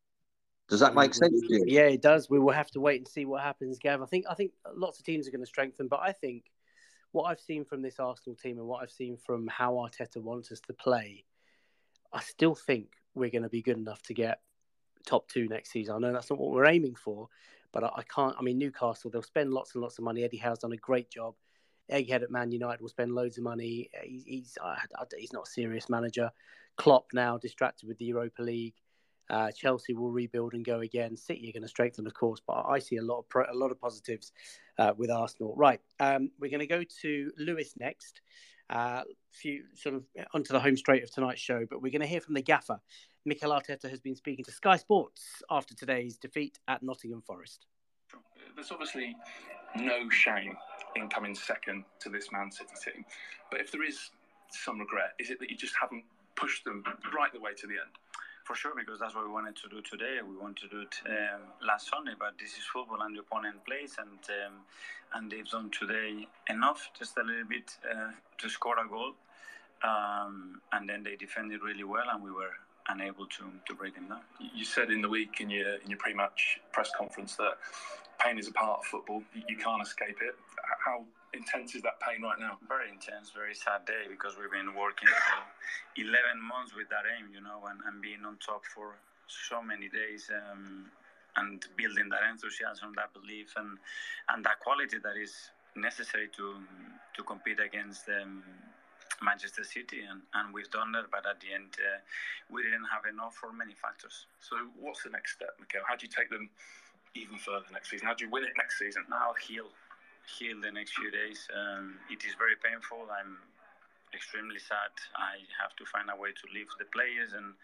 Does 0.69 0.81
that 0.81 0.95
make 0.95 1.15
sense 1.15 1.41
to 1.41 1.47
you? 1.49 1.65
Yeah, 1.67 1.83
it 1.83 2.03
does. 2.03 2.29
We 2.29 2.39
will 2.39 2.53
have 2.53 2.71
to 2.73 2.81
wait 2.81 3.01
and 3.01 3.09
see 3.09 3.25
what 3.25 3.43
happens, 3.43 3.79
Gav. 3.79 4.03
I 4.03 4.07
think 4.07 4.27
I 4.29 4.35
think 4.35 4.53
lots 4.75 4.99
of 4.99 5.05
teams 5.05 5.27
are 5.27 5.31
going 5.31 5.43
to 5.43 5.47
strengthen, 5.47 5.89
but 5.89 6.01
I 6.01 6.13
think 6.13 6.45
what 7.13 7.25
I've 7.25 7.41
seen 7.41 7.65
from 7.65 7.83
this 7.83 8.01
Arsenal 8.01 8.37
team 8.37 8.59
and 8.59 8.67
what 8.67 8.83
I've 8.83 8.91
seen 8.91 9.17
from 9.17 9.47
how 9.47 9.75
Arteta 9.75 10.21
wants 10.21 10.51
us 10.53 10.61
to 10.67 10.75
play, 10.75 11.25
I 12.13 12.21
still 12.21 12.55
think 12.55 12.89
we're 13.15 13.31
going 13.31 13.43
to 13.43 13.49
be 13.49 13.63
good 13.63 13.79
enough 13.79 14.03
to 14.05 14.15
get 14.15 14.41
top 15.07 15.29
two 15.29 15.49
next 15.49 15.71
season. 15.71 15.95
I 15.95 15.99
know 15.99 16.13
that's 16.13 16.31
not 16.31 16.39
what 16.39 16.51
we're 16.53 16.67
aiming 16.67 16.97
for, 16.97 17.29
but 17.73 17.85
I, 17.85 17.91
I 17.97 18.03
can't. 18.03 18.37
I 18.39 18.43
mean, 18.43 18.59
Newcastle 18.59 19.11
they'll 19.11 19.23
spend 19.23 19.53
lots 19.53 19.75
and 19.75 19.83
lots 19.83 19.99
of 19.99 20.05
money. 20.05 20.25
Eddie 20.25 20.37
Howe's 20.37 20.59
done 20.59 20.73
a 20.73 20.77
great 20.77 21.11
job. 21.11 21.35
Egghead 21.91 22.23
at 22.23 22.31
Man 22.31 22.51
United 22.51 22.81
will 22.81 22.89
spend 22.89 23.15
loads 23.15 23.39
of 23.39 23.45
money. 23.45 23.89
He's 24.03 24.25
he's, 24.25 24.59
he's 25.17 25.33
not 25.33 25.47
a 25.47 25.51
serious 25.51 25.89
manager. 25.89 26.31
Klopp 26.77 27.07
now 27.15 27.39
distracted 27.39 27.89
with 27.89 27.99
the 27.99 28.05
Europa 28.07 28.43
League. 28.43 28.75
Uh, 29.29 29.51
Chelsea 29.51 29.93
will 29.93 30.11
rebuild 30.11 30.55
and 30.55 30.65
go 30.65 30.81
again. 30.81 31.17
City 31.17 31.49
are 31.49 31.53
going 31.53 31.63
to 31.63 31.69
strengthen, 31.69 32.07
of 32.07 32.15
course, 32.15 32.41
but 32.47 32.65
I 32.69 32.79
see 32.79 32.97
a 32.97 33.03
lot 33.03 33.19
of 33.21 33.29
pro- 33.29 33.51
a 33.51 33.55
lot 33.55 33.73
of 33.73 33.81
positives 33.81 34.33
uh, 34.79 34.93
with 34.97 35.11
Arsenal. 35.11 35.55
Right, 35.57 35.81
um, 35.99 36.31
we're 36.39 36.51
going 36.51 36.61
to 36.61 36.67
go 36.67 36.85
to 37.03 37.33
Lewis 37.39 37.75
next. 37.79 38.21
Uh, 38.69 39.03
few 39.31 39.63
sort 39.75 39.95
of 39.95 40.05
onto 40.35 40.53
the 40.53 40.61
home 40.61 40.77
straight 40.77 41.03
of 41.03 41.11
tonight's 41.13 41.41
show, 41.41 41.67
but 41.69 41.83
we're 41.83 41.93
going 41.93 42.03
to 42.03 42.07
hear 42.07 42.21
from 42.21 42.35
the 42.35 42.43
gaffer. 42.43 42.81
Mikel 43.27 43.51
Arteta 43.51 43.91
has 43.91 44.01
been 44.01 44.15
speaking 44.15 44.45
to 44.45 44.53
Sky 44.53 44.77
Sports 44.77 45.43
after 45.51 45.75
today's 45.75 46.17
defeat 46.17 46.61
at 46.69 46.81
Nottingham 46.85 47.23
Forest. 47.23 47.67
There's 48.55 48.71
obviously 48.71 49.17
no 49.75 50.09
shame 50.11 50.57
in 50.95 51.09
coming 51.09 51.35
second 51.35 51.85
to 51.99 52.09
this 52.09 52.31
Man 52.31 52.53
City 52.53 52.71
team, 52.85 53.05
but 53.51 53.61
if 53.61 53.73
there 53.73 53.83
is 53.83 54.11
some 54.51 54.79
regret, 54.79 55.15
is 55.19 55.31
it 55.31 55.41
that 55.41 55.51
you 55.51 55.57
just 55.57 55.75
haven't 55.79 56.05
pushed 56.37 56.65
them 56.65 56.85
right 57.17 57.33
the 57.33 57.41
way 57.41 57.53
to 57.53 57.67
the 57.67 57.75
end? 57.75 57.91
For 58.45 58.55
sure, 58.55 58.75
because 58.77 59.01
that's 59.01 59.17
what 59.17 59.27
we 59.27 59.33
wanted 59.33 59.57
to 59.57 59.69
do 59.69 59.83
today. 59.83 60.19
We 60.23 60.37
wanted 60.37 60.59
to 60.59 60.69
do 60.69 60.81
it 60.83 60.95
um, 61.07 61.43
last 61.67 61.91
Sunday, 61.91 62.13
but 62.17 62.35
this 62.39 62.53
is 62.53 62.63
football, 62.73 63.03
and 63.03 63.17
the 63.17 63.23
opponent 63.23 63.57
plays, 63.67 63.97
and 63.99 64.21
um, 64.47 64.53
and 65.15 65.33
they've 65.33 65.49
done 65.49 65.71
today 65.71 66.29
enough, 66.49 66.91
just 66.97 67.19
a 67.19 67.25
little 67.25 67.49
bit, 67.49 67.77
uh, 67.91 68.13
to 68.39 68.49
score 68.49 68.79
a 68.79 68.89
goal, 68.89 69.15
um, 69.83 70.61
and 70.71 70.89
then 70.89 71.03
they 71.03 71.17
defended 71.17 71.63
really 71.63 71.83
well, 71.83 72.07
and 72.13 72.23
we 72.23 72.31
were 72.31 72.53
unable 72.89 73.27
to, 73.27 73.45
to 73.67 73.75
break 73.75 73.95
him 73.95 74.09
down. 74.09 74.21
You 74.55 74.65
said 74.65 74.91
in 74.91 75.03
the 75.03 75.09
week 75.09 75.41
in 75.41 75.51
your 75.51 75.77
in 75.77 75.91
your 75.91 75.99
pre-match 75.99 76.61
press 76.73 76.91
conference 76.97 77.37
that 77.37 77.59
pain 78.19 78.39
is 78.39 78.49
a 78.49 78.53
part 78.53 78.81
of 78.81 78.85
football. 78.87 79.23
You, 79.35 79.43
you 79.49 79.57
can't 79.57 79.83
escape 79.83 80.19
it. 80.23 80.35
How 80.85 81.05
intense 81.35 81.75
is 81.75 81.83
that 81.83 82.01
pain 82.01 82.23
right 82.23 82.39
now? 82.39 82.59
Very 82.69 82.89
intense, 82.89 83.31
very 83.35 83.55
sad 83.55 83.85
day 83.87 84.09
because 84.09 84.37
we've 84.39 84.51
been 84.51 84.75
working 84.75 85.09
for 85.09 86.01
11 86.01 86.41
months 86.41 86.75
with 86.75 86.89
that 86.89 87.05
aim, 87.19 87.29
you 87.33 87.41
know, 87.41 87.61
and, 87.69 87.81
and 87.87 88.01
being 88.01 88.25
on 88.25 88.37
top 88.39 88.65
for 88.65 88.97
so 89.27 89.63
many 89.63 89.89
days. 89.89 90.31
Um, 90.31 90.87
and 91.39 91.67
building 91.77 92.09
that 92.09 92.21
enthusiasm, 92.31 92.93
that 92.97 93.13
belief, 93.13 93.53
and 93.57 93.77
and 94.31 94.45
that 94.45 94.59
quality 94.61 94.97
that 95.03 95.21
is 95.21 95.51
necessary 95.77 96.29
to 96.37 96.57
to 97.15 97.23
compete 97.23 97.61
against 97.61 98.09
um, 98.09 98.43
Manchester 99.23 99.65
City, 99.65 100.03
and, 100.05 100.23
and 100.35 100.53
we've 100.53 100.71
done 100.71 100.93
that. 100.93 101.11
But 101.11 101.27
at 101.27 101.41
the 101.41 101.55
end, 101.55 101.77
uh, 101.81 102.01
we 102.51 102.63
didn't 102.63 102.87
have 102.91 103.05
enough 103.09 103.35
for 103.35 103.53
many 103.53 103.75
factors. 103.75 104.27
So, 104.41 104.57
what's 104.79 105.03
the 105.03 105.11
next 105.11 105.35
step, 105.35 105.57
Mikel? 105.61 105.83
How 105.87 105.97
do 105.97 106.07
you 106.07 106.13
take 106.13 106.31
them 106.31 106.51
even 107.15 107.39
further 107.39 107.67
next 107.73 107.91
season? 107.91 108.07
How 108.07 108.15
do 108.15 108.25
you 108.25 108.31
win 108.31 108.45
it 108.45 108.55
next 108.57 108.79
season? 108.79 109.05
Now 109.09 109.33
heal, 109.41 109.69
heal 110.39 110.61
the 110.61 110.71
next 110.71 110.95
few 110.95 111.11
days. 111.11 111.49
Um, 111.53 111.97
it 112.11 112.25
is 112.25 112.35
very 112.37 112.57
painful. 112.57 113.09
I'm 113.09 113.39
extremely 114.15 114.59
sad. 114.59 114.93
I 115.17 115.45
have 115.61 115.75
to 115.77 115.85
find 115.85 116.09
a 116.09 116.17
way 116.17 116.31
to 116.31 116.45
leave 116.55 116.69
the 116.79 116.87
players 116.93 117.33
and 117.33 117.55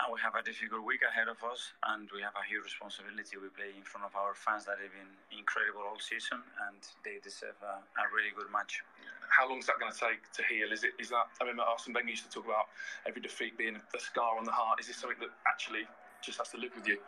and 0.00 0.08
we 0.08 0.18
have 0.24 0.34
a 0.34 0.42
difficult 0.42 0.82
week 0.84 1.04
ahead 1.04 1.28
of 1.28 1.38
us, 1.44 1.76
and 1.92 2.08
we 2.10 2.24
have 2.24 2.34
a 2.34 2.44
huge 2.48 2.64
responsibility. 2.64 3.36
We 3.36 3.52
play 3.52 3.76
in 3.76 3.84
front 3.84 4.08
of 4.08 4.16
our 4.16 4.32
fans 4.32 4.64
that 4.66 4.80
have 4.80 4.92
been 4.92 5.12
incredible 5.30 5.84
all 5.84 6.00
season, 6.00 6.40
and 6.68 6.80
they 7.04 7.20
deserve 7.20 7.56
a, 7.60 7.84
a 7.84 8.04
really 8.10 8.32
good 8.32 8.48
match. 8.48 8.80
How 9.28 9.48
long 9.48 9.60
is 9.60 9.68
that 9.68 9.76
going 9.80 9.92
to 9.92 10.00
take 10.00 10.24
to 10.36 10.42
heal? 10.44 10.72
Is 10.72 10.84
it 10.84 10.96
is 10.98 11.12
that? 11.12 11.28
I 11.40 11.44
remember 11.44 11.64
Arsene 11.68 11.92
Wenger 11.92 12.12
used 12.12 12.24
to 12.28 12.32
talk 12.32 12.44
about 12.44 12.68
every 13.08 13.22
defeat 13.22 13.56
being 13.56 13.76
a 13.76 14.00
scar 14.00 14.36
on 14.36 14.44
the 14.44 14.52
heart. 14.52 14.80
Is 14.80 14.88
this 14.88 15.00
something 15.00 15.20
that 15.20 15.32
actually 15.48 15.88
just 16.20 16.36
has 16.40 16.52
to 16.52 16.58
live 16.60 16.72
with 16.76 16.88
you? 16.88 17.00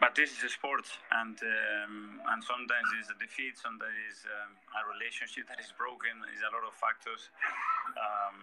But 0.00 0.16
this 0.16 0.32
is 0.32 0.40
a 0.40 0.48
sport, 0.48 0.88
and 1.12 1.36
um, 1.36 2.24
and 2.32 2.40
sometimes 2.40 2.88
it's 2.96 3.12
a 3.12 3.18
defeat, 3.20 3.60
sometimes 3.60 3.92
it's 4.08 4.24
um, 4.24 4.56
a 4.72 4.82
relationship 4.96 5.44
that 5.52 5.60
is 5.60 5.68
broken. 5.76 6.24
There's 6.24 6.40
a 6.40 6.52
lot 6.56 6.64
of 6.64 6.72
factors. 6.72 7.28
Um, 8.00 8.38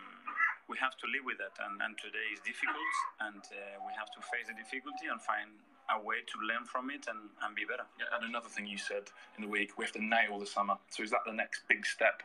we 0.67 0.75
have 0.77 0.95
to 0.99 1.05
live 1.07 1.23
with 1.23 1.39
that, 1.39 1.55
and, 1.63 1.79
and 1.79 1.95
today 1.97 2.27
is 2.35 2.43
difficult, 2.43 2.93
and 3.23 3.39
uh, 3.39 3.79
we 3.87 3.91
have 3.95 4.11
to 4.11 4.19
face 4.27 4.51
the 4.51 4.55
difficulty 4.55 5.07
and 5.07 5.19
find 5.23 5.55
a 5.91 5.99
way 5.99 6.19
to 6.27 6.35
learn 6.43 6.67
from 6.67 6.91
it 6.91 7.07
and, 7.07 7.31
and 7.43 7.55
be 7.55 7.63
better. 7.63 7.87
Yeah, 7.95 8.11
and 8.11 8.27
another 8.27 8.51
thing 8.51 8.67
you 8.67 8.77
said 8.77 9.07
in 9.39 9.47
the 9.47 9.51
week, 9.51 9.79
we 9.79 9.87
have 9.87 9.95
to 9.95 10.03
nail 10.03 10.35
the 10.39 10.49
summer. 10.49 10.75
So 10.91 11.03
is 11.03 11.11
that 11.15 11.23
the 11.23 11.31
next 11.31 11.63
big 11.71 11.87
step 11.87 12.19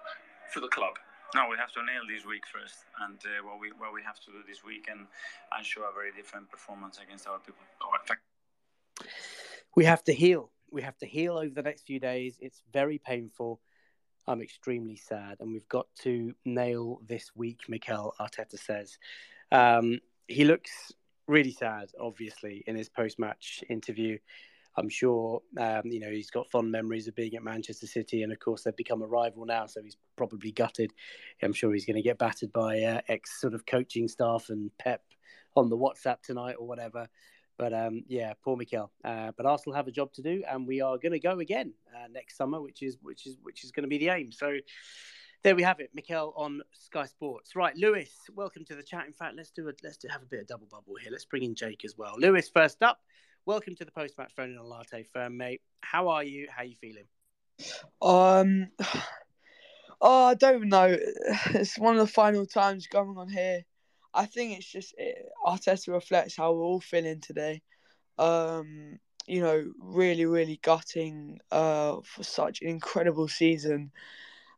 for 0.50 0.58
the 0.58 0.72
club? 0.74 0.98
No, 1.34 1.48
we 1.48 1.56
have 1.56 1.72
to 1.78 1.80
nail 1.80 2.02
this 2.04 2.26
week 2.26 2.42
first, 2.50 2.84
and 3.06 3.16
uh, 3.24 3.40
what 3.46 3.56
we 3.62 3.70
what 3.78 3.94
we 3.94 4.02
have 4.02 4.20
to 4.26 4.34
do 4.34 4.42
this 4.44 4.60
week, 4.66 4.90
and, 4.90 5.06
and 5.54 5.62
show 5.64 5.86
a 5.88 5.94
very 5.94 6.12
different 6.12 6.50
performance 6.50 6.98
against 6.98 7.24
our 7.30 7.38
people. 7.38 7.64
All 7.80 7.94
right, 7.94 8.04
thank 8.04 8.20
we 9.74 9.84
have 9.84 10.04
to 10.04 10.12
heal. 10.12 10.50
We 10.70 10.82
have 10.82 10.96
to 10.98 11.06
heal 11.06 11.36
over 11.36 11.54
the 11.54 11.62
next 11.62 11.82
few 11.86 12.00
days. 12.00 12.36
It's 12.40 12.62
very 12.72 12.98
painful. 12.98 13.60
I'm 14.26 14.40
extremely 14.40 14.96
sad, 14.96 15.38
and 15.40 15.52
we've 15.52 15.68
got 15.68 15.86
to 16.02 16.34
nail 16.44 17.00
this 17.06 17.30
week. 17.34 17.60
Mikel 17.68 18.14
Arteta 18.20 18.58
says 18.58 18.98
um, 19.50 19.98
he 20.28 20.44
looks 20.44 20.92
really 21.26 21.52
sad, 21.52 21.90
obviously, 22.00 22.62
in 22.66 22.76
his 22.76 22.88
post-match 22.88 23.64
interview. 23.68 24.18
I'm 24.76 24.88
sure 24.88 25.42
um, 25.58 25.82
you 25.84 26.00
know 26.00 26.10
he's 26.10 26.30
got 26.30 26.50
fond 26.50 26.70
memories 26.70 27.06
of 27.06 27.14
being 27.14 27.34
at 27.34 27.42
Manchester 27.42 27.86
City, 27.86 28.22
and 28.22 28.32
of 28.32 28.38
course 28.38 28.62
they've 28.62 28.76
become 28.76 29.02
a 29.02 29.06
rival 29.06 29.44
now, 29.44 29.66
so 29.66 29.82
he's 29.82 29.96
probably 30.16 30.52
gutted. 30.52 30.92
I'm 31.42 31.52
sure 31.52 31.72
he's 31.72 31.84
going 31.84 31.96
to 31.96 32.02
get 32.02 32.18
battered 32.18 32.52
by 32.52 32.80
uh, 32.82 33.00
ex 33.08 33.40
sort 33.40 33.54
of 33.54 33.66
coaching 33.66 34.08
staff 34.08 34.46
and 34.48 34.70
Pep 34.78 35.02
on 35.56 35.68
the 35.68 35.76
WhatsApp 35.76 36.22
tonight 36.22 36.56
or 36.58 36.66
whatever. 36.66 37.08
But 37.62 37.72
um, 37.72 38.02
yeah, 38.08 38.32
poor 38.42 38.56
Mikel. 38.56 38.90
Uh, 39.04 39.30
but 39.36 39.46
Arsenal 39.46 39.76
have 39.76 39.86
a 39.86 39.92
job 39.92 40.12
to 40.14 40.20
do, 40.20 40.42
and 40.50 40.66
we 40.66 40.80
are 40.80 40.98
going 40.98 41.12
to 41.12 41.20
go 41.20 41.38
again 41.38 41.72
uh, 41.94 42.08
next 42.10 42.36
summer, 42.36 42.60
which 42.60 42.82
is 42.82 42.98
which 43.02 43.24
is 43.24 43.36
which 43.40 43.62
is 43.62 43.70
going 43.70 43.84
to 43.84 43.88
be 43.88 43.98
the 43.98 44.08
aim. 44.08 44.32
So 44.32 44.56
there 45.44 45.54
we 45.54 45.62
have 45.62 45.78
it, 45.78 45.90
Mikel 45.94 46.34
on 46.36 46.62
Sky 46.72 47.06
Sports. 47.06 47.54
Right, 47.54 47.76
Lewis, 47.76 48.10
welcome 48.34 48.64
to 48.64 48.74
the 48.74 48.82
chat. 48.82 49.06
In 49.06 49.12
fact, 49.12 49.36
let's 49.36 49.52
do 49.52 49.68
a 49.68 49.72
let's 49.84 49.96
do 49.96 50.08
have 50.10 50.22
a 50.22 50.26
bit 50.26 50.40
of 50.40 50.48
double 50.48 50.66
bubble 50.66 50.96
here. 51.00 51.12
Let's 51.12 51.24
bring 51.24 51.44
in 51.44 51.54
Jake 51.54 51.84
as 51.84 51.96
well. 51.96 52.16
Lewis, 52.18 52.48
first 52.48 52.82
up. 52.82 52.98
Welcome 53.46 53.76
to 53.76 53.84
the 53.84 53.92
post 53.92 54.18
match 54.18 54.32
phone 54.34 54.50
in 54.50 54.56
a 54.56 54.64
latte 54.64 55.04
firm, 55.12 55.36
mate. 55.36 55.60
How 55.82 56.08
are 56.08 56.24
you? 56.24 56.48
How 56.50 56.62
are 56.62 56.66
you 56.66 56.74
feeling? 56.74 57.04
Um, 58.02 58.70
oh, 60.00 60.24
I 60.24 60.34
don't 60.34 60.68
know. 60.68 60.98
It's 61.50 61.78
one 61.78 61.96
of 61.96 62.00
the 62.00 62.12
final 62.12 62.44
times 62.44 62.88
going 62.88 63.16
on 63.16 63.28
here. 63.28 63.62
I 64.14 64.26
think 64.26 64.58
it's 64.58 64.70
just 64.70 64.94
it, 64.98 65.28
Arteta 65.46 65.92
reflects 65.92 66.36
how 66.36 66.52
we're 66.52 66.64
all 66.64 66.80
feeling 66.80 67.20
today. 67.20 67.62
Um, 68.18 68.98
you 69.26 69.40
know, 69.40 69.72
really, 69.78 70.26
really 70.26 70.58
gutting 70.62 71.38
uh, 71.50 71.96
for 72.04 72.22
such 72.22 72.60
an 72.62 72.68
incredible 72.68 73.28
season. 73.28 73.92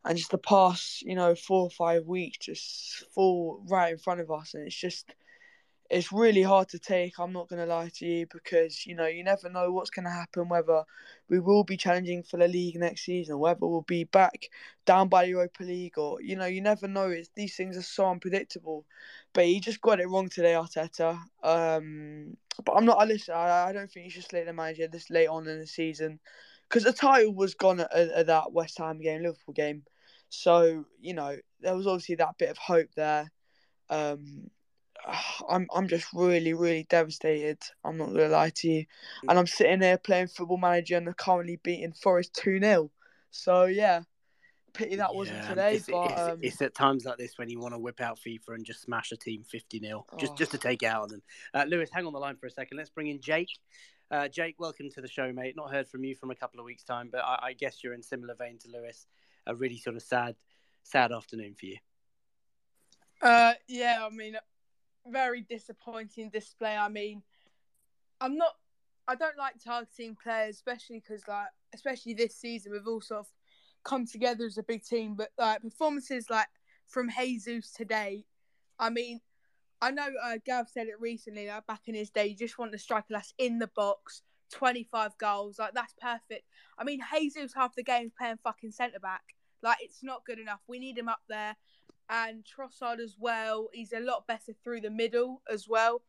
And 0.03 0.17
just 0.17 0.31
the 0.31 0.37
past, 0.37 1.01
you 1.01 1.15
know, 1.15 1.35
four 1.35 1.63
or 1.63 1.69
five 1.69 2.05
weeks 2.05 2.45
just 2.45 3.05
fall 3.13 3.63
right 3.67 3.93
in 3.93 3.97
front 3.97 4.21
of 4.21 4.29
us. 4.29 4.53
And 4.53 4.67
it's 4.67 4.75
just, 4.75 5.13
it's 5.89 6.11
really 6.11 6.41
hard 6.41 6.67
to 6.69 6.79
take. 6.79 7.19
I'm 7.19 7.33
not 7.33 7.47
going 7.47 7.61
to 7.61 7.67
lie 7.67 7.89
to 7.95 8.05
you 8.05 8.25
because, 8.31 8.85
you 8.87 8.95
know, 8.95 9.05
you 9.05 9.23
never 9.23 9.49
know 9.49 9.71
what's 9.71 9.91
going 9.91 10.05
to 10.05 10.11
happen, 10.11 10.49
whether 10.49 10.83
we 11.29 11.39
will 11.39 11.63
be 11.63 11.77
challenging 11.77 12.23
for 12.23 12.37
the 12.37 12.47
league 12.47 12.75
next 12.75 13.05
season, 13.05 13.37
whether 13.37 13.59
we'll 13.61 13.81
be 13.81 14.03
back 14.03 14.49
down 14.85 15.09
by 15.09 15.25
the 15.25 15.31
Europa 15.31 15.63
League, 15.63 15.97
or, 15.97 16.21
you 16.21 16.35
know, 16.35 16.45
you 16.45 16.61
never 16.61 16.87
know. 16.87 17.09
It's, 17.09 17.29
these 17.35 17.55
things 17.55 17.77
are 17.77 17.83
so 17.83 18.09
unpredictable. 18.09 18.85
But 19.33 19.45
he 19.45 19.59
just 19.59 19.81
got 19.81 19.99
it 19.99 20.09
wrong 20.09 20.27
today, 20.29 20.53
Arteta. 20.53 21.19
Um, 21.43 22.35
but 22.63 22.73
I'm 22.73 22.85
not, 22.85 22.97
I 22.97 23.05
listen, 23.05 23.35
I, 23.35 23.67
I 23.67 23.73
don't 23.73 23.91
think 23.91 24.05
you 24.05 24.11
should 24.11 24.25
slate 24.25 24.47
the 24.47 24.53
manager 24.53 24.87
this 24.87 25.09
late 25.09 25.27
on 25.27 25.47
in 25.47 25.59
the 25.59 25.67
season 25.67 26.19
because 26.67 26.83
the 26.83 26.93
title 26.93 27.33
was 27.33 27.53
gone 27.53 27.79
at, 27.79 27.91
at 27.91 28.27
that 28.27 28.51
West 28.51 28.79
Ham 28.79 28.99
game, 28.99 29.21
Liverpool 29.21 29.53
game. 29.53 29.83
So, 30.29 30.85
you 30.99 31.13
know, 31.13 31.37
there 31.61 31.75
was 31.75 31.85
obviously 31.85 32.15
that 32.15 32.37
bit 32.39 32.49
of 32.49 32.57
hope 32.57 32.89
there. 32.95 33.31
Um, 33.89 34.49
I'm 35.49 35.67
I'm 35.73 35.87
just 35.87 36.07
really 36.13 36.53
really 36.53 36.85
devastated. 36.89 37.59
I'm 37.83 37.97
not 37.97 38.07
gonna 38.07 38.29
lie 38.29 38.51
to 38.55 38.67
you, 38.69 38.85
and 39.27 39.37
I'm 39.37 39.47
sitting 39.47 39.81
here 39.81 39.97
playing 39.97 40.27
Football 40.27 40.57
Manager 40.57 40.97
and 40.97 41.07
I'm 41.07 41.13
currently 41.13 41.59
beating 41.63 41.93
Forest 41.93 42.33
two 42.33 42.59
0 42.59 42.91
So 43.31 43.65
yeah, 43.65 44.01
pity 44.73 44.95
that 44.97 45.13
wasn't 45.13 45.45
today. 45.47 45.75
it's, 45.75 45.85
but 45.87 46.11
it's, 46.11 46.19
um, 46.21 46.39
it's 46.41 46.61
at 46.61 46.73
times 46.75 47.05
like 47.05 47.17
this 47.17 47.37
when 47.37 47.49
you 47.49 47.59
want 47.59 47.73
to 47.73 47.79
whip 47.79 48.01
out 48.01 48.19
FIFA 48.19 48.55
and 48.55 48.65
just 48.65 48.81
smash 48.81 49.11
a 49.11 49.17
team 49.17 49.43
50 49.43 49.79
0, 49.79 50.05
just, 50.17 50.33
Oh. 50.33 50.35
just 50.35 50.51
to 50.51 50.57
take 50.57 50.83
it 50.83 50.87
out 50.87 51.03
of 51.03 51.09
them. 51.09 51.21
Uh, 51.53 51.65
Lewis, 51.67 51.89
hang 51.91 52.05
on 52.05 52.13
the 52.13 52.19
line 52.19 52.35
for 52.37 52.47
a 52.47 52.51
second. 52.51 52.77
Let's 52.77 52.89
bring 52.89 53.07
in 53.07 53.19
Jake. 53.21 53.49
Uh, 54.11 54.27
Jake, 54.27 54.55
welcome 54.59 54.89
to 54.91 55.01
the 55.01 55.07
show, 55.07 55.31
mate. 55.33 55.55
Not 55.55 55.71
heard 55.71 55.87
from 55.87 56.03
you 56.03 56.15
from 56.15 56.29
a 56.31 56.35
couple 56.35 56.59
of 56.59 56.65
weeks' 56.65 56.83
time, 56.83 57.09
but 57.11 57.21
I, 57.21 57.39
I 57.47 57.53
guess 57.53 57.83
you're 57.83 57.93
in 57.93 58.03
similar 58.03 58.35
vein 58.35 58.57
to 58.59 58.69
Lewis. 58.69 59.07
A 59.47 59.55
really 59.55 59.77
sort 59.77 59.95
of 59.95 60.03
sad, 60.03 60.35
sad 60.83 61.11
afternoon 61.11 61.55
for 61.59 61.65
you. 61.67 61.77
Uh, 63.21 63.53
yeah, 63.67 63.99
I 64.05 64.09
mean, 64.09 64.35
very 65.07 65.41
disappointing 65.41 66.29
display. 66.29 66.75
I 66.75 66.89
mean, 66.89 67.23
I'm 68.21 68.37
not. 68.37 68.53
I 69.07 69.15
don't 69.15 69.37
like 69.37 69.63
targeting 69.63 70.15
players, 70.21 70.55
especially 70.55 70.99
because, 70.99 71.27
like, 71.27 71.47
especially 71.73 72.15
this 72.15 72.35
season, 72.35 72.71
we've 72.71 72.87
all 72.87 73.01
sort 73.01 73.19
of 73.21 73.27
come 73.83 74.05
together 74.05 74.45
as 74.45 74.57
a 74.57 74.63
big 74.63 74.83
team. 74.83 75.15
But 75.15 75.29
like 75.37 75.61
performances 75.61 76.29
like 76.29 76.47
from 76.87 77.09
Jesus 77.09 77.71
today, 77.71 78.25
I 78.79 78.89
mean, 78.89 79.21
I 79.81 79.91
know 79.91 80.07
uh, 80.23 80.37
Gav 80.45 80.67
said 80.67 80.87
it 80.87 80.99
recently. 80.99 81.47
Like 81.47 81.67
back 81.67 81.81
in 81.87 81.95
his 81.95 82.09
day, 82.09 82.27
you 82.27 82.35
just 82.35 82.57
want 82.57 82.71
the 82.71 82.79
striker 82.79 83.07
that's 83.11 83.33
in 83.37 83.59
the 83.59 83.69
box, 83.75 84.23
25 84.51 85.17
goals. 85.17 85.59
Like 85.59 85.73
that's 85.73 85.93
perfect. 86.01 86.43
I 86.77 86.83
mean, 86.83 86.99
Jesus 87.13 87.53
half 87.53 87.75
the 87.75 87.83
game's 87.83 88.11
playing 88.17 88.39
fucking 88.43 88.71
centre 88.71 88.99
back. 88.99 89.23
Like 89.61 89.77
it's 89.81 90.03
not 90.03 90.25
good 90.25 90.39
enough. 90.39 90.59
We 90.67 90.79
need 90.79 90.97
him 90.97 91.09
up 91.09 91.21
there, 91.29 91.55
and 92.09 92.43
Trossard 92.43 92.99
as 92.99 93.15
well. 93.19 93.69
He's 93.73 93.93
a 93.93 93.99
lot 93.99 94.27
better 94.27 94.53
through 94.63 94.81
the 94.81 94.89
middle 94.89 95.41
as 95.51 95.67
well. 95.67 96.01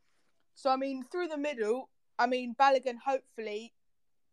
So 0.54 0.70
I 0.70 0.76
mean, 0.76 1.04
through 1.10 1.28
the 1.28 1.38
middle, 1.38 1.90
I 2.18 2.26
mean, 2.26 2.54
Balogun 2.58 2.98
hopefully 3.04 3.72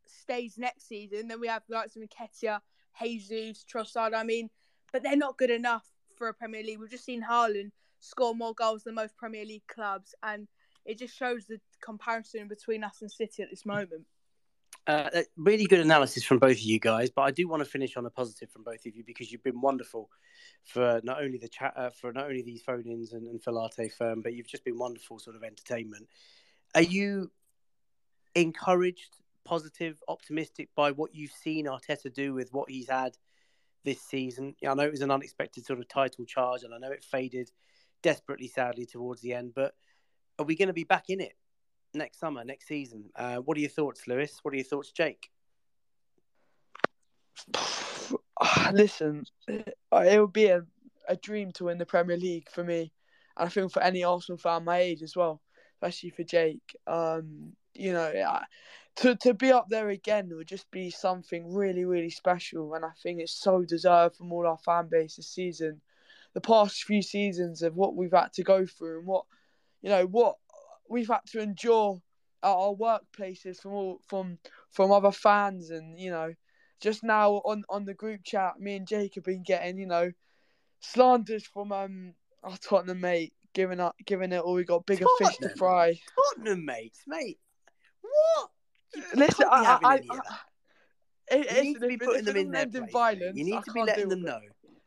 stays 0.05 0.57
next 0.57 0.87
season. 0.87 1.27
Then 1.27 1.39
we 1.39 1.47
have 1.47 1.63
the 1.67 1.75
likes 1.75 1.95
of 1.95 2.03
Nketiah, 2.03 2.59
Jesus, 3.01 3.65
Trossard. 3.71 4.13
I 4.13 4.23
mean, 4.23 4.49
but 4.91 5.03
they're 5.03 5.17
not 5.17 5.37
good 5.37 5.49
enough 5.49 5.85
for 6.15 6.29
a 6.29 6.33
Premier 6.33 6.63
League. 6.63 6.79
We've 6.79 6.89
just 6.89 7.05
seen 7.05 7.23
Haaland 7.23 7.71
score 7.99 8.35
more 8.35 8.53
goals 8.53 8.83
than 8.83 8.95
most 8.95 9.17
Premier 9.17 9.45
League 9.45 9.67
clubs, 9.67 10.13
and 10.23 10.47
it 10.85 10.97
just 10.97 11.17
shows 11.17 11.45
the 11.45 11.59
comparison 11.81 12.47
between 12.47 12.83
us 12.83 13.01
and 13.01 13.11
City 13.11 13.43
at 13.43 13.49
this 13.49 13.65
moment. 13.65 14.05
Uh, 14.85 15.09
really 15.37 15.65
good 15.65 15.79
analysis 15.79 16.25
from 16.25 16.39
both 16.39 16.57
of 16.57 16.59
you 16.59 16.77
guys, 16.77 17.09
but 17.09 17.21
I 17.21 17.31
do 17.31 17.47
want 17.47 17.63
to 17.63 17.69
finish 17.69 17.95
on 17.95 18.05
a 18.05 18.09
positive 18.09 18.51
from 18.51 18.63
both 18.63 18.85
of 18.85 18.93
you 18.93 19.03
because 19.05 19.31
you've 19.31 19.43
been 19.43 19.61
wonderful 19.61 20.09
for 20.65 20.99
not 21.05 21.23
only 21.23 21.37
the 21.37 21.47
chat, 21.47 21.73
uh, 21.77 21.89
for 21.89 22.11
not 22.11 22.25
only 22.25 22.41
these 22.41 22.61
phone-ins 22.63 23.13
and, 23.13 23.25
and 23.27 23.41
for 23.41 23.53
Latte 23.53 23.87
Firm, 23.87 24.21
but 24.21 24.33
you've 24.33 24.47
just 24.47 24.65
been 24.65 24.77
wonderful 24.77 25.19
sort 25.19 25.37
of 25.37 25.43
entertainment. 25.43 26.09
Are 26.75 26.81
you 26.81 27.31
encouraged, 28.35 29.15
positive, 29.45 30.01
optimistic 30.09 30.67
by 30.75 30.91
what 30.91 31.15
you've 31.15 31.31
seen 31.31 31.65
Arteta 31.65 32.13
do 32.13 32.33
with 32.33 32.51
what 32.51 32.69
he's 32.69 32.89
had 32.89 33.17
this 33.85 34.01
season? 34.01 34.53
I 34.67 34.73
know 34.73 34.83
it 34.83 34.91
was 34.91 35.01
an 35.01 35.11
unexpected 35.11 35.65
sort 35.65 35.79
of 35.79 35.87
title 35.87 36.25
charge, 36.25 36.63
and 36.63 36.73
I 36.73 36.77
know 36.77 36.91
it 36.91 37.05
faded 37.05 37.51
desperately, 38.01 38.49
sadly, 38.49 38.85
towards 38.85 39.21
the 39.21 39.33
end. 39.33 39.53
But 39.55 39.75
are 40.37 40.45
we 40.45 40.57
going 40.57 40.67
to 40.67 40.73
be 40.73 40.83
back 40.83 41.05
in 41.07 41.21
it 41.21 41.35
next 41.95 42.19
summer, 42.19 42.43
next 42.43 42.67
season? 42.67 43.05
Uh, 43.15 43.37
what 43.37 43.57
are 43.57 43.61
your 43.61 43.69
thoughts, 43.69 44.07
Lewis? 44.07 44.39
What 44.41 44.53
are 44.53 44.57
your 44.57 44.65
thoughts, 44.65 44.91
Jake? 44.91 45.29
Listen, 48.71 49.25
it 49.47 49.75
would 49.91 50.33
be 50.33 50.47
a, 50.47 50.63
a 51.07 51.15
dream 51.15 51.51
to 51.53 51.65
win 51.65 51.77
the 51.77 51.85
Premier 51.85 52.17
League 52.17 52.49
for 52.49 52.63
me, 52.63 52.91
and 53.37 53.47
I 53.47 53.49
think 53.49 53.71
for 53.71 53.81
any 53.81 54.03
Arsenal 54.03 54.37
fan 54.37 54.63
my 54.63 54.79
age 54.79 55.01
as 55.01 55.15
well, 55.15 55.41
especially 55.75 56.11
for 56.11 56.23
Jake. 56.23 56.75
Um, 56.87 57.53
you 57.73 57.93
know, 57.93 58.11
to 58.97 59.15
to 59.17 59.33
be 59.33 59.51
up 59.51 59.67
there 59.69 59.89
again 59.89 60.29
would 60.33 60.47
just 60.47 60.69
be 60.71 60.89
something 60.89 61.53
really, 61.53 61.85
really 61.85 62.09
special, 62.09 62.73
and 62.75 62.85
I 62.85 62.91
think 63.01 63.19
it's 63.19 63.33
so 63.33 63.63
deserved 63.63 64.17
from 64.17 64.31
all 64.31 64.47
our 64.47 64.57
fan 64.57 64.87
base 64.89 65.15
this 65.15 65.27
season. 65.27 65.81
The 66.33 66.41
past 66.41 66.83
few 66.83 67.01
seasons 67.01 67.61
of 67.61 67.75
what 67.75 67.95
we've 67.95 68.11
had 68.11 68.33
to 68.33 68.43
go 68.43 68.65
through 68.65 68.99
and 68.99 69.07
what, 69.07 69.25
you 69.83 69.89
know, 69.89 70.05
what 70.07 70.37
we've 70.89 71.07
had 71.07 71.21
to 71.31 71.41
endure 71.41 72.01
at 72.43 72.49
our 72.49 72.73
workplaces 72.73 73.57
from 73.57 73.71
all 73.71 73.99
from 74.07 74.37
from 74.71 74.91
other 74.91 75.11
fans, 75.11 75.69
and 75.69 75.99
you 75.99 76.11
know, 76.11 76.33
just 76.81 77.03
now 77.03 77.33
on 77.45 77.63
on 77.69 77.85
the 77.85 77.93
group 77.93 78.21
chat, 78.23 78.59
me 78.59 78.75
and 78.75 78.87
Jake 78.87 79.15
have 79.15 79.23
been 79.23 79.43
getting, 79.43 79.77
you 79.77 79.87
know, 79.87 80.11
slanders 80.79 81.45
from 81.45 81.71
um 81.71 82.13
our 82.43 82.57
Tottenham 82.57 83.01
mate, 83.01 83.33
giving 83.53 83.79
up, 83.79 83.95
giving 84.05 84.31
it 84.31 84.41
all. 84.41 84.53
We 84.53 84.65
got 84.65 84.85
bigger 84.85 85.05
Tottenham. 85.19 85.33
fish 85.41 85.49
to 85.49 85.57
fry. 85.57 85.99
Tottenham 86.35 86.65
mates, 86.65 87.01
mate. 87.07 87.39
What? 88.01 88.49
Listen, 89.15 89.47
I, 89.49 89.79
I, 89.83 90.01
I, 91.31 91.35
you 91.35 91.63
need 91.63 91.79
to 91.79 91.87
be 91.87 91.97
putting 91.97 92.25
them 92.25 92.37
in 92.37 92.51
their 92.51 92.67
place. 92.67 92.91
Violence, 92.91 93.37
you 93.37 93.43
need 93.43 93.63
to 93.63 93.71
be 93.71 93.81
letting 93.81 94.09
them 94.09 94.21
know 94.21 94.39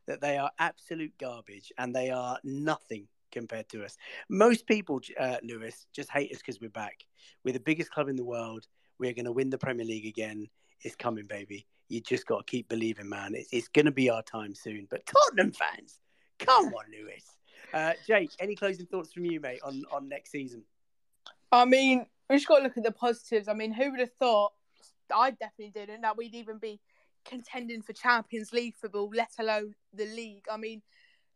that 0.06 0.20
they 0.20 0.36
are 0.38 0.50
absolute 0.58 1.12
garbage 1.18 1.72
and 1.78 1.94
they 1.94 2.10
are 2.10 2.38
nothing 2.44 3.08
compared 3.32 3.68
to 3.70 3.84
us. 3.84 3.96
Most 4.28 4.66
people, 4.66 5.00
uh, 5.18 5.36
Lewis, 5.42 5.86
just 5.92 6.10
hate 6.10 6.32
us 6.32 6.38
because 6.38 6.60
we're 6.60 6.70
back. 6.70 7.04
We're 7.44 7.52
the 7.52 7.60
biggest 7.60 7.90
club 7.90 8.08
in 8.08 8.16
the 8.16 8.24
world. 8.24 8.66
We're 8.98 9.12
going 9.12 9.26
to 9.26 9.32
win 9.32 9.50
the 9.50 9.58
Premier 9.58 9.84
League 9.84 10.06
again. 10.06 10.48
It's 10.82 10.96
coming, 10.96 11.26
baby. 11.26 11.66
You 11.88 12.00
just 12.00 12.26
got 12.26 12.46
to 12.46 12.50
keep 12.50 12.68
believing, 12.68 13.08
man. 13.08 13.34
It's, 13.34 13.48
it's 13.52 13.68
going 13.68 13.86
to 13.86 13.92
be 13.92 14.10
our 14.10 14.22
time 14.22 14.54
soon. 14.54 14.86
But 14.90 15.06
Tottenham 15.06 15.52
fans, 15.52 16.00
come 16.38 16.66
on, 16.66 16.84
Lewis. 16.90 17.24
Uh, 17.72 17.92
Jake, 18.06 18.30
any 18.40 18.54
closing 18.54 18.86
thoughts 18.86 19.12
from 19.12 19.24
you, 19.24 19.40
mate, 19.40 19.60
on, 19.64 19.84
on 19.92 20.08
next 20.08 20.30
season? 20.30 20.62
I 21.52 21.64
mean, 21.64 22.06
we 22.28 22.36
just 22.36 22.48
got 22.48 22.58
to 22.58 22.64
look 22.64 22.76
at 22.76 22.84
the 22.84 22.92
positives. 22.92 23.48
I 23.48 23.54
mean, 23.54 23.72
who 23.72 23.90
would 23.90 24.00
have 24.00 24.12
thought? 24.18 24.52
I 25.14 25.30
definitely 25.30 25.70
didn't 25.70 26.00
that 26.00 26.16
we'd 26.16 26.34
even 26.34 26.58
be 26.58 26.80
contending 27.24 27.82
for 27.82 27.92
Champions 27.92 28.52
League 28.52 28.76
football, 28.76 29.10
let 29.14 29.30
alone 29.38 29.74
the 29.92 30.06
league. 30.06 30.44
I 30.50 30.56
mean, 30.56 30.82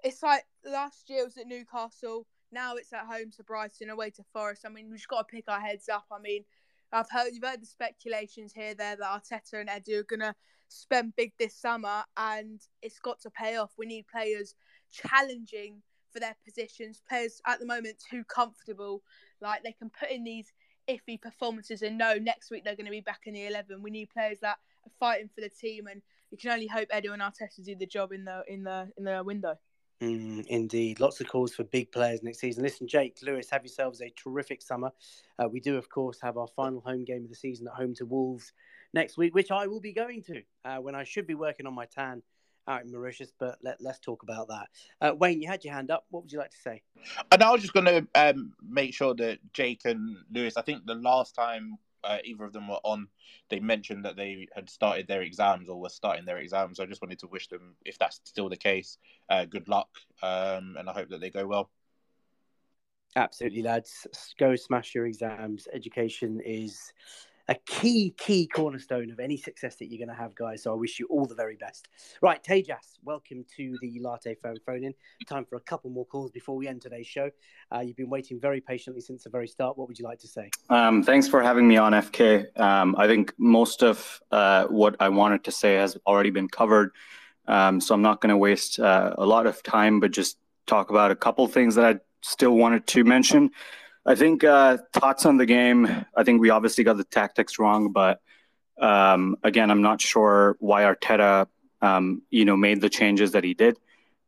it's 0.03 0.23
like 0.23 0.45
last 0.65 1.09
year 1.11 1.25
was 1.25 1.37
at 1.37 1.47
Newcastle. 1.47 2.27
Now 2.53 2.77
it's 2.77 2.93
at 2.93 3.07
home 3.07 3.31
to 3.37 3.45
Brighton, 3.45 3.91
away 3.91 4.11
to 4.11 4.25
Forest. 4.33 4.65
I 4.67 4.71
mean, 4.71 4.89
we've 4.89 4.99
just 4.99 5.09
got 5.09 5.29
to 5.29 5.35
pick 5.37 5.45
our 5.49 5.61
heads 5.61 5.89
up. 5.89 6.07
I 6.11 6.19
mean, 6.21 6.45
I've 6.93 7.11
heard 7.11 7.31
you've 7.33 7.45
heard 7.45 7.63
the 7.63 7.67
speculations 7.67 8.53
here 8.53 8.75
there 8.75 8.97
that 8.97 9.23
Arteta 9.23 9.61
and 9.61 9.69
Edu 9.69 10.01
are 10.01 10.03
gonna 10.03 10.35
spend 10.69 11.15
big 11.17 11.33
this 11.39 11.55
summer, 11.55 12.03
and 12.17 12.61
it's 12.83 12.99
got 12.99 13.21
to 13.21 13.31
pay 13.31 13.57
off. 13.57 13.71
We 13.79 13.87
need 13.87 14.07
players 14.09 14.55
challenging 14.91 15.83
for 16.13 16.19
their 16.19 16.37
positions. 16.45 17.03
Players 17.09 17.41
at 17.47 17.61
the 17.61 17.67
moment 17.67 18.03
too 18.11 18.25
comfortable, 18.25 19.03
like 19.41 19.63
they 19.63 19.73
can 19.73 19.91
put 19.91 20.11
in 20.11 20.25
these 20.25 20.53
iffy 20.89 21.21
performances 21.21 21.83
and 21.83 21.97
know 21.97 22.15
next 22.15 22.51
week 22.51 22.65
they're 22.65 22.75
going 22.75 22.87
to 22.87 22.91
be 22.91 23.01
back 23.01 23.21
in 23.27 23.35
the 23.35 23.47
11. 23.47 23.81
We 23.83 23.91
need 23.91 24.11
players 24.11 24.39
that 24.41 24.57
are 24.85 24.93
fighting 24.99 25.31
for 25.33 25.41
the 25.41 25.49
team, 25.49 25.87
and 25.87 26.03
you 26.31 26.39
can 26.39 26.51
only 26.51 26.67
hope 26.67 26.89
Edu 26.89 27.13
and 27.13 27.23
Arteta 27.23 27.65
do 27.65 27.77
the 27.77 27.87
job 27.87 28.13
in 28.13 28.25
the 28.25 28.43
in 28.49 28.65
the 28.65 28.91
in 28.97 29.05
the 29.05 29.23
window. 29.25 29.57
Mm, 30.03 30.47
indeed, 30.47 30.99
lots 30.99 31.21
of 31.21 31.29
calls 31.29 31.55
for 31.55 31.65
big 31.65 31.93
players 31.93 32.23
next 32.23 32.41
season. 32.41 32.63
Listen, 32.63 32.89
Jake, 32.89 33.19
Lewis, 33.23 33.51
have 33.51 33.65
yourselves 33.65 34.01
a 34.01 34.11
terrific 34.11 34.63
summer. 34.63 34.91
Uh, 35.39 35.49
we 35.49 35.61
do, 35.61 35.77
of 35.77 35.91
course, 35.91 36.19
have 36.23 36.39
our 36.39 36.47
final 36.49 36.81
home 36.81 37.05
game 37.05 37.25
of 37.25 37.29
the 37.29 37.37
season 37.37 37.67
at 37.69 37.75
home 37.75 37.95
to 37.97 38.07
Wolves 38.07 38.53
next 38.95 39.19
week, 39.19 39.35
which 39.35 39.51
I 39.51 39.67
will 39.67 39.81
be 39.81 39.93
going 39.93 40.23
to 40.23 40.43
uh, 40.65 40.77
when 40.77 40.95
I 40.95 41.05
should 41.05 41.27
be 41.27 41.35
working 41.35 41.67
on 41.67 41.75
my 41.75 41.85
tan 41.85 42.23
out 42.67 42.85
in 42.85 42.93
Mauritius, 42.93 43.33
but 43.39 43.59
let, 43.63 43.81
us 43.85 43.99
talk 43.99 44.23
about 44.23 44.49
that. 44.49 44.69
Uh, 45.01 45.15
Wayne, 45.15 45.43
you 45.43 45.49
had 45.49 45.65
your 45.65 45.75
hand 45.75 45.91
up. 45.91 46.05
What 46.11 46.23
would 46.23 46.33
you 46.33 46.39
like 46.39 46.51
to 46.51 46.59
say? 46.59 46.83
And 47.33 47.43
I 47.43 47.51
was 47.51 47.63
just 47.63 47.73
going 47.73 47.87
to 47.87 48.07
um, 48.15 48.53
make 48.63 48.95
sure 48.95 49.15
that 49.15 49.39
Jake 49.53 49.83
and 49.85 50.17
Lewis, 50.33 50.57
I 50.57 50.63
think 50.63 50.87
the 50.87 50.95
last 50.95 51.35
time 51.35 51.79
uh, 52.05 52.19
either 52.25 52.45
of 52.45 52.53
them 52.53 52.69
were 52.69 52.81
on, 52.85 53.09
they 53.49 53.61
mentioned 53.61 54.05
that 54.05 54.17
they 54.17 54.47
had 54.55 54.69
started 54.71 55.07
their 55.07 55.23
exams 55.23 55.69
or 55.69 55.81
were 55.81 55.89
starting 55.89 56.25
their 56.25 56.39
exams. 56.39 56.81
I 56.81 56.87
just 56.87 57.03
wanted 57.03 57.19
to 57.21 57.29
wish 57.29 57.49
them, 57.49 57.77
if 57.85 57.99
that's 57.99 58.21
still 58.25 58.49
the 58.49 58.57
case, 58.57 58.99
uh, 59.29 59.45
good 59.45 59.69
luck, 59.69 59.89
um, 60.23 60.77
and 60.79 60.89
I 60.89 60.93
hope 60.93 61.09
that 61.11 61.21
they 61.21 61.31
go 61.31 61.47
well. 61.47 61.71
Absolutely, 63.17 63.63
lads. 63.63 64.07
Go 64.39 64.55
smash 64.55 64.95
your 64.95 65.07
exams. 65.07 65.67
Education 65.73 66.41
is 66.45 66.93
a 67.51 67.57
key, 67.67 68.15
key 68.17 68.47
cornerstone 68.47 69.11
of 69.11 69.19
any 69.19 69.37
success 69.37 69.75
that 69.75 69.91
you're 69.91 69.99
going 69.99 70.17
to 70.17 70.23
have, 70.23 70.37
guys. 70.37 70.63
So 70.63 70.71
I 70.71 70.77
wish 70.77 71.01
you 71.01 71.07
all 71.11 71.27
the 71.27 71.35
very 71.35 71.57
best. 71.57 71.89
Right, 72.23 72.43
Tejas, 72.43 72.99
welcome 73.03 73.45
to 73.57 73.77
the 73.83 73.99
Latte 74.01 74.37
Phone 74.37 74.57
Phone 74.65 74.85
In. 74.85 74.95
Time 75.27 75.45
for 75.45 75.57
a 75.57 75.61
couple 75.61 75.91
more 75.91 76.07
calls 76.07 76.31
before 76.31 76.55
we 76.55 76.69
end 76.69 76.81
today's 76.81 77.09
show. 77.09 77.29
Uh, 77.75 77.81
you've 77.81 77.97
been 77.97 78.09
waiting 78.09 78.39
very 78.39 78.61
patiently 78.61 79.01
since 79.01 79.25
the 79.25 79.31
very 79.31 79.49
start. 79.49 79.77
What 79.77 79.89
would 79.89 79.99
you 79.99 80.05
like 80.05 80.21
to 80.21 80.29
say? 80.29 80.49
Um, 80.69 81.03
thanks 81.03 81.27
for 81.27 81.43
having 81.43 81.67
me 81.67 81.77
on, 81.77 81.93
FK. 81.93 82.57
Um, 82.59 82.95
I 82.97 83.09
think 83.09 83.35
most 83.37 83.83
of 83.83 84.23
uh, 84.31 84.67
what 84.67 84.95
I 85.01 85.09
wanted 85.09 85.43
to 85.45 85.51
say 85.51 85.75
has 85.75 85.99
already 86.07 86.31
been 86.31 86.49
covered. 86.49 86.93
Um, 87.49 87.81
so 87.81 87.97
I'm 87.97 88.03
not 88.03 88.21
going 88.21 88.31
to 88.31 88.37
waste 88.37 88.79
uh, 88.79 89.15
a 89.19 89.27
lot 89.27 89.47
of 89.47 89.61
time, 89.65 89.99
but 89.99 90.13
just 90.13 90.39
talk 90.69 90.91
about 90.91 91.11
a 91.11 91.17
couple 91.17 91.49
things 91.49 91.75
that 91.75 91.85
I 91.85 91.99
still 92.23 92.55
wanted 92.55 92.87
to 92.87 93.03
mention. 93.03 93.51
I 94.07 94.15
think 94.15 94.45
uh, 94.45 94.79
thoughts 94.93 95.27
on 95.27 95.37
the 95.37 95.47
game. 95.47 96.07
I 96.17 96.25
think 96.25 96.41
we 96.41 96.51
obviously 96.51 96.85
got 96.85 96.97
the 96.97 97.05
tactics 97.05 97.59
wrong, 97.59 97.93
but 97.93 98.21
um, 98.81 99.37
again, 99.43 99.71
I'm 99.71 99.83
not 99.83 100.01
sure 100.01 100.57
why 100.59 100.83
Arteta, 100.83 101.47
um, 101.83 102.23
you 102.31 102.45
know, 102.45 102.57
made 102.57 102.81
the 102.81 102.89
changes 102.89 103.33
that 103.33 103.45
he 103.45 103.55
did. 103.55 103.79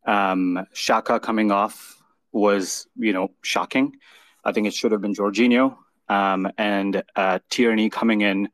Um, 0.06 0.66
Xhaka 0.74 1.22
coming 1.22 1.50
off 1.50 2.02
was, 2.32 2.86
you 2.96 3.12
know, 3.12 3.30
shocking. 3.42 3.96
I 4.44 4.52
think 4.52 4.66
it 4.66 4.74
should 4.74 4.92
have 4.92 5.00
been 5.00 5.14
Jorginho 5.14 5.76
um, 6.08 6.50
and 6.58 7.02
uh, 7.16 7.38
Tierney 7.48 7.88
coming 7.88 8.20
in, 8.20 8.48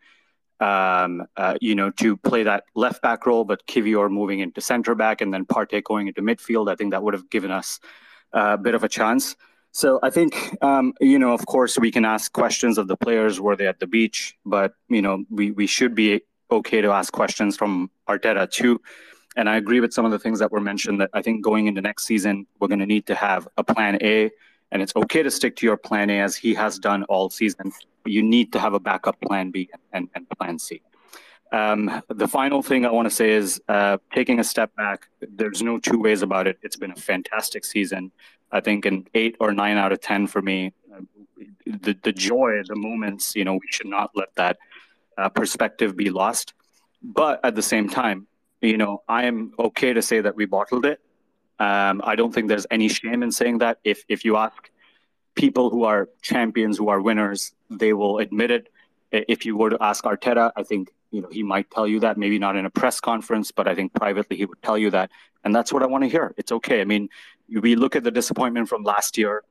um, 0.61 1.27
uh, 1.37 1.57
you 1.61 1.75
know, 1.75 1.91
to 1.93 2.17
play 2.17 2.45
that 2.45 2.65
left 2.75 3.03
back 3.03 3.27
role, 3.27 3.45
but 3.45 3.67
Kiwior 3.67 4.11
moving 4.11 4.41
into 4.41 4.61
centre 4.61 4.95
back 4.95 5.21
and 5.21 5.33
then 5.33 5.47
Partey 5.47 5.83
going 5.83 6.07
into 6.07 6.23
midfield. 6.23 6.71
I 6.71 6.77
think 6.77 6.93
that 6.93 7.03
would 7.03 7.15
have 7.15 7.31
given 7.31 7.51
us 7.51 7.81
a 8.33 8.59
bit 8.59 8.75
of 8.75 8.85
a 8.85 8.89
chance. 8.89 9.37
So 9.73 10.01
I 10.03 10.11
think, 10.11 10.57
um, 10.63 10.95
you 11.01 11.19
know, 11.19 11.33
of 11.33 11.47
course, 11.47 11.79
we 11.79 11.91
can 11.91 12.05
ask 12.05 12.33
questions 12.33 12.79
of 12.79 12.89
the 12.89 12.97
players 12.97 13.41
were 13.41 13.55
they 13.55 13.67
at 13.67 13.81
the 13.81 13.87
beach, 13.87 14.37
but 14.45 14.75
you 14.89 15.03
know, 15.03 15.25
we 15.31 15.51
we 15.53 15.67
should 15.67 15.95
be 15.95 16.23
okay 16.51 16.81
to 16.81 16.91
ask 16.91 17.13
questions 17.13 17.57
from 17.57 17.91
Arteta 18.09 18.51
too. 18.51 18.81
And 19.37 19.49
I 19.49 19.57
agree 19.57 19.81
with 19.81 19.93
some 19.93 20.05
of 20.05 20.11
the 20.11 20.19
things 20.19 20.39
that 20.41 20.51
were 20.51 20.61
mentioned. 20.61 21.01
That 21.01 21.11
I 21.13 21.23
think 21.23 21.45
going 21.45 21.67
into 21.67 21.81
next 21.81 22.07
season, 22.07 22.47
we're 22.59 22.69
going 22.69 22.81
to 22.81 22.87
need 22.87 23.07
to 23.07 23.15
have 23.15 23.47
a 23.57 23.63
plan 23.63 23.99
A, 24.03 24.31
and 24.73 24.83
it's 24.83 24.97
okay 24.97 25.23
to 25.23 25.31
stick 25.31 25.55
to 25.57 25.67
your 25.67 25.77
plan 25.77 26.11
A 26.11 26.21
as 26.21 26.35
he 26.35 26.55
has 26.55 26.79
done 26.79 27.05
all 27.05 27.31
season. 27.31 27.73
But 28.03 28.13
you 28.13 28.23
need 28.23 28.53
to 28.55 28.59
have 28.59 28.75
a 28.75 28.81
backup 28.81 29.21
plan 29.21 29.51
B 29.51 29.69
and, 29.93 30.09
and 30.15 30.29
plan 30.31 30.59
C. 30.59 30.83
Um, 31.53 32.03
the 32.09 32.29
final 32.29 32.63
thing 32.63 32.85
I 32.85 32.91
want 32.91 33.09
to 33.09 33.15
say 33.15 33.31
is 33.31 33.61
uh, 33.69 33.99
taking 34.13 34.39
a 34.41 34.45
step 34.45 34.75
back. 34.77 35.09
There's 35.21 35.63
no 35.63 35.79
two 35.79 35.99
ways 35.99 36.23
about 36.23 36.47
it. 36.47 36.59
It's 36.63 36.77
been 36.77 36.91
a 36.91 36.97
fantastic 36.97 37.65
season. 37.65 38.13
I 38.51 38.61
think 38.61 38.87
an 38.87 39.07
eight 39.15 39.37
or 39.41 39.53
nine 39.53 39.77
out 39.77 39.93
of 39.93 40.01
ten 40.01 40.27
for 40.27 40.43
me. 40.43 40.73
The 41.67 41.97
the 42.03 42.13
joy, 42.13 42.63
the 42.67 42.77
moments, 42.77 43.37
you 43.37 43.45
know, 43.45 43.55
we 43.55 43.69
should 43.71 43.87
not 43.87 44.11
let 44.15 44.35
that 44.37 44.59
uh, 45.17 45.29
perspective 45.29 45.97
be 45.97 46.11
lost. 46.11 46.55
But 47.03 47.45
at 47.45 47.55
the 47.55 47.63
same 47.63 47.89
time, 47.89 48.27
you 48.61 48.77
know, 48.77 49.03
I 49.09 49.25
am 49.25 49.53
okay 49.59 49.93
to 49.93 50.03
say 50.03 50.21
that 50.21 50.35
we 50.35 50.47
bottled 50.47 50.87
it. 50.87 51.01
Um, 51.59 52.01
I 52.05 52.17
don't 52.17 52.33
think 52.33 52.49
there's 52.49 52.67
any 52.71 52.89
shame 52.89 53.23
in 53.23 53.33
saying 53.33 53.59
that. 53.59 53.79
If 53.85 54.05
if 54.09 54.25
you 54.25 54.37
ask 54.37 54.71
people 55.35 55.71
who 55.71 55.85
are 55.85 56.09
champions, 56.23 56.79
who 56.79 56.89
are 56.89 57.01
winners, 57.01 57.53
they 57.71 57.93
will 57.93 58.19
admit 58.19 58.51
it. 58.51 58.69
If 59.13 59.47
you 59.47 59.57
were 59.57 59.71
to 59.71 59.79
ask 59.81 60.05
Arteta, 60.05 60.53
I 60.57 60.63
think 60.63 60.91
you 61.11 61.23
know 61.23 61.29
he 61.31 61.43
might 61.43 61.71
tell 61.71 61.87
you 61.87 62.01
that. 62.01 62.17
Maybe 62.17 62.39
not 62.39 62.57
in 62.57 62.67
a 62.67 62.71
press 62.71 63.01
conference, 63.01 63.53
but 63.53 63.67
I 63.69 63.75
think 63.75 63.95
privately 63.95 64.37
he 64.37 64.45
would 64.45 64.63
tell 64.63 64.79
you 64.79 64.91
that, 64.91 65.11
and 65.45 65.55
that's 65.55 65.73
what 65.73 65.83
I 65.83 65.87
want 65.87 66.05
to 66.05 66.11
hear. 66.11 66.35
It's 66.37 66.53
okay. 66.53 66.81
I 66.81 66.85
mean, 66.85 67.09
we 67.51 67.77
look 67.77 67.97
at 67.97 68.05
the 68.05 68.11
disappointment 68.11 68.69
from 68.69 68.83
last 68.83 69.19
year. 69.19 69.43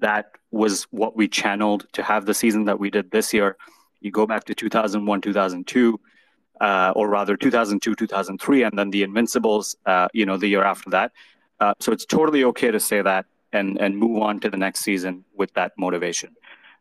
That 0.00 0.32
was 0.50 0.84
what 0.84 1.16
we 1.16 1.28
channeled 1.28 1.86
to 1.92 2.02
have 2.02 2.26
the 2.26 2.34
season 2.34 2.64
that 2.64 2.78
we 2.78 2.90
did 2.90 3.10
this 3.10 3.32
year. 3.32 3.56
You 4.00 4.10
go 4.10 4.26
back 4.26 4.44
to 4.44 4.54
2001, 4.54 5.20
2002, 5.20 6.00
uh, 6.60 6.92
or 6.96 7.08
rather 7.08 7.36
2002, 7.36 7.94
2003, 7.94 8.62
and 8.62 8.78
then 8.78 8.90
the 8.90 9.02
Invincibles, 9.02 9.76
uh, 9.86 10.08
you 10.12 10.26
know, 10.26 10.36
the 10.36 10.46
year 10.46 10.64
after 10.64 10.90
that. 10.90 11.12
Uh, 11.60 11.74
so 11.80 11.92
it's 11.92 12.04
totally 12.04 12.44
okay 12.44 12.70
to 12.70 12.80
say 12.80 13.00
that 13.02 13.26
and 13.52 13.78
and 13.80 13.96
move 13.96 14.20
on 14.20 14.40
to 14.40 14.50
the 14.50 14.56
next 14.56 14.80
season 14.80 15.24
with 15.34 15.52
that 15.54 15.72
motivation. 15.78 16.34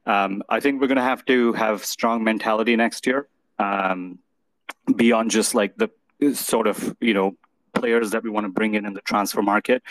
Um, 0.05 0.43
I 0.49 0.59
think 0.59 0.81
we're 0.81 0.87
going 0.87 0.97
to 0.97 1.03
have 1.03 1.23
to 1.25 1.53
have 1.53 1.85
strong 1.85 2.23
mentality 2.23 2.75
next 2.75 3.05
year, 3.05 3.27
um, 3.59 4.19
beyond 4.95 5.31
just 5.31 5.55
like 5.55 5.75
the 5.77 5.89
sort 6.33 6.67
of 6.67 6.95
you 6.99 7.13
know 7.13 7.37
players 7.73 8.11
that 8.11 8.23
we 8.23 8.29
want 8.29 8.45
to 8.45 8.49
bring 8.49 8.75
in 8.75 8.85
in 8.85 8.93
the 8.93 9.01
transfer 9.01 9.41
market. 9.41 9.83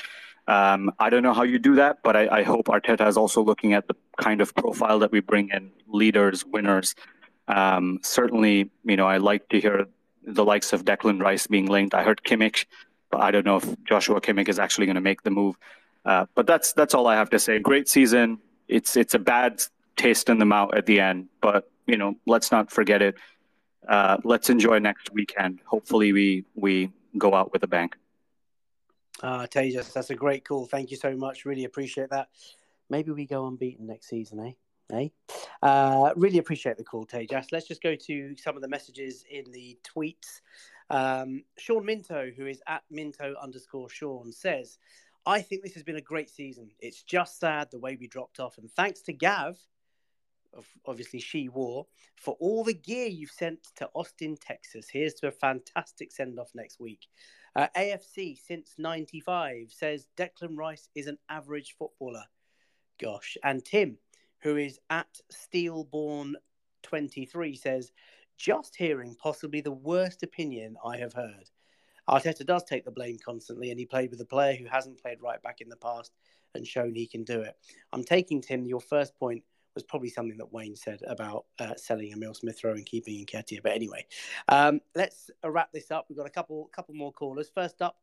Um, 0.49 0.93
I 0.99 1.09
don't 1.11 1.23
know 1.23 1.33
how 1.33 1.45
you 1.45 1.59
do 1.59 1.77
that, 1.77 1.99
but 2.03 2.17
I, 2.17 2.41
I, 2.41 2.43
hope 2.43 2.67
Arteta 2.67 3.07
is 3.07 3.17
also 3.17 3.43
looking 3.43 3.75
at 3.75 3.87
the 3.87 3.95
kind 4.17 4.41
of 4.41 4.53
profile 4.57 4.99
that 4.99 5.13
we 5.13 5.21
bring 5.21 5.51
in: 5.51 5.71
leaders, 5.87 6.45
winners. 6.45 6.97
Um, 7.47 8.01
certainly, 8.03 8.71
you 8.85 8.97
know, 8.97 9.07
I 9.07 9.19
like 9.19 9.49
to 9.51 9.61
hear 9.61 9.87
the 10.25 10.45
likes 10.45 10.73
of 10.73 10.85
Declan 10.85 11.23
Rice 11.23 11.47
being 11.47 11.67
linked. 11.67 11.95
I 11.95 12.03
heard 12.03 12.23
Kimmich, 12.25 12.67
but 13.11 13.21
I 13.21 13.31
don't 13.31 13.47
know 13.47 13.57
if 13.57 13.85
Joshua 13.85 14.21
Kimmich 14.21 14.49
is 14.49 14.59
actually 14.59 14.87
going 14.87 14.97
to 14.97 15.01
make 15.01 15.23
the 15.23 15.31
move. 15.31 15.57
Uh, 16.05 16.27
but 16.35 16.47
that's 16.47 16.73
that's 16.73 16.95
all 16.95 17.07
I 17.07 17.15
have 17.15 17.31
to 17.31 17.39
say. 17.39 17.61
Great 17.61 17.89
season. 17.89 18.39
It's 18.67 18.97
it's 18.97 19.15
a 19.15 19.21
bad 19.21 19.63
taste 19.97 20.29
in 20.29 20.39
the 20.39 20.45
mouth 20.45 20.75
at 20.75 20.87
the 20.87 20.99
end, 20.99 21.29
but 21.41 21.71
you 21.87 21.97
know, 21.97 22.17
let's 22.27 22.51
not 22.51 22.71
forget 22.71 23.03
it. 23.03 23.15
Uh, 23.87 24.17
let's 24.25 24.51
enjoy 24.51 24.79
next 24.79 25.13
weekend. 25.13 25.61
Hopefully, 25.67 26.13
we 26.13 26.45
we 26.55 26.91
go 27.17 27.35
out 27.35 27.53
with 27.53 27.63
a 27.63 27.69
bang. 27.69 27.91
Uh, 29.21 29.47
Tejas, 29.47 29.93
that's 29.93 30.11
a 30.11 30.15
great 30.15 30.45
call. 30.45 30.67
Thank 30.67 30.91
you 30.91 30.97
so 30.97 31.17
much. 31.17 31.45
Really 31.45 31.65
appreciate 31.65 32.11
that. 32.11 32.29
Maybe 32.89 33.11
we 33.11 33.27
go 33.27 33.47
unbeaten 33.47 33.87
next 33.87 34.09
season, 34.09 34.41
eh? 34.41 34.53
Eh? 34.93 35.09
Uh, 35.63 36.13
really 36.17 36.39
appreciate 36.39 36.77
the 36.77 36.85
call, 36.85 37.07
Tejas. 37.07 37.53
Let's 37.53 37.67
just 37.67 37.83
go 37.83 37.95
to 37.95 38.37
some 38.37 38.57
of 38.57 38.63
the 38.63 38.69
messages 38.69 39.25
in 39.31 39.51
the 39.51 39.79
tweets. 39.83 40.41
Um, 40.91 41.45
Sean 41.57 41.85
Minto, 41.85 42.31
who 42.37 42.47
is 42.47 42.61
at 42.67 42.83
Minto 42.91 43.35
underscore 43.41 43.89
Sean, 43.89 44.33
says, 44.33 44.79
I 45.25 45.41
think 45.41 45.63
this 45.63 45.75
has 45.75 45.83
been 45.83 45.97
a 45.97 46.03
great 46.03 46.29
season. 46.29 46.71
It's 46.81 47.03
just 47.03 47.41
sad 47.41 47.71
the 47.71 47.79
way 47.79 47.97
we 47.99 48.09
dropped 48.09 48.41
off. 48.41 48.59
And 48.59 48.71
thanks 48.71 49.03
to 49.03 49.13
Gav, 49.13 49.57
obviously 50.85 51.21
she 51.21 51.49
wore, 51.49 51.87
for 52.17 52.37
all 52.41 52.65
the 52.65 52.75
gear 52.75 53.07
you've 53.07 53.31
sent 53.31 53.69
to 53.77 53.89
Austin, 53.95 54.37
Texas. 54.37 54.89
Here's 54.91 55.15
to 55.15 55.29
a 55.29 55.33
fantastic 55.33 56.13
send 56.13 56.39
off 56.39 56.51
next 56.55 56.81
week. 56.81 57.07
Uh, 57.55 57.69
AFC 57.77 58.39
since 58.39 58.73
95 58.79 59.71
says 59.71 60.09
Declan 60.17 60.57
Rice 60.57 60.89
is 60.95 61.07
an 61.07 61.19
average 61.29 61.75
footballer. 61.79 62.25
Gosh. 63.01 63.37
And 63.45 63.63
Tim, 63.65 63.99
who 64.43 64.57
is 64.57 64.81
at 64.89 65.21
Steelborn23, 65.33 67.59
says, 67.59 67.93
just 68.39 68.75
hearing 68.75 69.15
possibly 69.21 69.61
the 69.61 69.71
worst 69.71 70.23
opinion 70.23 70.77
I 70.85 70.97
have 70.97 71.13
heard. 71.13 71.51
Arteta 72.09 72.45
does 72.45 72.65
take 72.65 72.85
the 72.85 72.91
blame 72.91 73.19
constantly, 73.25 73.71
and 73.71 73.79
he 73.79 73.87
played 73.87 74.11
with 74.11 74.21
a 74.21 74.27
player 74.27 74.57
who 74.57 74.65
hasn't 74.65 75.01
played 75.01 75.23
right 75.23 75.41
back 75.43 75.61
in 75.61 75.69
the 75.69 75.77
past 75.77 76.13
and 76.55 76.67
shown 76.67 76.95
he 76.95 77.07
can 77.07 77.25
do 77.25 77.41
it. 77.41 77.57
I'm 77.93 78.05
taking 78.05 78.41
Tim. 78.41 78.67
Your 78.67 78.81
first 78.81 79.17
point 79.17 79.45
was 79.75 79.83
probably 79.83 80.09
something 80.09 80.37
that 80.39 80.53
Wayne 80.53 80.77
said 80.77 81.01
about 81.07 81.47
uh, 81.59 81.75
selling 81.77 82.13
Emil 82.13 82.35
Smith 82.35 82.63
Rowe 82.65 82.73
and 82.73 82.87
keeping 82.87 83.25
Nketiah. 83.25 83.63
But 83.63 83.73
anyway, 83.73 84.07
um, 84.49 84.81
let's 84.95 85.31
wrap 85.45 85.73
this 85.73 85.91
up. 85.91 86.07
We've 86.09 86.19
got 86.19 86.27
a 86.27 86.31
couple 86.31 86.69
couple 86.75 86.95
more 86.95 87.13
callers. 87.13 87.51
First 87.55 87.83
up, 87.83 87.97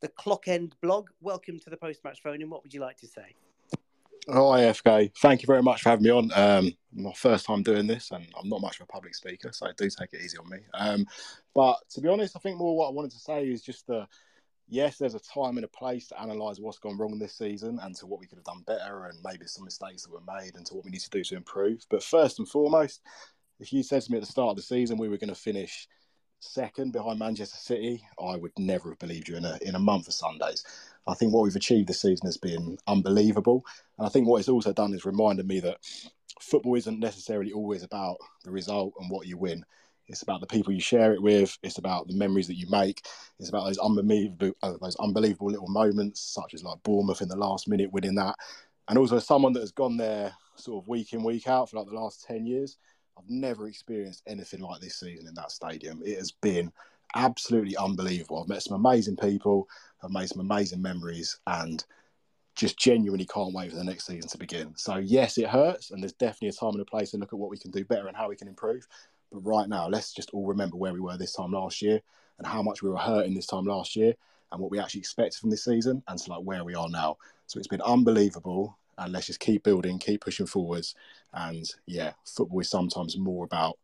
the 0.00 0.08
Clock 0.08 0.48
End 0.48 0.74
blog. 0.80 1.08
Welcome 1.20 1.58
to 1.60 1.70
the 1.70 1.76
post 1.76 2.04
match 2.04 2.22
phone. 2.22 2.40
And 2.42 2.50
what 2.50 2.62
would 2.62 2.74
you 2.74 2.80
like 2.80 2.98
to 2.98 3.06
say? 3.06 3.34
Hi, 4.30 4.60
FK. 4.60 5.10
Thank 5.22 5.42
you 5.42 5.46
very 5.46 5.62
much 5.62 5.82
for 5.82 5.88
having 5.88 6.04
me 6.04 6.10
on. 6.10 6.30
Um, 6.34 6.72
my 6.92 7.12
first 7.14 7.46
time 7.46 7.62
doing 7.62 7.86
this, 7.86 8.10
and 8.10 8.26
I'm 8.38 8.48
not 8.48 8.60
much 8.60 8.78
of 8.78 8.84
a 8.84 8.92
public 8.92 9.14
speaker, 9.14 9.52
so 9.52 9.66
do 9.76 9.88
take 9.88 10.12
it 10.12 10.20
easy 10.20 10.36
on 10.36 10.50
me. 10.50 10.58
Um, 10.74 11.06
but 11.54 11.78
to 11.94 12.02
be 12.02 12.08
honest, 12.08 12.36
I 12.36 12.40
think 12.40 12.58
more 12.58 12.76
what 12.76 12.88
I 12.88 12.92
wanted 12.92 13.12
to 13.12 13.18
say 13.18 13.48
is 13.48 13.62
just 13.62 13.86
the 13.86 14.06
yes, 14.68 14.98
there's 14.98 15.14
a 15.14 15.20
time 15.20 15.56
and 15.56 15.64
a 15.64 15.68
place 15.68 16.08
to 16.08 16.22
analyse 16.22 16.58
what's 16.58 16.78
gone 16.78 16.98
wrong 16.98 17.18
this 17.18 17.36
season 17.36 17.78
and 17.82 17.94
to 17.96 18.06
what 18.06 18.20
we 18.20 18.26
could 18.26 18.38
have 18.38 18.44
done 18.44 18.62
better, 18.66 19.06
and 19.06 19.18
maybe 19.24 19.46
some 19.46 19.64
mistakes 19.64 20.02
that 20.02 20.12
were 20.12 20.40
made, 20.40 20.56
and 20.56 20.66
to 20.66 20.74
what 20.74 20.84
we 20.84 20.90
need 20.90 21.00
to 21.00 21.10
do 21.10 21.24
to 21.24 21.36
improve. 21.36 21.84
But 21.90 22.02
first 22.02 22.38
and 22.38 22.48
foremost, 22.48 23.00
if 23.60 23.72
you 23.72 23.82
said 23.82 24.02
to 24.02 24.12
me 24.12 24.18
at 24.18 24.24
the 24.24 24.30
start 24.30 24.50
of 24.50 24.56
the 24.56 24.62
season 24.62 24.98
we 24.98 25.08
were 25.08 25.18
going 25.18 25.28
to 25.28 25.34
finish 25.34 25.88
second 26.40 26.92
behind 26.92 27.18
Manchester 27.18 27.56
City, 27.56 28.02
I 28.22 28.36
would 28.36 28.52
never 28.58 28.90
have 28.90 28.98
believed 28.98 29.28
you 29.28 29.36
in 29.36 29.44
a 29.44 29.58
in 29.62 29.74
a 29.74 29.80
month 29.80 30.06
of 30.06 30.14
Sundays. 30.14 30.64
I 31.06 31.14
think 31.14 31.32
what 31.32 31.42
we've 31.42 31.56
achieved 31.56 31.88
this 31.88 32.02
season 32.02 32.26
has 32.26 32.36
been 32.36 32.78
unbelievable. 32.86 33.64
And 33.98 34.06
I 34.06 34.10
think 34.10 34.28
what 34.28 34.38
it's 34.38 34.48
also 34.48 34.72
done 34.72 34.94
is 34.94 35.04
reminded 35.04 35.48
me 35.48 35.60
that 35.60 35.78
football 36.40 36.76
isn't 36.76 37.00
necessarily 37.00 37.52
always 37.52 37.82
about 37.82 38.18
the 38.44 38.50
result 38.50 38.92
and 39.00 39.10
what 39.10 39.26
you 39.26 39.38
win. 39.38 39.64
It's 40.08 40.22
about 40.22 40.40
the 40.40 40.46
people 40.46 40.72
you 40.72 40.80
share 40.80 41.12
it 41.12 41.22
with. 41.22 41.56
It's 41.62 41.78
about 41.78 42.08
the 42.08 42.16
memories 42.16 42.46
that 42.46 42.56
you 42.56 42.68
make. 42.70 43.06
It's 43.38 43.48
about 43.48 43.66
those 43.66 43.78
unbelievable, 43.78 44.52
uh, 44.62 44.74
those 44.80 44.96
unbelievable 44.96 45.50
little 45.50 45.68
moments, 45.68 46.20
such 46.20 46.54
as 46.54 46.64
like 46.64 46.82
Bournemouth 46.82 47.20
in 47.22 47.28
the 47.28 47.36
last 47.36 47.68
minute 47.68 47.92
winning 47.92 48.14
that. 48.16 48.34
And 48.88 48.98
also, 48.98 49.18
someone 49.18 49.52
that 49.52 49.60
has 49.60 49.72
gone 49.72 49.96
there 49.96 50.32
sort 50.56 50.82
of 50.82 50.88
week 50.88 51.12
in, 51.12 51.22
week 51.22 51.46
out 51.46 51.70
for 51.70 51.76
like 51.76 51.86
the 51.86 51.94
last 51.94 52.24
10 52.26 52.46
years, 52.46 52.78
I've 53.18 53.28
never 53.28 53.68
experienced 53.68 54.22
anything 54.26 54.60
like 54.60 54.80
this 54.80 54.98
season 54.98 55.28
in 55.28 55.34
that 55.34 55.50
stadium. 55.50 56.02
It 56.04 56.16
has 56.18 56.32
been 56.32 56.72
absolutely 57.14 57.76
unbelievable. 57.76 58.42
I've 58.42 58.48
met 58.48 58.62
some 58.62 58.76
amazing 58.76 59.16
people. 59.16 59.68
I've 60.02 60.10
made 60.10 60.28
some 60.28 60.40
amazing 60.40 60.80
memories, 60.80 61.38
and 61.46 61.84
just 62.54 62.78
genuinely 62.78 63.26
can't 63.26 63.54
wait 63.54 63.70
for 63.70 63.76
the 63.76 63.84
next 63.84 64.06
season 64.06 64.28
to 64.28 64.38
begin. 64.38 64.72
So 64.76 64.96
yes, 64.96 65.38
it 65.38 65.48
hurts, 65.48 65.90
and 65.90 66.02
there's 66.02 66.12
definitely 66.14 66.48
a 66.48 66.52
time 66.52 66.72
and 66.72 66.80
a 66.80 66.84
place 66.84 67.12
to 67.12 67.16
look 67.16 67.32
at 67.32 67.38
what 67.38 67.50
we 67.50 67.58
can 67.58 67.70
do 67.70 67.84
better 67.84 68.08
and 68.08 68.16
how 68.16 68.28
we 68.28 68.36
can 68.36 68.48
improve. 68.48 68.86
But 69.32 69.40
right 69.40 69.68
now, 69.68 69.88
let's 69.88 70.12
just 70.12 70.30
all 70.30 70.46
remember 70.46 70.76
where 70.76 70.92
we 70.92 71.00
were 71.00 71.16
this 71.16 71.32
time 71.32 71.52
last 71.52 71.82
year 71.82 72.00
and 72.38 72.46
how 72.46 72.62
much 72.62 72.82
we 72.82 72.90
were 72.90 72.98
hurting 72.98 73.34
this 73.34 73.46
time 73.46 73.64
last 73.64 73.96
year 73.96 74.14
and 74.52 74.60
what 74.60 74.70
we 74.70 74.78
actually 74.78 75.00
expected 75.00 75.38
from 75.38 75.50
this 75.50 75.64
season 75.64 76.02
and 76.08 76.18
to 76.18 76.30
like 76.30 76.42
where 76.42 76.64
we 76.64 76.74
are 76.74 76.88
now. 76.88 77.16
So 77.46 77.58
it's 77.58 77.68
been 77.68 77.82
unbelievable. 77.82 78.78
And 78.96 79.12
let's 79.12 79.26
just 79.26 79.38
keep 79.38 79.62
building, 79.62 79.98
keep 79.98 80.22
pushing 80.22 80.46
forwards. 80.46 80.94
And 81.32 81.70
yeah, 81.86 82.12
football 82.24 82.60
is 82.60 82.70
sometimes 82.70 83.16
more 83.16 83.44
about 83.44 83.78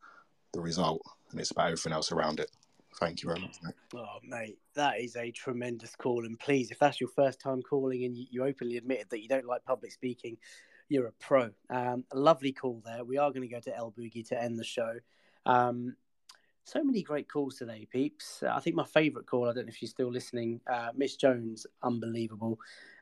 the 0.53 0.61
result 0.61 1.03
and 1.31 1.41
it's 1.41 1.53
about 1.53 1.67
everything 1.67 1.93
else 1.93 2.11
around 2.11 2.41
it. 2.41 2.51
Thank 3.01 3.23
you 3.23 3.29
very 3.29 3.41
much, 3.41 3.57
mate. 3.63 3.75
Oh, 3.95 4.19
mate, 4.23 4.59
that 4.75 5.01
is 5.01 5.17
a 5.17 5.31
tremendous 5.31 5.95
call. 5.97 6.25
And 6.25 6.39
please, 6.39 6.71
if 6.71 6.79
that's 6.79 7.01
your 7.01 7.11
first 7.11 7.41
time 7.41 7.61
calling 7.63 8.05
and 8.05 8.17
you, 8.17 8.45
openly 8.45 8.77
admitted 8.77 9.11
that 9.11 9.21
you 9.21 9.29
don't 9.29 9.47
like 9.47 9.65
public 9.65 9.93
speaking, 9.93 10.37
you're 10.89 11.07
a 11.07 11.13
pro. 11.13 11.51
Um, 11.71 12.05
a 12.13 12.19
lovely 12.19 12.53
call 12.53 12.83
there. 12.85 13.05
We 13.05 13.19
are 13.19 13.31
going 13.31 13.43
to 13.43 13.53
go 13.53 13.61
to 13.61 13.77
El 13.77 13.93
Boogie 13.93 14.27
to 14.29 14.41
end 14.41 14.59
the 14.59 14.65
show. 14.65 14.95
Um, 15.47 15.97
so 16.65 16.83
many 16.83 17.03
great 17.03 17.29
calls 17.29 17.57
today, 17.57 17.87
peeps. 17.91 18.43
I 18.43 18.59
think 18.59 18.75
my 18.75 18.85
favourite 18.85 19.27
call, 19.27 19.49
I 19.49 19.53
don't 19.53 19.67
know 19.67 19.71
if 19.71 19.83
you're 19.83 19.89
still 19.89 20.11
listening, 20.11 20.61
uh, 20.67 20.91
Miss 20.97 21.17
Jones, 21.17 21.67
unbelievable. 21.83 22.59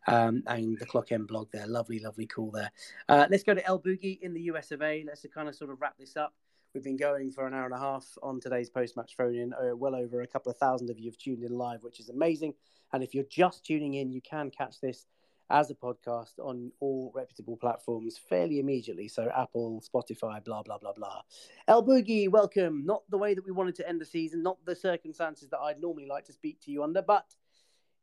Um, 0.09 0.43
and 0.48 0.77
the 0.78 0.86
Clock 0.86 1.12
End 1.12 1.28
blog 1.28 1.48
there, 1.52 1.69
lovely, 1.69 2.01
lovely 2.01 2.27
call 2.27 2.51
there. 2.51 2.73
Uh, 3.09 3.28
let's 3.31 3.44
go 3.44 3.55
to 3.55 3.64
El 3.64 3.78
Boogie 3.78 4.20
in 4.20 4.35
the 4.35 4.43
US 4.43 4.73
of 4.73 4.82
A. 4.82 5.05
Let's 5.06 5.24
kind 5.32 5.48
of 5.48 5.55
sort 5.55 5.70
of 5.70 5.81
wrap 5.81 5.97
this 5.97 6.16
up. 6.16 6.35
We've 6.74 6.82
been 6.82 6.97
going 6.97 7.31
for 7.31 7.47
an 7.47 7.55
hour 7.55 7.66
and 7.66 7.74
a 7.74 7.78
half 7.78 8.06
on 8.23 8.40
today's 8.40 8.70
post 8.70 8.97
match 8.97 9.14
phone 9.16 9.36
in. 9.36 9.52
Uh, 9.52 9.77
well 9.77 9.94
over 9.94 10.23
a 10.23 10.27
couple 10.27 10.51
of 10.51 10.59
thousand 10.59 10.90
of 10.90 10.98
you 10.98 11.10
have 11.10 11.19
tuned 11.19 11.44
in 11.44 11.52
live, 11.52 11.82
which 11.82 12.01
is 12.01 12.09
amazing. 12.09 12.55
And 12.93 13.05
if 13.05 13.14
you're 13.14 13.24
just 13.24 13.64
tuning 13.64 13.94
in, 13.94 14.10
you 14.10 14.23
can 14.23 14.51
catch 14.51 14.81
this 14.81 15.06
as 15.53 15.70
a 15.70 15.74
podcast 15.74 16.39
on 16.39 16.73
all 16.81 17.12
reputable 17.15 17.59
platforms 17.59 18.19
fairly 18.29 18.59
immediately. 18.59 19.07
So 19.07 19.31
Apple, 19.37 19.85
Spotify, 19.87 20.43
blah 20.43 20.62
blah 20.62 20.79
blah 20.79 20.95
blah. 20.95 21.20
El 21.69 21.85
Boogie, 21.85 22.29
welcome. 22.29 22.87
Not 22.87 23.03
the 23.11 23.19
way 23.19 23.35
that 23.35 23.45
we 23.45 23.53
wanted 23.53 23.77
to 23.77 23.89
end 23.89 24.01
the 24.01 24.07
season, 24.07 24.43
not 24.43 24.57
the 24.65 24.74
circumstances 24.74 25.51
that 25.51 25.59
I'd 25.59 25.81
normally 25.81 26.07
like 26.07 26.24
to 26.24 26.33
speak 26.33 26.59
to 26.62 26.70
you 26.70 26.83
under, 26.83 27.03
but 27.03 27.27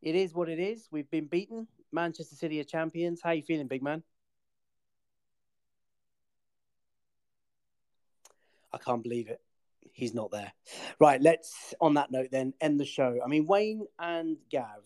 it 0.01 0.15
is 0.15 0.34
what 0.34 0.47
it 0.47 0.59
is. 0.59 0.88
We've 0.91 1.09
been 1.09 1.26
beaten. 1.26 1.67
Manchester 1.91 2.35
City 2.35 2.59
are 2.59 2.63
champions. 2.63 3.19
How 3.21 3.31
you 3.31 3.41
feeling, 3.41 3.67
big 3.67 3.81
man? 3.81 4.03
I 8.71 8.77
can't 8.77 9.01
believe 9.01 9.27
it. 9.27 9.41
He's 9.91 10.13
not 10.13 10.30
there. 10.30 10.53
Right, 10.99 11.19
let's, 11.19 11.73
on 11.81 11.95
that 11.95 12.11
note, 12.11 12.30
then 12.31 12.53
end 12.61 12.80
the 12.80 12.85
show. 12.85 13.17
I 13.26 13.27
mean, 13.27 13.47
Wayne 13.47 13.88
and 13.97 14.38
Gav, 14.51 14.84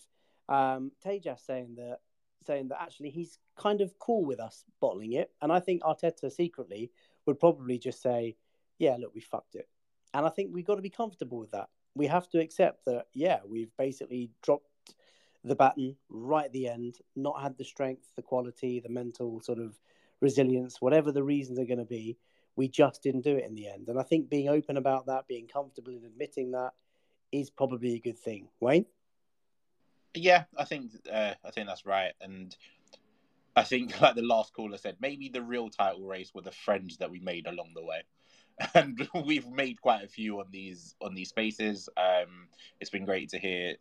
um, 0.47 0.93
Tejas 1.05 1.45
saying 1.45 1.75
that 1.75 1.99
saying 2.45 2.69
that 2.69 2.81
actually 2.81 3.09
he's 3.09 3.39
kind 3.57 3.81
of 3.81 3.97
cool 3.99 4.25
with 4.25 4.39
us 4.39 4.63
bottling 4.79 5.13
it. 5.13 5.31
And 5.41 5.51
I 5.51 5.59
think 5.59 5.81
Arteta 5.81 6.31
secretly 6.31 6.91
would 7.25 7.39
probably 7.39 7.77
just 7.77 8.01
say, 8.01 8.35
yeah, 8.79 8.95
look, 8.99 9.13
we 9.13 9.21
fucked 9.21 9.55
it. 9.55 9.67
And 10.13 10.25
I 10.25 10.29
think 10.29 10.49
we've 10.51 10.65
got 10.65 10.75
to 10.75 10.81
be 10.81 10.89
comfortable 10.89 11.39
with 11.39 11.51
that. 11.51 11.69
We 11.95 12.07
have 12.07 12.29
to 12.29 12.39
accept 12.39 12.85
that, 12.85 13.07
yeah, 13.13 13.39
we've 13.47 13.71
basically 13.77 14.31
dropped 14.41 14.67
the 15.43 15.55
baton 15.55 15.95
right 16.09 16.45
at 16.45 16.53
the 16.53 16.67
end, 16.67 16.97
not 17.15 17.41
had 17.41 17.57
the 17.57 17.63
strength, 17.63 18.07
the 18.15 18.21
quality, 18.21 18.79
the 18.79 18.89
mental 18.89 19.41
sort 19.41 19.59
of 19.59 19.77
resilience, 20.21 20.81
whatever 20.81 21.11
the 21.11 21.23
reasons 21.23 21.59
are 21.59 21.65
going 21.65 21.79
to 21.79 21.85
be. 21.85 22.17
We 22.55 22.67
just 22.67 23.01
didn't 23.01 23.23
do 23.23 23.35
it 23.35 23.45
in 23.45 23.55
the 23.55 23.67
end. 23.67 23.89
And 23.89 23.99
I 23.99 24.03
think 24.03 24.29
being 24.29 24.47
open 24.47 24.77
about 24.77 25.07
that, 25.07 25.27
being 25.27 25.47
comfortable 25.47 25.91
in 25.91 26.05
admitting 26.05 26.51
that 26.51 26.73
is 27.31 27.49
probably 27.49 27.95
a 27.95 27.99
good 27.99 28.17
thing. 28.17 28.47
Wayne? 28.59 28.85
Yeah, 30.13 30.43
I 30.57 30.65
think 30.65 30.91
uh, 31.11 31.33
I 31.43 31.51
think 31.51 31.67
that's 31.67 31.85
right. 31.85 32.13
And 32.21 32.55
I 33.55 33.63
think, 33.63 33.99
like 34.01 34.15
the 34.15 34.21
last 34.21 34.53
caller 34.53 34.77
said, 34.77 34.97
maybe 34.99 35.29
the 35.29 35.41
real 35.41 35.69
title 35.69 36.05
race 36.05 36.33
were 36.33 36.41
the 36.41 36.51
friends 36.51 36.97
that 36.97 37.11
we 37.11 37.19
made 37.19 37.47
along 37.47 37.71
the 37.75 37.83
way. 37.85 38.03
And 38.75 39.09
we've 39.25 39.49
made 39.49 39.81
quite 39.81 40.03
a 40.03 40.07
few 40.07 40.39
on 40.39 40.45
these 40.51 40.95
on 41.01 41.15
these 41.15 41.29
spaces. 41.29 41.89
Um, 41.97 42.47
it's 42.79 42.91
been 42.91 43.03
great 43.05 43.29
to 43.29 43.39
hear 43.39 43.75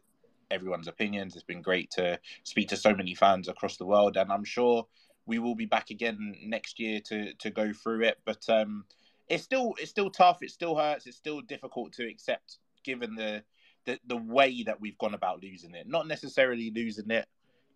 everyone's 0.51 0.89
opinions. 0.89 1.35
It's 1.35 1.45
been 1.45 1.61
great 1.61 1.91
to 1.93 2.19
speak 2.45 2.69
to 2.69 2.77
so 2.77 2.95
many 2.95 3.15
fans 3.15 3.49
across 3.49 3.77
the 3.77 3.85
world, 3.85 4.17
and 4.17 4.33
I'm 4.33 4.45
sure 4.45 4.87
we 5.27 5.39
will 5.39 5.55
be 5.55 5.67
back 5.67 5.91
again 5.91 6.37
next 6.43 6.81
year 6.81 7.01
to 7.09 7.35
to 7.35 7.51
go 7.51 7.75
through 7.75 8.05
it. 8.05 8.19
But 8.25 8.49
um, 8.49 8.87
it's 9.29 9.45
still 9.45 9.75
it's 9.79 9.91
still 9.91 10.11
tough. 10.11 10.39
It 10.43 10.51
still 10.51 10.75
hurts. 10.75 11.07
It's 11.07 11.19
still 11.19 11.43
difficult 11.43 11.93
to 11.95 12.09
accept, 12.09 12.59
given 12.83 13.15
the 13.15 13.45
the, 13.85 13.99
the 14.07 14.17
way 14.17 14.63
that 14.65 14.81
we've 14.81 14.99
gone 14.99 15.15
about 15.15 15.43
losing 15.43 15.75
it. 15.75 15.89
Not 15.89 16.07
necessarily 16.07 16.71
losing 16.71 17.11
it, 17.11 17.27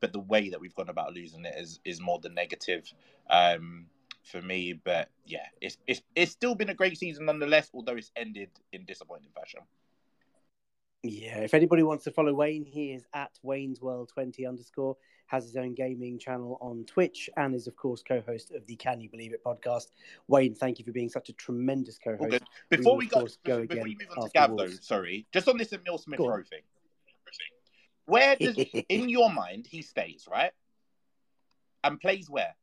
but 0.01 0.13
the 0.13 0.21
way 0.21 0.51
that 0.51 0.61
we've 0.61 0.75
gone 0.75 0.89
about 0.89 1.15
losing 1.15 1.45
it 1.45 1.55
is 1.57 1.81
is 1.85 2.01
more 2.01 2.19
the 2.19 2.29
negative 2.29 2.93
um, 3.31 3.87
for 4.23 4.43
me. 4.43 4.73
But 4.73 5.09
yeah, 5.25 5.47
it's 5.61 5.79
it's 5.87 6.03
it's 6.15 6.33
still 6.33 6.55
been 6.55 6.71
a 6.71 6.75
great 6.75 6.99
season 6.99 7.27
nonetheless, 7.27 7.71
although 7.75 7.97
it's 7.97 8.13
ended 8.17 8.51
in 8.73 8.85
disappointing 8.85 9.31
fashion. 9.35 9.61
Yeah, 11.09 11.39
if 11.41 11.55
anybody 11.55 11.83
wants 11.83 12.05
to 12.05 12.11
follow 12.11 12.33
Wayne, 12.35 12.65
he 12.65 12.93
is 12.93 13.05
at 13.15 13.31
Wayne's 13.43 13.81
World 13.81 14.11
20 14.13 14.47
underscore, 14.47 14.97
has 15.27 15.45
his 15.45 15.57
own 15.57 15.75
gaming 15.75 16.19
channel 16.19 16.59
on 16.61 16.85
Twitch, 16.85 17.31
and 17.37 17.55
is, 17.55 17.67
of 17.67 17.77
course, 17.77 18.03
co 18.03 18.21
host 18.27 18.53
of 18.53 18.67
the 18.67 18.77
Can 18.77 19.01
You 19.01 19.09
Believe 19.09 19.33
It 19.33 19.45
podcast. 19.45 19.89
Wayne, 20.29 20.55
thank 20.55 20.79
you 20.79 20.85
for 20.85 20.93
being 20.93 21.09
such 21.09 21.29
a 21.29 21.33
tremendous 21.33 21.99
co 21.99 22.17
host. 22.17 22.43
Before 22.71 22.97
we, 22.97 23.05
we 23.05 23.09
go, 23.09 23.25
before, 23.25 23.37
go 23.45 23.67
before 23.67 23.87
you 23.87 23.97
move 24.01 24.19
on 24.19 24.25
to 24.25 24.31
Gav, 24.33 24.57
though, 24.57 24.69
sorry, 24.69 25.27
just 25.33 25.49
on 25.49 25.57
this 25.57 25.73
Emil 25.73 25.99
Smith 25.99 26.21
Rowe 26.21 26.43
thing. 26.43 26.63
Where 28.07 28.37
does, 28.37 28.57
in 28.89 29.09
your 29.09 29.31
mind, 29.31 29.67
he 29.69 29.83
stays, 29.83 30.27
right? 30.31 30.53
And 31.85 32.01
plays 32.01 32.29
where? 32.29 32.55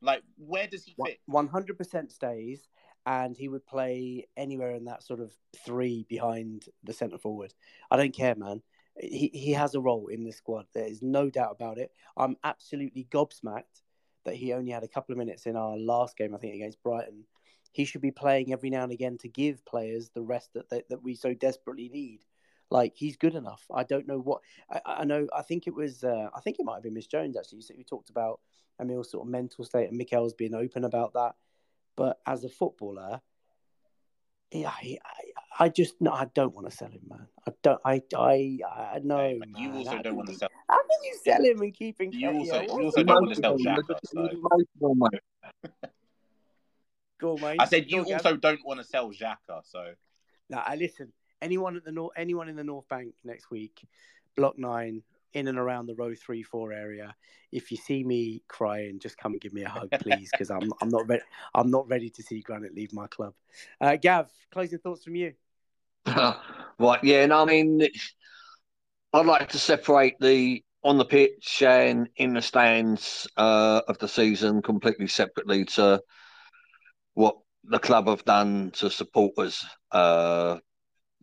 Like, 0.00 0.22
where 0.36 0.66
does 0.66 0.84
he 0.84 0.96
fit? 1.04 1.20
100% 1.30 2.10
stays 2.10 2.68
and 3.06 3.36
he 3.36 3.48
would 3.48 3.66
play 3.66 4.28
anywhere 4.36 4.72
in 4.72 4.84
that 4.84 5.02
sort 5.02 5.20
of 5.20 5.32
three 5.64 6.06
behind 6.08 6.66
the 6.84 6.92
centre 6.92 7.18
forward. 7.18 7.52
I 7.90 7.96
don't 7.96 8.14
care, 8.14 8.34
man. 8.34 8.62
He 8.98 9.30
he 9.32 9.52
has 9.52 9.74
a 9.74 9.80
role 9.80 10.08
in 10.08 10.24
the 10.24 10.32
squad. 10.32 10.66
There 10.74 10.86
is 10.86 11.02
no 11.02 11.30
doubt 11.30 11.52
about 11.52 11.78
it. 11.78 11.90
I'm 12.16 12.36
absolutely 12.44 13.06
gobsmacked 13.10 13.82
that 14.24 14.36
he 14.36 14.52
only 14.52 14.70
had 14.70 14.84
a 14.84 14.88
couple 14.88 15.12
of 15.12 15.18
minutes 15.18 15.46
in 15.46 15.56
our 15.56 15.76
last 15.76 16.16
game, 16.16 16.34
I 16.34 16.38
think, 16.38 16.54
against 16.54 16.82
Brighton. 16.82 17.24
He 17.72 17.84
should 17.84 18.02
be 18.02 18.10
playing 18.10 18.52
every 18.52 18.70
now 18.70 18.82
and 18.82 18.92
again 18.92 19.16
to 19.18 19.28
give 19.28 19.64
players 19.64 20.10
the 20.10 20.22
rest 20.22 20.50
that 20.54 20.68
that 20.70 21.02
we 21.02 21.14
so 21.14 21.34
desperately 21.34 21.88
need. 21.88 22.20
Like 22.70 22.94
he's 22.96 23.16
good 23.16 23.34
enough. 23.34 23.64
I 23.72 23.82
don't 23.84 24.06
know 24.06 24.18
what 24.18 24.42
I, 24.70 24.80
I 24.84 25.04
know. 25.04 25.26
I 25.34 25.42
think 25.42 25.66
it 25.66 25.74
was. 25.74 26.04
Uh, 26.04 26.28
I 26.34 26.40
think 26.40 26.58
it 26.58 26.64
might 26.64 26.74
have 26.74 26.82
been 26.82 26.94
Miss 26.94 27.06
Jones 27.06 27.36
actually. 27.36 27.62
You, 27.68 27.74
we 27.78 27.84
talked 27.84 28.10
about 28.10 28.40
Emil's 28.78 29.10
sort 29.10 29.26
of 29.26 29.30
mental 29.30 29.64
state, 29.64 29.88
and 29.88 29.98
Mikel's 29.98 30.34
being 30.34 30.54
open 30.54 30.84
about 30.84 31.14
that. 31.14 31.34
But 31.96 32.18
as 32.26 32.44
a 32.44 32.48
footballer, 32.48 33.20
yeah, 34.50 34.68
I, 34.68 34.98
I, 35.58 35.68
just 35.68 35.94
no, 36.00 36.12
I 36.12 36.26
don't 36.34 36.54
want 36.54 36.68
to 36.70 36.76
sell 36.76 36.88
him, 36.88 37.02
man. 37.08 37.26
I 37.46 37.52
don't. 37.62 37.80
I, 37.84 38.02
I, 38.14 38.58
I 38.66 39.00
know. 39.02 39.28
you 39.28 39.40
man. 39.40 39.76
also 39.76 39.90
how 39.90 40.02
don't 40.02 40.16
want 40.16 40.28
to 40.28 40.34
sell. 40.34 40.48
How 40.68 40.78
can 40.78 41.04
you 41.04 41.18
sell 41.24 41.42
him 41.42 41.60
and 41.62 41.74
keep 41.74 42.00
him? 42.00 42.10
You 42.12 42.30
also, 42.30 42.60
you 42.60 42.68
also 42.68 43.02
don't 43.02 43.22
want 43.22 43.34
to 43.34 43.40
sell 43.40 43.56
Xhaka. 43.58 43.98
So. 44.06 44.28
Go 47.18 47.32
on, 47.32 47.40
mate. 47.40 47.56
I 47.60 47.64
said 47.66 47.90
you 47.90 48.00
on, 48.00 48.12
also 48.12 48.32
Gav. 48.32 48.40
don't 48.40 48.66
want 48.66 48.80
to 48.80 48.84
sell 48.84 49.10
Xhaka. 49.10 49.62
So 49.64 49.92
Now, 50.50 50.62
I 50.66 50.76
listen. 50.76 51.12
Anyone 51.40 51.76
at 51.76 51.84
the 51.84 51.92
north, 51.92 52.12
anyone 52.16 52.48
in 52.48 52.56
the 52.56 52.62
North 52.62 52.88
Bank 52.88 53.14
next 53.24 53.50
week, 53.50 53.84
Block 54.36 54.58
Nine, 54.58 55.02
in 55.34 55.48
and 55.48 55.58
around 55.58 55.86
the 55.86 55.94
row 55.94 56.14
three, 56.14 56.42
four 56.42 56.72
area. 56.72 57.14
If 57.50 57.70
you 57.70 57.76
see 57.76 58.04
me 58.04 58.42
crying, 58.48 58.98
just 58.98 59.18
come 59.18 59.32
and 59.32 59.40
give 59.40 59.52
me 59.52 59.62
a 59.62 59.68
hug, 59.68 59.90
please, 60.00 60.30
because 60.30 60.50
I'm 60.50 60.72
I'm 60.80 60.88
not 60.88 61.06
ready. 61.08 61.22
I'm 61.54 61.70
not 61.70 61.88
ready 61.88 62.10
to 62.10 62.22
see 62.22 62.40
Granite 62.40 62.74
leave 62.74 62.92
my 62.92 63.06
club. 63.06 63.34
Uh, 63.80 63.96
Gav, 63.96 64.30
closing 64.50 64.78
thoughts 64.78 65.04
from 65.04 65.16
you. 65.16 65.34
right, 66.06 67.02
yeah, 67.02 67.22
and 67.22 67.32
I 67.32 67.44
mean, 67.44 67.86
I'd 69.12 69.26
like 69.26 69.50
to 69.50 69.58
separate 69.58 70.18
the 70.20 70.62
on 70.84 70.98
the 70.98 71.04
pitch 71.04 71.62
and 71.62 72.08
in 72.16 72.34
the 72.34 72.42
stands 72.42 73.28
uh, 73.36 73.82
of 73.86 73.98
the 73.98 74.08
season 74.08 74.62
completely 74.62 75.06
separately 75.06 75.64
to 75.64 76.02
what 77.14 77.36
the 77.64 77.78
club 77.78 78.08
have 78.08 78.24
done 78.24 78.70
to 78.72 78.90
supporters 78.90 79.64
uh, 79.92 80.58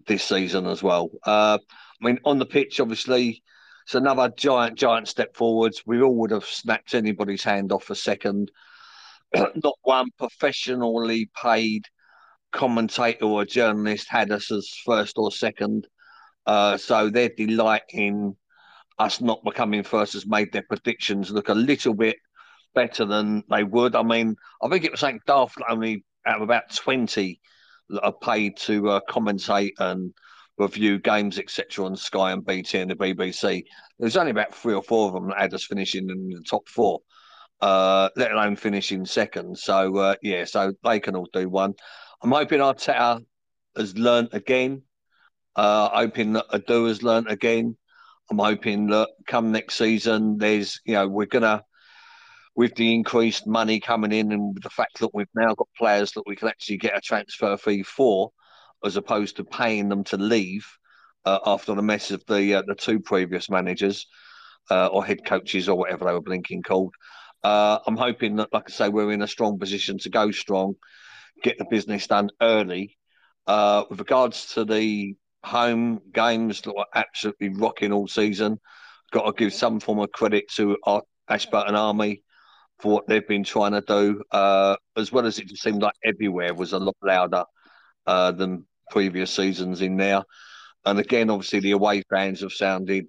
this 0.07 0.23
season 0.23 0.65
as 0.65 0.81
well. 0.81 1.09
Uh, 1.25 1.57
I 2.01 2.05
mean, 2.05 2.19
on 2.23 2.39
the 2.39 2.45
pitch, 2.45 2.79
obviously, 2.79 3.43
it's 3.89 3.95
another 3.95 4.31
giant, 4.37 4.77
giant 4.77 5.07
step 5.07 5.35
forwards. 5.35 5.81
We 5.83 5.99
all 5.99 6.13
would 6.17 6.29
have 6.29 6.45
snapped 6.45 6.93
anybody's 6.93 7.43
hand 7.43 7.71
off 7.71 7.89
a 7.89 7.95
second. 7.95 8.51
Not 9.35 9.79
one 9.81 10.09
professionally 10.15 11.27
paid 11.35 11.85
commentator 12.51 13.25
or 13.25 13.45
journalist 13.45 14.05
had 14.07 14.31
us 14.31 14.51
as 14.51 14.69
first 14.85 15.17
or 15.17 15.31
second. 15.31 15.87
Uh, 16.45 16.77
so 16.77 17.09
their 17.09 17.29
delight 17.29 17.81
in 17.89 18.35
us 18.99 19.21
not 19.21 19.43
becoming 19.43 19.81
first 19.81 20.13
has 20.13 20.27
made 20.27 20.51
their 20.51 20.65
predictions 20.69 21.31
look 21.31 21.49
a 21.49 21.55
little 21.55 21.95
bit 21.95 22.17
better 22.75 23.05
than 23.05 23.43
they 23.49 23.63
would. 23.63 23.95
I 23.95 24.03
mean, 24.03 24.35
I 24.61 24.69
think 24.69 24.85
it 24.85 24.91
was 24.91 25.01
like 25.01 25.25
daft 25.25 25.57
only 25.67 26.05
out 26.27 26.35
of 26.35 26.41
about 26.43 26.75
20 26.75 27.41
that 27.89 28.03
are 28.03 28.13
paid 28.13 28.55
to 28.57 28.87
uh, 28.87 28.99
commentate 29.09 29.73
and 29.79 30.13
review 30.59 30.99
games, 30.99 31.39
etc., 31.39 31.85
on 31.85 31.95
Sky 31.95 32.31
and 32.31 32.45
BT 32.45 32.79
and 32.79 32.91
the 32.91 32.95
BBC. 32.95 33.63
There's 33.97 34.17
only 34.17 34.31
about 34.31 34.53
three 34.53 34.73
or 34.73 34.83
four 34.83 35.07
of 35.07 35.13
them 35.13 35.29
that 35.29 35.39
had 35.39 35.53
us 35.53 35.65
finishing 35.65 36.09
in 36.09 36.29
the 36.29 36.43
top 36.47 36.67
four, 36.67 36.99
uh, 37.61 38.09
let 38.15 38.31
alone 38.31 38.57
finishing 38.57 39.05
second. 39.05 39.57
So, 39.57 39.97
uh, 39.97 40.15
yeah, 40.21 40.45
so 40.45 40.73
they 40.83 40.99
can 40.99 41.15
all 41.15 41.29
do 41.31 41.49
one. 41.49 41.73
I'm 42.21 42.31
hoping 42.31 42.59
Arteta 42.59 43.23
has 43.75 43.97
learnt 43.97 44.33
again. 44.33 44.83
Uh, 45.55 45.89
hoping 45.89 46.33
that 46.33 46.49
Edu 46.49 46.87
has 46.87 47.01
learnt 47.01 47.31
again. 47.31 47.75
I'm 48.29 48.37
hoping 48.37 48.87
that 48.87 49.09
come 49.25 49.51
next 49.51 49.75
season, 49.75 50.37
there's, 50.37 50.79
you 50.85 50.93
know, 50.93 51.07
we're 51.07 51.25
to, 51.25 51.63
with 52.55 52.75
the 52.75 52.93
increased 52.93 53.47
money 53.47 53.79
coming 53.79 54.11
in 54.11 54.31
and 54.31 54.55
the 54.61 54.69
fact 54.69 54.99
that 54.99 55.09
we've 55.13 55.27
now 55.33 55.55
got 55.55 55.67
players 55.77 56.11
that 56.11 56.23
we 56.27 56.35
can 56.35 56.47
actually 56.47 56.77
get 56.77 56.97
a 56.97 57.01
transfer 57.01 57.57
fee 57.57 57.81
for, 57.81 58.31
as 58.83 58.97
opposed 58.97 59.37
to 59.37 59.43
paying 59.43 59.89
them 59.89 60.03
to 60.05 60.17
leave 60.17 60.65
uh, 61.25 61.39
after 61.45 61.75
the 61.75 61.81
mess 61.81 62.11
of 62.11 62.23
the 62.27 62.55
uh, 62.55 62.63
the 62.65 62.75
two 62.75 62.99
previous 62.99 63.49
managers 63.49 64.07
uh, 64.71 64.87
or 64.87 65.05
head 65.05 65.25
coaches 65.25 65.67
or 65.69 65.77
whatever 65.77 66.05
they 66.05 66.13
were 66.13 66.21
blinking 66.21 66.63
called. 66.63 66.93
Uh, 67.43 67.79
I'm 67.87 67.97
hoping 67.97 68.35
that, 68.37 68.49
like 68.51 68.69
I 68.69 68.71
say, 68.71 68.89
we're 68.89 69.11
in 69.11 69.21
a 69.21 69.27
strong 69.27 69.57
position 69.57 69.97
to 69.99 70.09
go 70.09 70.31
strong, 70.31 70.75
get 71.43 71.57
the 71.57 71.65
business 71.65 72.07
done 72.07 72.29
early. 72.41 72.97
Uh, 73.47 73.83
with 73.89 73.99
regards 73.99 74.53
to 74.53 74.65
the 74.65 75.15
home 75.43 76.01
games 76.13 76.61
that 76.61 76.75
were 76.75 76.85
absolutely 76.93 77.49
rocking 77.49 77.91
all 77.91 78.07
season, 78.07 78.59
got 79.11 79.25
to 79.25 79.31
give 79.31 79.53
some 79.53 79.79
form 79.79 79.99
of 79.99 80.11
credit 80.11 80.45
to 80.49 80.77
our 80.83 81.01
Ashburton 81.29 81.75
Army 81.75 82.23
for 82.79 82.93
what 82.93 83.07
they've 83.07 83.27
been 83.27 83.43
trying 83.43 83.71
to 83.71 83.81
do, 83.81 84.21
uh, 84.31 84.75
as 84.95 85.11
well 85.11 85.25
as 85.25 85.39
it 85.39 85.47
just 85.47 85.63
seemed 85.63 85.81
like 85.81 85.95
everywhere 86.03 86.53
was 86.53 86.73
a 86.73 86.79
lot 86.79 86.95
louder 87.01 87.43
uh, 88.09 88.31
than 88.31 88.65
previous 88.89 89.31
seasons 89.31 89.81
in 89.81 89.95
there. 89.95 90.23
And 90.83 90.97
again, 90.97 91.29
obviously, 91.29 91.59
the 91.59 91.71
away 91.71 92.01
fans 92.09 92.41
have 92.41 92.51
sounded 92.51 93.05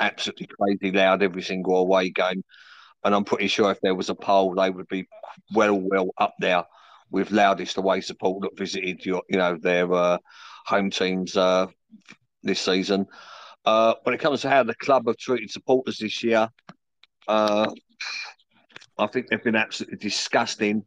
absolutely 0.00 0.46
crazy 0.46 0.96
loud 0.96 1.22
every 1.22 1.42
single 1.42 1.76
away 1.76 2.08
game. 2.08 2.42
And 3.04 3.14
I'm 3.14 3.24
pretty 3.24 3.48
sure 3.48 3.70
if 3.70 3.80
there 3.82 3.94
was 3.94 4.08
a 4.08 4.14
poll, 4.14 4.54
they 4.54 4.70
would 4.70 4.88
be 4.88 5.06
well, 5.54 5.78
well 5.78 6.08
up 6.16 6.32
there 6.40 6.64
with 7.10 7.32
loudest 7.32 7.76
away 7.76 8.00
support 8.00 8.40
that 8.42 8.56
visited 8.56 9.04
your, 9.04 9.22
you 9.28 9.36
know, 9.36 9.58
their 9.60 9.92
uh, 9.92 10.16
home 10.64 10.88
teams 10.88 11.36
uh, 11.36 11.66
this 12.42 12.60
season. 12.60 13.06
Uh, 13.66 13.92
when 14.04 14.14
it 14.14 14.22
comes 14.22 14.40
to 14.40 14.48
how 14.48 14.62
the 14.62 14.74
club 14.76 15.06
have 15.06 15.18
treated 15.18 15.50
supporters 15.50 15.98
this 15.98 16.22
year, 16.22 16.48
uh, 17.28 17.70
I 18.96 19.06
think 19.06 19.28
they've 19.28 19.44
been 19.44 19.54
absolutely 19.54 19.98
disgusting. 19.98 20.84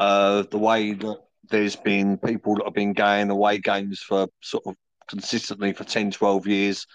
Uh, 0.00 0.42
the 0.50 0.58
way 0.58 0.92
that 0.92 1.18
there's 1.50 1.76
been 1.76 2.18
people 2.18 2.56
that 2.56 2.64
have 2.64 2.74
been 2.74 2.92
going 2.92 3.30
away 3.30 3.58
games 3.58 4.00
for 4.00 4.28
sort 4.40 4.64
of 4.66 4.76
consistently 5.08 5.72
for 5.72 5.84
10, 5.84 6.10
12 6.10 6.46
years, 6.46 6.86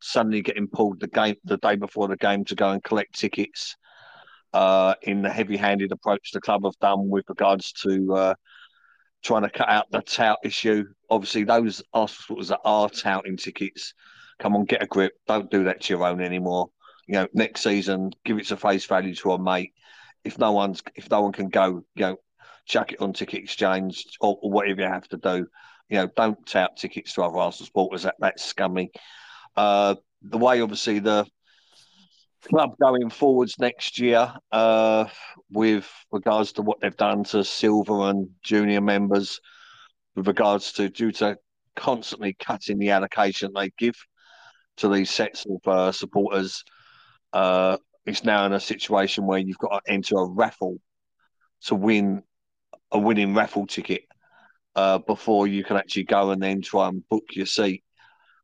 suddenly 0.00 0.42
getting 0.42 0.68
pulled 0.68 1.00
the 1.00 1.08
game 1.08 1.36
the 1.44 1.58
day 1.58 1.76
before 1.76 2.08
the 2.08 2.16
game 2.16 2.44
to 2.46 2.54
go 2.54 2.70
and 2.70 2.82
collect 2.82 3.18
tickets. 3.18 3.76
Uh, 4.52 4.94
in 5.02 5.22
the 5.22 5.30
heavy-handed 5.30 5.92
approach 5.92 6.32
the 6.32 6.40
club 6.40 6.64
have 6.64 6.76
done 6.80 7.08
with 7.08 7.24
regards 7.28 7.70
to 7.70 8.12
uh, 8.14 8.34
trying 9.22 9.42
to 9.42 9.50
cut 9.50 9.68
out 9.68 9.86
the 9.92 10.00
tout 10.00 10.38
issue. 10.42 10.84
Obviously, 11.08 11.44
those 11.44 11.82
articles 11.92 12.48
that 12.48 12.58
are 12.64 12.88
touting 12.88 13.36
tickets, 13.36 13.94
come 14.40 14.56
on, 14.56 14.64
get 14.64 14.82
a 14.82 14.86
grip. 14.86 15.12
Don't 15.28 15.50
do 15.52 15.64
that 15.64 15.82
to 15.82 15.94
your 15.94 16.04
own 16.04 16.20
anymore. 16.20 16.68
You 17.06 17.14
know, 17.14 17.28
next 17.32 17.62
season, 17.62 18.10
give 18.24 18.38
it 18.38 18.46
to 18.48 18.56
face 18.56 18.86
value 18.86 19.14
to 19.16 19.32
a 19.32 19.38
mate. 19.38 19.72
if 20.24 20.38
no 20.38 20.52
one's 20.52 20.82
if 20.96 21.10
no 21.10 21.22
one 21.22 21.32
can 21.32 21.48
go, 21.48 21.84
you 21.94 22.02
know, 22.02 22.16
chuck 22.70 22.92
it 22.92 23.00
on 23.00 23.12
ticket 23.12 23.42
exchange 23.42 24.04
or, 24.20 24.36
whatever 24.42 24.82
you 24.82 24.86
have 24.86 25.08
to 25.08 25.16
do. 25.16 25.46
You 25.88 25.96
know, 25.96 26.08
don't 26.16 26.46
tout 26.46 26.76
tickets 26.76 27.14
to 27.14 27.22
other 27.22 27.38
Arsenal 27.38 27.66
supporters. 27.66 28.04
That 28.04 28.14
that's 28.20 28.44
scummy. 28.44 28.92
Uh, 29.56 29.96
the 30.22 30.38
way 30.38 30.60
obviously 30.60 31.00
the 31.00 31.26
club 32.48 32.70
going 32.80 33.10
forwards 33.10 33.58
next 33.58 33.98
year, 33.98 34.32
uh, 34.52 35.06
with 35.50 35.90
regards 36.12 36.52
to 36.52 36.62
what 36.62 36.80
they've 36.80 36.96
done 36.96 37.24
to 37.24 37.42
silver 37.42 38.08
and 38.08 38.28
junior 38.42 38.80
members, 38.80 39.40
with 40.14 40.28
regards 40.28 40.72
to 40.74 40.88
due 40.88 41.10
to 41.10 41.36
constantly 41.74 42.36
cutting 42.38 42.78
the 42.78 42.90
allocation 42.90 43.50
they 43.54 43.70
give 43.78 43.96
to 44.76 44.88
these 44.88 45.10
sets 45.10 45.44
of 45.44 45.72
uh, 45.72 45.90
supporters, 45.90 46.62
uh, 47.32 47.76
it's 48.06 48.22
now 48.22 48.46
in 48.46 48.52
a 48.52 48.60
situation 48.60 49.26
where 49.26 49.40
you've 49.40 49.58
got 49.58 49.84
to 49.84 49.92
enter 49.92 50.16
a 50.16 50.24
raffle 50.24 50.76
to 51.62 51.74
win 51.74 52.22
a 52.92 52.98
winning 52.98 53.34
raffle 53.34 53.66
ticket 53.66 54.02
uh, 54.76 54.98
before 54.98 55.46
you 55.46 55.64
can 55.64 55.76
actually 55.76 56.04
go 56.04 56.30
and 56.30 56.42
then 56.42 56.62
try 56.62 56.88
and 56.88 57.08
book 57.08 57.24
your 57.32 57.46
seat. 57.46 57.84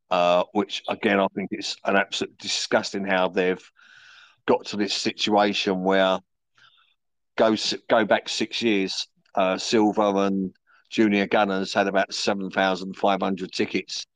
Uh, 0.09 0.45
which 0.53 0.85
again, 0.89 1.19
I 1.19 1.27
think 1.35 1.49
is 1.51 1.77
an 1.85 1.97
absolute 1.97 2.39
disgusting 2.39 3.05
how 3.05 3.27
they've 3.27 3.71
got 4.47 4.65
to 4.67 4.77
this 4.77 4.95
situation 4.95 5.83
where 5.83 6.21
go 7.37 7.57
go 7.89 8.05
back 8.05 8.29
six 8.29 8.63
years, 8.63 9.09
uh, 9.35 9.59
Silver 9.59 10.27
and 10.27 10.55
Junior 10.91 11.27
Gunners 11.27 11.75
had 11.75 11.89
about 11.89 12.15
seven 12.15 12.51
thousand 12.51 12.95
five 12.95 13.21
hundred 13.21 13.51
tickets. 13.51 14.07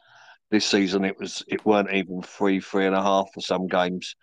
This 0.53 0.65
season, 0.65 1.05
it 1.05 1.19
was 1.19 1.43
it 1.49 1.67
weren't 1.67 1.93
even 1.93 2.23
three, 2.23 2.61
three 2.61 2.87
and 2.87 2.95
a 2.95 3.03
half 3.03 3.29
for 3.35 3.41
some 3.41 3.67
games. 3.67 4.15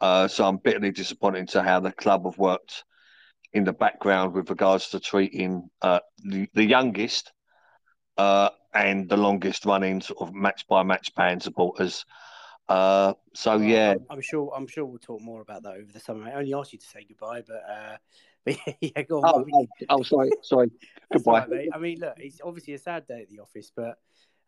Uh, 0.00 0.28
so 0.28 0.46
I'm 0.46 0.56
bitterly 0.56 0.92
disappointed 0.92 1.48
to 1.50 1.62
how 1.62 1.80
the 1.80 1.92
club 1.92 2.24
have 2.24 2.38
worked 2.38 2.84
in 3.52 3.64
the 3.64 3.72
background 3.72 4.34
with 4.34 4.48
regards 4.50 4.88
to 4.90 5.00
treating 5.00 5.68
uh, 5.82 6.00
the, 6.24 6.48
the 6.54 6.64
youngest 6.64 7.32
uh, 8.16 8.50
and 8.74 9.08
the 9.08 9.16
longest 9.16 9.66
running 9.66 10.00
sort 10.00 10.20
of 10.20 10.34
match 10.34 10.66
by 10.68 10.82
match 10.82 11.14
band 11.14 11.42
supporters. 11.42 12.04
Uh, 12.68 13.12
so 13.34 13.58
yeah, 13.58 13.90
I'm, 13.90 14.06
I'm 14.10 14.20
sure. 14.20 14.52
I'm 14.56 14.66
sure 14.66 14.84
we'll 14.84 14.98
talk 14.98 15.20
more 15.20 15.42
about 15.42 15.64
that 15.64 15.74
over 15.74 15.92
the 15.92 16.00
summer. 16.00 16.26
I 16.28 16.34
only 16.34 16.54
asked 16.54 16.72
you 16.72 16.78
to 16.78 16.86
say 16.86 17.04
goodbye, 17.06 17.42
but, 17.46 17.62
uh, 17.68 17.96
but 18.44 18.56
yeah, 18.80 19.02
go 19.02 19.20
on. 19.20 19.44
Oh, 19.52 19.60
oh, 19.60 19.66
oh, 19.90 20.02
sorry, 20.02 20.30
sorry. 20.42 20.70
Goodbye. 21.12 21.46
right. 21.46 21.68
I 21.74 21.78
mean, 21.78 22.00
look, 22.00 22.14
it's 22.16 22.40
obviously 22.42 22.74
a 22.74 22.78
sad 22.78 23.06
day 23.06 23.22
at 23.22 23.28
the 23.28 23.40
office, 23.40 23.70
but 23.74 23.98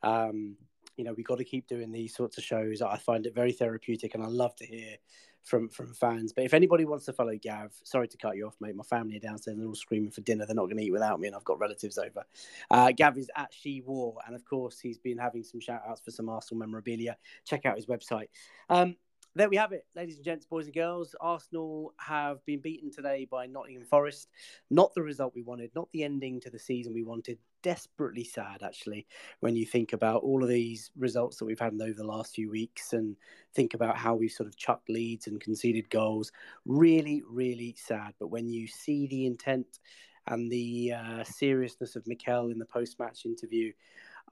um, 0.02 0.56
you 0.96 1.04
know, 1.04 1.12
we 1.12 1.22
got 1.22 1.38
to 1.38 1.44
keep 1.44 1.66
doing 1.66 1.90
these 1.90 2.14
sorts 2.14 2.38
of 2.38 2.44
shows. 2.44 2.82
I 2.82 2.96
find 2.96 3.26
it 3.26 3.34
very 3.34 3.52
therapeutic, 3.52 4.14
and 4.14 4.22
I 4.22 4.26
love 4.26 4.54
to 4.56 4.66
hear 4.66 4.96
from 5.42 5.68
from 5.68 5.92
fans. 5.92 6.32
But 6.32 6.44
if 6.44 6.54
anybody 6.54 6.84
wants 6.84 7.04
to 7.06 7.12
follow 7.12 7.36
Gav, 7.40 7.72
sorry 7.84 8.08
to 8.08 8.16
cut 8.16 8.36
you 8.36 8.46
off, 8.46 8.56
mate. 8.60 8.74
My 8.74 8.84
family 8.84 9.16
are 9.16 9.20
downstairs 9.20 9.54
and 9.54 9.62
they're 9.62 9.68
all 9.68 9.74
screaming 9.74 10.10
for 10.10 10.22
dinner. 10.22 10.46
They're 10.46 10.56
not 10.56 10.64
going 10.64 10.78
to 10.78 10.84
eat 10.84 10.92
without 10.92 11.20
me, 11.20 11.26
and 11.26 11.36
I've 11.36 11.44
got 11.44 11.58
relatives 11.58 11.98
over. 11.98 12.24
Uh, 12.70 12.92
Gav 12.92 13.18
is 13.18 13.30
at 13.36 13.52
She 13.52 13.82
War, 13.82 14.16
and 14.26 14.34
of 14.34 14.44
course, 14.44 14.80
he's 14.80 14.98
been 14.98 15.18
having 15.18 15.44
some 15.44 15.60
shout 15.60 15.82
outs 15.88 16.00
for 16.00 16.10
some 16.10 16.28
Arsenal 16.28 16.60
memorabilia. 16.60 17.16
Check 17.44 17.66
out 17.66 17.76
his 17.76 17.86
website. 17.86 18.28
Um, 18.68 18.96
there 19.36 19.48
we 19.48 19.56
have 19.56 19.72
it, 19.72 19.84
ladies 19.96 20.16
and 20.16 20.24
gents, 20.24 20.46
boys 20.46 20.66
and 20.66 20.74
girls. 20.74 21.16
Arsenal 21.20 21.92
have 21.98 22.44
been 22.46 22.60
beaten 22.60 22.92
today 22.92 23.26
by 23.28 23.46
Nottingham 23.46 23.84
Forest. 23.84 24.28
Not 24.70 24.94
the 24.94 25.02
result 25.02 25.34
we 25.34 25.42
wanted, 25.42 25.72
not 25.74 25.88
the 25.92 26.04
ending 26.04 26.40
to 26.42 26.50
the 26.50 26.58
season 26.58 26.94
we 26.94 27.02
wanted. 27.02 27.38
Desperately 27.64 28.24
sad, 28.24 28.62
actually, 28.62 29.06
when 29.40 29.56
you 29.56 29.64
think 29.64 29.94
about 29.94 30.22
all 30.22 30.42
of 30.42 30.50
these 30.50 30.90
results 30.98 31.38
that 31.38 31.46
we've 31.46 31.58
had 31.58 31.72
over 31.80 31.94
the 31.94 32.04
last 32.04 32.34
few 32.34 32.50
weeks 32.50 32.92
and 32.92 33.16
think 33.54 33.72
about 33.72 33.96
how 33.96 34.14
we've 34.14 34.30
sort 34.30 34.46
of 34.46 34.56
chucked 34.58 34.90
leads 34.90 35.28
and 35.28 35.40
conceded 35.40 35.88
goals. 35.88 36.30
Really, 36.66 37.22
really 37.26 37.74
sad. 37.78 38.12
But 38.20 38.28
when 38.28 38.50
you 38.50 38.66
see 38.66 39.06
the 39.06 39.24
intent 39.24 39.78
and 40.26 40.52
the 40.52 40.92
uh, 40.92 41.24
seriousness 41.24 41.96
of 41.96 42.06
Mikel 42.06 42.50
in 42.50 42.58
the 42.58 42.66
post 42.66 42.98
match 42.98 43.24
interview, 43.24 43.72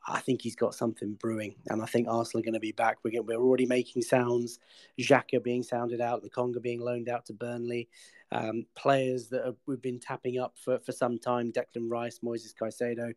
I 0.06 0.20
think 0.20 0.42
he's 0.42 0.56
got 0.56 0.74
something 0.74 1.14
brewing, 1.14 1.54
and 1.68 1.80
I 1.80 1.86
think 1.86 2.08
Arsenal 2.08 2.40
are 2.40 2.44
going 2.44 2.54
to 2.54 2.60
be 2.60 2.72
back. 2.72 2.98
We're, 3.04 3.22
we're 3.22 3.40
already 3.40 3.66
making 3.66 4.02
sounds. 4.02 4.58
Xhaka 4.98 5.42
being 5.42 5.62
sounded 5.62 6.00
out, 6.00 6.24
Lokonga 6.24 6.60
being 6.60 6.80
loaned 6.80 7.08
out 7.08 7.26
to 7.26 7.32
Burnley, 7.32 7.88
um, 8.32 8.66
players 8.74 9.28
that 9.28 9.44
have, 9.44 9.56
we've 9.66 9.80
been 9.80 10.00
tapping 10.00 10.40
up 10.40 10.56
for, 10.58 10.80
for 10.80 10.92
some 10.92 11.18
time. 11.18 11.52
Declan 11.52 11.88
Rice, 11.88 12.18
Moises 12.18 12.54
Caicedo. 12.60 13.12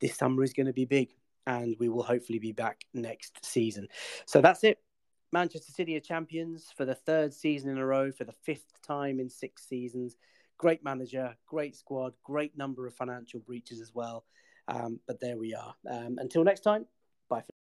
This 0.00 0.16
summer 0.16 0.42
is 0.42 0.52
going 0.52 0.66
to 0.66 0.72
be 0.72 0.84
big, 0.84 1.14
and 1.46 1.76
we 1.78 1.88
will 1.88 2.02
hopefully 2.02 2.38
be 2.38 2.52
back 2.52 2.84
next 2.92 3.44
season. 3.44 3.88
So 4.26 4.40
that's 4.40 4.64
it. 4.64 4.80
Manchester 5.32 5.72
City 5.72 5.96
are 5.96 6.00
champions 6.00 6.72
for 6.76 6.84
the 6.84 6.94
third 6.94 7.32
season 7.32 7.70
in 7.70 7.78
a 7.78 7.86
row, 7.86 8.12
for 8.12 8.24
the 8.24 8.32
fifth 8.32 8.80
time 8.86 9.18
in 9.18 9.28
six 9.28 9.66
seasons. 9.66 10.16
Great 10.58 10.82
manager, 10.82 11.36
great 11.46 11.76
squad, 11.76 12.14
great 12.22 12.56
number 12.56 12.86
of 12.86 12.94
financial 12.94 13.40
breaches 13.40 13.80
as 13.80 13.94
well. 13.94 14.24
Um, 14.68 15.00
but 15.06 15.18
there 15.20 15.36
we 15.36 15.54
are. 15.54 15.74
Um, 15.88 16.18
until 16.18 16.44
next 16.44 16.60
time, 16.60 16.86
bye. 17.28 17.40
For 17.40 17.57